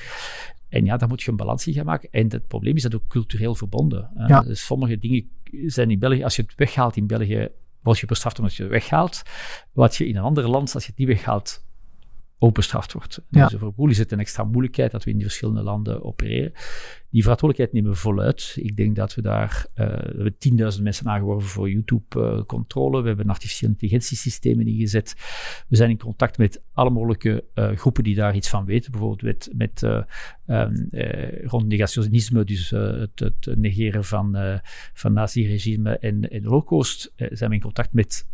En 0.69 0.85
ja, 0.85 0.97
daar 0.97 1.07
moet 1.07 1.21
je 1.21 1.31
een 1.31 1.37
balans 1.37 1.67
in 1.67 1.73
gaan 1.73 1.85
maken. 1.85 2.09
En 2.11 2.31
het 2.31 2.47
probleem 2.47 2.75
is 2.75 2.81
dat 2.81 2.95
ook 2.95 3.07
cultureel 3.07 3.55
verbonden. 3.55 4.09
Ja. 4.27 4.41
Dus 4.41 4.65
sommige 4.65 4.97
dingen 4.97 5.29
zijn 5.65 5.91
in 5.91 5.99
België, 5.99 6.23
als 6.23 6.35
je 6.35 6.41
het 6.41 6.55
weghaalt 6.55 6.95
in 6.95 7.07
België, 7.07 7.49
word 7.81 7.99
je 7.99 8.05
bestraft 8.05 8.39
omdat 8.39 8.55
je 8.55 8.63
het 8.63 8.71
weghaalt. 8.71 9.21
Wat 9.71 9.95
je 9.95 10.07
in 10.07 10.15
een 10.15 10.23
ander 10.23 10.49
land, 10.49 10.73
als 10.73 10.83
je 10.83 10.89
het 10.89 10.99
niet 10.99 11.07
weghaalt, 11.07 11.66
ook 12.39 12.53
bestraft 12.53 12.93
wordt. 12.93 13.21
Ja. 13.29 13.47
Dus 13.47 13.59
voor 13.59 13.73
Google 13.75 13.91
is 13.91 13.97
het 13.97 14.11
een 14.11 14.19
extra 14.19 14.43
moeilijkheid 14.43 14.91
dat 14.91 15.03
we 15.03 15.09
in 15.09 15.15
die 15.15 15.25
verschillende 15.25 15.61
landen 15.61 16.03
opereren. 16.03 16.51
Die 17.09 17.21
verantwoordelijkheid 17.21 17.73
nemen 17.73 17.91
we 17.91 18.03
voluit. 18.03 18.55
Ik 18.59 18.75
denk 18.75 18.95
dat 18.95 19.15
we 19.15 19.21
daar, 19.21 19.65
uh, 19.75 19.85
we 19.87 20.23
hebben 20.23 20.35
10.000 20.77 20.83
mensen 20.83 21.07
aangeworven 21.07 21.49
voor 21.49 21.69
YouTube-controle. 21.69 23.01
we 23.01 23.07
hebben 23.07 23.29
artificiële 23.29 23.71
intelligentiesystemen 23.71 24.67
ingezet. 24.67 25.15
We 25.67 25.75
zijn 25.75 25.89
in 25.89 25.97
contact 25.97 26.37
met 26.37 26.61
alle 26.73 26.89
mogelijke 26.89 27.43
uh, 27.55 27.71
groepen 27.71 28.03
die 28.03 28.15
daar 28.15 28.35
iets 28.35 28.49
van 28.49 28.65
weten. 28.65 28.91
Bijvoorbeeld 28.91 29.21
met, 29.21 29.49
met 29.55 29.81
uh, 29.81 30.03
um, 30.47 30.89
rond 31.43 31.67
negationisme, 31.67 32.43
dus 32.43 32.69
het, 32.69 33.19
het, 33.19 33.57
negeren 33.57 34.03
van, 34.03 34.37
van 34.93 35.13
nazi-regime 35.13 35.97
en, 35.97 36.29
en 36.29 36.43
holocaust. 36.43 37.13
zijn 37.15 37.49
we 37.49 37.55
in 37.55 37.61
contact 37.61 37.93
met 37.93 38.27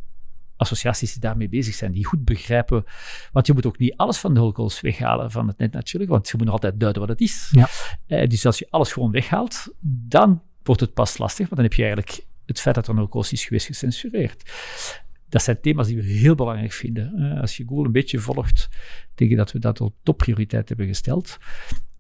associaties 0.56 1.12
die 1.12 1.22
daarmee 1.22 1.50
bezig 1.50 1.76
zijn, 1.76 1.92
die 1.92 2.06
goed 2.06 2.26
begrijpen. 2.26 2.84
Want 3.32 3.48
je 3.48 3.54
moet 3.54 3.66
ook 3.66 3.78
niet 3.78 3.98
alles 3.98 4.18
van 4.18 4.34
de 4.34 4.40
holocaust 4.40 4.82
weghalen 4.82 5.32
van 5.32 5.48
het 5.48 5.58
net 5.58 5.72
natuurlijk, 5.72 6.12
want 6.12 6.30
je 6.30 6.34
moet 6.38 6.46
nog 6.46 6.54
altijd 6.54 6.80
duiden 6.80 7.02
wat 7.02 7.12
het 7.12 7.22
is. 7.22 7.50
Ja. 7.52 7.68
Eh, 8.08 8.30
dus 8.30 8.46
als 8.46 8.60
je 8.60 8.68
alles 8.70 8.92
gewoon 8.92 9.12
weghaalt, 9.12 9.74
dan 9.82 10.42
wordt 10.64 10.82
het 10.82 10.94
pas 10.94 11.18
lastig, 11.18 11.50
want 11.50 11.56
dan 11.56 11.64
heb 11.64 11.74
je 11.74 11.84
eigenlijk 11.84 12.26
het 12.46 12.60
feit 12.60 12.76
dat 12.76 12.84
er 12.84 12.90
een 12.92 12.98
holocaust 12.98 13.32
is 13.32 13.46
geweest 13.46 13.66
gecensureerd. 13.66 14.52
Dat 15.30 15.44
zijn 15.44 15.62
thema's 15.62 15.88
die 15.88 15.96
we 15.96 16.04
heel 16.04 16.36
belangrijk 16.36 16.72
vinden. 16.72 17.14
Uh, 17.16 17.42
als 17.42 17.58
je 17.58 17.66
Google 17.68 17.86
een 17.86 17.92
beetje 17.92 18.20
volgt, 18.20 18.70
denk 19.16 19.32
ik 19.32 19.38
dat 19.38 19.52
we 19.52 19.60
dat 19.60 19.82
op 19.82 19.96
topprioriteit 20.04 20.68
hebben 20.68 20.88
gesteld. 20.88 21.38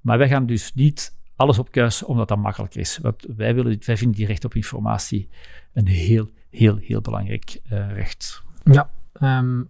Maar 0.02 0.18
wij 0.18 0.28
gaan 0.28 0.46
dus 0.46 0.74
niet 0.74 1.16
alles 1.36 1.60
opkuisen 1.60 2.08
omdat 2.08 2.28
dat 2.28 2.38
makkelijk 2.38 2.76
is. 2.76 2.98
Want 2.98 3.26
wij, 3.36 3.56
willen, 3.56 3.78
wij 3.86 3.98
vinden 3.98 4.18
die 4.18 4.26
recht 4.26 4.46
op 4.46 4.56
informatie 4.56 5.30
een 5.74 5.88
heel, 5.88 6.30
heel, 6.54 6.78
heel 6.78 7.02
belangrijk 7.02 7.62
uh, 7.72 7.92
recht. 7.92 8.44
Ja, 8.64 8.90
um, 9.22 9.70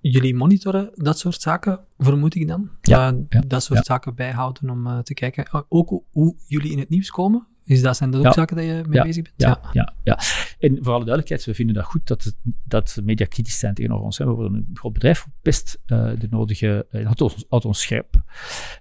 jullie 0.00 0.34
monitoren 0.34 0.90
dat 0.94 1.18
soort 1.18 1.40
zaken, 1.40 1.80
vermoed 1.98 2.34
ik 2.34 2.48
dan? 2.48 2.70
Ja. 2.82 3.12
Uh, 3.12 3.40
dat 3.46 3.62
soort 3.62 3.86
zaken 3.86 4.14
bijhouden 4.14 4.70
om 4.70 4.86
uh, 4.86 4.98
te 4.98 5.14
kijken. 5.14 5.66
Ook 5.68 6.02
hoe 6.10 6.36
jullie 6.46 6.72
in 6.72 6.78
het 6.78 6.88
nieuws 6.88 7.10
komen? 7.10 7.46
Is 7.64 7.82
dat, 7.82 7.96
zijn 7.96 8.10
dat 8.10 8.26
ook 8.26 8.32
zaken 8.32 8.56
dat 8.56 8.64
je 8.64 8.82
mee 8.86 9.02
bezig 9.02 9.22
bent? 9.22 9.34
Ja, 9.36 9.60
ja, 9.72 9.94
ja, 10.02 10.18
En 10.58 10.76
voor 10.76 10.92
alle 10.92 11.04
duidelijkheid, 11.04 11.44
we 11.44 11.54
vinden 11.54 11.74
dat 11.74 11.84
goed 11.84 12.06
dat, 12.06 12.24
het, 12.24 12.36
dat 12.64 13.00
media 13.02 13.26
kritisch 13.26 13.58
zijn 13.58 13.74
tegenover 13.74 14.04
ons. 14.04 14.18
We 14.18 14.24
worden 14.24 14.54
een 14.54 14.70
groot 14.74 14.92
bedrijf, 14.92 15.26
best 15.42 15.78
uh, 15.86 16.10
de 16.18 16.26
nodige, 16.30 16.86
uh, 16.90 17.04
houdt, 17.04 17.20
ons, 17.20 17.44
houdt 17.48 17.64
ons 17.64 17.80
scherp. 17.80 18.14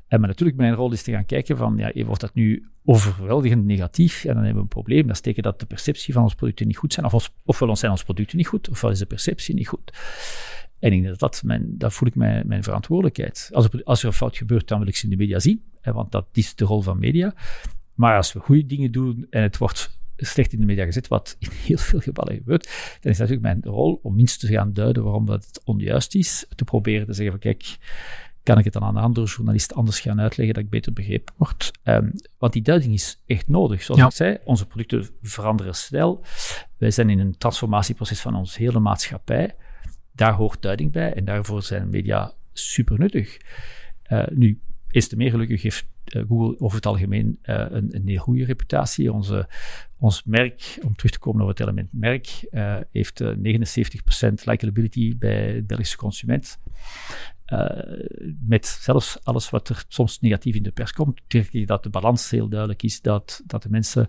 En 0.07 0.19
maar 0.19 0.29
natuurlijk, 0.29 0.57
mijn 0.57 0.73
rol 0.73 0.91
is 0.91 1.03
te 1.03 1.11
gaan 1.11 1.25
kijken 1.25 1.57
van, 1.57 1.77
ja, 1.77 2.05
wordt 2.05 2.21
dat 2.21 2.34
nu 2.34 2.67
overweldigend 2.86 3.65
negatief? 3.65 4.23
Ja, 4.23 4.34
dan 4.34 4.43
hebben 4.43 4.55
we 4.55 4.61
een 4.61 4.67
probleem. 4.67 5.07
Dat 5.07 5.25
is 5.25 5.36
dat 5.36 5.59
de 5.59 5.65
perceptie 5.65 6.13
van 6.13 6.23
ons 6.23 6.36
producten 6.36 6.67
niet 6.67 6.77
goed 6.77 6.93
zijn. 6.93 7.05
Of 7.05 7.13
ons, 7.13 7.34
ofwel 7.43 7.75
zijn 7.75 7.91
onze 7.91 8.03
producten 8.03 8.38
niet 8.38 8.47
goed, 8.47 8.69
ofwel 8.69 8.91
is 8.91 8.99
de 8.99 9.05
perceptie 9.05 9.55
niet 9.55 9.67
goed. 9.67 9.91
En 10.79 10.93
ik 10.93 11.01
denk 11.01 11.19
dat, 11.19 11.19
dat, 11.19 11.43
mijn, 11.43 11.77
dat 11.77 11.93
voel 11.93 12.07
ik 12.07 12.15
mijn, 12.15 12.47
mijn 12.47 12.63
verantwoordelijkheid. 12.63 13.49
Als 13.53 13.65
er, 13.65 13.84
als 13.84 14.01
er 14.01 14.07
een 14.07 14.13
fout 14.13 14.38
gebeurt, 14.38 14.67
dan 14.67 14.79
wil 14.79 14.88
ik 14.88 14.95
ze 14.95 15.03
in 15.03 15.09
de 15.09 15.15
media 15.15 15.39
zien. 15.39 15.61
Hè, 15.81 15.93
want 15.93 16.11
dat 16.11 16.27
is 16.31 16.55
de 16.55 16.65
rol 16.65 16.81
van 16.81 16.99
media. 16.99 17.34
Maar 17.93 18.15
als 18.15 18.33
we 18.33 18.39
goede 18.39 18.65
dingen 18.65 18.91
doen 18.91 19.27
en 19.29 19.41
het 19.41 19.57
wordt 19.57 19.99
slecht 20.17 20.53
in 20.53 20.59
de 20.59 20.65
media 20.65 20.85
gezet, 20.85 21.07
wat 21.07 21.35
in 21.39 21.49
heel 21.51 21.77
veel 21.77 21.99
gevallen 21.99 22.35
gebeurt, 22.35 22.97
dan 23.01 23.11
is 23.11 23.17
natuurlijk 23.17 23.45
mijn 23.45 23.61
rol 23.63 23.99
om 24.03 24.15
minstens 24.15 24.51
te 24.51 24.57
gaan 24.57 24.73
duiden 24.73 25.03
waarom 25.03 25.25
dat 25.25 25.45
het 25.45 25.61
onjuist 25.63 26.15
is. 26.15 26.45
Te 26.55 26.63
proberen 26.63 27.05
te 27.05 27.13
zeggen 27.13 27.31
van 27.31 27.41
kijk, 27.41 27.77
kan 28.43 28.57
ik 28.57 28.63
het 28.63 28.73
dan 28.73 28.83
aan 28.83 28.97
een 28.97 29.03
andere 29.03 29.27
journalist 29.27 29.73
anders 29.73 29.99
gaan 29.99 30.21
uitleggen 30.21 30.55
dat 30.55 30.63
ik 30.63 30.69
beter 30.69 30.93
begrepen 30.93 31.33
word. 31.37 31.71
Um, 31.83 32.13
want 32.37 32.53
die 32.53 32.61
duiding 32.61 32.93
is 32.93 33.21
echt 33.25 33.47
nodig. 33.47 33.83
Zoals 33.83 34.01
ik 34.01 34.11
zei, 34.11 34.37
onze 34.43 34.67
producten 34.67 35.09
veranderen 35.21 35.75
snel. 35.75 36.25
Wij 36.77 36.91
zijn 36.91 37.09
in 37.09 37.19
een 37.19 37.37
transformatieproces 37.37 38.21
van 38.21 38.35
onze 38.35 38.59
hele 38.59 38.79
maatschappij. 38.79 39.55
Daar 40.11 40.33
hoort 40.33 40.61
duiding 40.61 40.91
bij 40.91 41.13
en 41.13 41.25
daarvoor 41.25 41.63
zijn 41.63 41.89
media 41.89 42.33
super 42.53 42.99
nuttig. 42.99 43.37
Uh, 44.11 44.23
nu, 44.31 44.61
is 44.93 45.07
te 45.07 45.15
meer 45.15 45.29
gelukkig 45.29 45.61
heeft 45.61 45.85
eh, 46.05 46.21
Google 46.27 46.59
over 46.59 46.75
het 46.75 46.85
algemeen 46.85 47.39
uh, 47.43 47.65
een, 47.69 47.95
een 47.95 48.07
heel 48.07 48.17
goede 48.17 48.45
reputatie. 48.45 49.13
Onze, 49.13 49.47
ons 49.99 50.23
merk, 50.23 50.77
om 50.83 50.95
terug 50.95 51.11
te 51.11 51.19
komen 51.19 51.41
op 51.41 51.47
het 51.47 51.59
element 51.59 51.89
merk, 51.91 52.47
uh, 52.51 52.77
heeft 52.91 53.23
79% 53.23 53.27
likability 54.43 55.17
bij 55.17 55.53
de 55.53 55.63
Belgische 55.63 55.97
consument. 55.97 56.59
met 58.47 58.67
zelfs 58.67 59.23
alles 59.23 59.49
wat 59.49 59.69
er 59.69 59.85
soms 59.87 60.19
negatief 60.19 60.55
in 60.55 60.63
de 60.63 60.71
pers 60.71 60.91
komt, 60.91 61.21
denk 61.27 61.47
ik 61.47 61.67
dat 61.67 61.83
de 61.83 61.89
balans 61.89 62.29
heel 62.29 62.49
duidelijk 62.49 62.83
is. 62.83 63.01
Dat, 63.01 63.41
dat 63.45 63.63
de 63.63 63.69
mensen 63.69 64.07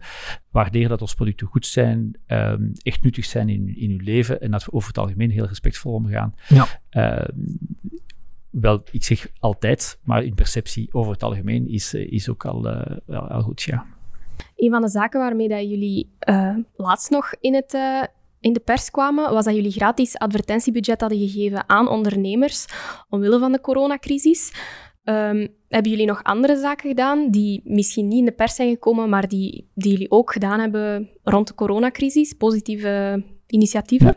waarderen 0.51 0.89
dat 0.89 1.01
onze 1.01 1.15
producten 1.15 1.47
goed 1.47 1.67
zijn, 1.67 2.19
um, 2.27 2.73
echt 2.83 3.03
nuttig 3.03 3.25
zijn 3.25 3.49
in, 3.49 3.77
in 3.77 3.91
hun 3.91 4.03
leven 4.03 4.41
en 4.41 4.51
dat 4.51 4.65
we 4.65 4.73
over 4.73 4.89
het 4.89 4.99
algemeen 4.99 5.31
heel 5.31 5.47
respectvol 5.47 5.93
omgaan. 5.93 6.35
Ja. 6.49 6.69
Wel, 8.61 8.83
ik 8.91 9.05
zeg 9.05 9.29
altijd, 9.41 9.99
maar 10.03 10.25
in 10.25 10.35
perceptie 10.35 10.89
over 10.93 11.13
het 11.13 11.23
algemeen 11.23 11.69
is, 11.69 11.95
eh, 11.95 12.13
is 12.13 12.29
ook 12.29 12.45
al, 12.45 12.67
uh, 12.67 13.31
al 13.31 13.43
goed, 13.43 13.63
ja. 13.63 13.87
Een 14.57 14.71
van 14.71 14.83
de 14.83 14.89
zaken 14.89 15.21
waarmee 15.21 15.49
dat 15.49 15.61
jullie 15.61 16.11
uh, 16.29 16.57
laatst 16.77 17.11
nog 17.11 17.35
in, 17.41 17.55
het, 17.55 17.79
in 18.41 18.53
de 18.53 18.61
pers 18.61 18.91
kwamen, 18.91 19.33
was 19.33 19.45
dat 19.45 19.55
jullie 19.55 19.71
gratis 19.71 20.19
advertentiebudget 20.19 21.01
hadden 21.01 21.19
gegeven 21.19 21.69
aan 21.69 21.89
ondernemers 21.89 22.67
omwille 23.09 23.39
van 23.39 23.53
de 23.53 23.61
coronacrisis. 23.61 24.53
Um, 25.05 25.49
hebben 25.69 25.91
jullie 25.91 26.07
nog 26.07 26.23
andere 26.23 26.57
zaken 26.57 26.89
gedaan 26.89 27.31
die 27.31 27.61
misschien 27.65 28.09
niet 28.09 28.19
in 28.19 28.25
de 28.25 28.33
pers 28.33 28.55
zijn 28.55 28.71
gekomen, 28.71 29.09
maar 29.09 29.29
die, 29.29 29.71
die 29.75 29.93
jullie 29.93 30.11
ook 30.11 30.33
gedaan 30.33 30.61
hebben 30.61 31.11
rond 31.23 31.47
de 31.47 31.55
coronacrisis? 31.55 32.33
Positieve 32.33 33.23
initiatieven? 33.47 34.17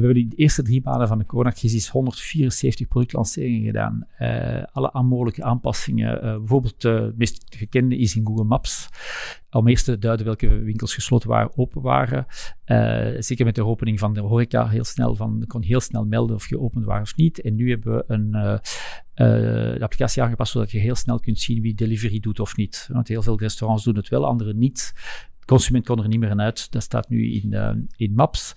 We 0.00 0.06
hebben 0.06 0.28
de 0.28 0.36
eerste 0.36 0.62
drie 0.62 0.80
maanden 0.84 1.08
van 1.08 1.18
de 1.18 1.26
coronacrisis 1.26 1.88
174 1.88 2.88
productlanceringen 2.88 3.64
gedaan. 3.64 4.06
Uh, 4.18 4.62
alle 4.72 5.02
mogelijke 5.02 5.42
aanpassingen. 5.42 6.24
Uh, 6.24 6.36
bijvoorbeeld, 6.36 6.84
uh, 6.84 7.00
het 7.00 7.18
meest 7.18 7.44
gekende 7.56 7.96
is 7.96 8.16
in 8.16 8.26
Google 8.26 8.44
Maps. 8.44 8.88
Om 9.50 9.68
eerst 9.68 9.84
te 9.84 9.98
duiden 9.98 10.26
welke 10.26 10.48
winkels 10.48 10.94
gesloten 10.94 11.28
waren, 11.28 11.56
open 11.56 11.82
waren. 11.82 12.26
zeker 13.22 13.44
met 13.44 13.54
de 13.54 13.64
opening 13.64 13.98
van 13.98 14.14
de 14.14 14.20
horeca 14.20 14.68
heel 14.68 14.84
snel. 14.84 15.14
Van, 15.14 15.44
kon 15.46 15.62
heel 15.62 15.80
snel 15.80 16.04
melden 16.04 16.36
of 16.36 16.48
je 16.48 16.60
open 16.60 16.84
was 16.84 17.00
of 17.00 17.16
niet. 17.16 17.40
En 17.40 17.54
nu 17.54 17.70
hebben 17.70 17.96
we 17.96 18.04
een, 18.06 18.30
de 19.14 19.78
applicatie 19.80 20.22
aangepast 20.22 20.52
zodat 20.52 20.70
je 20.70 20.78
heel 20.78 20.94
snel 20.94 21.20
kunt 21.20 21.38
zien 21.38 21.62
wie 21.62 21.74
delivery 21.74 22.20
doet 22.20 22.40
of 22.40 22.56
niet. 22.56 22.88
Want 22.92 23.08
heel 23.08 23.22
veel 23.22 23.38
restaurants 23.38 23.84
doen 23.84 23.96
het 23.96 24.08
wel, 24.08 24.26
andere 24.26 24.54
niet 24.54 24.92
consument 25.50 25.86
kon 25.86 26.02
er 26.02 26.08
niet 26.08 26.20
meer 26.20 26.36
uit. 26.36 26.72
Dat 26.72 26.82
staat 26.82 27.08
nu 27.08 27.32
in, 27.32 27.52
uh, 27.52 27.70
in 27.96 28.14
Maps. 28.14 28.52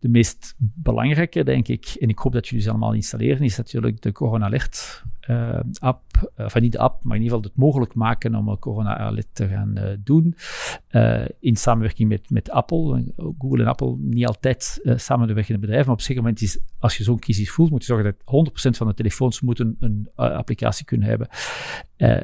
De 0.00 0.08
meest 0.08 0.54
belangrijke, 0.58 1.44
denk 1.44 1.68
ik, 1.68 1.96
en 2.00 2.08
ik 2.08 2.18
hoop 2.18 2.32
dat 2.32 2.48
jullie 2.48 2.64
ze 2.64 2.70
allemaal 2.70 2.92
installeren, 2.92 3.42
is 3.42 3.56
natuurlijk 3.56 4.02
de 4.02 4.12
Corona 4.12 4.44
Alert 4.44 5.02
uh, 5.28 5.60
app. 5.78 6.02
Uh, 6.14 6.44
enfin, 6.44 6.62
niet 6.62 6.72
de 6.72 6.78
app, 6.78 7.04
maar 7.04 7.16
in 7.16 7.22
ieder 7.22 7.36
geval 7.36 7.50
het 7.50 7.60
mogelijk 7.60 7.94
maken 7.94 8.34
om 8.34 8.48
een 8.48 8.58
Corona 8.58 8.98
Alert 8.98 9.28
te 9.32 9.48
gaan 9.48 9.98
doen. 10.04 10.36
in 11.40 11.56
samenwerking 11.56 12.08
met, 12.08 12.30
met 12.30 12.50
Apple. 12.50 13.12
Google 13.38 13.62
en 13.62 13.68
Apple 13.68 13.96
niet 13.98 14.26
altijd 14.26 14.80
samenwerkende 14.96 15.60
bedrijven, 15.60 15.86
maar 15.86 15.94
op 15.94 16.00
een 16.00 16.06
zeker 16.06 16.22
moment 16.22 16.42
is, 16.42 16.58
als 16.78 16.96
je 16.96 17.04
zo'n 17.04 17.18
crisis 17.18 17.50
voelt, 17.50 17.70
moet 17.70 17.80
je 17.80 17.92
zorgen 17.92 18.14
dat 18.24 18.50
100% 18.70 18.76
van 18.76 18.86
de 18.86 18.94
telefoons 18.94 19.40
moeten 19.40 19.76
een 19.80 20.08
applicatie 20.14 20.84
kunnen 20.84 21.08
hebben. 21.08 21.28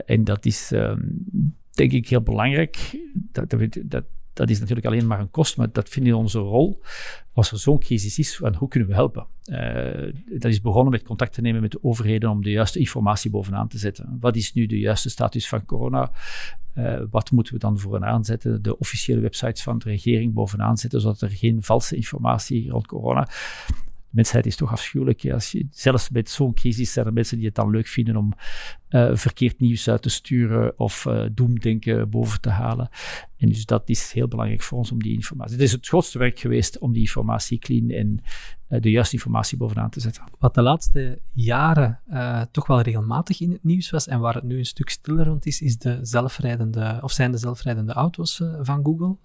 en 0.06 0.24
dat 0.24 0.44
is 0.46 0.70
um, 0.70 1.57
denk 1.78 1.92
ik 1.92 2.08
heel 2.08 2.22
belangrijk. 2.22 2.98
Dat, 3.32 3.54
dat, 3.84 4.04
dat 4.32 4.50
is 4.50 4.58
natuurlijk 4.58 4.86
alleen 4.86 5.06
maar 5.06 5.20
een 5.20 5.30
kost, 5.30 5.56
maar 5.56 5.72
dat 5.72 5.88
vinden 5.88 6.12
we 6.12 6.18
onze 6.18 6.38
rol. 6.38 6.82
Als 7.32 7.50
er 7.50 7.58
zo'n 7.58 7.78
crisis 7.78 8.18
is, 8.18 8.36
hoe 8.56 8.68
kunnen 8.68 8.88
we 8.88 8.94
helpen? 8.94 9.26
Uh, 9.44 10.12
dat 10.38 10.50
is 10.50 10.60
begonnen 10.60 10.92
met 10.92 11.02
contact 11.02 11.32
te 11.32 11.40
nemen 11.40 11.60
met 11.60 11.70
de 11.70 11.82
overheden 11.82 12.30
om 12.30 12.42
de 12.42 12.50
juiste 12.50 12.78
informatie 12.78 13.30
bovenaan 13.30 13.68
te 13.68 13.78
zetten. 13.78 14.16
Wat 14.20 14.36
is 14.36 14.52
nu 14.52 14.66
de 14.66 14.78
juiste 14.78 15.10
status 15.10 15.48
van 15.48 15.64
corona? 15.64 16.12
Uh, 16.74 17.02
wat 17.10 17.30
moeten 17.30 17.52
we 17.52 17.58
dan 17.58 17.78
vooraan 17.78 18.24
zetten? 18.24 18.62
De 18.62 18.78
officiële 18.78 19.20
websites 19.20 19.62
van 19.62 19.78
de 19.78 19.84
regering 19.84 20.32
bovenaan 20.32 20.76
zetten, 20.76 21.00
zodat 21.00 21.20
er 21.20 21.30
geen 21.30 21.62
valse 21.62 21.96
informatie 21.96 22.70
rond 22.70 22.86
corona 22.86 23.28
de 24.08 24.16
mensheid 24.16 24.46
is 24.46 24.56
toch 24.56 24.72
afschuwelijk. 24.72 25.30
Als 25.32 25.52
je, 25.52 25.66
zelfs 25.70 26.10
met 26.10 26.30
zo'n 26.30 26.54
crisis 26.54 26.92
zijn 26.92 27.06
er 27.06 27.12
mensen 27.12 27.36
die 27.36 27.46
het 27.46 27.54
dan 27.54 27.70
leuk 27.70 27.86
vinden 27.86 28.16
om 28.16 28.32
uh, 28.90 29.10
verkeerd 29.12 29.60
nieuws 29.60 29.88
uit 29.88 30.02
te 30.02 30.08
sturen 30.08 30.78
of 30.78 31.04
uh, 31.04 31.24
doemdenken 31.32 32.10
boven 32.10 32.40
te 32.40 32.50
halen. 32.50 32.88
En 33.36 33.48
dus 33.48 33.64
dat 33.64 33.88
is 33.88 34.12
heel 34.12 34.28
belangrijk 34.28 34.62
voor 34.62 34.78
ons 34.78 34.92
om 34.92 35.02
die 35.02 35.14
informatie. 35.14 35.54
Het 35.54 35.62
is 35.62 35.72
het 35.72 35.86
grootste 35.86 36.18
werk 36.18 36.38
geweest 36.38 36.78
om 36.78 36.92
die 36.92 37.00
informatie 37.00 37.58
clean 37.58 37.90
en 37.90 38.22
uh, 38.68 38.80
de 38.80 38.90
juiste 38.90 39.14
informatie 39.14 39.58
bovenaan 39.58 39.90
te 39.90 40.00
zetten. 40.00 40.22
Wat 40.38 40.54
de 40.54 40.62
laatste 40.62 41.20
jaren 41.32 42.00
toch 42.50 42.66
wel 42.66 42.80
regelmatig 42.80 43.40
in 43.40 43.50
het 43.50 43.64
nieuws 43.64 43.90
was 43.90 44.06
en 44.06 44.20
waar 44.20 44.34
het 44.34 44.44
nu 44.44 44.58
een 44.58 44.66
stuk 44.66 44.88
stiller 44.88 45.26
rond 45.26 45.46
is, 45.46 45.60
is 45.60 45.78
de 45.78 45.98
zelfrijdende, 46.02 46.98
of 47.02 47.12
zijn 47.12 47.30
de 47.30 47.38
zelfrijdende 47.38 47.92
auto's 47.92 48.42
van 48.60 48.84
Google. 48.84 49.16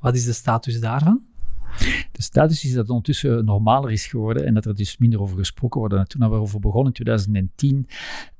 wat 0.00 0.14
is 0.14 0.24
de 0.24 0.32
status 0.32 0.80
daarvan? 0.80 1.31
De 2.12 2.22
status 2.22 2.64
is 2.64 2.70
dat 2.70 2.80
het 2.80 2.88
ondertussen 2.88 3.44
normaler 3.44 3.90
is 3.90 4.06
geworden 4.06 4.46
en 4.46 4.54
dat 4.54 4.64
er 4.64 4.74
dus 4.74 4.98
minder 4.98 5.20
over 5.20 5.36
gesproken 5.36 5.80
wordt. 5.80 5.94
En 5.94 6.08
toen 6.08 6.28
we 6.28 6.34
erover 6.34 6.60
begonnen 6.60 6.86
in 6.86 7.04
2010, 7.04 7.86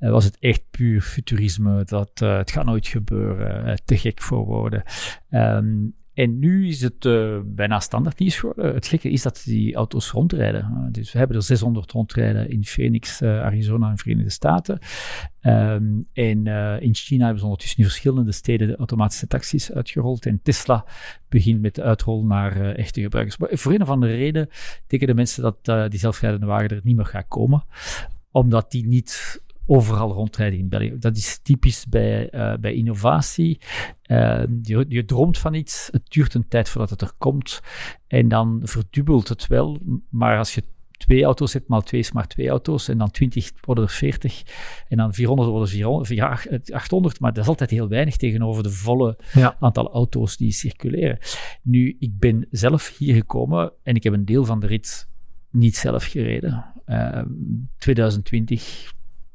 uh, 0.00 0.10
was 0.10 0.24
het 0.24 0.38
echt 0.38 0.62
puur 0.70 1.00
futurisme. 1.00 1.84
Dat 1.84 2.20
uh, 2.22 2.36
het 2.36 2.50
gaat 2.50 2.64
nooit 2.64 2.86
gebeuren, 2.86 3.68
uh, 3.68 3.74
te 3.84 3.96
gek 3.96 4.22
voor 4.22 4.44
woorden. 4.44 4.82
Um, 5.30 5.94
en 6.14 6.38
nu 6.38 6.68
is 6.68 6.80
het 6.80 7.04
uh, 7.04 7.38
bijna 7.44 7.80
standaard 7.80 8.18
nieuws 8.18 8.36
geworden. 8.36 8.74
Het 8.74 8.86
gekke 8.86 9.10
is 9.10 9.22
dat 9.22 9.42
die 9.44 9.74
auto's 9.74 10.10
rondrijden. 10.10 10.60
Uh, 10.60 10.92
dus 10.92 11.12
we 11.12 11.18
hebben 11.18 11.36
er 11.36 11.42
600 11.42 11.92
rondrijden 11.92 12.50
in 12.50 12.64
Phoenix, 12.64 13.22
uh, 13.22 13.40
Arizona 13.40 13.90
en 13.90 13.98
Verenigde 13.98 14.30
Staten. 14.30 14.78
Um, 15.42 16.04
en 16.12 16.46
in 16.80 16.94
China 16.94 17.22
hebben 17.22 17.38
ze 17.38 17.44
ondertussen 17.44 17.78
in 17.78 17.84
verschillende 17.84 18.32
steden 18.32 18.68
de 18.68 18.76
automatische 18.76 19.26
taxis 19.26 19.72
uitgerold. 19.72 20.26
En 20.26 20.40
Tesla 20.42 20.84
begint 21.28 21.60
met 21.60 21.74
de 21.74 21.82
uitrol 21.82 22.24
naar 22.24 22.74
echte 22.74 23.00
gebruikers. 23.00 23.36
Maar 23.36 23.48
voor 23.52 23.72
een 23.72 23.82
of 23.82 23.88
andere 23.88 24.14
reden 24.14 24.48
denken 24.86 25.08
de 25.08 25.14
mensen 25.14 25.42
dat 25.42 25.90
die 25.90 26.00
zelfrijdende 26.00 26.46
wagen 26.46 26.68
er 26.68 26.80
niet 26.82 26.96
meer 26.96 27.06
gaat 27.06 27.28
komen 27.28 27.64
omdat 28.32 28.70
die 28.70 28.86
niet 28.86 29.42
overal 29.66 30.12
rondrijden 30.12 30.58
in 30.58 30.68
België. 30.68 30.96
Dat 30.98 31.16
is 31.16 31.40
typisch 31.42 31.86
bij, 31.86 32.34
uh, 32.34 32.54
bij 32.56 32.74
innovatie. 32.74 33.60
Uh, 34.06 34.42
je, 34.62 34.84
je, 34.88 35.04
droomt 35.04 35.38
van 35.38 35.54
iets, 35.54 35.88
het 35.90 36.02
duurt 36.08 36.34
een 36.34 36.48
tijd 36.48 36.68
voordat 36.68 36.90
het 36.90 37.00
er 37.00 37.12
komt. 37.18 37.60
En 38.06 38.28
dan 38.28 38.60
verdubbelt 38.62 39.28
het 39.28 39.46
wel. 39.46 39.78
Maar 40.08 40.38
als 40.38 40.54
je 40.54 40.62
twee 40.96 41.24
auto's 41.24 41.52
hebt, 41.52 41.68
maar 41.68 41.82
twee 41.82 42.00
is 42.00 42.12
maar 42.12 42.26
twee 42.26 42.48
auto's. 42.48 42.88
En 42.88 42.98
dan 42.98 43.10
20 43.10 43.50
worden 43.60 43.84
er 43.84 43.90
40. 43.90 44.42
En 44.88 44.96
dan 44.96 45.14
400 45.14 45.48
worden 45.48 45.68
er 45.68 45.74
400, 45.74 46.72
800. 46.72 47.20
Maar 47.20 47.32
dat 47.32 47.42
is 47.42 47.48
altijd 47.48 47.70
heel 47.70 47.88
weinig 47.88 48.16
tegenover 48.16 48.62
de 48.62 48.70
volle 48.70 49.18
ja. 49.32 49.56
aantal 49.60 49.92
auto's 49.92 50.36
die 50.36 50.52
circuleren. 50.52 51.18
Nu, 51.62 51.96
ik 51.98 52.18
ben 52.18 52.46
zelf 52.50 52.96
hier 52.98 53.14
gekomen 53.14 53.72
en 53.82 53.94
ik 53.94 54.02
heb 54.02 54.12
een 54.12 54.24
deel 54.24 54.44
van 54.44 54.60
de 54.60 54.66
rit 54.66 55.08
niet 55.50 55.76
zelf 55.76 56.04
gereden. 56.04 56.64
Uh, 56.86 57.22
2020 57.78 58.92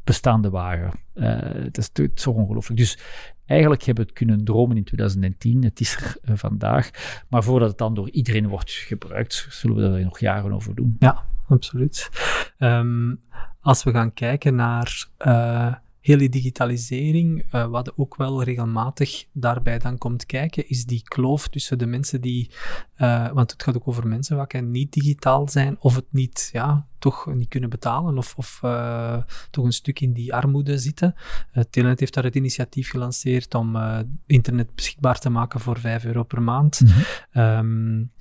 bestaande 0.07 0.49
wagen. 0.49 0.91
Uh, 1.15 1.39
dat 1.71 1.91
is 1.93 2.09
zo 2.13 2.29
ongelooflijk. 2.29 2.79
Dus 2.79 2.99
eigenlijk 3.45 3.83
hebben 3.83 4.03
we 4.03 4.09
het 4.09 4.19
kunnen 4.19 4.43
dromen 4.43 4.77
in 4.77 4.83
2010. 4.83 5.63
Het 5.63 5.79
is 5.79 5.95
er 5.95 6.15
uh, 6.29 6.37
vandaag. 6.37 6.89
Maar 7.29 7.43
voordat 7.43 7.69
het 7.69 7.77
dan 7.77 7.93
door 7.93 8.09
iedereen 8.09 8.47
wordt 8.47 8.71
gebruikt, 8.71 9.47
zullen 9.49 9.75
we 9.75 9.97
er 9.97 10.03
nog 10.03 10.19
jaren 10.19 10.53
over 10.53 10.75
doen. 10.75 10.95
Ja, 10.99 11.23
absoluut. 11.47 12.09
Um, 12.59 13.21
als 13.61 13.83
we 13.83 13.91
gaan 13.91 14.13
kijken 14.13 14.55
naar 14.55 15.07
hele 16.07 16.29
digitalisering, 16.29 17.43
uh, 17.51 17.65
wat 17.65 17.97
ook 17.97 18.15
wel 18.15 18.43
regelmatig 18.43 19.25
daarbij 19.31 19.79
dan 19.79 19.97
komt 19.97 20.25
kijken, 20.25 20.69
is 20.69 20.85
die 20.85 21.03
kloof 21.03 21.47
tussen 21.47 21.77
de 21.77 21.85
mensen 21.85 22.21
die, 22.21 22.51
uh, 22.97 23.31
want 23.31 23.51
het 23.51 23.63
gaat 23.63 23.75
ook 23.75 23.87
over 23.87 24.07
mensen 24.07 24.37
wat 24.37 24.53
niet 24.53 24.93
digitaal 24.93 25.49
zijn, 25.49 25.75
of 25.79 25.95
het 25.95 26.05
niet, 26.09 26.49
ja, 26.51 26.87
toch 26.99 27.33
niet 27.33 27.49
kunnen 27.49 27.69
betalen, 27.69 28.17
of, 28.17 28.33
of 28.37 28.59
uh, 28.63 29.17
toch 29.51 29.65
een 29.65 29.71
stuk 29.71 29.99
in 29.99 30.13
die 30.13 30.33
armoede 30.33 30.77
zitten. 30.77 31.15
Telenet 31.69 31.99
heeft 31.99 32.13
daar 32.13 32.23
het 32.23 32.35
initiatief 32.35 32.89
gelanceerd 32.89 33.55
om 33.55 33.77
internet 34.25 34.75
beschikbaar 34.75 35.19
te 35.19 35.29
maken 35.29 35.59
voor 35.59 35.79
5 35.79 36.05
euro 36.05 36.23
per 36.23 36.41
maand. 36.41 36.81
Mm 36.81 36.87
-hmm. 36.87 37.41
um, 37.41 38.11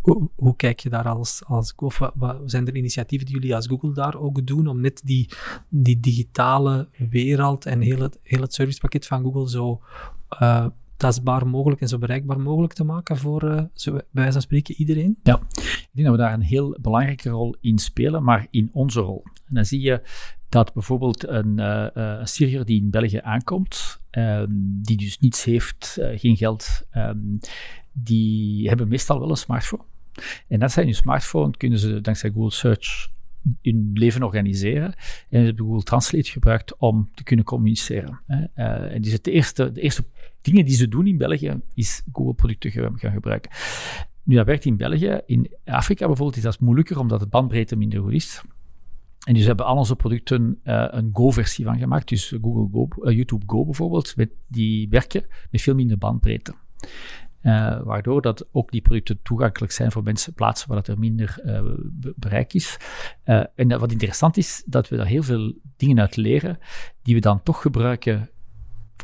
hoe, 0.00 0.30
hoe, 0.34 0.56
kijk 0.56 0.80
je 0.80 0.88
daar 0.88 1.08
als, 1.08 1.42
als 1.44 1.74
of 1.76 2.00
zijn 2.44 2.66
er 2.66 2.76
initiatieven 2.76 3.26
die 3.26 3.34
jullie 3.34 3.54
als 3.54 3.66
Google 3.66 3.94
daar 3.94 4.16
ook 4.16 4.46
doen 4.46 4.66
om 4.66 4.80
net 4.80 5.00
die, 5.04 5.28
die 5.68 6.00
digitale 6.00 6.88
wereld 7.10 7.66
en 7.66 7.80
heel 7.80 8.00
het, 8.00 8.18
heel 8.22 8.40
het 8.40 8.54
servicepakket 8.54 9.06
van 9.06 9.22
Google 9.22 9.48
zo 9.48 9.80
uh, 10.40 10.66
tastbaar 10.96 11.46
mogelijk 11.46 11.80
en 11.80 11.88
zo 11.88 11.98
bereikbaar 11.98 12.40
mogelijk 12.40 12.72
te 12.72 12.84
maken 12.84 13.16
voor, 13.16 13.44
uh, 13.44 13.62
zo, 13.72 13.92
bij 13.92 14.04
wijze 14.10 14.32
van 14.32 14.40
spreken, 14.40 14.74
iedereen? 14.74 15.18
Ja, 15.22 15.40
ik 15.52 15.88
denk 15.92 16.06
dat 16.06 16.16
we 16.16 16.22
daar 16.22 16.32
een 16.32 16.40
heel 16.40 16.78
belangrijke 16.80 17.30
rol 17.30 17.56
in 17.60 17.78
spelen, 17.78 18.22
maar 18.22 18.46
in 18.50 18.70
onze 18.72 19.00
rol. 19.00 19.22
En 19.24 19.54
dan 19.54 19.64
zie 19.64 19.80
je 19.80 20.02
dat 20.48 20.72
bijvoorbeeld 20.72 21.28
een, 21.28 21.58
uh, 21.58 21.86
een 21.92 22.28
Syriër 22.28 22.64
die 22.64 22.80
in 22.80 22.90
België 22.90 23.20
aankomt, 23.22 24.01
um, 24.18 24.78
die 24.82 24.96
dus 24.96 25.18
niets 25.18 25.44
heeft, 25.44 25.98
geen 26.14 26.36
geld, 26.36 26.82
um, 26.96 27.38
die 27.92 28.68
hebben 28.68 28.88
meestal 28.88 29.20
wel 29.20 29.30
een 29.30 29.36
smartphone. 29.36 29.82
En 30.48 30.58
dat 30.58 30.72
zijn 30.72 30.86
hun 30.86 30.94
smartphone, 30.94 31.56
kunnen 31.56 31.78
ze 31.78 32.00
dankzij 32.00 32.30
Google 32.30 32.50
Search 32.50 33.10
hun 33.62 33.90
leven 33.94 34.22
organiseren. 34.22 34.94
En 35.28 35.38
ze 35.38 35.44
hebben 35.44 35.66
Google 35.66 35.82
Translate 35.82 36.30
gebruikt 36.30 36.76
om 36.78 37.10
te 37.14 37.22
kunnen 37.22 37.44
communiceren. 37.44 38.20
Uh, 38.26 38.94
en 38.94 39.02
dus 39.02 39.12
het 39.12 39.26
eerste, 39.26 39.72
de 39.72 39.80
eerste 39.80 40.04
dingen 40.40 40.64
die 40.64 40.74
ze 40.74 40.88
doen 40.88 41.06
in 41.06 41.18
België, 41.18 41.60
is 41.74 42.02
Google-producten 42.12 42.70
gaan 42.70 42.98
gebruiken. 42.98 43.50
Nu, 44.22 44.36
dat 44.36 44.46
werkt 44.46 44.64
in 44.64 44.76
België. 44.76 45.20
In 45.26 45.50
Afrika 45.64 46.06
bijvoorbeeld 46.06 46.36
is 46.36 46.42
dat 46.42 46.60
moeilijker, 46.60 46.98
omdat 46.98 47.20
de 47.20 47.26
bandbreedte 47.26 47.76
minder 47.76 48.00
goed 48.00 48.12
is. 48.12 48.42
En 49.24 49.34
dus 49.34 49.44
hebben 49.44 49.66
al 49.66 49.76
onze 49.76 49.96
producten 49.96 50.60
uh, 50.64 50.86
een 50.90 51.10
Go-versie 51.12 51.64
van 51.64 51.78
gemaakt. 51.78 52.08
Dus 52.08 52.34
Google 52.42 52.68
Go, 52.72 52.88
uh, 53.02 53.16
YouTube 53.16 53.44
Go 53.46 53.64
bijvoorbeeld, 53.64 54.16
met, 54.16 54.30
die 54.48 54.88
werken 54.88 55.24
met 55.50 55.62
veel 55.62 55.74
minder 55.74 55.98
bandbreedte. 55.98 56.54
Uh, 57.42 57.82
waardoor 57.82 58.22
dat 58.22 58.48
ook 58.52 58.70
die 58.70 58.80
producten 58.80 59.18
toegankelijk 59.22 59.72
zijn 59.72 59.92
voor 59.92 60.02
mensen, 60.02 60.34
plaatsen 60.34 60.68
waar 60.68 60.76
dat 60.76 60.88
er 60.88 60.98
minder 60.98 61.40
bereik 62.16 62.52
is. 62.52 62.76
En 63.54 63.78
wat 63.78 63.92
interessant 63.92 64.36
is, 64.36 64.62
dat 64.66 64.88
we 64.88 64.96
daar 64.96 65.06
heel 65.06 65.22
veel 65.22 65.54
dingen 65.76 66.00
uit 66.00 66.16
leren, 66.16 66.58
die 67.02 67.14
we 67.14 67.20
dan 67.20 67.42
toch 67.42 67.62
gebruiken, 67.62 68.30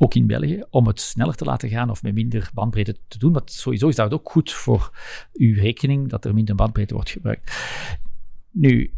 ook 0.01 0.15
in 0.15 0.27
België, 0.27 0.65
om 0.71 0.87
het 0.87 1.01
sneller 1.01 1.35
te 1.35 1.45
laten 1.45 1.69
gaan 1.69 1.91
of 1.91 2.03
met 2.03 2.15
minder 2.15 2.51
bandbreedte 2.55 2.97
te 3.09 3.19
doen. 3.19 3.33
Want 3.33 3.53
sowieso 3.53 3.89
is 3.89 3.97
dat 3.97 4.13
ook 4.13 4.31
goed 4.31 4.53
voor 4.53 4.91
uw 5.33 5.55
rekening, 5.55 6.09
dat 6.09 6.25
er 6.25 6.35
minder 6.35 6.55
bandbreedte 6.55 6.95
wordt 6.95 7.11
gebruikt. 7.11 7.57
Nu, 8.51 8.93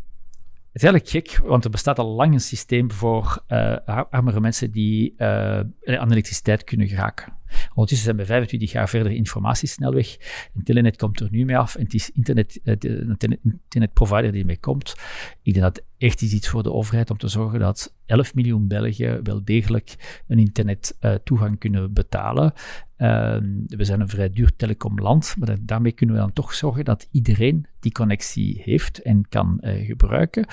het 0.73 0.83
is 0.83 0.89
eigenlijk 0.89 1.27
gek, 1.27 1.49
want 1.49 1.65
er 1.65 1.71
bestaat 1.71 1.99
al 1.99 2.07
lang 2.07 2.33
een 2.33 2.41
systeem 2.41 2.91
voor 2.91 3.45
uh, 3.49 3.77
armere 4.11 4.41
mensen 4.41 4.71
die 4.71 5.15
uh, 5.19 5.27
aan 5.85 6.11
elektriciteit 6.11 6.65
kunnen 6.65 6.89
geraken. 6.89 7.33
Ondertussen 7.69 8.07
zijn 8.07 8.17
we 8.17 8.25
25 8.25 8.73
jaar 8.73 8.89
verder 8.89 9.13
informatiesnelweg. 9.13 10.17
En 10.55 10.63
Telenet 10.63 10.97
komt 10.97 11.21
er 11.21 11.29
nu 11.31 11.45
mee 11.45 11.59
af 11.59 11.75
en 11.75 11.85
het 11.85 11.95
is 11.95 12.11
internet, 12.11 12.61
eh, 12.65 12.75
de 12.79 13.39
internetprovider 13.43 14.33
die 14.33 14.45
mee 14.45 14.59
komt. 14.59 14.95
Ik 15.43 15.53
denk 15.53 15.75
dat 15.75 15.85
echt 15.99 16.23
is 16.23 16.33
iets 16.33 16.49
voor 16.49 16.63
de 16.63 16.73
overheid 16.73 17.11
om 17.11 17.19
te 17.19 17.29
zorgen 17.29 17.61
dat 17.61 17.95
11 18.07 18.35
miljoen 18.35 18.69
Belgen 18.69 19.25
wel 19.25 19.45
degelijk 19.45 20.23
een 20.27 20.39
internettoegang 20.39 21.59
kunnen 21.59 21.93
betalen. 21.93 22.53
Ehm, 22.97 23.45
we 23.67 23.85
zijn 23.85 24.01
een 24.01 24.09
vrij 24.09 24.31
duur 24.31 24.57
telecomland, 24.57 25.35
maar 25.39 25.57
daarmee 25.61 25.93
kunnen 25.93 26.15
we 26.15 26.21
dan 26.21 26.33
toch 26.33 26.55
zorgen 26.55 26.85
dat 26.85 27.09
iedereen 27.11 27.67
die 27.81 27.93
connectie 27.93 28.63
heeft 28.65 29.03
en 29.03 29.29
kan 29.29 29.59
uh, 29.61 29.87
gebruiken. 29.87 30.47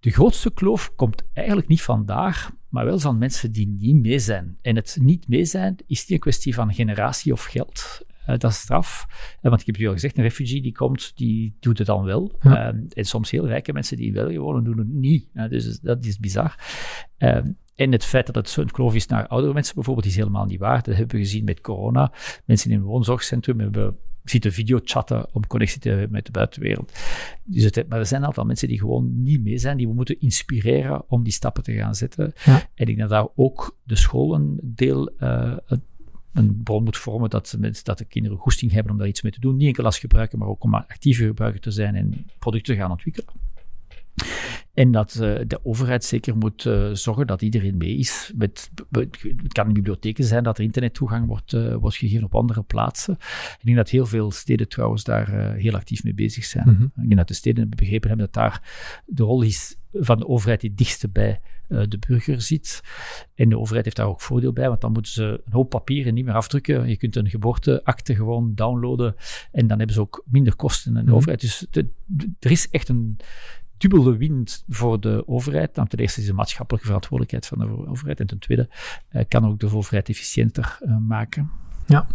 De 0.00 0.10
grootste 0.10 0.52
kloof 0.52 0.94
komt 0.94 1.22
eigenlijk 1.32 1.68
niet 1.68 1.82
vandaar, 1.82 2.50
maar 2.68 2.84
wel 2.84 2.98
van 2.98 3.18
mensen 3.18 3.52
die 3.52 3.68
niet 3.68 3.96
mee 3.96 4.18
zijn. 4.18 4.58
En 4.62 4.76
het 4.76 4.98
niet 5.00 5.28
mee 5.28 5.44
zijn 5.44 5.76
is 5.86 6.00
niet 6.00 6.10
een 6.10 6.18
kwestie 6.18 6.54
van 6.54 6.74
generatie 6.74 7.32
of 7.32 7.44
geld. 7.44 8.04
Uh, 8.20 8.38
dat 8.38 8.50
is 8.50 8.58
straf. 8.58 9.06
Uh, 9.42 9.50
want 9.50 9.60
ik 9.60 9.66
heb 9.66 9.76
je 9.76 9.86
al 9.86 9.92
gezegd, 9.92 10.16
een 10.16 10.22
refugee 10.22 10.62
die 10.62 10.72
komt, 10.72 11.12
die 11.16 11.56
doet 11.60 11.78
het 11.78 11.86
dan 11.86 12.04
wel. 12.04 12.38
Ja. 12.40 12.72
Uh, 12.72 12.80
en 12.92 13.04
soms 13.04 13.30
heel 13.30 13.46
rijke 13.46 13.72
mensen 13.72 13.96
die 13.96 14.12
België 14.12 14.38
wonen, 14.38 14.64
doen 14.64 14.78
het 14.78 14.88
niet. 14.88 15.28
dus 15.48 15.80
dat 15.80 16.04
is 16.04 16.18
bizar. 16.18 16.58
En 17.74 17.92
het 17.92 18.04
feit 18.04 18.26
dat 18.26 18.34
het 18.34 18.48
zo'n 18.48 18.70
kloof 18.70 18.94
is 18.94 19.06
naar 19.06 19.26
oudere 19.26 19.54
mensen 19.54 19.74
bijvoorbeeld, 19.74 20.06
is 20.06 20.16
helemaal 20.16 20.44
niet 20.44 20.58
waar. 20.58 20.82
Dat 20.82 20.96
hebben 20.96 21.16
we 21.16 21.22
gezien 21.22 21.44
met 21.44 21.60
corona. 21.60 22.12
Mensen 22.44 22.70
in 22.70 22.76
een 22.76 22.82
woonzorgcentrum 22.82 23.60
hebben 23.60 23.96
zitten 24.30 24.52
videochatten 24.52 25.26
om 25.32 25.46
connectie 25.46 25.80
te 25.80 25.88
hebben 25.88 26.10
met 26.10 26.26
de 26.26 26.32
buitenwereld. 26.32 26.92
Dus 27.44 27.64
het, 27.64 27.88
maar 27.88 27.98
er 27.98 28.06
zijn 28.06 28.20
een 28.20 28.26
aantal 28.26 28.44
mensen 28.44 28.68
die 28.68 28.78
gewoon 28.78 29.22
niet 29.22 29.42
mee 29.42 29.58
zijn, 29.58 29.76
die 29.76 29.88
we 29.88 29.94
moeten 29.94 30.20
inspireren 30.20 31.04
om 31.08 31.22
die 31.22 31.32
stappen 31.32 31.62
te 31.62 31.72
gaan 31.72 31.94
zetten. 31.94 32.32
Ja. 32.44 32.54
En 32.54 32.66
ik 32.74 32.86
denk 32.86 32.98
dat 32.98 33.08
daar 33.08 33.28
ook 33.34 33.76
de 33.82 33.96
school 33.96 34.34
een 34.34 34.58
deel, 34.62 35.12
uh, 35.20 35.56
een 36.32 36.60
bron 36.62 36.84
moet 36.84 36.96
vormen 36.96 37.30
dat, 37.30 37.56
mensen, 37.58 37.84
dat 37.84 37.98
de 37.98 38.04
kinderen 38.04 38.38
goesting 38.38 38.72
hebben 38.72 38.92
om 38.92 38.98
daar 38.98 39.08
iets 39.08 39.22
mee 39.22 39.32
te 39.32 39.40
doen. 39.40 39.56
Niet 39.56 39.66
enkel 39.66 39.84
als 39.84 39.98
gebruiker, 39.98 40.38
maar 40.38 40.48
ook 40.48 40.64
om 40.64 40.74
actieve 40.74 41.26
gebruiker 41.26 41.60
te 41.60 41.70
zijn 41.70 41.94
en 41.94 42.26
producten 42.38 42.74
te 42.74 42.80
gaan 42.80 42.90
ontwikkelen. 42.90 43.45
En 44.76 44.90
dat 44.90 45.14
uh, 45.14 45.38
de 45.46 45.60
overheid 45.62 46.04
zeker 46.04 46.36
moet 46.36 46.64
uh, 46.64 46.90
zorgen 46.92 47.26
dat 47.26 47.42
iedereen 47.42 47.76
mee 47.76 47.96
is. 47.96 48.32
Met, 48.34 48.70
het 49.42 49.52
kan 49.52 49.66
in 49.66 49.72
bibliotheken 49.72 50.24
zijn 50.24 50.42
dat 50.42 50.58
er 50.58 50.64
internettoegang 50.64 51.26
wordt, 51.26 51.52
uh, 51.52 51.74
wordt 51.74 51.96
gegeven 51.96 52.24
op 52.24 52.34
andere 52.34 52.62
plaatsen. 52.62 53.14
Ik 53.58 53.64
denk 53.64 53.76
dat 53.76 53.90
heel 53.90 54.06
veel 54.06 54.30
steden 54.30 54.68
trouwens 54.68 55.04
daar 55.04 55.54
heel 55.54 55.74
actief 55.74 56.04
mee 56.04 56.14
bezig 56.14 56.44
zijn. 56.44 56.68
Mm 56.68 56.76
-hmm. 56.76 56.84
Ik 56.84 57.02
denk 57.02 57.16
dat 57.16 57.28
de 57.28 57.34
steden 57.34 57.68
begrepen 57.68 58.08
hebben 58.08 58.26
dat 58.26 58.34
daar 58.34 58.62
de 59.06 59.22
rol 59.22 59.42
is 59.42 59.76
van 59.92 60.18
de 60.18 60.28
overheid 60.28 60.60
die 60.60 60.74
dichtste 60.74 61.08
bij 61.08 61.40
de 61.68 61.98
burger 62.08 62.40
zit. 62.40 62.82
En 63.34 63.48
de 63.48 63.58
overheid 63.58 63.84
heeft 63.84 63.96
daar 63.96 64.06
ook 64.06 64.20
voordeel 64.20 64.52
bij, 64.52 64.68
want 64.68 64.80
dan 64.80 64.92
moeten 64.92 65.12
ze 65.12 65.42
een 65.44 65.52
hoop 65.52 65.70
papieren 65.70 66.14
niet 66.14 66.24
meer 66.24 66.34
afdrukken. 66.34 66.88
Je 66.88 66.96
kunt 66.96 67.16
een 67.16 67.30
geboorteakte 67.30 68.14
gewoon 68.14 68.54
downloaden 68.54 69.14
en 69.52 69.66
dan 69.66 69.78
hebben 69.78 69.94
ze 69.96 70.00
ook 70.00 70.24
minder 70.26 70.56
kosten 70.56 70.88
in 70.88 70.94
de 70.94 71.00
mm 71.00 71.06
-hmm. 71.06 71.16
overheid. 71.16 71.40
Dus 71.40 71.66
de, 71.70 71.88
de, 72.04 72.30
er 72.40 72.50
is 72.50 72.68
echt 72.70 72.88
een 72.88 73.16
dubbele 73.78 74.16
wind 74.16 74.64
voor 74.68 75.00
de 75.00 75.28
overheid. 75.28 75.74
Ten 75.74 75.88
eerste 75.88 76.20
is 76.20 76.26
de 76.26 76.32
maatschappelijke 76.32 76.86
verantwoordelijkheid 76.86 77.46
van 77.46 77.58
de 77.58 77.88
overheid. 77.88 78.20
En 78.20 78.26
ten 78.26 78.38
tweede 78.38 78.68
uh, 79.12 79.22
kan 79.28 79.46
ook 79.46 79.60
de 79.60 79.74
overheid 79.74 80.08
efficiënter 80.08 80.78
uh, 80.82 80.96
maken. 80.96 81.50
Ja, 81.86 82.06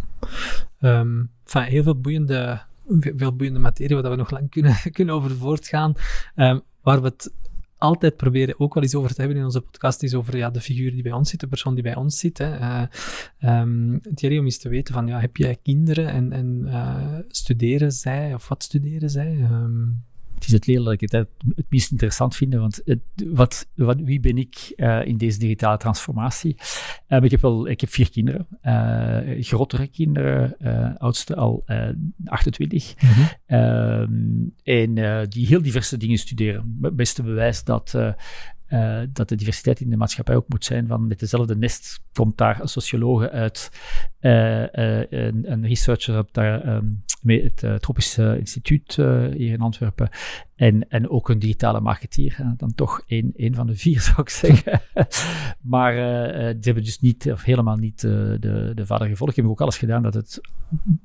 enfin, 0.80 1.62
heel 1.62 1.82
veel 1.82 2.00
boeiende, 2.00 2.60
veel 3.00 3.36
boeiende 3.36 3.58
materie 3.58 3.96
waar 3.96 4.10
we 4.10 4.16
nog 4.16 4.30
lang 4.30 4.50
kunnen, 4.50 4.76
kunnen 4.92 5.14
over 5.14 5.30
voortgaan. 5.30 5.94
Um, 6.36 6.60
waar 6.82 7.00
we 7.00 7.08
het 7.08 7.32
altijd 7.78 8.16
proberen 8.16 8.60
ook 8.60 8.74
wel 8.74 8.82
eens 8.82 8.94
over 8.94 9.14
te 9.14 9.20
hebben 9.20 9.38
in 9.38 9.44
onze 9.44 9.60
podcast, 9.60 10.02
is 10.02 10.14
over 10.14 10.36
ja, 10.36 10.50
de 10.50 10.60
figuur 10.60 10.90
die 10.90 11.02
bij 11.02 11.12
ons 11.12 11.30
zit, 11.30 11.40
de 11.40 11.46
persoon 11.46 11.74
die 11.74 11.82
bij 11.82 11.96
ons 11.96 12.18
zit. 12.18 12.38
Hè. 12.38 12.58
Uh, 12.58 13.60
um, 13.60 14.00
Thierry, 14.14 14.38
om 14.38 14.44
eens 14.44 14.58
te 14.58 14.68
weten 14.68 14.94
van, 14.94 15.06
ja, 15.06 15.20
heb 15.20 15.36
jij 15.36 15.58
kinderen 15.62 16.08
en, 16.08 16.32
en 16.32 17.24
studeren 17.28 17.92
zij, 17.92 18.34
of 18.34 18.48
wat 18.48 18.62
studeren 18.62 19.10
zij? 19.10 19.48
Um, 19.50 20.04
het 20.42 20.50
is 20.50 20.56
het 20.56 20.66
leren 20.66 20.84
dat 20.84 20.92
ik 20.92 21.00
het, 21.00 21.12
het 21.54 21.66
meest 21.68 21.90
interessant 21.90 22.36
vind, 22.36 22.54
want 22.54 22.80
het, 22.84 23.00
wat, 23.26 23.68
wat, 23.74 24.00
wie 24.00 24.20
ben 24.20 24.38
ik 24.38 24.72
uh, 24.76 25.06
in 25.06 25.16
deze 25.16 25.38
digitale 25.38 25.76
transformatie? 25.76 26.56
Uh, 27.08 27.22
ik, 27.22 27.30
heb 27.30 27.40
wel, 27.40 27.68
ik 27.68 27.80
heb 27.80 27.90
vier 27.90 28.10
kinderen, 28.10 28.46
uh, 28.62 29.44
grotere 29.44 29.86
kinderen, 29.86 30.56
oudste 30.98 31.36
al 31.36 31.64
28, 32.24 32.94
mm 33.02 33.08
-hmm. 33.46 34.52
en 34.62 34.94
die 35.28 35.46
heel 35.46 35.62
diverse 35.62 35.96
dingen 35.96 36.18
studeren. 36.18 36.78
Het 36.82 36.96
beste 36.96 37.22
bewijs 37.22 37.64
dat 37.64 37.94
uh, 38.72 39.00
dat 39.12 39.28
de 39.28 39.34
diversiteit 39.34 39.80
in 39.80 39.90
de 39.90 39.96
maatschappij 39.96 40.36
ook 40.36 40.48
moet 40.48 40.64
zijn. 40.64 40.86
Van 40.86 41.06
met 41.06 41.18
dezelfde 41.18 41.56
nest 41.56 42.00
komt 42.12 42.38
daar 42.38 42.60
een 42.60 42.68
sociologe 42.68 43.30
uit, 43.30 43.70
uh, 44.20 44.60
een, 44.60 45.52
een, 45.52 45.66
researcher 45.66 46.18
op 46.18 46.28
daar, 46.32 46.74
um, 46.74 47.02
het 47.26 47.64
Tropische 47.80 48.38
Instituut 48.38 48.94
hier 49.32 49.52
in 49.52 49.60
Antwerpen. 49.60 50.08
En, 50.62 50.88
en 50.88 51.10
ook 51.10 51.28
een 51.28 51.38
digitale 51.38 51.80
marketeer. 51.80 52.54
dan 52.56 52.74
toch 52.74 53.02
één, 53.06 53.32
één 53.36 53.54
van 53.54 53.66
de 53.66 53.76
vier, 53.76 54.00
zou 54.10 54.20
ik 54.20 54.28
zeggen. 54.28 54.80
maar 55.60 55.94
die 56.54 56.62
hebben 56.62 56.84
dus 56.84 57.00
niet, 57.00 57.32
of 57.32 57.42
helemaal 57.42 57.76
niet 57.76 58.00
de, 58.00 58.72
de 58.74 58.86
vader 58.86 59.06
gevolgd. 59.06 59.34
Die 59.34 59.44
hebben 59.44 59.52
ook 59.52 59.60
alles 59.60 59.78
gedaan 59.78 60.02
dat 60.02 60.14
het 60.14 60.40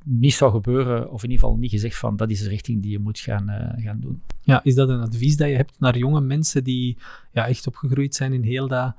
niet 0.03 0.34
zou 0.34 0.51
gebeuren, 0.51 1.12
of 1.12 1.24
in 1.24 1.30
ieder 1.30 1.45
geval 1.45 1.60
niet 1.60 1.72
gezegd 1.72 1.97
van 1.97 2.16
dat 2.16 2.30
is 2.30 2.43
de 2.43 2.49
richting 2.49 2.82
die 2.82 2.91
je 2.91 2.99
moet 2.99 3.20
gaan, 3.20 3.76
gaan 3.78 3.99
doen. 3.99 4.22
Ja, 4.41 4.64
is 4.64 4.76
dat 4.76 4.89
een 4.89 5.01
advies 5.01 5.38
dat 5.38 5.49
je 5.49 5.55
hebt 5.55 5.80
naar 5.80 5.97
jonge 5.97 6.22
mensen 6.22 6.64
die 6.64 6.97
ja, 7.32 7.47
echt 7.47 7.68
opgegroeid 7.68 8.16
zijn 8.16 8.34
in 8.34 8.43
heel 8.43 8.68
dat 8.68 8.95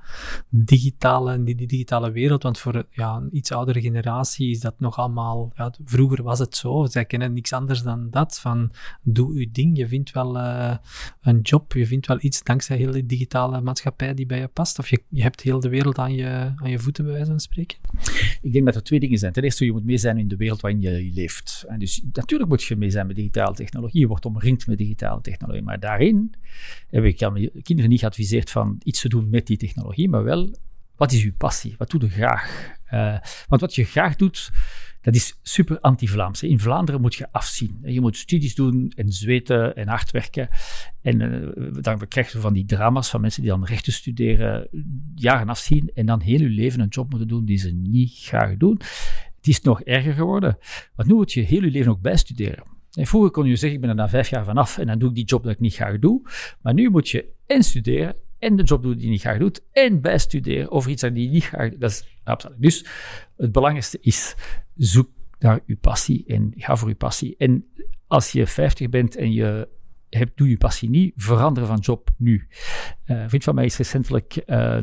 digitale, 0.49 1.43
die, 1.43 1.55
die 1.55 1.67
digitale 1.67 2.11
wereld? 2.11 2.43
Want 2.43 2.59
voor 2.59 2.85
ja, 2.89 3.15
een 3.15 3.35
iets 3.35 3.51
oudere 3.51 3.81
generatie 3.81 4.49
is 4.49 4.59
dat 4.59 4.79
nog 4.79 4.97
allemaal, 4.97 5.51
ja, 5.55 5.73
vroeger 5.85 6.23
was 6.23 6.39
het 6.39 6.55
zo, 6.55 6.85
zij 6.85 7.05
kennen 7.05 7.33
niks 7.33 7.53
anders 7.53 7.83
dan 7.83 8.09
dat, 8.09 8.39
van 8.39 8.71
doe 9.01 9.39
je 9.39 9.51
ding, 9.51 9.77
je 9.77 9.87
vindt 9.87 10.11
wel 10.11 10.37
uh, 10.49 10.75
een 11.21 11.39
job, 11.41 11.73
je 11.73 11.87
vindt 11.87 12.07
wel 12.07 12.17
iets 12.21 12.43
dankzij 12.43 12.77
heel 12.77 12.91
die 12.91 13.05
digitale 13.05 13.61
maatschappij 13.61 14.13
die 14.13 14.25
bij 14.25 14.39
je 14.39 14.47
past, 14.47 14.79
of 14.79 14.89
je, 14.89 15.03
je 15.09 15.21
hebt 15.21 15.41
heel 15.41 15.59
de 15.59 15.69
wereld 15.69 15.97
aan 15.97 16.13
je, 16.13 16.53
aan 16.55 16.69
je 16.69 16.79
voeten, 16.79 17.03
bij 17.03 17.13
wijze 17.13 17.29
van 17.29 17.39
spreken? 17.39 17.77
Ik 18.41 18.53
denk 18.53 18.65
dat 18.65 18.75
er 18.75 18.83
twee 18.83 18.99
dingen 18.99 19.17
zijn. 19.17 19.33
Ten 19.33 19.43
eerste, 19.43 19.65
je 19.65 19.71
moet 19.71 19.85
mee 19.85 19.97
zijn 19.97 20.17
in 20.17 20.27
de 20.27 20.35
wereld 20.35 20.61
waarin 20.61 20.81
je 20.81 21.11
leeft. 21.13 21.65
En 21.67 21.79
dus 21.79 22.03
natuurlijk 22.13 22.49
moet 22.49 22.63
je 22.63 22.75
mee 22.75 22.89
zijn 22.89 23.07
met 23.07 23.15
digitale 23.15 23.55
technologie, 23.55 23.99
je 23.99 24.07
wordt 24.07 24.25
omringd 24.25 24.67
met 24.67 24.77
digitale 24.77 25.21
technologie. 25.21 25.63
Maar 25.63 25.79
daarin 25.79 26.33
heb 26.89 27.03
ik 27.03 27.23
aan 27.23 27.49
kinderen 27.63 27.89
niet 27.89 27.99
geadviseerd 27.99 28.49
van 28.49 28.81
iets 28.83 29.01
te 29.01 29.09
doen 29.09 29.29
met 29.29 29.47
die 29.47 29.57
technologie, 29.57 30.09
maar 30.09 30.23
wel, 30.23 30.55
wat 30.95 31.11
is 31.11 31.23
uw 31.23 31.33
passie? 31.37 31.75
Wat 31.77 31.89
doe 31.89 32.01
je 32.01 32.09
graag? 32.09 32.77
Uh, 32.93 33.17
want 33.47 33.61
wat 33.61 33.75
je 33.75 33.83
graag 33.83 34.15
doet, 34.15 34.51
dat 35.01 35.15
is 35.15 35.39
super 35.41 35.79
anti-Vlaams. 35.79 36.43
In 36.43 36.59
Vlaanderen 36.59 37.01
moet 37.01 37.15
je 37.15 37.31
afzien. 37.31 37.79
Je 37.83 38.01
moet 38.01 38.17
studies 38.17 38.55
doen 38.55 38.91
en 38.95 39.11
zweten 39.11 39.75
en 39.75 39.87
hard 39.87 40.11
werken. 40.11 40.49
En 41.01 41.19
uh, 41.21 41.81
dan 41.81 42.07
krijg 42.07 42.31
je 42.31 42.39
van 42.39 42.53
die 42.53 42.65
drama's 42.65 43.09
van 43.09 43.21
mensen 43.21 43.41
die 43.41 43.51
dan 43.51 43.65
rechten 43.65 43.93
studeren, 43.93 44.67
jaren 45.15 45.49
afzien 45.49 45.91
en 45.93 46.05
dan 46.05 46.21
heel 46.21 46.39
hun 46.39 46.51
leven 46.51 46.79
een 46.79 46.87
job 46.87 47.09
moeten 47.09 47.27
doen 47.27 47.45
die 47.45 47.57
ze 47.57 47.71
niet 47.71 48.17
graag 48.17 48.57
doen. 48.57 48.79
Het 49.35 49.47
is 49.47 49.61
nog 49.61 49.81
erger 49.81 50.13
geworden. 50.13 50.57
Want 50.95 51.09
nu 51.09 51.15
moet 51.15 51.31
je 51.31 51.41
heel 51.41 51.63
je 51.63 51.71
leven 51.71 51.91
ook 51.91 52.01
bijstuderen. 52.01 52.63
En 52.93 53.05
vroeger 53.05 53.31
kon 53.31 53.45
je 53.45 53.55
zeggen, 53.55 53.73
ik 53.73 53.81
ben 53.81 53.89
er 53.89 53.95
na 53.95 54.09
vijf 54.09 54.29
jaar 54.29 54.45
vanaf 54.45 54.77
en 54.77 54.87
dan 54.87 54.99
doe 54.99 55.09
ik 55.09 55.15
die 55.15 55.25
job 55.25 55.43
dat 55.43 55.51
ik 55.51 55.59
niet 55.59 55.75
graag 55.75 55.99
doe. 55.99 56.21
Maar 56.61 56.73
nu 56.73 56.89
moet 56.89 57.09
je 57.09 57.25
en 57.45 57.63
studeren 57.63 58.15
en 58.39 58.55
de 58.55 58.63
job 58.63 58.83
doen 58.83 58.93
die 58.93 59.03
je 59.03 59.09
niet 59.09 59.21
graag 59.21 59.37
doet 59.37 59.63
en 59.71 60.01
bijstuderen 60.01 60.71
over 60.71 60.91
iets 60.91 61.01
dat 61.01 61.15
je 61.15 61.29
niet 61.29 61.43
graag 61.43 61.69
doet. 61.69 61.81
Dat 61.81 61.91
is 61.91 62.19
absoluut. 62.23 62.61
Dus 62.61 62.85
het 63.37 63.51
belangrijkste 63.51 63.97
is, 64.01 64.35
zoek 64.75 65.09
naar 65.39 65.59
je 65.65 65.75
passie 65.75 66.23
en 66.27 66.53
ga 66.55 66.75
voor 66.75 66.89
je 66.89 66.95
passie. 66.95 67.35
En 67.37 67.65
als 68.07 68.31
je 68.31 68.47
50 68.47 68.89
bent 68.89 69.15
en 69.15 69.31
je 69.31 69.67
hebt, 70.09 70.37
doe 70.37 70.49
je 70.49 70.57
passie 70.57 70.89
niet, 70.89 71.13
verander 71.15 71.65
van 71.65 71.77
job 71.77 72.09
nu. 72.17 72.47
Uh, 73.05 73.21
een 73.21 73.29
vriend 73.29 73.43
van 73.43 73.55
mij 73.55 73.65
is 73.65 73.77
recentelijk 73.77 74.43
uh, 74.45 74.77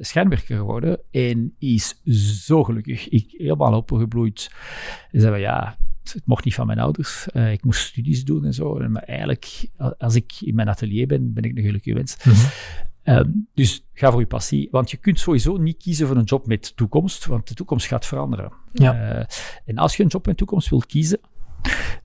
schijnwerker 0.00 0.56
geworden 0.56 1.00
en 1.10 1.54
is 1.58 2.02
zo 2.44 2.64
gelukkig. 2.64 3.08
Ik 3.08 3.30
helemaal 3.30 3.76
opgebloeid. 3.76 4.50
En 5.10 5.20
zei 5.20 5.32
van 5.32 5.40
ja, 5.40 5.78
het 6.02 6.26
mocht 6.26 6.44
niet 6.44 6.54
van 6.54 6.66
mijn 6.66 6.78
ouders. 6.78 7.26
Ik 7.26 7.64
moest 7.64 7.80
studies 7.80 8.24
doen 8.24 8.44
en 8.44 8.54
zo. 8.54 8.88
Maar 8.88 9.02
eigenlijk, 9.02 9.68
als 9.98 10.14
ik 10.14 10.32
in 10.40 10.54
mijn 10.54 10.68
atelier 10.68 11.06
ben, 11.06 11.32
ben 11.32 11.44
ik 11.44 11.56
een 11.56 11.64
gelukkige 11.64 11.94
wens. 11.96 12.16
-hmm. 12.22 12.34
Uh, 13.06 13.20
dus 13.54 13.86
ga 13.92 14.10
voor 14.10 14.20
je 14.20 14.26
passie. 14.26 14.68
Want 14.70 14.90
je 14.90 14.96
kunt 14.96 15.18
sowieso 15.18 15.56
niet 15.56 15.76
kiezen 15.76 16.06
voor 16.06 16.16
een 16.16 16.24
job 16.24 16.46
met 16.46 16.76
toekomst, 16.76 17.26
want 17.26 17.48
de 17.48 17.54
toekomst 17.54 17.86
gaat 17.86 18.06
veranderen. 18.06 18.52
Ja. 18.72 19.18
Uh, 19.18 19.24
en 19.64 19.76
als 19.76 19.96
je 19.96 20.02
een 20.02 20.08
job 20.08 20.26
met 20.26 20.36
toekomst 20.36 20.68
wilt 20.68 20.86
kiezen, 20.86 21.20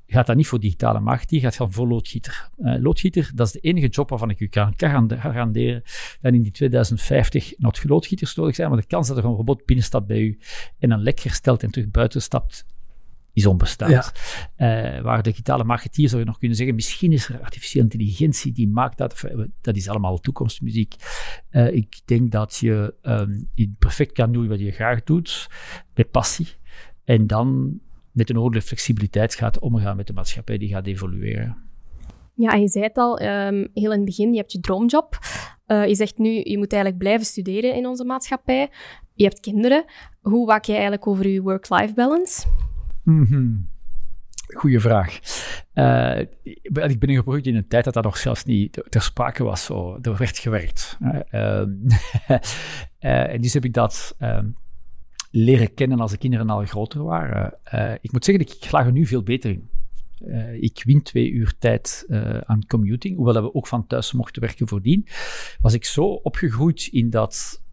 gaat 0.07 0.27
dat 0.27 0.35
niet 0.35 0.47
voor 0.47 0.59
digitale 0.59 0.99
marketing, 0.99 1.41
gaat 1.41 1.57
dan 1.57 1.71
voor 1.71 1.87
loodgieter. 1.87 2.49
Uh, 2.57 2.81
loodgieter, 2.81 3.31
dat 3.35 3.47
is 3.47 3.53
de 3.53 3.59
enige 3.59 3.87
job 3.87 4.09
waarvan 4.09 4.29
ik 4.29 4.39
u 4.39 4.47
kan 4.47 4.73
garanderen 4.77 5.83
dat 6.21 6.33
in 6.33 6.41
die 6.41 6.51
2050 6.51 7.53
nog 7.57 7.83
loodgieters 7.83 8.35
nodig 8.35 8.55
zijn, 8.55 8.69
maar 8.69 8.79
de 8.79 8.87
kans 8.87 9.07
dat 9.07 9.17
er 9.17 9.25
een 9.25 9.35
robot 9.35 9.65
binnenstapt 9.65 10.07
bij 10.07 10.19
u 10.19 10.39
en 10.79 10.91
een 10.91 11.01
lek 11.01 11.19
herstelt 11.19 11.63
en 11.63 11.71
terug 11.71 11.89
buiten 11.89 12.21
stapt, 12.21 12.65
is 13.33 13.45
onbestaand. 13.45 14.11
Ja. 14.57 14.95
Uh, 14.95 15.01
waar 15.01 15.23
digitale 15.23 15.63
marketeer 15.63 16.09
zou 16.09 16.21
je 16.21 16.27
nog 16.27 16.37
kunnen 16.37 16.57
zeggen, 16.57 16.75
misschien 16.75 17.11
is 17.11 17.29
er 17.29 17.41
artificiële 17.41 17.83
intelligentie 17.83 18.51
die 18.51 18.67
maakt 18.67 18.97
dat. 18.97 19.23
Dat 19.61 19.75
is 19.75 19.89
allemaal 19.89 20.19
toekomstmuziek. 20.19 20.95
Uh, 21.51 21.73
ik 21.73 22.01
denk 22.05 22.31
dat 22.31 22.55
je 22.55 22.93
um, 23.01 23.49
perfect 23.79 24.11
kan 24.11 24.31
doen 24.31 24.47
wat 24.47 24.59
je 24.59 24.71
graag 24.71 25.03
doet, 25.03 25.49
met 25.93 26.11
passie. 26.11 26.47
En 27.03 27.27
dan 27.27 27.79
met 28.11 28.29
een 28.29 28.35
hoge 28.35 28.61
flexibiliteit 28.61 29.35
gaat 29.35 29.59
omgaan 29.59 29.95
met 29.95 30.07
de 30.07 30.13
maatschappij 30.13 30.57
die 30.57 30.69
gaat 30.69 30.87
evolueren. 30.87 31.57
Ja, 32.33 32.53
je 32.53 32.67
zei 32.67 32.83
het 32.83 32.97
al, 32.97 33.21
um, 33.21 33.67
heel 33.73 33.91
in 33.91 33.97
het 33.97 34.05
begin, 34.05 34.31
je 34.31 34.37
hebt 34.37 34.51
je 34.51 34.59
droomjob. 34.59 35.19
Uh, 35.67 35.87
je 35.87 35.95
zegt 35.95 36.17
nu, 36.17 36.29
je 36.29 36.57
moet 36.57 36.73
eigenlijk 36.73 37.03
blijven 37.03 37.25
studeren 37.25 37.75
in 37.75 37.87
onze 37.87 38.05
maatschappij. 38.05 38.69
Je 39.13 39.23
hebt 39.23 39.39
kinderen. 39.39 39.85
Hoe 40.21 40.45
waak 40.47 40.65
je 40.65 40.71
eigenlijk 40.71 41.07
over 41.07 41.27
je 41.27 41.41
work-life 41.41 41.93
balance? 41.93 42.47
Mm. 43.03 43.67
Goeie 44.53 44.79
vraag. 44.79 45.19
Uh, 45.73 46.19
ik 46.63 46.99
ben 46.99 47.15
geprobeerd 47.15 47.47
in 47.47 47.55
een 47.55 47.67
tijd 47.67 47.83
dat 47.83 47.93
dat 47.93 48.03
nog 48.03 48.17
zelfs 48.17 48.43
niet 48.43 48.83
ter 48.89 49.01
sprake 49.01 49.43
was. 49.43 49.69
Er 50.01 50.17
werd 50.17 50.37
gewerkt. 50.37 50.97
Uh, 51.31 51.65
en 53.33 53.41
dus 53.41 53.53
heb 53.53 53.65
ik 53.65 53.73
dat 53.73 54.15
ehm, 54.17 54.47
leren 55.31 55.73
kennen 55.73 55.99
als 55.99 56.11
de 56.11 56.17
kinderen 56.17 56.49
al 56.49 56.65
groter 56.65 57.03
waren. 57.03 57.57
ik 58.01 58.11
moet 58.11 58.25
zeggen, 58.25 58.45
ik 58.45 58.55
slaag 58.59 58.85
er 58.85 58.91
nu 58.91 59.05
veel 59.05 59.23
beter 59.23 59.51
in. 59.51 59.69
Ik 60.59 60.83
win 60.85 61.01
twee 61.01 61.31
uur 61.31 61.53
tijd 61.59 62.05
aan 62.45 62.65
commuting, 62.67 63.15
hoewel 63.15 63.41
we 63.41 63.53
ook 63.53 63.67
van 63.67 63.87
thuis 63.87 64.11
mochten 64.11 64.41
werken 64.41 64.67
voordien, 64.67 65.07
was 65.61 65.73
ik 65.73 65.85
zo 65.85 66.03
opgegroeid 66.03 66.87
in 66.91 67.09
dat 67.09 67.63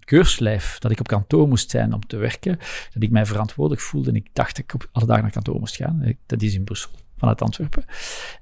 keurslijf 0.00 0.78
dat 0.78 0.90
ik 0.90 1.00
op 1.00 1.08
kantoor 1.08 1.48
moest 1.48 1.70
zijn 1.70 1.92
om 1.92 2.06
te 2.06 2.16
werken, 2.16 2.58
dat 2.92 3.02
ik 3.02 3.10
mij 3.10 3.26
verantwoordelijk 3.26 3.82
voelde 3.82 4.10
en 4.10 4.16
ik 4.16 4.28
dacht 4.32 4.56
dat 4.56 4.64
ik 4.64 4.74
op 4.74 4.88
alle 4.92 5.06
dagen 5.06 5.22
naar 5.22 5.32
kantoor 5.32 5.58
moest 5.58 5.76
gaan. 5.76 6.16
Dat 6.26 6.42
is 6.42 6.54
in 6.54 6.64
Brussel, 6.64 6.90
vanuit 7.16 7.42
Antwerpen. 7.42 7.84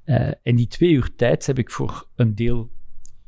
Uh, 0.04 0.30
en 0.42 0.56
die 0.56 0.66
twee 0.66 0.90
uur 0.90 1.10
tijd 1.16 1.46
heb 1.46 1.58
ik 1.58 1.70
voor 1.70 2.06
een 2.16 2.34
deel 2.34 2.70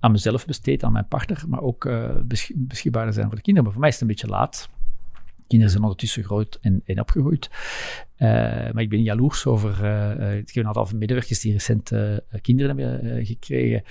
aan 0.00 0.12
mezelf 0.12 0.46
besteed, 0.46 0.84
aan 0.84 0.92
mijn 0.92 1.08
partner, 1.08 1.44
maar 1.48 1.60
ook 1.60 1.90
besch 2.24 2.50
beschikbaar 2.54 3.12
zijn 3.12 3.26
voor 3.26 3.36
de 3.36 3.42
kinderen. 3.42 3.62
Maar 3.62 3.72
voor 3.72 3.80
mij 3.80 3.88
is 3.88 3.94
het 3.94 4.02
een 4.02 4.14
beetje 4.14 4.26
laat 4.26 4.68
kinderen 5.46 5.72
zijn 5.72 5.82
ondertussen 5.82 6.24
groot 6.24 6.58
en, 6.60 6.82
en 6.84 7.00
opgegroeid. 7.00 7.50
Maar 8.72 8.80
ik 8.80 8.88
ben 8.88 9.02
jaloers 9.02 9.46
over. 9.46 9.84
Uh, 9.84 10.36
ik 10.36 10.54
heb 10.54 10.64
een 10.64 10.66
aantal 10.66 10.88
medewerkers 10.94 11.40
die 11.40 11.52
recent 11.52 11.92
kinderen 12.40 12.78
hebben 12.78 13.26
gekregen. 13.26 13.82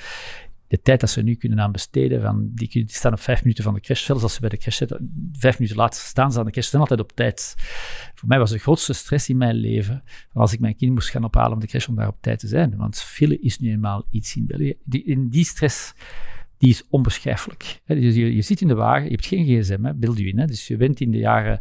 De 0.72 0.82
tijd 0.82 1.00
dat 1.00 1.10
ze 1.10 1.22
nu 1.22 1.36
kunnen 1.36 1.60
aan 1.60 1.72
besteden, 1.72 2.22
van, 2.22 2.52
die, 2.54 2.68
die, 2.70 2.86
staan 2.88 3.12
op 3.12 3.20
vijf 3.20 3.42
minuten 3.42 3.64
van 3.64 3.74
de 3.74 3.80
crash. 3.80 4.06
Zelfs 4.06 4.24
als 4.24 4.34
ze 4.34 4.40
bij 4.40 4.50
de 4.50 4.58
crash 4.58 4.78
zitten, 4.78 5.30
vijf 5.32 5.60
minuten 5.60 5.78
later 5.80 6.02
staan 6.02 6.32
ze 6.32 6.40
aan 6.40 6.46
de 6.46 6.52
crash. 6.52 6.68
Zijn 6.68 6.82
altijd 6.82 7.00
op 7.00 7.12
tijd. 7.12 7.56
Voor 8.16 8.28
mij 8.28 8.40
was 8.40 8.52
de 8.52 8.58
grootste 8.58 8.94
stress 8.94 9.30
in 9.30 9.38
mijn 9.38 9.56
leven 9.56 10.04
als 10.34 10.54
ik 10.54 10.60
mijn 10.60 10.76
kind 10.76 10.94
moest 10.94 11.10
gaan 11.10 11.24
ophalen 11.24 11.54
om 11.54 11.60
de 11.60 11.68
crash 11.68 11.88
om 11.88 11.96
daar 11.96 12.08
op 12.08 12.18
tijd 12.22 12.40
te 12.40 12.48
zijn. 12.48 12.78
Want 12.78 13.02
file 13.02 13.40
is 13.40 13.60
nu 13.60 13.72
eenmaal 13.72 14.06
iets 14.10 14.36
in 14.36 14.46
België. 14.46 14.78
Die, 14.84 15.04
in 15.04 15.30
die 15.30 15.46
stress 15.46 15.94
die 16.58 16.70
is 16.70 16.88
onbeschrijfelijk. 16.90 17.82
Dus 17.86 18.16
je, 18.16 18.42
zit 18.42 18.62
in 18.62 18.68
de 18.68 18.76
wagen, 18.76 19.04
je 19.04 19.10
hebt 19.10 19.26
geen 19.26 19.46
gsm, 19.46 19.94
beeld 19.96 20.18
je 20.18 20.28
in. 20.28 20.40
Hè? 20.40 20.46
Dus 20.46 20.68
je 20.68 20.78
bent 20.78 21.00
in 21.00 21.12
de 21.12 21.18
jaren, 21.18 21.60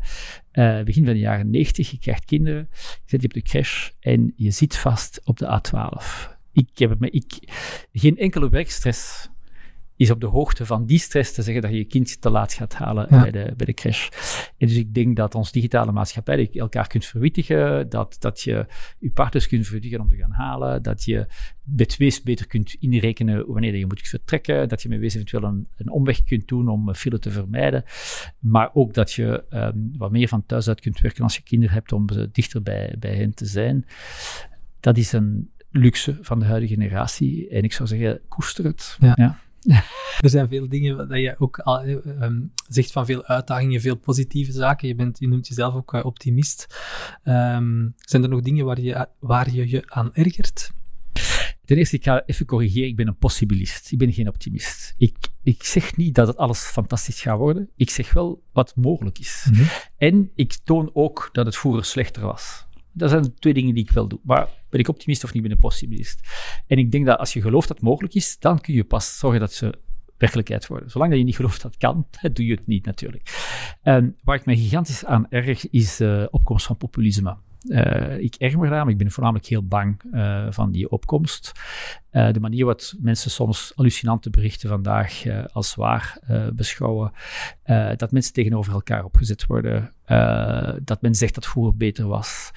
uh, 0.53 0.83
begin 0.83 1.05
van 1.05 1.13
de 1.13 1.19
jaren 1.19 1.51
90, 1.51 1.91
je 1.91 1.99
krijgt 1.99 2.25
kinderen, 2.25 2.69
je 2.71 3.01
zit 3.05 3.25
op 3.25 3.33
de 3.33 3.43
crash 3.43 3.91
en 4.01 4.33
je 4.37 4.51
zit 4.51 4.77
vast 4.77 5.21
op 5.25 5.39
de 5.39 5.61
A12. 5.61 6.39
Ik 6.53 6.69
heb 6.75 7.01
het, 7.01 7.15
ik, 7.15 7.39
geen 7.93 8.17
enkele 8.17 8.49
werkstress 8.49 9.31
is 10.01 10.11
op 10.11 10.21
de 10.21 10.27
hoogte 10.27 10.67
van 10.67 10.87
die 10.87 10.99
stress 10.99 11.33
te 11.33 11.43
zeggen 11.43 11.63
dat 11.63 11.71
je 11.71 11.77
je 11.77 11.85
kind 11.85 12.21
te 12.21 12.31
laat 12.31 12.53
gaat 12.53 12.75
halen 12.75 13.09
bij, 13.09 13.31
de, 13.31 13.53
bij 13.57 13.67
de 13.67 13.75
crash. 13.75 14.09
En 14.59 14.67
dus 14.67 14.77
ik 14.77 14.95
denk 14.95 15.17
dat 15.17 15.35
ons 15.35 15.53
digitale 15.53 15.93
maatschappij 15.93 16.51
elkaar 16.53 16.87
kunt 16.87 17.05
verwittigen, 17.05 17.89
dat, 17.89 18.17
dat 18.19 18.41
je 18.41 18.67
je 18.99 19.11
partners 19.11 19.49
kunt 19.49 19.65
verwittigen 19.65 20.01
om 20.01 20.09
te 20.09 20.17
gaan 20.17 20.31
halen, 20.31 20.83
dat 20.83 21.05
je 21.05 21.27
met 21.63 21.97
wees 21.97 22.23
beter 22.23 22.47
kunt 22.47 22.77
inrekenen 22.79 23.47
wanneer 23.47 23.77
je 23.77 23.87
moet 23.87 24.09
vertrekken, 24.09 24.69
dat 24.69 24.83
je 24.83 24.89
met 24.89 24.99
wees 24.99 25.15
eventueel 25.15 25.43
een, 25.43 25.69
een 25.77 25.91
omweg 25.91 26.25
kunt 26.25 26.49
doen 26.49 26.69
om 26.69 26.95
file 26.95 27.19
te 27.19 27.31
vermijden, 27.31 27.85
maar 28.39 28.71
ook 28.73 28.95
dat 28.95 29.13
je 29.13 29.45
um, 29.51 29.93
wat 29.97 30.11
meer 30.11 30.29
van 30.29 30.47
thuis 30.47 30.69
uit 30.69 30.81
kunt 30.81 31.01
werken 31.01 31.23
als 31.23 31.37
je 31.37 31.43
kinderen 31.43 31.75
hebt 31.75 31.93
om 31.93 32.07
dichter 32.33 32.63
bij, 32.63 32.95
bij 32.99 33.15
hen 33.15 33.35
te 33.35 33.47
zijn. 33.47 33.87
Dat 34.81 34.97
is 34.97 35.13
een 35.13 35.51
luxe 35.71 36.19
van 36.21 36.39
de 36.39 36.45
huidige 36.45 36.75
generatie. 36.75 37.49
En 37.49 37.63
ik 37.63 37.73
zou 37.73 37.89
zeggen, 37.89 38.21
koester 38.29 38.65
het. 38.65 38.97
Ja. 39.01 39.13
ja. 39.17 39.39
er 40.21 40.31
zijn 40.31 40.49
veel 40.49 40.69
dingen 40.69 41.09
dat 41.09 41.19
je 41.19 41.35
ook 41.39 41.59
al, 41.59 41.85
um, 41.87 42.53
zegt 42.69 42.93
van 42.93 43.07
veel 43.07 43.25
uitdagingen, 43.25 43.81
veel 43.81 43.97
positieve 43.97 44.53
zaken. 44.53 44.89
Je, 44.89 44.95
bent, 44.95 45.19
je 45.19 45.29
noemt 45.29 45.47
jezelf 45.47 45.75
ook 45.75 45.95
uh, 45.95 46.05
optimist. 46.05 46.67
Um, 47.25 47.95
zijn 47.97 48.23
er 48.23 48.29
nog 48.29 48.41
dingen 48.41 48.65
waar 48.65 48.81
je, 48.81 49.07
waar 49.19 49.51
je 49.51 49.69
je 49.69 49.83
aan 49.87 50.15
ergert? 50.15 50.71
Ten 51.65 51.79
eerste, 51.79 51.97
ik 51.97 52.05
ga 52.05 52.23
even 52.27 52.47
corrigeren. 52.47 52.89
Ik 52.89 52.97
ben 52.97 53.07
een 53.07 53.17
possibilist. 53.17 53.93
Ik 53.93 53.99
ben 53.99 54.13
geen 54.13 54.29
optimist. 54.29 54.95
Ik, 54.99 55.17
ik 55.43 55.63
zeg 55.63 55.97
niet 55.97 56.15
dat 56.15 56.27
het 56.27 56.37
alles 56.37 56.59
fantastisch 56.59 57.21
gaat 57.21 57.39
worden. 57.39 57.71
Ik 57.77 57.91
zeg 57.91 58.13
wel 58.13 58.43
wat 58.53 58.77
mogelijk 58.77 59.19
is. 59.19 59.47
Mm 59.49 59.57
-hmm. 59.57 59.67
En 59.97 60.31
ik 60.35 60.59
toon 60.65 60.91
ook 60.93 61.29
dat 61.33 61.47
het 61.47 61.57
vroeger 61.57 61.85
slechter 61.85 62.23
was. 62.23 62.67
Dat 63.01 63.11
zijn 63.11 63.35
twee 63.35 63.55
dingen 63.55 63.75
die 63.75 63.85
ik 63.85 63.91
wel 63.91 64.09
doe. 64.09 64.19
Maar 64.23 64.49
ben 64.69 64.81
ik 64.81 64.89
optimist 64.89 65.25
of 65.25 65.33
niet, 65.33 65.43
ben 65.43 65.53
ik 65.53 65.59
possibilist. 65.61 66.21
En 66.67 66.79
ik 66.79 66.93
denk 66.93 67.07
dat 67.07 67.19
als 67.19 67.33
je 67.33 67.41
gelooft 67.41 67.69
dat 67.69 67.77
het 67.77 67.87
mogelijk 67.87 68.15
is, 68.15 68.39
dan 68.39 68.61
kun 68.61 68.75
je 68.75 68.85
pas 68.85 69.19
zorgen 69.19 69.41
dat 69.41 69.53
ze 69.53 69.79
werkelijkheid 70.17 70.67
worden. 70.67 70.91
Zolang 70.91 71.11
dat 71.11 71.19
je 71.19 71.25
niet 71.25 71.37
gelooft 71.37 71.63
dat 71.63 71.71
het 71.71 71.81
kan, 71.81 72.07
doe 72.33 72.47
je 72.47 72.55
het 72.55 72.67
niet 72.67 72.85
natuurlijk. 72.85 73.23
En 73.83 74.17
waar 74.25 74.37
ik 74.37 74.47
me 74.47 74.57
gigantisch 74.57 75.05
aan 75.05 75.27
erg, 75.31 75.71
is 75.71 75.97
de 75.97 76.19
uh, 76.21 76.27
opkomst 76.31 76.67
van 76.67 76.77
populisme. 76.77 77.37
Uh, 77.65 78.19
ik 78.19 78.35
erg 78.35 78.57
me 78.57 78.69
daar, 78.69 78.83
maar 78.83 78.93
ik 78.93 78.99
ben 78.99 79.11
voornamelijk 79.11 79.47
heel 79.47 79.67
bang 79.67 80.03
uh, 80.13 80.47
van 80.51 80.71
die 80.71 80.91
opkomst. 80.91 81.53
Uh, 82.13 82.33
de 82.33 82.41
manier 82.41 82.65
waarop 82.65 82.93
mensen 83.01 83.31
soms 83.31 83.73
hallucinante 83.75 84.31
berichten 84.31 84.69
vandaag 84.69 85.23
als 85.53 85.75
waar 85.75 86.19
beschouwen, 86.55 87.13
dat 87.97 88.13
mensen 88.13 88.33
tegenover 88.33 88.73
elkaar 88.73 89.05
opgezet 89.05 89.47
worden, 89.47 89.93
dat 90.85 91.03
men 91.03 91.15
zegt 91.15 91.35
dat 91.35 91.47
vroeger 91.47 91.77
beter 91.77 92.07
was, 92.07 92.51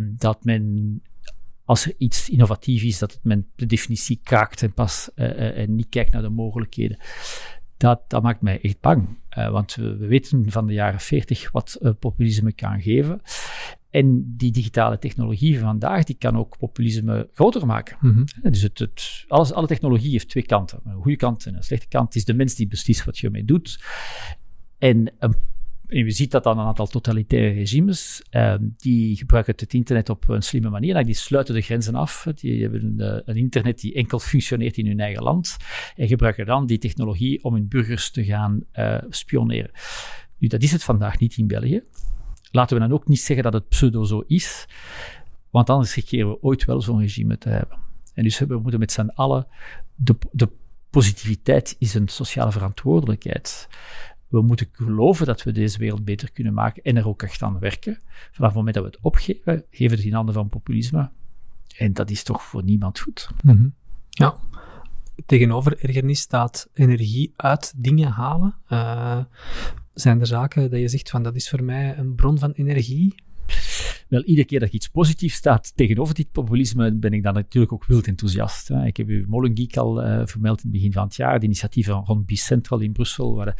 dat 0.00 0.44
men 0.44 1.02
als 1.64 1.86
er 1.86 1.94
iets 1.98 2.28
innovatief 2.28 2.82
is, 2.82 2.98
dat 2.98 3.18
men 3.22 3.46
de 3.56 3.66
definitie 3.66 4.20
kraakt 4.22 4.62
en 4.62 4.72
pas 4.72 5.10
en 5.14 5.74
niet 5.74 5.88
kijkt 5.88 6.12
naar 6.12 6.22
de 6.22 6.28
mogelijkheden. 6.28 6.98
Dat, 7.76 8.10
dat 8.10 8.22
maakt 8.22 8.40
mij 8.40 8.60
echt 8.60 8.80
bang. 8.80 9.18
Want 9.28 9.74
we, 9.74 9.96
we, 9.96 10.06
weten 10.06 10.50
van 10.50 10.66
de 10.66 10.72
jaren 10.72 11.00
40 11.00 11.50
wat 11.50 11.94
populisme 11.98 12.52
kan 12.52 12.80
geven. 12.80 13.20
En 13.90 14.34
die 14.36 14.52
digitale 14.52 14.98
technologie 14.98 15.58
van 15.58 15.66
vandaag, 15.66 16.04
die 16.04 16.16
kan 16.18 16.36
ook 16.36 16.58
populisme 16.58 17.28
groter 17.34 17.66
maken. 17.66 17.96
Mm 18.00 18.10
-hmm. 18.10 18.50
Dus 18.50 18.62
het, 18.62 18.78
het, 18.78 19.24
alles, 19.28 19.52
alle 19.52 19.66
technologie 19.66 20.10
heeft 20.10 20.28
twee 20.28 20.46
kanten. 20.46 20.80
Een 20.84 21.02
goede 21.02 21.16
kant 21.16 21.46
en 21.46 21.54
een 21.54 21.62
slechte 21.62 21.88
kant. 21.88 22.06
Het 22.06 22.16
is 22.16 22.24
de 22.24 22.34
mens 22.34 22.54
die 22.54 22.66
beslist 22.66 23.04
wat 23.04 23.18
je 23.18 23.26
ermee 23.26 23.44
doet. 23.44 23.84
En, 24.78 25.12
en 25.18 25.36
je 25.86 26.10
ziet 26.10 26.30
dat 26.30 26.46
aan 26.46 26.58
een 26.58 26.66
aantal 26.66 26.86
totalitaire 26.86 27.54
regimes. 27.54 28.22
Uh, 28.30 28.54
die 28.76 29.16
gebruiken 29.16 29.54
het 29.56 29.74
internet 29.74 30.08
op 30.08 30.28
een 30.28 30.42
slimme 30.42 30.70
manier. 30.70 31.04
Die 31.04 31.14
sluiten 31.14 31.54
de 31.54 31.60
grenzen 31.60 31.94
af. 31.94 32.26
Die 32.34 32.62
hebben 32.62 32.82
een, 32.82 33.22
een, 33.24 33.36
internet 33.36 33.80
die 33.80 33.94
enkel 33.94 34.18
functioneert 34.18 34.76
in 34.76 34.86
hun 34.86 35.00
eigen 35.00 35.22
land. 35.22 35.56
En 35.96 36.08
gebruiken 36.08 36.46
dan 36.46 36.66
die 36.66 36.78
technologie 36.78 37.44
om 37.44 37.54
hun 37.54 37.68
burgers 37.68 38.10
te 38.10 38.24
gaan 38.24 38.64
uh, 38.74 38.98
spioneren. 39.08 39.70
Nu, 40.38 40.48
dat 40.48 40.62
is 40.62 40.72
het 40.72 40.84
vandaag 40.84 41.18
niet 41.18 41.36
in 41.36 41.46
België. 41.46 41.82
Laten 42.50 42.76
we 42.76 42.82
dan 42.82 42.92
ook 42.92 43.08
niet 43.08 43.20
zeggen 43.20 43.44
dat 43.44 43.52
het 43.52 43.68
pseudo 43.68 44.04
zo 44.04 44.24
is, 44.26 44.68
want 45.50 45.70
anders 45.70 45.94
riskeren 45.94 46.28
we 46.28 46.42
ooit 46.42 46.64
wel 46.64 46.82
zo'n 46.82 47.00
regime 47.00 47.38
te 47.38 47.48
hebben. 47.48 47.78
En 48.14 48.24
dus 48.24 48.38
we 48.38 48.58
moeten 48.58 48.80
met 48.80 48.92
z'n 48.92 49.10
allen, 49.14 49.46
de, 49.94 50.16
de 50.32 50.48
positiviteit 50.90 51.76
is 51.78 51.94
een 51.94 52.08
sociale 52.08 52.52
verantwoordelijkheid. 52.52 53.68
We 54.28 54.42
moeten 54.42 54.68
geloven 54.72 55.26
dat 55.26 55.42
we 55.42 55.52
deze 55.52 55.78
wereld 55.78 56.04
beter 56.04 56.32
kunnen 56.32 56.54
maken 56.54 56.82
en 56.82 56.96
er 56.96 57.08
ook 57.08 57.22
echt 57.22 57.42
aan 57.42 57.58
werken. 57.58 58.00
Vanaf 58.30 58.48
het 58.48 58.56
moment 58.56 58.74
dat 58.74 58.84
we 58.84 58.90
het 58.90 58.98
opgeven, 59.02 59.64
geven 59.70 59.90
we 59.90 59.96
het 59.96 60.04
in 60.04 60.14
handen 60.14 60.34
van 60.34 60.48
populisme. 60.48 61.10
En 61.76 61.92
dat 61.92 62.10
is 62.10 62.22
toch 62.22 62.42
voor 62.42 62.64
niemand 62.64 62.98
goed. 62.98 63.28
Mm. 63.42 63.74
Ja. 64.08 64.34
Tegenover 65.26 65.84
ergernis 65.84 66.20
staat 66.20 66.68
energie 66.72 67.32
uit 67.36 67.72
dingen 67.76 68.10
halen. 68.10 68.54
Uh, 68.68 69.24
zijn 70.00 70.20
er 70.20 70.26
zaken 70.26 70.70
dat 70.70 70.80
je 70.80 70.88
zegt 70.88 71.10
van 71.10 71.22
dat 71.22 71.34
is 71.34 71.48
voor 71.48 71.62
mij 71.62 71.98
een 71.98 72.14
bron 72.14 72.38
van 72.38 72.50
energie? 72.50 73.14
Wel, 74.08 74.22
iedere 74.24 74.46
keer 74.46 74.60
dat 74.60 74.72
iets 74.72 74.88
positiefs 74.88 75.34
staat 75.34 75.76
tegenover 75.76 76.14
dit 76.14 76.32
populisme, 76.32 76.92
ben 76.92 77.12
ik 77.12 77.22
dan 77.22 77.34
natuurlijk 77.34 77.72
ook 77.72 77.86
wild 77.86 78.06
enthousiast. 78.06 78.68
Hè. 78.68 78.86
Ik 78.86 78.96
heb 78.96 79.08
u 79.08 79.24
Molengeek 79.28 79.76
al 79.76 80.04
uh, 80.04 80.22
vermeld 80.24 80.56
in 80.56 80.62
het 80.62 80.72
begin 80.72 80.92
van 80.92 81.04
het 81.04 81.16
jaar, 81.16 81.32
het 81.32 81.42
initiatief 81.42 81.86
van 81.86 82.04
rond 82.04 82.26
Bicentral 82.26 82.80
in 82.80 82.92
Brussel, 82.92 83.34
waar 83.34 83.46
de, 83.46 83.54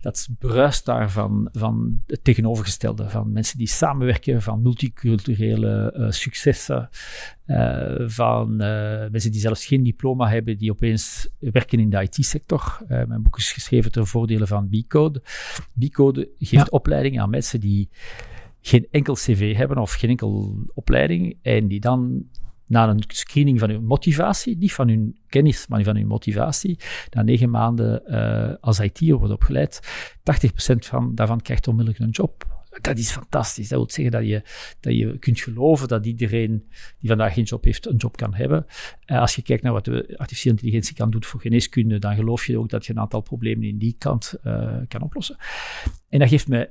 dat 0.00 0.28
bruist 0.38 0.84
daar 0.84 1.10
van, 1.10 1.48
van 1.52 2.02
het 2.06 2.24
tegenovergestelde, 2.24 3.08
van 3.08 3.32
mensen 3.32 3.58
die 3.58 3.68
samenwerken, 3.68 4.42
van 4.42 4.62
multiculturele 4.62 5.94
uh, 5.96 6.10
successen, 6.10 6.88
uh, 7.46 7.94
van 8.06 8.56
mensen 9.10 9.30
die 9.30 9.40
zelfs 9.40 9.66
geen 9.66 9.82
diploma 9.82 10.28
hebben, 10.28 10.58
die 10.58 10.70
opeens 10.70 11.28
werken 11.38 11.78
in 11.78 11.90
de 11.90 12.02
IT-sector. 12.02 12.78
mijn 12.88 13.22
boek 13.22 13.38
is 13.38 13.52
geschreven 13.52 13.92
ter 13.92 14.06
voordele 14.06 14.46
van 14.46 14.68
B-Code. 14.68 15.22
B-Code 15.78 16.28
geeft 16.38 16.52
ja. 16.52 16.66
opleiding 16.70 17.20
aan 17.20 17.30
mensen 17.30 17.60
die 17.60 17.88
geen 18.60 18.86
enkel 18.90 19.14
cv 19.14 19.56
hebben 19.56 19.78
of 19.78 19.92
geen 19.92 20.10
enkel 20.10 20.64
opleiding 20.74 21.38
en 21.42 21.68
die 21.68 21.80
dan 21.80 22.24
na 22.70 22.88
een 22.88 23.02
screening 23.06 23.58
van 23.58 23.70
hun 23.70 23.84
motivatie, 23.84 24.56
niet 24.56 24.72
van 24.72 24.88
hun 24.88 25.18
kennis, 25.26 25.66
maar 25.66 25.82
van 25.82 25.96
hun 25.96 26.06
motivatie, 26.06 26.78
na 27.10 27.22
negen 27.22 27.50
maanden 27.50 28.02
uh, 28.06 28.54
als 28.60 28.80
IT'er 28.80 29.18
wordt 29.18 29.32
opgeleid, 29.32 29.80
80% 30.14 30.76
van, 30.76 31.14
daarvan 31.14 31.40
krijgt 31.40 31.68
onmiddellijk 31.68 32.04
een 32.04 32.10
job. 32.10 32.60
dat 32.80 32.98
is 32.98 33.10
fantastisch. 33.10 33.68
Dat 33.68 33.78
wil 33.78 33.90
zeggen 33.90 34.12
dat 34.12 34.26
je, 34.26 34.42
dat 34.80 34.94
je 34.94 35.18
kunt 35.18 35.40
geloven 35.40 35.88
dat 35.88 36.06
iedereen 36.06 36.68
die 36.98 37.08
vandaag 37.08 37.34
geen 37.34 37.44
job 37.44 37.64
heeft, 37.64 37.86
een 37.86 37.96
job 37.96 38.16
kan 38.16 38.34
hebben. 38.34 38.66
Uh, 39.06 39.20
als 39.20 39.34
je 39.34 39.42
kijkt 39.42 39.62
naar 39.62 39.72
wat 39.72 39.84
de 39.84 40.14
artificiële 40.16 40.54
intelligentie 40.54 40.94
kan 40.94 41.10
doen 41.10 41.24
voor 41.24 41.40
geneeskunde, 41.40 41.98
dan 41.98 42.14
geloof 42.14 42.46
je 42.46 42.58
ook 42.58 42.68
dat 42.68 42.86
je 42.86 42.92
een 42.92 43.00
aantal 43.00 43.20
problemen 43.20 43.68
in 43.68 43.78
die 43.78 43.94
kant 43.98 44.34
uh, 44.44 44.76
kan 44.88 45.02
oplossen. 45.02 45.36
En 46.08 46.18
dat 46.18 46.28
geeft 46.28 46.48
me 46.48 46.68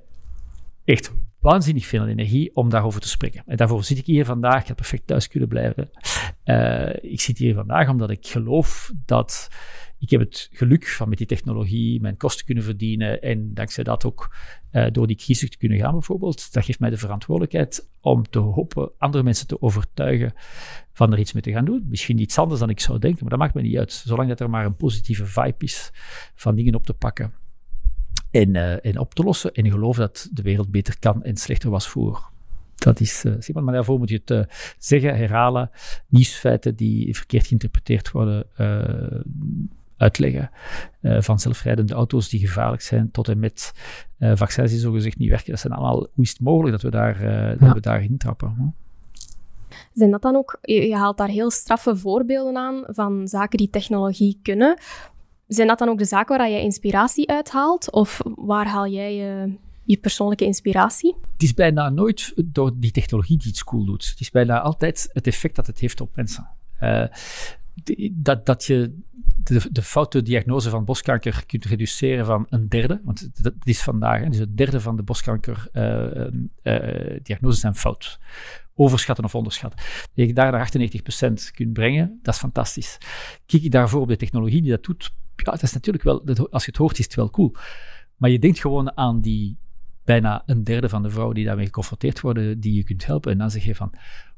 echt 0.84 1.12
waanzinnig 1.40 1.86
veel 1.86 2.08
energie 2.08 2.56
om 2.56 2.70
daarover 2.70 3.02
te 3.02 3.10
spreken. 3.10 3.44
En 3.46 3.58
daarvoor 3.58 3.84
zit 3.84 3.98
ik 3.98 4.06
hier 4.06 4.26
vandaag. 4.26 4.62
Ik 4.62 4.68
had 4.68 4.76
perfect 4.76 5.08
thuis 5.08 5.28
kunnen 5.28 5.50
blijven. 5.50 5.90
Uh, 6.46 6.90
ik 7.02 7.22
zit 7.22 7.38
hier 7.38 7.54
vandaag 7.54 7.90
omdat 7.90 8.10
ik 8.10 8.28
geloof 8.28 8.92
dat 9.06 9.50
ik 10.00 10.10
heb 10.10 10.20
het 10.20 10.50
geluk 10.52 10.88
van 10.88 11.10
met 11.10 11.18
die 11.18 11.28
technologie 11.28 12.02
mijn 12.02 12.18
kosten 12.18 12.46
kunnen 12.46 12.64
verdienen 12.64 13.22
en 13.22 13.54
dankzij 13.54 13.84
dat 13.84 14.06
ook 14.06 14.36
uh, 14.72 14.86
door 14.92 15.08
die 15.08 15.16
crisis 15.16 15.50
te 15.50 15.58
kunnen 15.58 15.78
gaan 15.78 15.92
bijvoorbeeld. 15.92 16.54
Dat 16.54 16.66
geeft 16.66 16.80
mij 16.80 16.90
de 16.90 16.98
verantwoordelijkheid 16.98 17.90
om 18.02 18.30
te 18.30 18.40
hopen 18.40 18.92
andere 18.98 19.24
mensen 19.24 19.48
te 19.48 19.62
overtuigen 19.62 20.34
van 20.94 21.12
er 21.12 21.20
iets 21.20 21.34
mee 21.34 21.44
te 21.44 21.52
gaan 21.52 21.66
doen. 21.66 21.86
Misschien 21.90 22.20
iets 22.20 22.38
anders 22.38 22.60
dan 22.60 22.70
ik 22.70 22.80
zou 22.80 23.00
denken, 23.00 23.20
maar 23.22 23.30
dat 23.30 23.40
maakt 23.40 23.54
me 23.54 23.62
niet 23.62 23.78
uit. 23.78 23.92
Zolang 23.92 24.30
dat 24.30 24.40
er 24.40 24.50
maar 24.50 24.66
een 24.66 24.76
positieve 24.76 25.26
vibe 25.26 25.66
is 25.66 25.92
van 26.36 26.56
dingen 26.56 26.76
op 26.76 26.86
te 26.86 26.94
pakken 26.94 27.34
en, 28.32 28.56
uh, 28.56 28.86
en 28.86 29.00
op 29.00 29.14
te 29.14 29.24
lossen 29.24 29.54
en 29.54 29.72
geloof 29.72 29.98
dat 29.98 30.30
de 30.32 30.42
wereld 30.42 30.72
beter 30.72 31.00
kan 31.00 31.24
en 31.24 31.38
slechter 31.38 31.70
was 31.70 31.88
voor. 31.88 32.30
Dat 32.76 33.00
is 33.00 33.26
uh, 33.26 33.34
simpel, 33.40 33.64
maar 33.64 33.74
daarvoor 33.74 33.98
moet 33.98 34.10
je 34.10 34.22
het 34.26 34.32
uh, 34.32 34.44
zeggen, 34.78 35.18
herhalen, 35.18 35.72
nieuwsfeiten 36.08 36.76
die 36.76 37.16
verkeerd 37.16 37.48
geïnterpreteerd 37.48 38.12
worden, 38.12 38.46
uitleggen. 39.98 40.50
van 41.02 41.40
zelfrijdende 41.40 41.94
auto's 41.94 42.30
die 42.30 42.40
gevaarlijk 42.40 42.82
zijn, 42.82 43.12
tot 43.12 43.28
en 43.28 43.40
met 43.40 43.72
vaccins 44.20 44.72
die 44.72 44.80
zogezegd 44.80 45.18
niet 45.18 45.30
werken. 45.30 45.52
Dat 45.52 45.60
zijn 45.60 45.74
allemaal, 45.74 46.08
hoe 46.14 46.24
is 46.24 46.30
het 46.30 46.40
mogelijk 46.40 46.72
dat 46.72 46.82
we 46.82 46.90
daar, 46.90 47.24
ja. 47.24 47.56
dat 47.56 47.74
we 47.74 47.80
daar 47.80 48.04
intrappen? 48.04 48.56
Huh? 48.58 48.68
Zijn 49.94 50.12
dat 50.12 50.22
dan 50.22 50.36
ook, 50.36 50.58
je 50.62 50.96
haalt 50.96 51.18
daar 51.18 51.28
heel 51.28 51.52
straffe 51.52 51.96
voorbeelden 51.96 52.58
aan 52.58 52.84
van 52.88 53.28
zaken 53.28 53.58
die 53.58 53.70
technologie 53.70 54.40
kunnen. 54.42 54.78
Zijn 55.50 55.68
dat 55.68 55.80
dan 55.80 55.90
ook 55.90 55.98
de 55.98 56.06
zaken 56.06 56.38
waar 56.38 56.50
je 56.50 56.62
inspiratie 56.62 57.30
uithaalt? 57.30 57.92
Of 57.92 58.20
waar 58.36 58.68
haal 58.68 58.88
jij 58.88 59.16
je, 59.86 59.98
persoonlijke 59.98 60.46
inspiratie? 60.46 61.16
Het 61.34 61.44
is 61.44 61.54
bijna 61.54 61.90
nooit 61.90 62.34
door 62.46 62.72
die 62.76 62.92
technologie 62.92 63.38
die 63.38 63.48
iets 63.48 63.64
cool 63.64 63.86
doet. 63.86 64.10
Het 64.10 64.20
is 64.20 64.32
bijna 64.32 64.62
altijd 64.62 65.10
het 65.14 65.28
effect 65.28 65.56
dat 65.56 65.68
het 65.68 65.80
heeft 65.80 66.02
op 66.02 66.16
mensen. 66.16 66.48
Uh, 66.82 67.04
dat, 68.12 68.46
dat 68.46 68.66
je 68.66 68.94
de, 69.44 69.68
de 69.72 69.82
foute 69.82 70.22
diagnose 70.22 70.70
van 70.70 70.86
borstkanker 70.86 71.44
kunt 71.46 71.66
reduceren 71.66 72.26
van 72.26 72.46
een 72.50 72.70
derde, 72.70 73.02
want 73.04 73.44
dat 73.44 73.54
is 73.64 73.82
vandaag, 73.82 74.30
dus 74.30 74.40
een 74.40 74.56
derde 74.56 74.82
van 74.82 74.96
de 74.96 75.04
borstkankerdiagnoses 75.04 76.30
uh, 76.64 77.42
uh, 77.42 77.52
zijn 77.52 77.76
fout. 77.76 78.20
Overschatten 78.76 79.26
of 79.26 79.36
onderschatten. 79.36 79.80
Dat 80.16 80.28
je 80.28 80.34
daar 80.34 80.52
naar 80.52 80.72
98% 80.72 81.52
kunt 81.52 81.74
brengen, 81.74 82.20
dat 82.22 82.34
is 82.34 82.40
fantastisch. 82.40 82.98
Kijk 83.46 83.64
je 83.64 83.70
daarvoor 83.70 84.02
op 84.02 84.08
de 84.08 84.16
technologie 84.16 84.62
die 84.62 84.72
dat 84.72 84.84
doet, 84.84 85.12
ja, 85.46 85.52
dat 85.52 85.64
is 85.64 85.74
natuurlijk 85.74 86.04
wel, 86.04 86.24
als 86.50 86.66
je 86.66 86.72
het 86.72 86.80
hoort, 86.80 87.00
is 87.00 87.06
het 87.06 87.16
wel 87.16 87.30
cool. 87.30 87.56
Maar 88.16 88.30
je 88.30 88.40
denkt 88.40 88.60
gewoon 88.60 88.98
aan 88.98 89.22
die 89.22 89.58
bijna 90.04 90.44
een 90.46 90.64
derde 90.64 90.90
van 90.90 91.04
de 91.04 91.10
vrouwen 91.10 91.36
die 91.36 91.46
daarmee 91.46 91.66
geconfronteerd 91.66 92.22
worden, 92.22 92.60
die 92.60 92.74
je 92.74 92.84
kunt 92.84 93.06
helpen. 93.06 93.32
En 93.32 93.38
dan 93.38 93.52
zeg 93.52 93.64
je 93.64 93.76
van, 93.76 93.94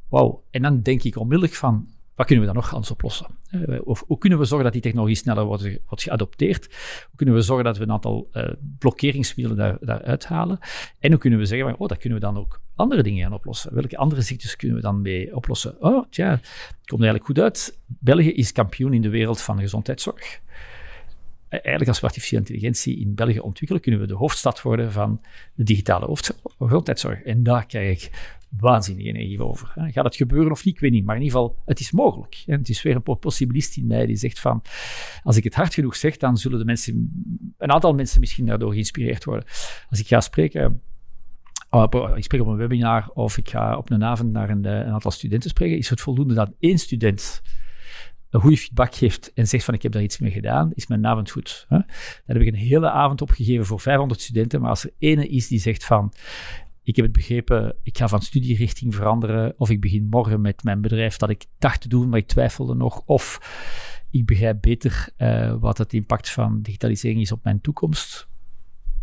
wauw. 0.09 0.43
En 0.49 0.61
dan 0.61 0.81
denk 0.81 1.03
ik 1.03 1.17
onmiddellijk 1.17 1.53
van, 1.57 1.87
wat 2.15 2.25
kunnen 2.25 2.45
we 2.45 2.53
dan 2.53 2.61
nog 2.61 2.73
anders 2.73 2.91
oplossen? 2.91 3.27
Eh, 3.49 3.79
of 3.83 4.03
hoe 4.07 4.17
kunnen 4.17 4.39
we 4.39 4.45
zorgen 4.45 4.63
dat 4.63 4.73
die 4.73 4.81
technologie 4.81 5.15
sneller 5.15 5.45
wordt, 5.45 5.63
wordt 5.87 6.03
geadopteerd? 6.03 6.65
Hoe 7.07 7.15
kunnen 7.15 7.35
we 7.35 7.41
zorgen 7.41 7.65
dat 7.65 7.77
we 7.77 7.83
een 7.83 7.91
aantal 7.91 8.29
uh, 8.33 8.49
blokkeringsmiddelen 8.79 9.57
daar, 9.57 9.77
daaruit 9.81 10.25
halen? 10.25 10.59
En 10.99 11.11
hoe 11.11 11.19
kunnen 11.19 11.39
we 11.39 11.45
zeggen, 11.45 11.69
van, 11.69 11.77
oh, 11.79 11.87
dat 11.87 11.97
kunnen 11.97 12.19
we 12.19 12.25
dan 12.25 12.37
ook 12.37 12.61
andere 12.75 13.03
dingen 13.03 13.23
gaan 13.23 13.33
oplossen? 13.33 13.73
Welke 13.73 13.97
andere 13.97 14.21
ziektes 14.21 14.55
kunnen 14.55 14.77
we 14.77 14.83
dan 14.83 15.01
mee 15.01 15.35
oplossen? 15.35 15.75
Oh, 15.81 16.05
tja, 16.09 16.29
het 16.29 16.85
komt 16.85 17.01
eigenlijk 17.01 17.25
goed 17.25 17.39
uit. 17.39 17.79
België 17.85 18.31
is 18.31 18.51
kampioen 18.51 18.93
in 18.93 19.01
de 19.01 19.09
wereld 19.09 19.41
van 19.41 19.59
gezondheidszorg 19.59 20.41
eigenlijk 21.59 21.87
als 21.87 21.99
we 21.99 22.05
artificiële 22.05 22.41
intelligentie 22.41 22.99
in 22.99 23.15
België 23.15 23.39
ontwikkelen, 23.39 23.81
kunnen 23.81 24.01
we 24.01 24.07
de 24.07 24.13
hoofdstad 24.13 24.61
worden 24.61 24.91
van 24.91 25.21
de 25.53 25.63
digitale 25.63 26.17
gezondheidszorg. 26.57 27.21
En 27.21 27.43
daar 27.43 27.65
krijg 27.65 28.03
ik 28.03 28.39
waanzinnige 28.57 29.07
energie 29.07 29.43
over. 29.43 29.71
Gaat 29.75 30.05
het 30.05 30.15
gebeuren 30.15 30.51
of 30.51 30.65
niet? 30.65 30.75
Ik 30.75 30.81
weet 30.81 30.91
niet. 30.91 31.05
Maar 31.05 31.15
in 31.15 31.21
ieder 31.21 31.37
geval, 31.37 31.57
het 31.65 31.79
is 31.79 31.91
mogelijk. 31.91 32.43
Het 32.45 32.69
is 32.69 32.81
weer 32.81 32.95
een 32.95 33.19
possibilist 33.19 33.77
in 33.77 33.87
mij 33.87 34.05
die 34.05 34.15
zegt 34.15 34.39
van, 34.39 34.61
als 35.23 35.37
ik 35.37 35.43
het 35.43 35.55
hard 35.55 35.73
genoeg 35.73 35.95
zeg, 35.95 36.17
dan 36.17 36.37
zullen 36.37 36.59
de 36.59 36.65
mensen, 36.65 37.11
een 37.57 37.71
aantal 37.71 37.93
mensen 37.93 38.19
misschien 38.19 38.45
daardoor 38.45 38.71
geïnspireerd 38.71 39.23
worden. 39.23 39.45
Als 39.89 39.99
ik 39.99 40.07
ga 40.07 40.21
spreken 40.21 40.81
oh, 41.71 42.17
ik 42.17 42.23
spreek 42.23 42.41
op 42.41 42.47
een 42.47 42.55
webinar 42.55 43.09
of 43.13 43.37
ik 43.37 43.49
ga 43.49 43.77
op 43.77 43.89
een 43.89 44.03
avond 44.03 44.31
naar 44.31 44.49
een, 44.49 44.65
een, 44.65 44.93
aantal 44.93 45.11
studenten 45.11 45.49
spreken, 45.49 45.77
is 45.77 45.89
het 45.89 46.01
voldoende 46.01 46.33
dat 46.33 46.51
één 46.59 46.77
student 46.77 47.41
een 48.31 48.41
goede 48.41 48.57
feedback 48.57 48.95
geeft 48.95 49.33
en 49.33 49.47
zegt 49.47 49.63
van 49.63 49.73
ik 49.73 49.81
heb 49.81 49.91
daar 49.91 50.03
iets 50.03 50.19
mee 50.19 50.31
gedaan, 50.31 50.71
is 50.73 50.87
mijn 50.87 51.05
avond 51.05 51.29
goed. 51.29 51.65
Hè? 51.69 51.79
Heb 52.25 52.37
ik 52.37 52.47
een 52.47 52.55
hele 52.55 52.89
avond 52.89 53.21
opgegeven 53.21 53.65
voor 53.65 53.79
500 53.79 54.21
studenten, 54.21 54.61
maar 54.61 54.69
als 54.69 54.83
er 54.83 54.91
ene 54.97 55.27
is 55.27 55.47
die 55.47 55.59
zegt 55.59 55.85
van 55.85 56.13
ik 56.83 56.95
heb 56.95 57.05
het 57.05 57.13
begrepen, 57.13 57.75
ik 57.83 57.97
ga 57.97 58.07
van 58.07 58.21
studierichting 58.21 58.95
veranderen, 58.95 59.53
of 59.57 59.69
ik 59.69 59.81
begin 59.81 60.07
morgen 60.09 60.41
met 60.41 60.63
mijn 60.63 60.81
bedrijf 60.81 61.17
dat 61.17 61.29
ik 61.29 61.45
dacht 61.57 61.81
te 61.81 61.87
doen, 61.87 62.09
maar 62.09 62.19
ik 62.19 62.27
twijfelde 62.27 62.75
nog, 62.75 63.01
of 63.05 63.39
ik 64.09 64.25
begrijp 64.25 64.61
beter 64.61 65.09
uh, 65.17 65.55
wat 65.59 65.77
het 65.77 65.93
impact 65.93 66.29
van 66.29 66.61
digitalisering 66.61 67.21
is 67.21 67.31
op 67.31 67.43
mijn 67.43 67.61
toekomst, 67.61 68.27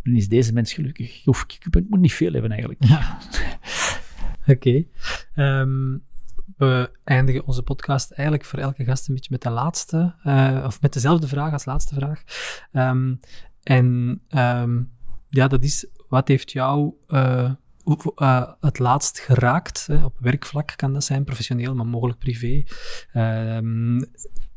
dan 0.03 0.15
is 0.15 0.29
deze 0.29 0.53
mens 0.53 0.73
gelukkig. 0.73 1.27
Ik, 1.27 1.59
ik 1.71 1.89
moet 1.89 2.01
niet 2.01 2.13
veel 2.13 2.33
hebben 2.33 2.51
eigenlijk. 2.51 2.85
Ja. 2.85 3.19
Oké. 4.55 4.85
Um, 5.37 6.03
we 6.57 6.91
eindigen 7.05 7.47
onze 7.47 7.63
podcast 7.63 8.11
eigenlijk 8.11 8.49
voor 8.49 8.59
elke 8.59 8.85
gast 8.85 9.09
een 9.09 9.15
beetje 9.15 9.31
met 9.33 9.43
de 9.43 9.51
laatste, 9.51 10.15
uh, 10.25 10.63
of 10.67 10.81
met 10.81 10.93
dezelfde 10.93 11.29
vraag 11.29 11.53
als 11.53 11.65
laatste 11.65 11.95
vraag. 11.95 12.23
Um, 12.73 13.21
en 13.63 14.21
um, 14.29 14.91
ja, 15.29 15.49
dat 15.49 15.63
is, 15.63 15.87
wat 16.09 16.29
heeft 16.29 16.53
jou 16.53 16.93
uh, 17.09 17.51
uh, 18.17 18.53
het 18.61 18.79
laatst 18.79 19.19
geraakt? 19.19 19.87
Hè? 19.87 20.05
Op 20.05 20.17
werkvlak 20.21 20.73
kan 20.77 20.93
dat 20.93 21.05
zijn, 21.05 21.25
professioneel, 21.25 21.75
maar 21.75 21.87
mogelijk 21.87 22.19
privé. 22.19 22.65
Um, 23.15 24.05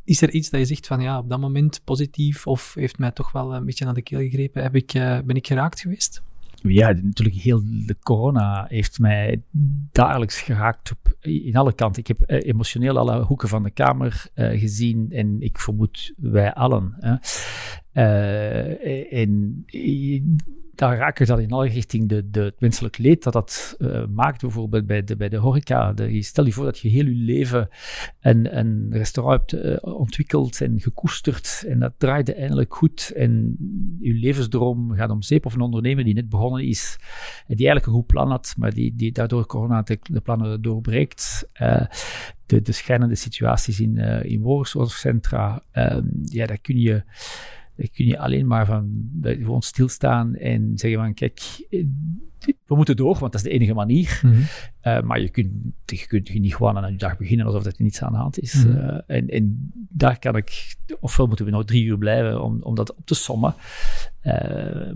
is 0.04 0.22
er 0.22 0.32
iets 0.32 0.50
dat 0.50 0.60
je 0.60 0.66
zegt 0.66 0.88
van 0.88 1.02
ja, 1.02 1.18
op 1.18 1.30
dat 1.30 1.40
moment 1.40 1.82
positief 1.84 2.48
of 2.48 2.74
heeft 2.74 2.98
mij 2.98 3.12
toch 3.12 3.32
wel 3.32 3.56
een 3.56 3.66
beetje 3.66 3.86
aan 3.86 3.94
de 3.94 4.02
keel 4.02 4.20
gegrepen? 4.20 4.64
Heb 4.64 4.76
ik, 4.76 4.92
ben 5.26 5.36
ik 5.36 5.48
geraakt 5.48 5.80
geweest? 5.80 6.22
Ja, 6.62 6.92
natuurlijk 6.92 7.38
heel 7.38 7.62
de 7.86 7.96
corona 8.00 8.66
heeft 8.70 9.00
mij 9.00 9.44
dagelijks 9.92 10.42
geraakt 10.42 10.92
op, 10.92 11.18
in 11.22 11.56
alle 11.56 11.74
kanten. 11.74 12.02
Ik 12.02 12.08
heb 12.08 12.24
uh, 12.28 12.38
emotioneel 12.42 12.98
alle 12.98 13.22
hoeken 13.24 13.48
van 13.48 13.64
de 13.64 13.72
kamer 13.72 14.26
uh, 14.36 14.60
gezien 14.60 15.12
en 15.12 15.42
ik 15.42 15.60
vermoed 15.60 16.14
wij 16.18 16.54
allen. 16.54 16.96
Hè. 17.00 17.16
Uh, 17.94 19.14
en 19.14 19.64
daar 20.82 20.98
raken 20.98 21.26
dat 21.26 21.40
in 21.40 21.52
alle 21.52 21.68
richting 21.68 22.10
de, 22.10 22.30
de, 22.30 22.42
het 22.42 22.60
menselijk 22.60 22.98
leed 22.98 23.24
dat 23.24 23.34
dat 23.34 23.76
uh, 23.80 24.06
maakt, 24.06 24.42
bijvoorbeeld 24.42 24.86
bij 24.86 25.04
de, 25.04 25.16
bij 25.16 25.30
de 25.30 25.38
horeca. 25.38 25.94
De, 25.94 26.22
stel 26.22 26.46
je 26.46 26.52
voor 26.52 26.66
dat 26.66 26.80
je 26.80 26.90
heel 26.90 27.06
je 27.06 27.16
leven 27.16 27.70
een, 28.20 28.58
een 28.58 28.88
restaurant 28.92 29.52
hebt 29.52 29.66
uh, 29.66 29.78
ontwikkeld 29.82 30.62
en 30.62 30.80
gekoesterd 30.80 31.66
en 31.68 31.80
dat 31.80 31.94
draaide 31.98 32.34
eindelijk 32.34 32.76
goed 32.76 33.12
en 33.16 33.56
je 34.00 34.14
levensdroom 34.14 34.92
gaat 34.92 35.10
om 35.10 35.22
zeep 35.22 35.46
of 35.46 35.54
een 35.54 35.62
ondernemer 35.62 36.04
die 36.04 36.14
net 36.14 36.30
begonnen 36.30 36.64
is 36.64 36.98
en 37.48 37.56
die 37.56 37.68
eigenlijk 37.68 37.86
een 37.86 37.94
goed 37.94 38.08
plan 38.08 38.30
had, 38.30 38.54
maar 38.58 38.74
die, 38.74 38.96
die 38.96 39.12
daardoor 39.12 39.46
corona 39.46 39.82
de, 39.82 40.22
plannen 40.24 40.62
doorbreekt. 40.62 41.50
Uh, 41.62 41.86
de, 42.46 42.62
de 42.62 42.72
schijnende 42.72 43.16
situaties 43.16 43.80
in, 43.80 43.98
in 44.24 44.42
woordzorgcentra, 44.42 45.64
ehm, 45.72 46.06
ja, 46.24 46.46
daar 46.46 46.62
kun 46.62 46.80
je 46.80 47.04
kun 47.90 48.06
je 48.06 48.20
alleen 48.20 48.48
maar 48.48 48.66
van 48.66 49.10
gewoon 49.22 49.62
stilstaan 49.62 50.36
en 50.36 50.72
zeggen 50.76 51.00
van 51.00 51.14
kijk, 51.14 51.42
we 52.42 52.76
moeten 52.76 52.96
door, 52.96 53.18
want 53.20 53.32
dat 53.32 53.36
is 53.36 53.42
de 53.42 53.50
enige 53.50 53.74
manier. 53.74 54.20
Mm 54.24 54.32
-hmm. 54.32 54.44
uh, 54.84 55.02
maar 55.02 55.20
je 55.20 55.30
kunt, 55.30 55.52
je 55.86 56.08
kunt 56.08 56.34
niet 56.34 56.56
gewoon 56.56 56.78
aan 56.78 56.92
je 56.92 56.98
dag 56.98 57.18
beginnen 57.18 57.46
alsof 57.46 57.66
er 57.66 57.74
niets 57.78 58.02
aan 58.02 58.12
de 58.12 58.18
hand 58.18 58.40
is. 58.40 58.54
Mm 58.54 58.72
-hmm. 58.72 58.80
uh, 58.80 59.00
en, 59.08 59.28
en, 59.28 59.72
daar 59.90 60.20
kan 60.20 60.36
ik, 60.36 60.76
ofwel 61.00 61.28
moeten 61.28 61.46
we 61.46 61.52
nog 61.52 61.66
drie 61.66 61.84
uur 61.84 61.98
blijven 61.98 62.44
om, 62.44 62.62
om 62.62 62.76
dat 62.76 62.96
op 62.96 63.06
te 63.06 63.16
sommen. 63.16 63.54
Uh, 64.24 64.34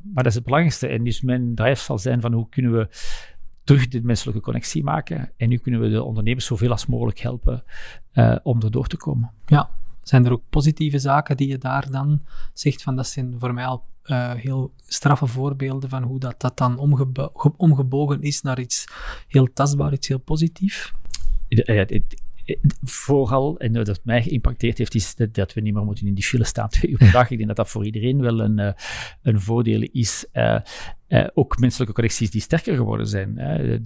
maar 0.03 0.23
dat 0.23 0.25
is 0.25 0.35
het 0.35 0.43
belangrijkste. 0.43 0.87
En 0.87 1.03
dus 1.03 1.21
mijn 1.21 1.55
drive 1.55 1.83
zal 1.83 1.97
zijn 1.97 2.21
van 2.21 2.33
hoe 2.33 2.49
kunnen 2.49 2.71
we 2.71 2.87
terug 3.63 3.87
de 3.87 4.01
menselijke 4.03 4.41
connectie 4.41 4.83
maken. 4.83 5.31
En 5.37 5.49
nu 5.49 5.57
kunnen 5.57 5.81
we 5.81 5.89
de 5.89 6.03
ondernemers 6.03 6.45
zoveel 6.45 6.71
als 6.71 6.85
mogelijk 6.85 7.19
helpen 7.19 7.63
om 8.43 8.61
er 8.61 8.71
door 8.71 8.87
te 8.87 8.97
komen. 8.97 9.31
Ja, 9.45 9.69
zijn 10.07 10.25
er 10.25 10.31
ook 10.31 10.43
positieve 10.49 10.99
zaken 10.99 11.37
die 11.37 11.47
je 11.47 11.57
daar 11.57 11.91
dan 11.91 12.21
zegt 12.53 12.83
van 12.83 12.95
dat 12.95 13.07
zijn 13.07 13.35
voor 13.39 13.53
mij 13.53 13.65
al 13.65 13.83
uh, 14.05 14.33
heel 14.33 14.73
straffe 14.87 15.27
voorbeelden 15.27 15.89
van 15.89 16.03
hoe 16.03 16.19
dat, 16.19 16.41
dat 16.41 16.57
dan 16.57 16.77
omgebo 16.77 17.31
omgebogen 17.57 18.21
is 18.21 18.41
naar 18.41 18.59
iets 18.59 18.87
heel 19.27 19.53
tastbaar, 19.53 19.93
iets 19.93 20.07
heel 20.07 20.19
positief? 20.19 20.93
Vooral, 22.83 23.59
en 23.59 23.73
dat 23.73 23.99
mij 24.03 24.23
geïmpacteerd 24.23 24.77
heeft, 24.77 24.95
is 24.95 25.15
dat, 25.15 25.33
dat, 25.33 25.53
we 25.53 25.61
niet 25.61 25.73
meer 25.73 25.83
moeten 25.83 26.07
in 26.07 26.13
die 26.13 26.23
file 26.23 26.43
staan 26.43 26.69
twee 26.75 26.91
uur 26.91 26.97
per 26.97 27.11
dag. 27.19 27.29
Ik 27.29 27.37
denk 27.37 27.47
dat 27.47 27.57
dat 27.57 27.69
voor 27.69 27.85
iedereen 27.85 28.21
wel 28.21 28.39
een, 28.39 28.59
uh, 28.59 28.71
een 29.21 29.41
voordeel 29.41 29.87
is. 29.91 30.25
Uh, 30.33 30.59
uh, 31.07 31.27
ook 31.33 31.59
menselijke 31.59 31.93
connecties 31.93 32.31
die 32.31 32.41
sterker 32.41 32.75
geworden 32.75 33.07
zijn. 33.07 33.33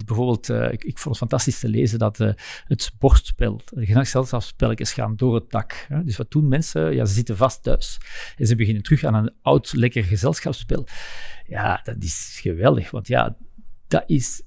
bijvoorbeeld, 0.06 0.48
ik, 0.48 0.84
ik, 0.84 0.98
vond 0.98 1.04
het 1.04 1.16
fantastisch 1.16 1.58
te 1.58 1.68
lezen 1.68 1.98
dat 1.98 2.18
het 2.64 2.92
bordspel, 2.98 3.60
de 3.70 3.86
gezelschapsspelletjes 3.86 4.92
gaan 4.92 5.16
door 5.16 5.34
het 5.34 5.50
dak. 5.50 5.86
Dus 6.04 6.16
wat 6.16 6.30
doen 6.30 6.48
mensen? 6.48 6.94
Ja, 6.94 7.04
ze 7.04 7.14
zitten 7.14 7.36
vast 7.36 7.62
thuis. 7.62 7.98
En 8.36 8.46
ze 8.46 8.54
beginnen 8.54 8.82
terug 8.82 9.04
aan 9.04 9.14
een 9.14 9.32
oud, 9.42 9.72
lekker 9.72 10.04
gezelschapsspel. 10.04 10.86
Ja, 11.46 11.80
dat 11.84 11.96
is 11.98 12.38
geweldig, 12.42 12.90
want 12.90 13.08
ja, 13.08 13.36
dat 13.88 14.04
is 14.06 14.42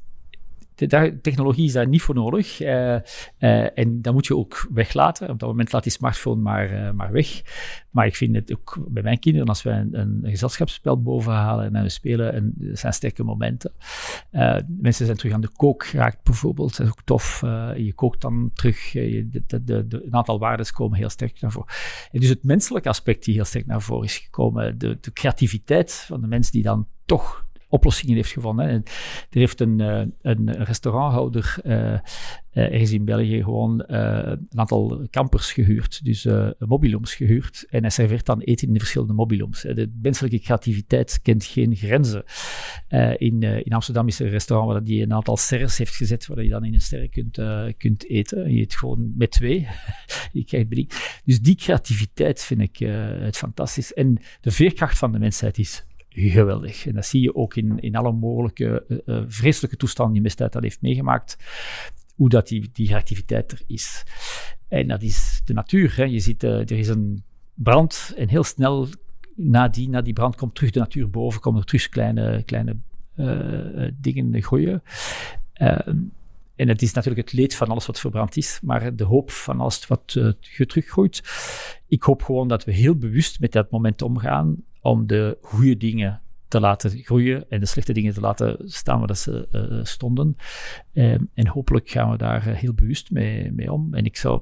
technologie 1.21 1.65
is 1.65 1.73
daar 1.73 1.87
niet 1.87 2.01
voor 2.01 2.15
nodig. 2.15 2.61
Uh, 2.61 2.67
uh, 2.67 3.77
en 3.77 4.01
dat 4.01 4.13
moet 4.13 4.27
je 4.27 4.37
ook 4.37 4.67
weglaten. 4.73 5.29
Op 5.29 5.39
dat 5.39 5.49
moment 5.49 5.71
laat 5.71 5.83
die 5.83 5.91
smartphone 5.91 6.41
maar, 6.41 6.73
uh, 6.73 6.91
maar 6.91 7.11
weg. 7.11 7.41
Maar 7.89 8.05
ik 8.05 8.15
vind 8.15 8.35
het 8.35 8.53
ook 8.53 8.77
bij 8.87 9.03
mijn 9.03 9.19
kinderen, 9.19 9.47
als 9.47 9.63
wij 9.63 9.79
een, 9.79 9.99
een 9.99 10.21
gezelschapsspel 10.23 11.01
bovenhalen 11.01 11.75
en 11.75 11.83
we 11.83 11.89
spelen, 11.89 12.33
en 12.33 12.53
dat 12.55 12.79
zijn 12.79 12.93
sterke 12.93 13.23
momenten. 13.23 13.71
mensen 14.67 15.05
zijn 15.05 15.17
terug 15.17 15.33
aan 15.33 15.41
de 15.41 15.51
kook 15.55 15.85
geraakt 15.85 16.23
bijvoorbeeld. 16.23 16.77
Dat 16.77 16.85
is 16.85 16.91
ook 16.91 17.01
tof. 17.03 17.41
je 17.75 17.93
kookt 17.95 18.21
dan 18.21 18.51
terug. 18.53 18.91
Je, 18.91 19.27
de, 19.47 19.85
een 19.89 20.15
aantal 20.15 20.39
waarden 20.39 20.71
komen 20.73 20.97
heel 20.97 21.09
sterk 21.09 21.41
naar 21.41 21.51
voren. 21.51 21.73
En 22.11 22.19
dus 22.19 22.29
het 22.29 22.43
menselijke 22.43 22.89
aspect 22.89 23.25
die 23.25 23.33
heel 23.33 23.45
sterk 23.45 23.65
naar 23.65 23.81
voren 23.81 24.05
is 24.05 24.17
gekomen. 24.17 24.77
De, 24.77 24.97
de 25.01 25.13
creativiteit 25.13 25.93
van 25.93 26.21
de 26.21 26.27
mens 26.27 26.51
die 26.51 26.63
dan 26.63 26.87
toch 27.05 27.45
oplossingen 27.73 28.15
heeft 28.15 28.31
gevonden. 28.31 28.67
En 28.67 28.83
er 29.29 29.39
heeft 29.39 29.61
een, 29.61 29.79
uh, 29.79 30.01
een 30.21 30.63
restauranthouder 30.63 31.55
uh, 31.65 31.97
ergens 32.51 32.91
in 32.91 33.05
België 33.05 33.43
gewoon 33.43 33.83
een 33.87 34.47
aantal 34.55 35.07
campers 35.09 35.51
gehuurd, 35.51 36.05
dus 36.05 36.27
mobiloms 36.59 37.15
gehuurd. 37.15 37.65
En 37.69 37.81
hij 37.81 37.89
serveert 37.89 38.25
dan 38.25 38.39
eten 38.39 38.67
in 38.67 38.73
de 38.73 38.79
verschillende 38.79 39.13
mobiloms. 39.13 39.61
De 39.61 39.91
menselijke 40.01 40.39
creativiteit 40.39 41.19
kent 41.21 41.45
geen 41.45 41.75
grenzen. 41.75 42.23
in, 43.17 43.41
in 43.41 43.73
Amsterdam 43.73 44.07
is 44.07 44.19
er 44.19 44.25
een 44.25 44.31
restaurant 44.31 44.71
waar 44.71 44.83
die 44.83 45.03
een 45.03 45.13
aantal 45.13 45.37
serres 45.37 45.77
heeft 45.77 45.95
gezet, 45.95 46.27
waar 46.27 46.43
je 46.43 46.49
dan 46.49 46.65
in 46.65 46.73
een 46.73 46.81
sterren 46.81 47.09
kunt, 47.09 47.39
kunt 47.77 48.09
eten. 48.09 48.53
Je 48.53 48.61
eet 48.61 48.75
gewoon 48.75 49.13
met 49.17 49.31
twee. 49.31 49.67
je 50.31 50.43
krijgt 50.43 50.69
bediening. 50.69 51.21
Dus 51.25 51.41
die 51.41 51.55
creativiteit 51.55 52.43
vind 52.43 52.61
ik 52.61 52.77
het 53.19 53.37
fantastisch. 53.37 53.93
En 53.93 54.17
de 54.41 54.51
veerkracht 54.51 54.97
van 54.97 55.11
de 55.11 55.19
mensheid 55.19 55.57
is 55.57 55.85
geweldig. 56.15 56.87
En 56.87 56.93
dat 56.93 57.05
zie 57.05 57.21
je 57.21 57.35
ook 57.35 57.55
in, 57.55 57.79
in 57.79 57.95
alle 57.95 58.11
mogelijke 58.11 59.01
uh, 59.05 59.23
vreselijke 59.27 59.77
toestanden 59.77 60.13
die 60.13 60.21
misdaad 60.21 60.53
dat 60.53 60.63
heeft 60.63 60.81
meegemaakt, 60.81 61.37
hoe 62.15 62.29
dat 62.29 62.47
die, 62.47 62.69
die 62.73 62.95
activiteit 62.95 63.51
er 63.51 63.61
is. 63.67 64.03
En 64.67 64.87
dat 64.87 65.01
is 65.01 65.41
de 65.45 65.53
natuur. 65.53 65.95
Hè. 65.95 66.03
Je 66.03 66.19
ziet, 66.19 66.43
uh, 66.43 66.59
er 66.59 66.71
is 66.71 66.87
een 66.87 67.23
brand 67.53 68.13
en 68.17 68.29
heel 68.29 68.43
snel 68.43 68.87
na 69.35 69.67
die, 69.67 69.89
na 69.89 70.01
die 70.01 70.13
brand 70.13 70.35
komt 70.35 70.55
terug 70.55 70.71
de 70.71 70.79
natuur 70.79 71.09
boven, 71.09 71.41
komen 71.41 71.59
er 71.59 71.65
terug 71.65 71.89
kleine, 71.89 72.43
kleine 72.43 72.77
uh, 73.15 73.91
dingen 73.95 74.41
groeien. 74.41 74.83
Ehm, 75.53 75.97
en 76.55 76.67
het 76.67 76.81
is 76.81 76.93
natuurlijk 76.93 77.29
het 77.29 77.39
leed 77.39 77.55
van 77.55 77.67
alles 77.67 77.85
wat 77.85 77.99
verbrand 77.99 78.37
is, 78.37 78.59
maar 78.63 78.95
de 78.95 79.03
hoop 79.03 79.31
van 79.31 79.59
alles 79.59 79.87
wat 79.87 80.15
uh, 80.17 80.31
teruggroeit. 80.39 81.21
Ik 81.87 82.03
hoop 82.03 82.23
gewoon 82.23 82.47
dat 82.47 82.63
we 82.63 82.71
heel 82.71 82.95
bewust 82.95 83.39
met 83.39 83.51
dat 83.51 83.71
moment 83.71 84.01
omgaan 84.01 84.63
om 84.83 85.07
de 85.07 85.37
goede 85.41 85.77
dingen 85.77 86.21
te 86.47 86.59
laten 86.59 87.03
groeien 87.03 87.49
en 87.49 87.59
de 87.59 87.65
slechte 87.65 87.93
dingen 87.93 88.13
te 88.13 88.19
laten 88.19 88.57
staan 88.65 88.99
waar 88.99 89.17
ze 89.17 89.47
uh, 89.51 89.83
stonden. 89.83 90.37
Um, 90.93 91.29
en 91.33 91.47
hopelijk 91.47 91.89
gaan 91.89 92.11
we 92.11 92.17
daar 92.17 92.47
uh, 92.47 92.55
heel 92.55 92.73
bewust 92.73 93.11
mee, 93.11 93.51
mee 93.51 93.71
om. 93.71 93.93
En 93.93 94.05
ik, 94.05 94.17
zou, 94.17 94.41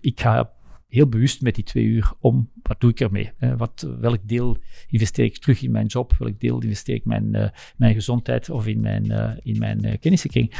ik 0.00 0.20
ga 0.20 0.52
heel 0.88 1.08
bewust 1.08 1.42
met 1.42 1.54
die 1.54 1.64
twee 1.64 1.84
uur 1.84 2.12
om. 2.20 2.50
Wat 2.62 2.80
doe 2.80 2.90
ik 2.90 3.00
ermee? 3.00 3.32
Uh, 3.40 3.56
wat, 3.56 3.88
welk 4.00 4.28
deel 4.28 4.56
investeer 4.88 5.24
ik 5.24 5.38
terug 5.38 5.62
in 5.62 5.70
mijn 5.70 5.86
job? 5.86 6.14
Welk 6.18 6.40
deel 6.40 6.62
investeer 6.62 6.94
ik 6.94 7.04
mijn, 7.04 7.52
mijn 7.76 7.94
gezondheid 7.94 8.50
of 8.50 8.66
in 8.66 8.80
mijn, 8.80 9.38
in 9.42 9.58
mijn 9.58 9.98
kennissenkring? 9.98 10.54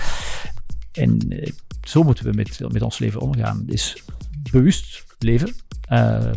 En 0.93 1.19
zo 1.83 2.03
moeten 2.03 2.25
we 2.25 2.33
met, 2.33 2.61
met 2.73 2.83
ons 2.83 2.99
leven 2.99 3.21
omgaan. 3.21 3.63
Dus 3.67 4.05
bewust 4.53 5.05
leven, 5.19 5.55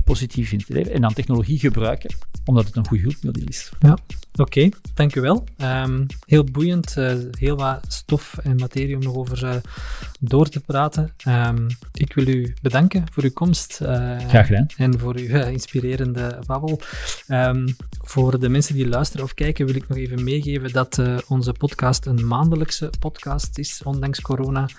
positief 0.03 0.51
in 0.51 0.59
het 0.59 0.69
leven 0.69 0.93
en 0.93 1.01
dan 1.01 1.13
technologie 1.13 1.59
gebruiken 1.59 2.15
omdat 2.45 2.65
het 2.65 2.75
een 2.75 2.87
goed 2.87 2.99
hulpmiddel 2.99 3.43
is. 3.47 3.71
Ja, 3.79 3.91
oké, 3.91 4.41
okay, 4.41 4.73
dank 4.93 5.15
u 5.15 5.21
wel. 5.21 5.43
Um, 5.57 6.05
heel 6.25 6.43
boeiend, 6.43 6.95
uh, 6.97 7.13
heel 7.31 7.55
wat 7.55 7.85
stof 7.87 8.37
en 8.43 8.55
materie 8.55 8.95
om 8.95 9.01
nog 9.01 9.15
over 9.15 9.43
uh, 9.43 9.55
door 10.19 10.49
te 10.49 10.59
praten. 10.59 11.13
Um, 11.27 11.67
ik 11.93 12.13
wil 12.13 12.27
u 12.27 12.53
bedanken 12.61 13.03
voor 13.11 13.23
uw 13.23 13.31
komst. 13.33 13.73
Graag 13.73 14.45
gedaan. 14.45 14.65
En 14.77 14.99
voor 14.99 15.15
uw 15.15 15.35
inspirerende 15.45 16.39
babbel. 16.45 16.79
Um, 17.27 17.75
voor 18.01 18.39
de 18.39 18.49
mensen 18.49 18.75
die 18.75 18.87
luisteren 18.87 19.25
of 19.25 19.33
kijken, 19.33 19.65
wil 19.65 19.75
ik 19.75 19.87
nog 19.87 19.97
even 19.97 20.23
meegeven 20.23 20.71
dat 20.71 21.01
onze 21.27 21.51
podcast 21.51 22.05
een 22.05 22.27
maandelijkse 22.27 22.89
podcast 22.99 23.57
is, 23.57 23.81
ondanks 23.83 24.21
corona. 24.21 24.69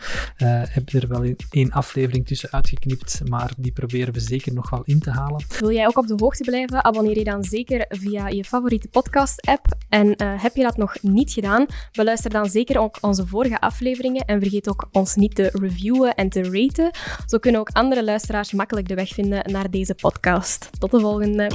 heb 0.47 0.93
er 0.93 1.09
wel 1.09 1.35
één 1.51 1.71
aflevering 1.71 2.27
tussen 2.27 2.53
uitgeknipt, 2.53 3.21
maar 3.29 3.53
die 3.57 3.73
proberen 3.73 4.15
we 4.15 4.21
zeker 4.21 4.55
nog 4.55 4.64
wel 4.71 4.83
in 4.85 5.01
te 5.01 5.11
halen. 5.11 5.45
Wil 5.59 5.73
jij 5.73 5.87
ook 5.87 5.99
op 5.99 6.07
de 6.07 6.15
hoogte 6.17 6.45
blijven? 6.45 6.85
Abonneer 6.85 7.19
je 7.19 7.25
dan 7.25 7.45
zeker 7.45 7.85
via 7.89 8.29
je 8.29 8.45
favoriete 8.45 8.89
podcast-app. 8.89 9.67
En 9.89 10.07
uh, 10.07 10.43
heb 10.43 10.57
je 10.57 10.63
dat 10.63 10.77
nog 10.77 10.97
niet 11.03 11.33
gedaan, 11.33 11.67
beluister 11.93 12.31
dan 12.31 12.47
zeker 12.47 12.79
ook 12.79 12.99
onze 13.01 13.27
vorige 13.27 13.61
afleveringen 13.61 14.25
en 14.25 14.41
vergeet 14.41 14.69
ook 14.69 14.89
ons 14.93 15.15
niet 15.15 15.35
te 15.35 15.51
reviewen 15.53 16.15
en 16.15 16.29
te 16.29 16.43
raten. 16.43 16.91
Zo 17.27 17.39
kunnen 17.39 17.61
ook 17.61 17.71
andere 17.73 18.05
luisteraars 18.05 18.53
makkelijk 18.53 18.89
de 18.89 18.95
weg 18.95 19.09
vinden 19.09 19.53
naar 19.53 19.71
deze 19.71 19.95
podcast. 19.95 20.71
Tot 20.79 20.91
de 20.91 21.01
volgende. 21.01 21.51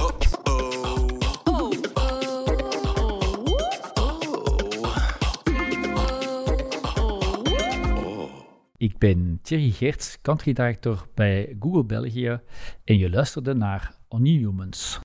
Ik 8.80 8.98
ben 8.98 9.38
Thierry 9.42 9.70
Geerts, 9.70 10.18
director 10.54 11.06
bij 11.14 11.56
Google 11.58 11.84
België 11.84 12.40
en 12.84 12.98
je 12.98 13.10
luisterde 13.10 13.54
naar 13.54 13.94
Only 14.08 14.36
Humans. 14.36 14.98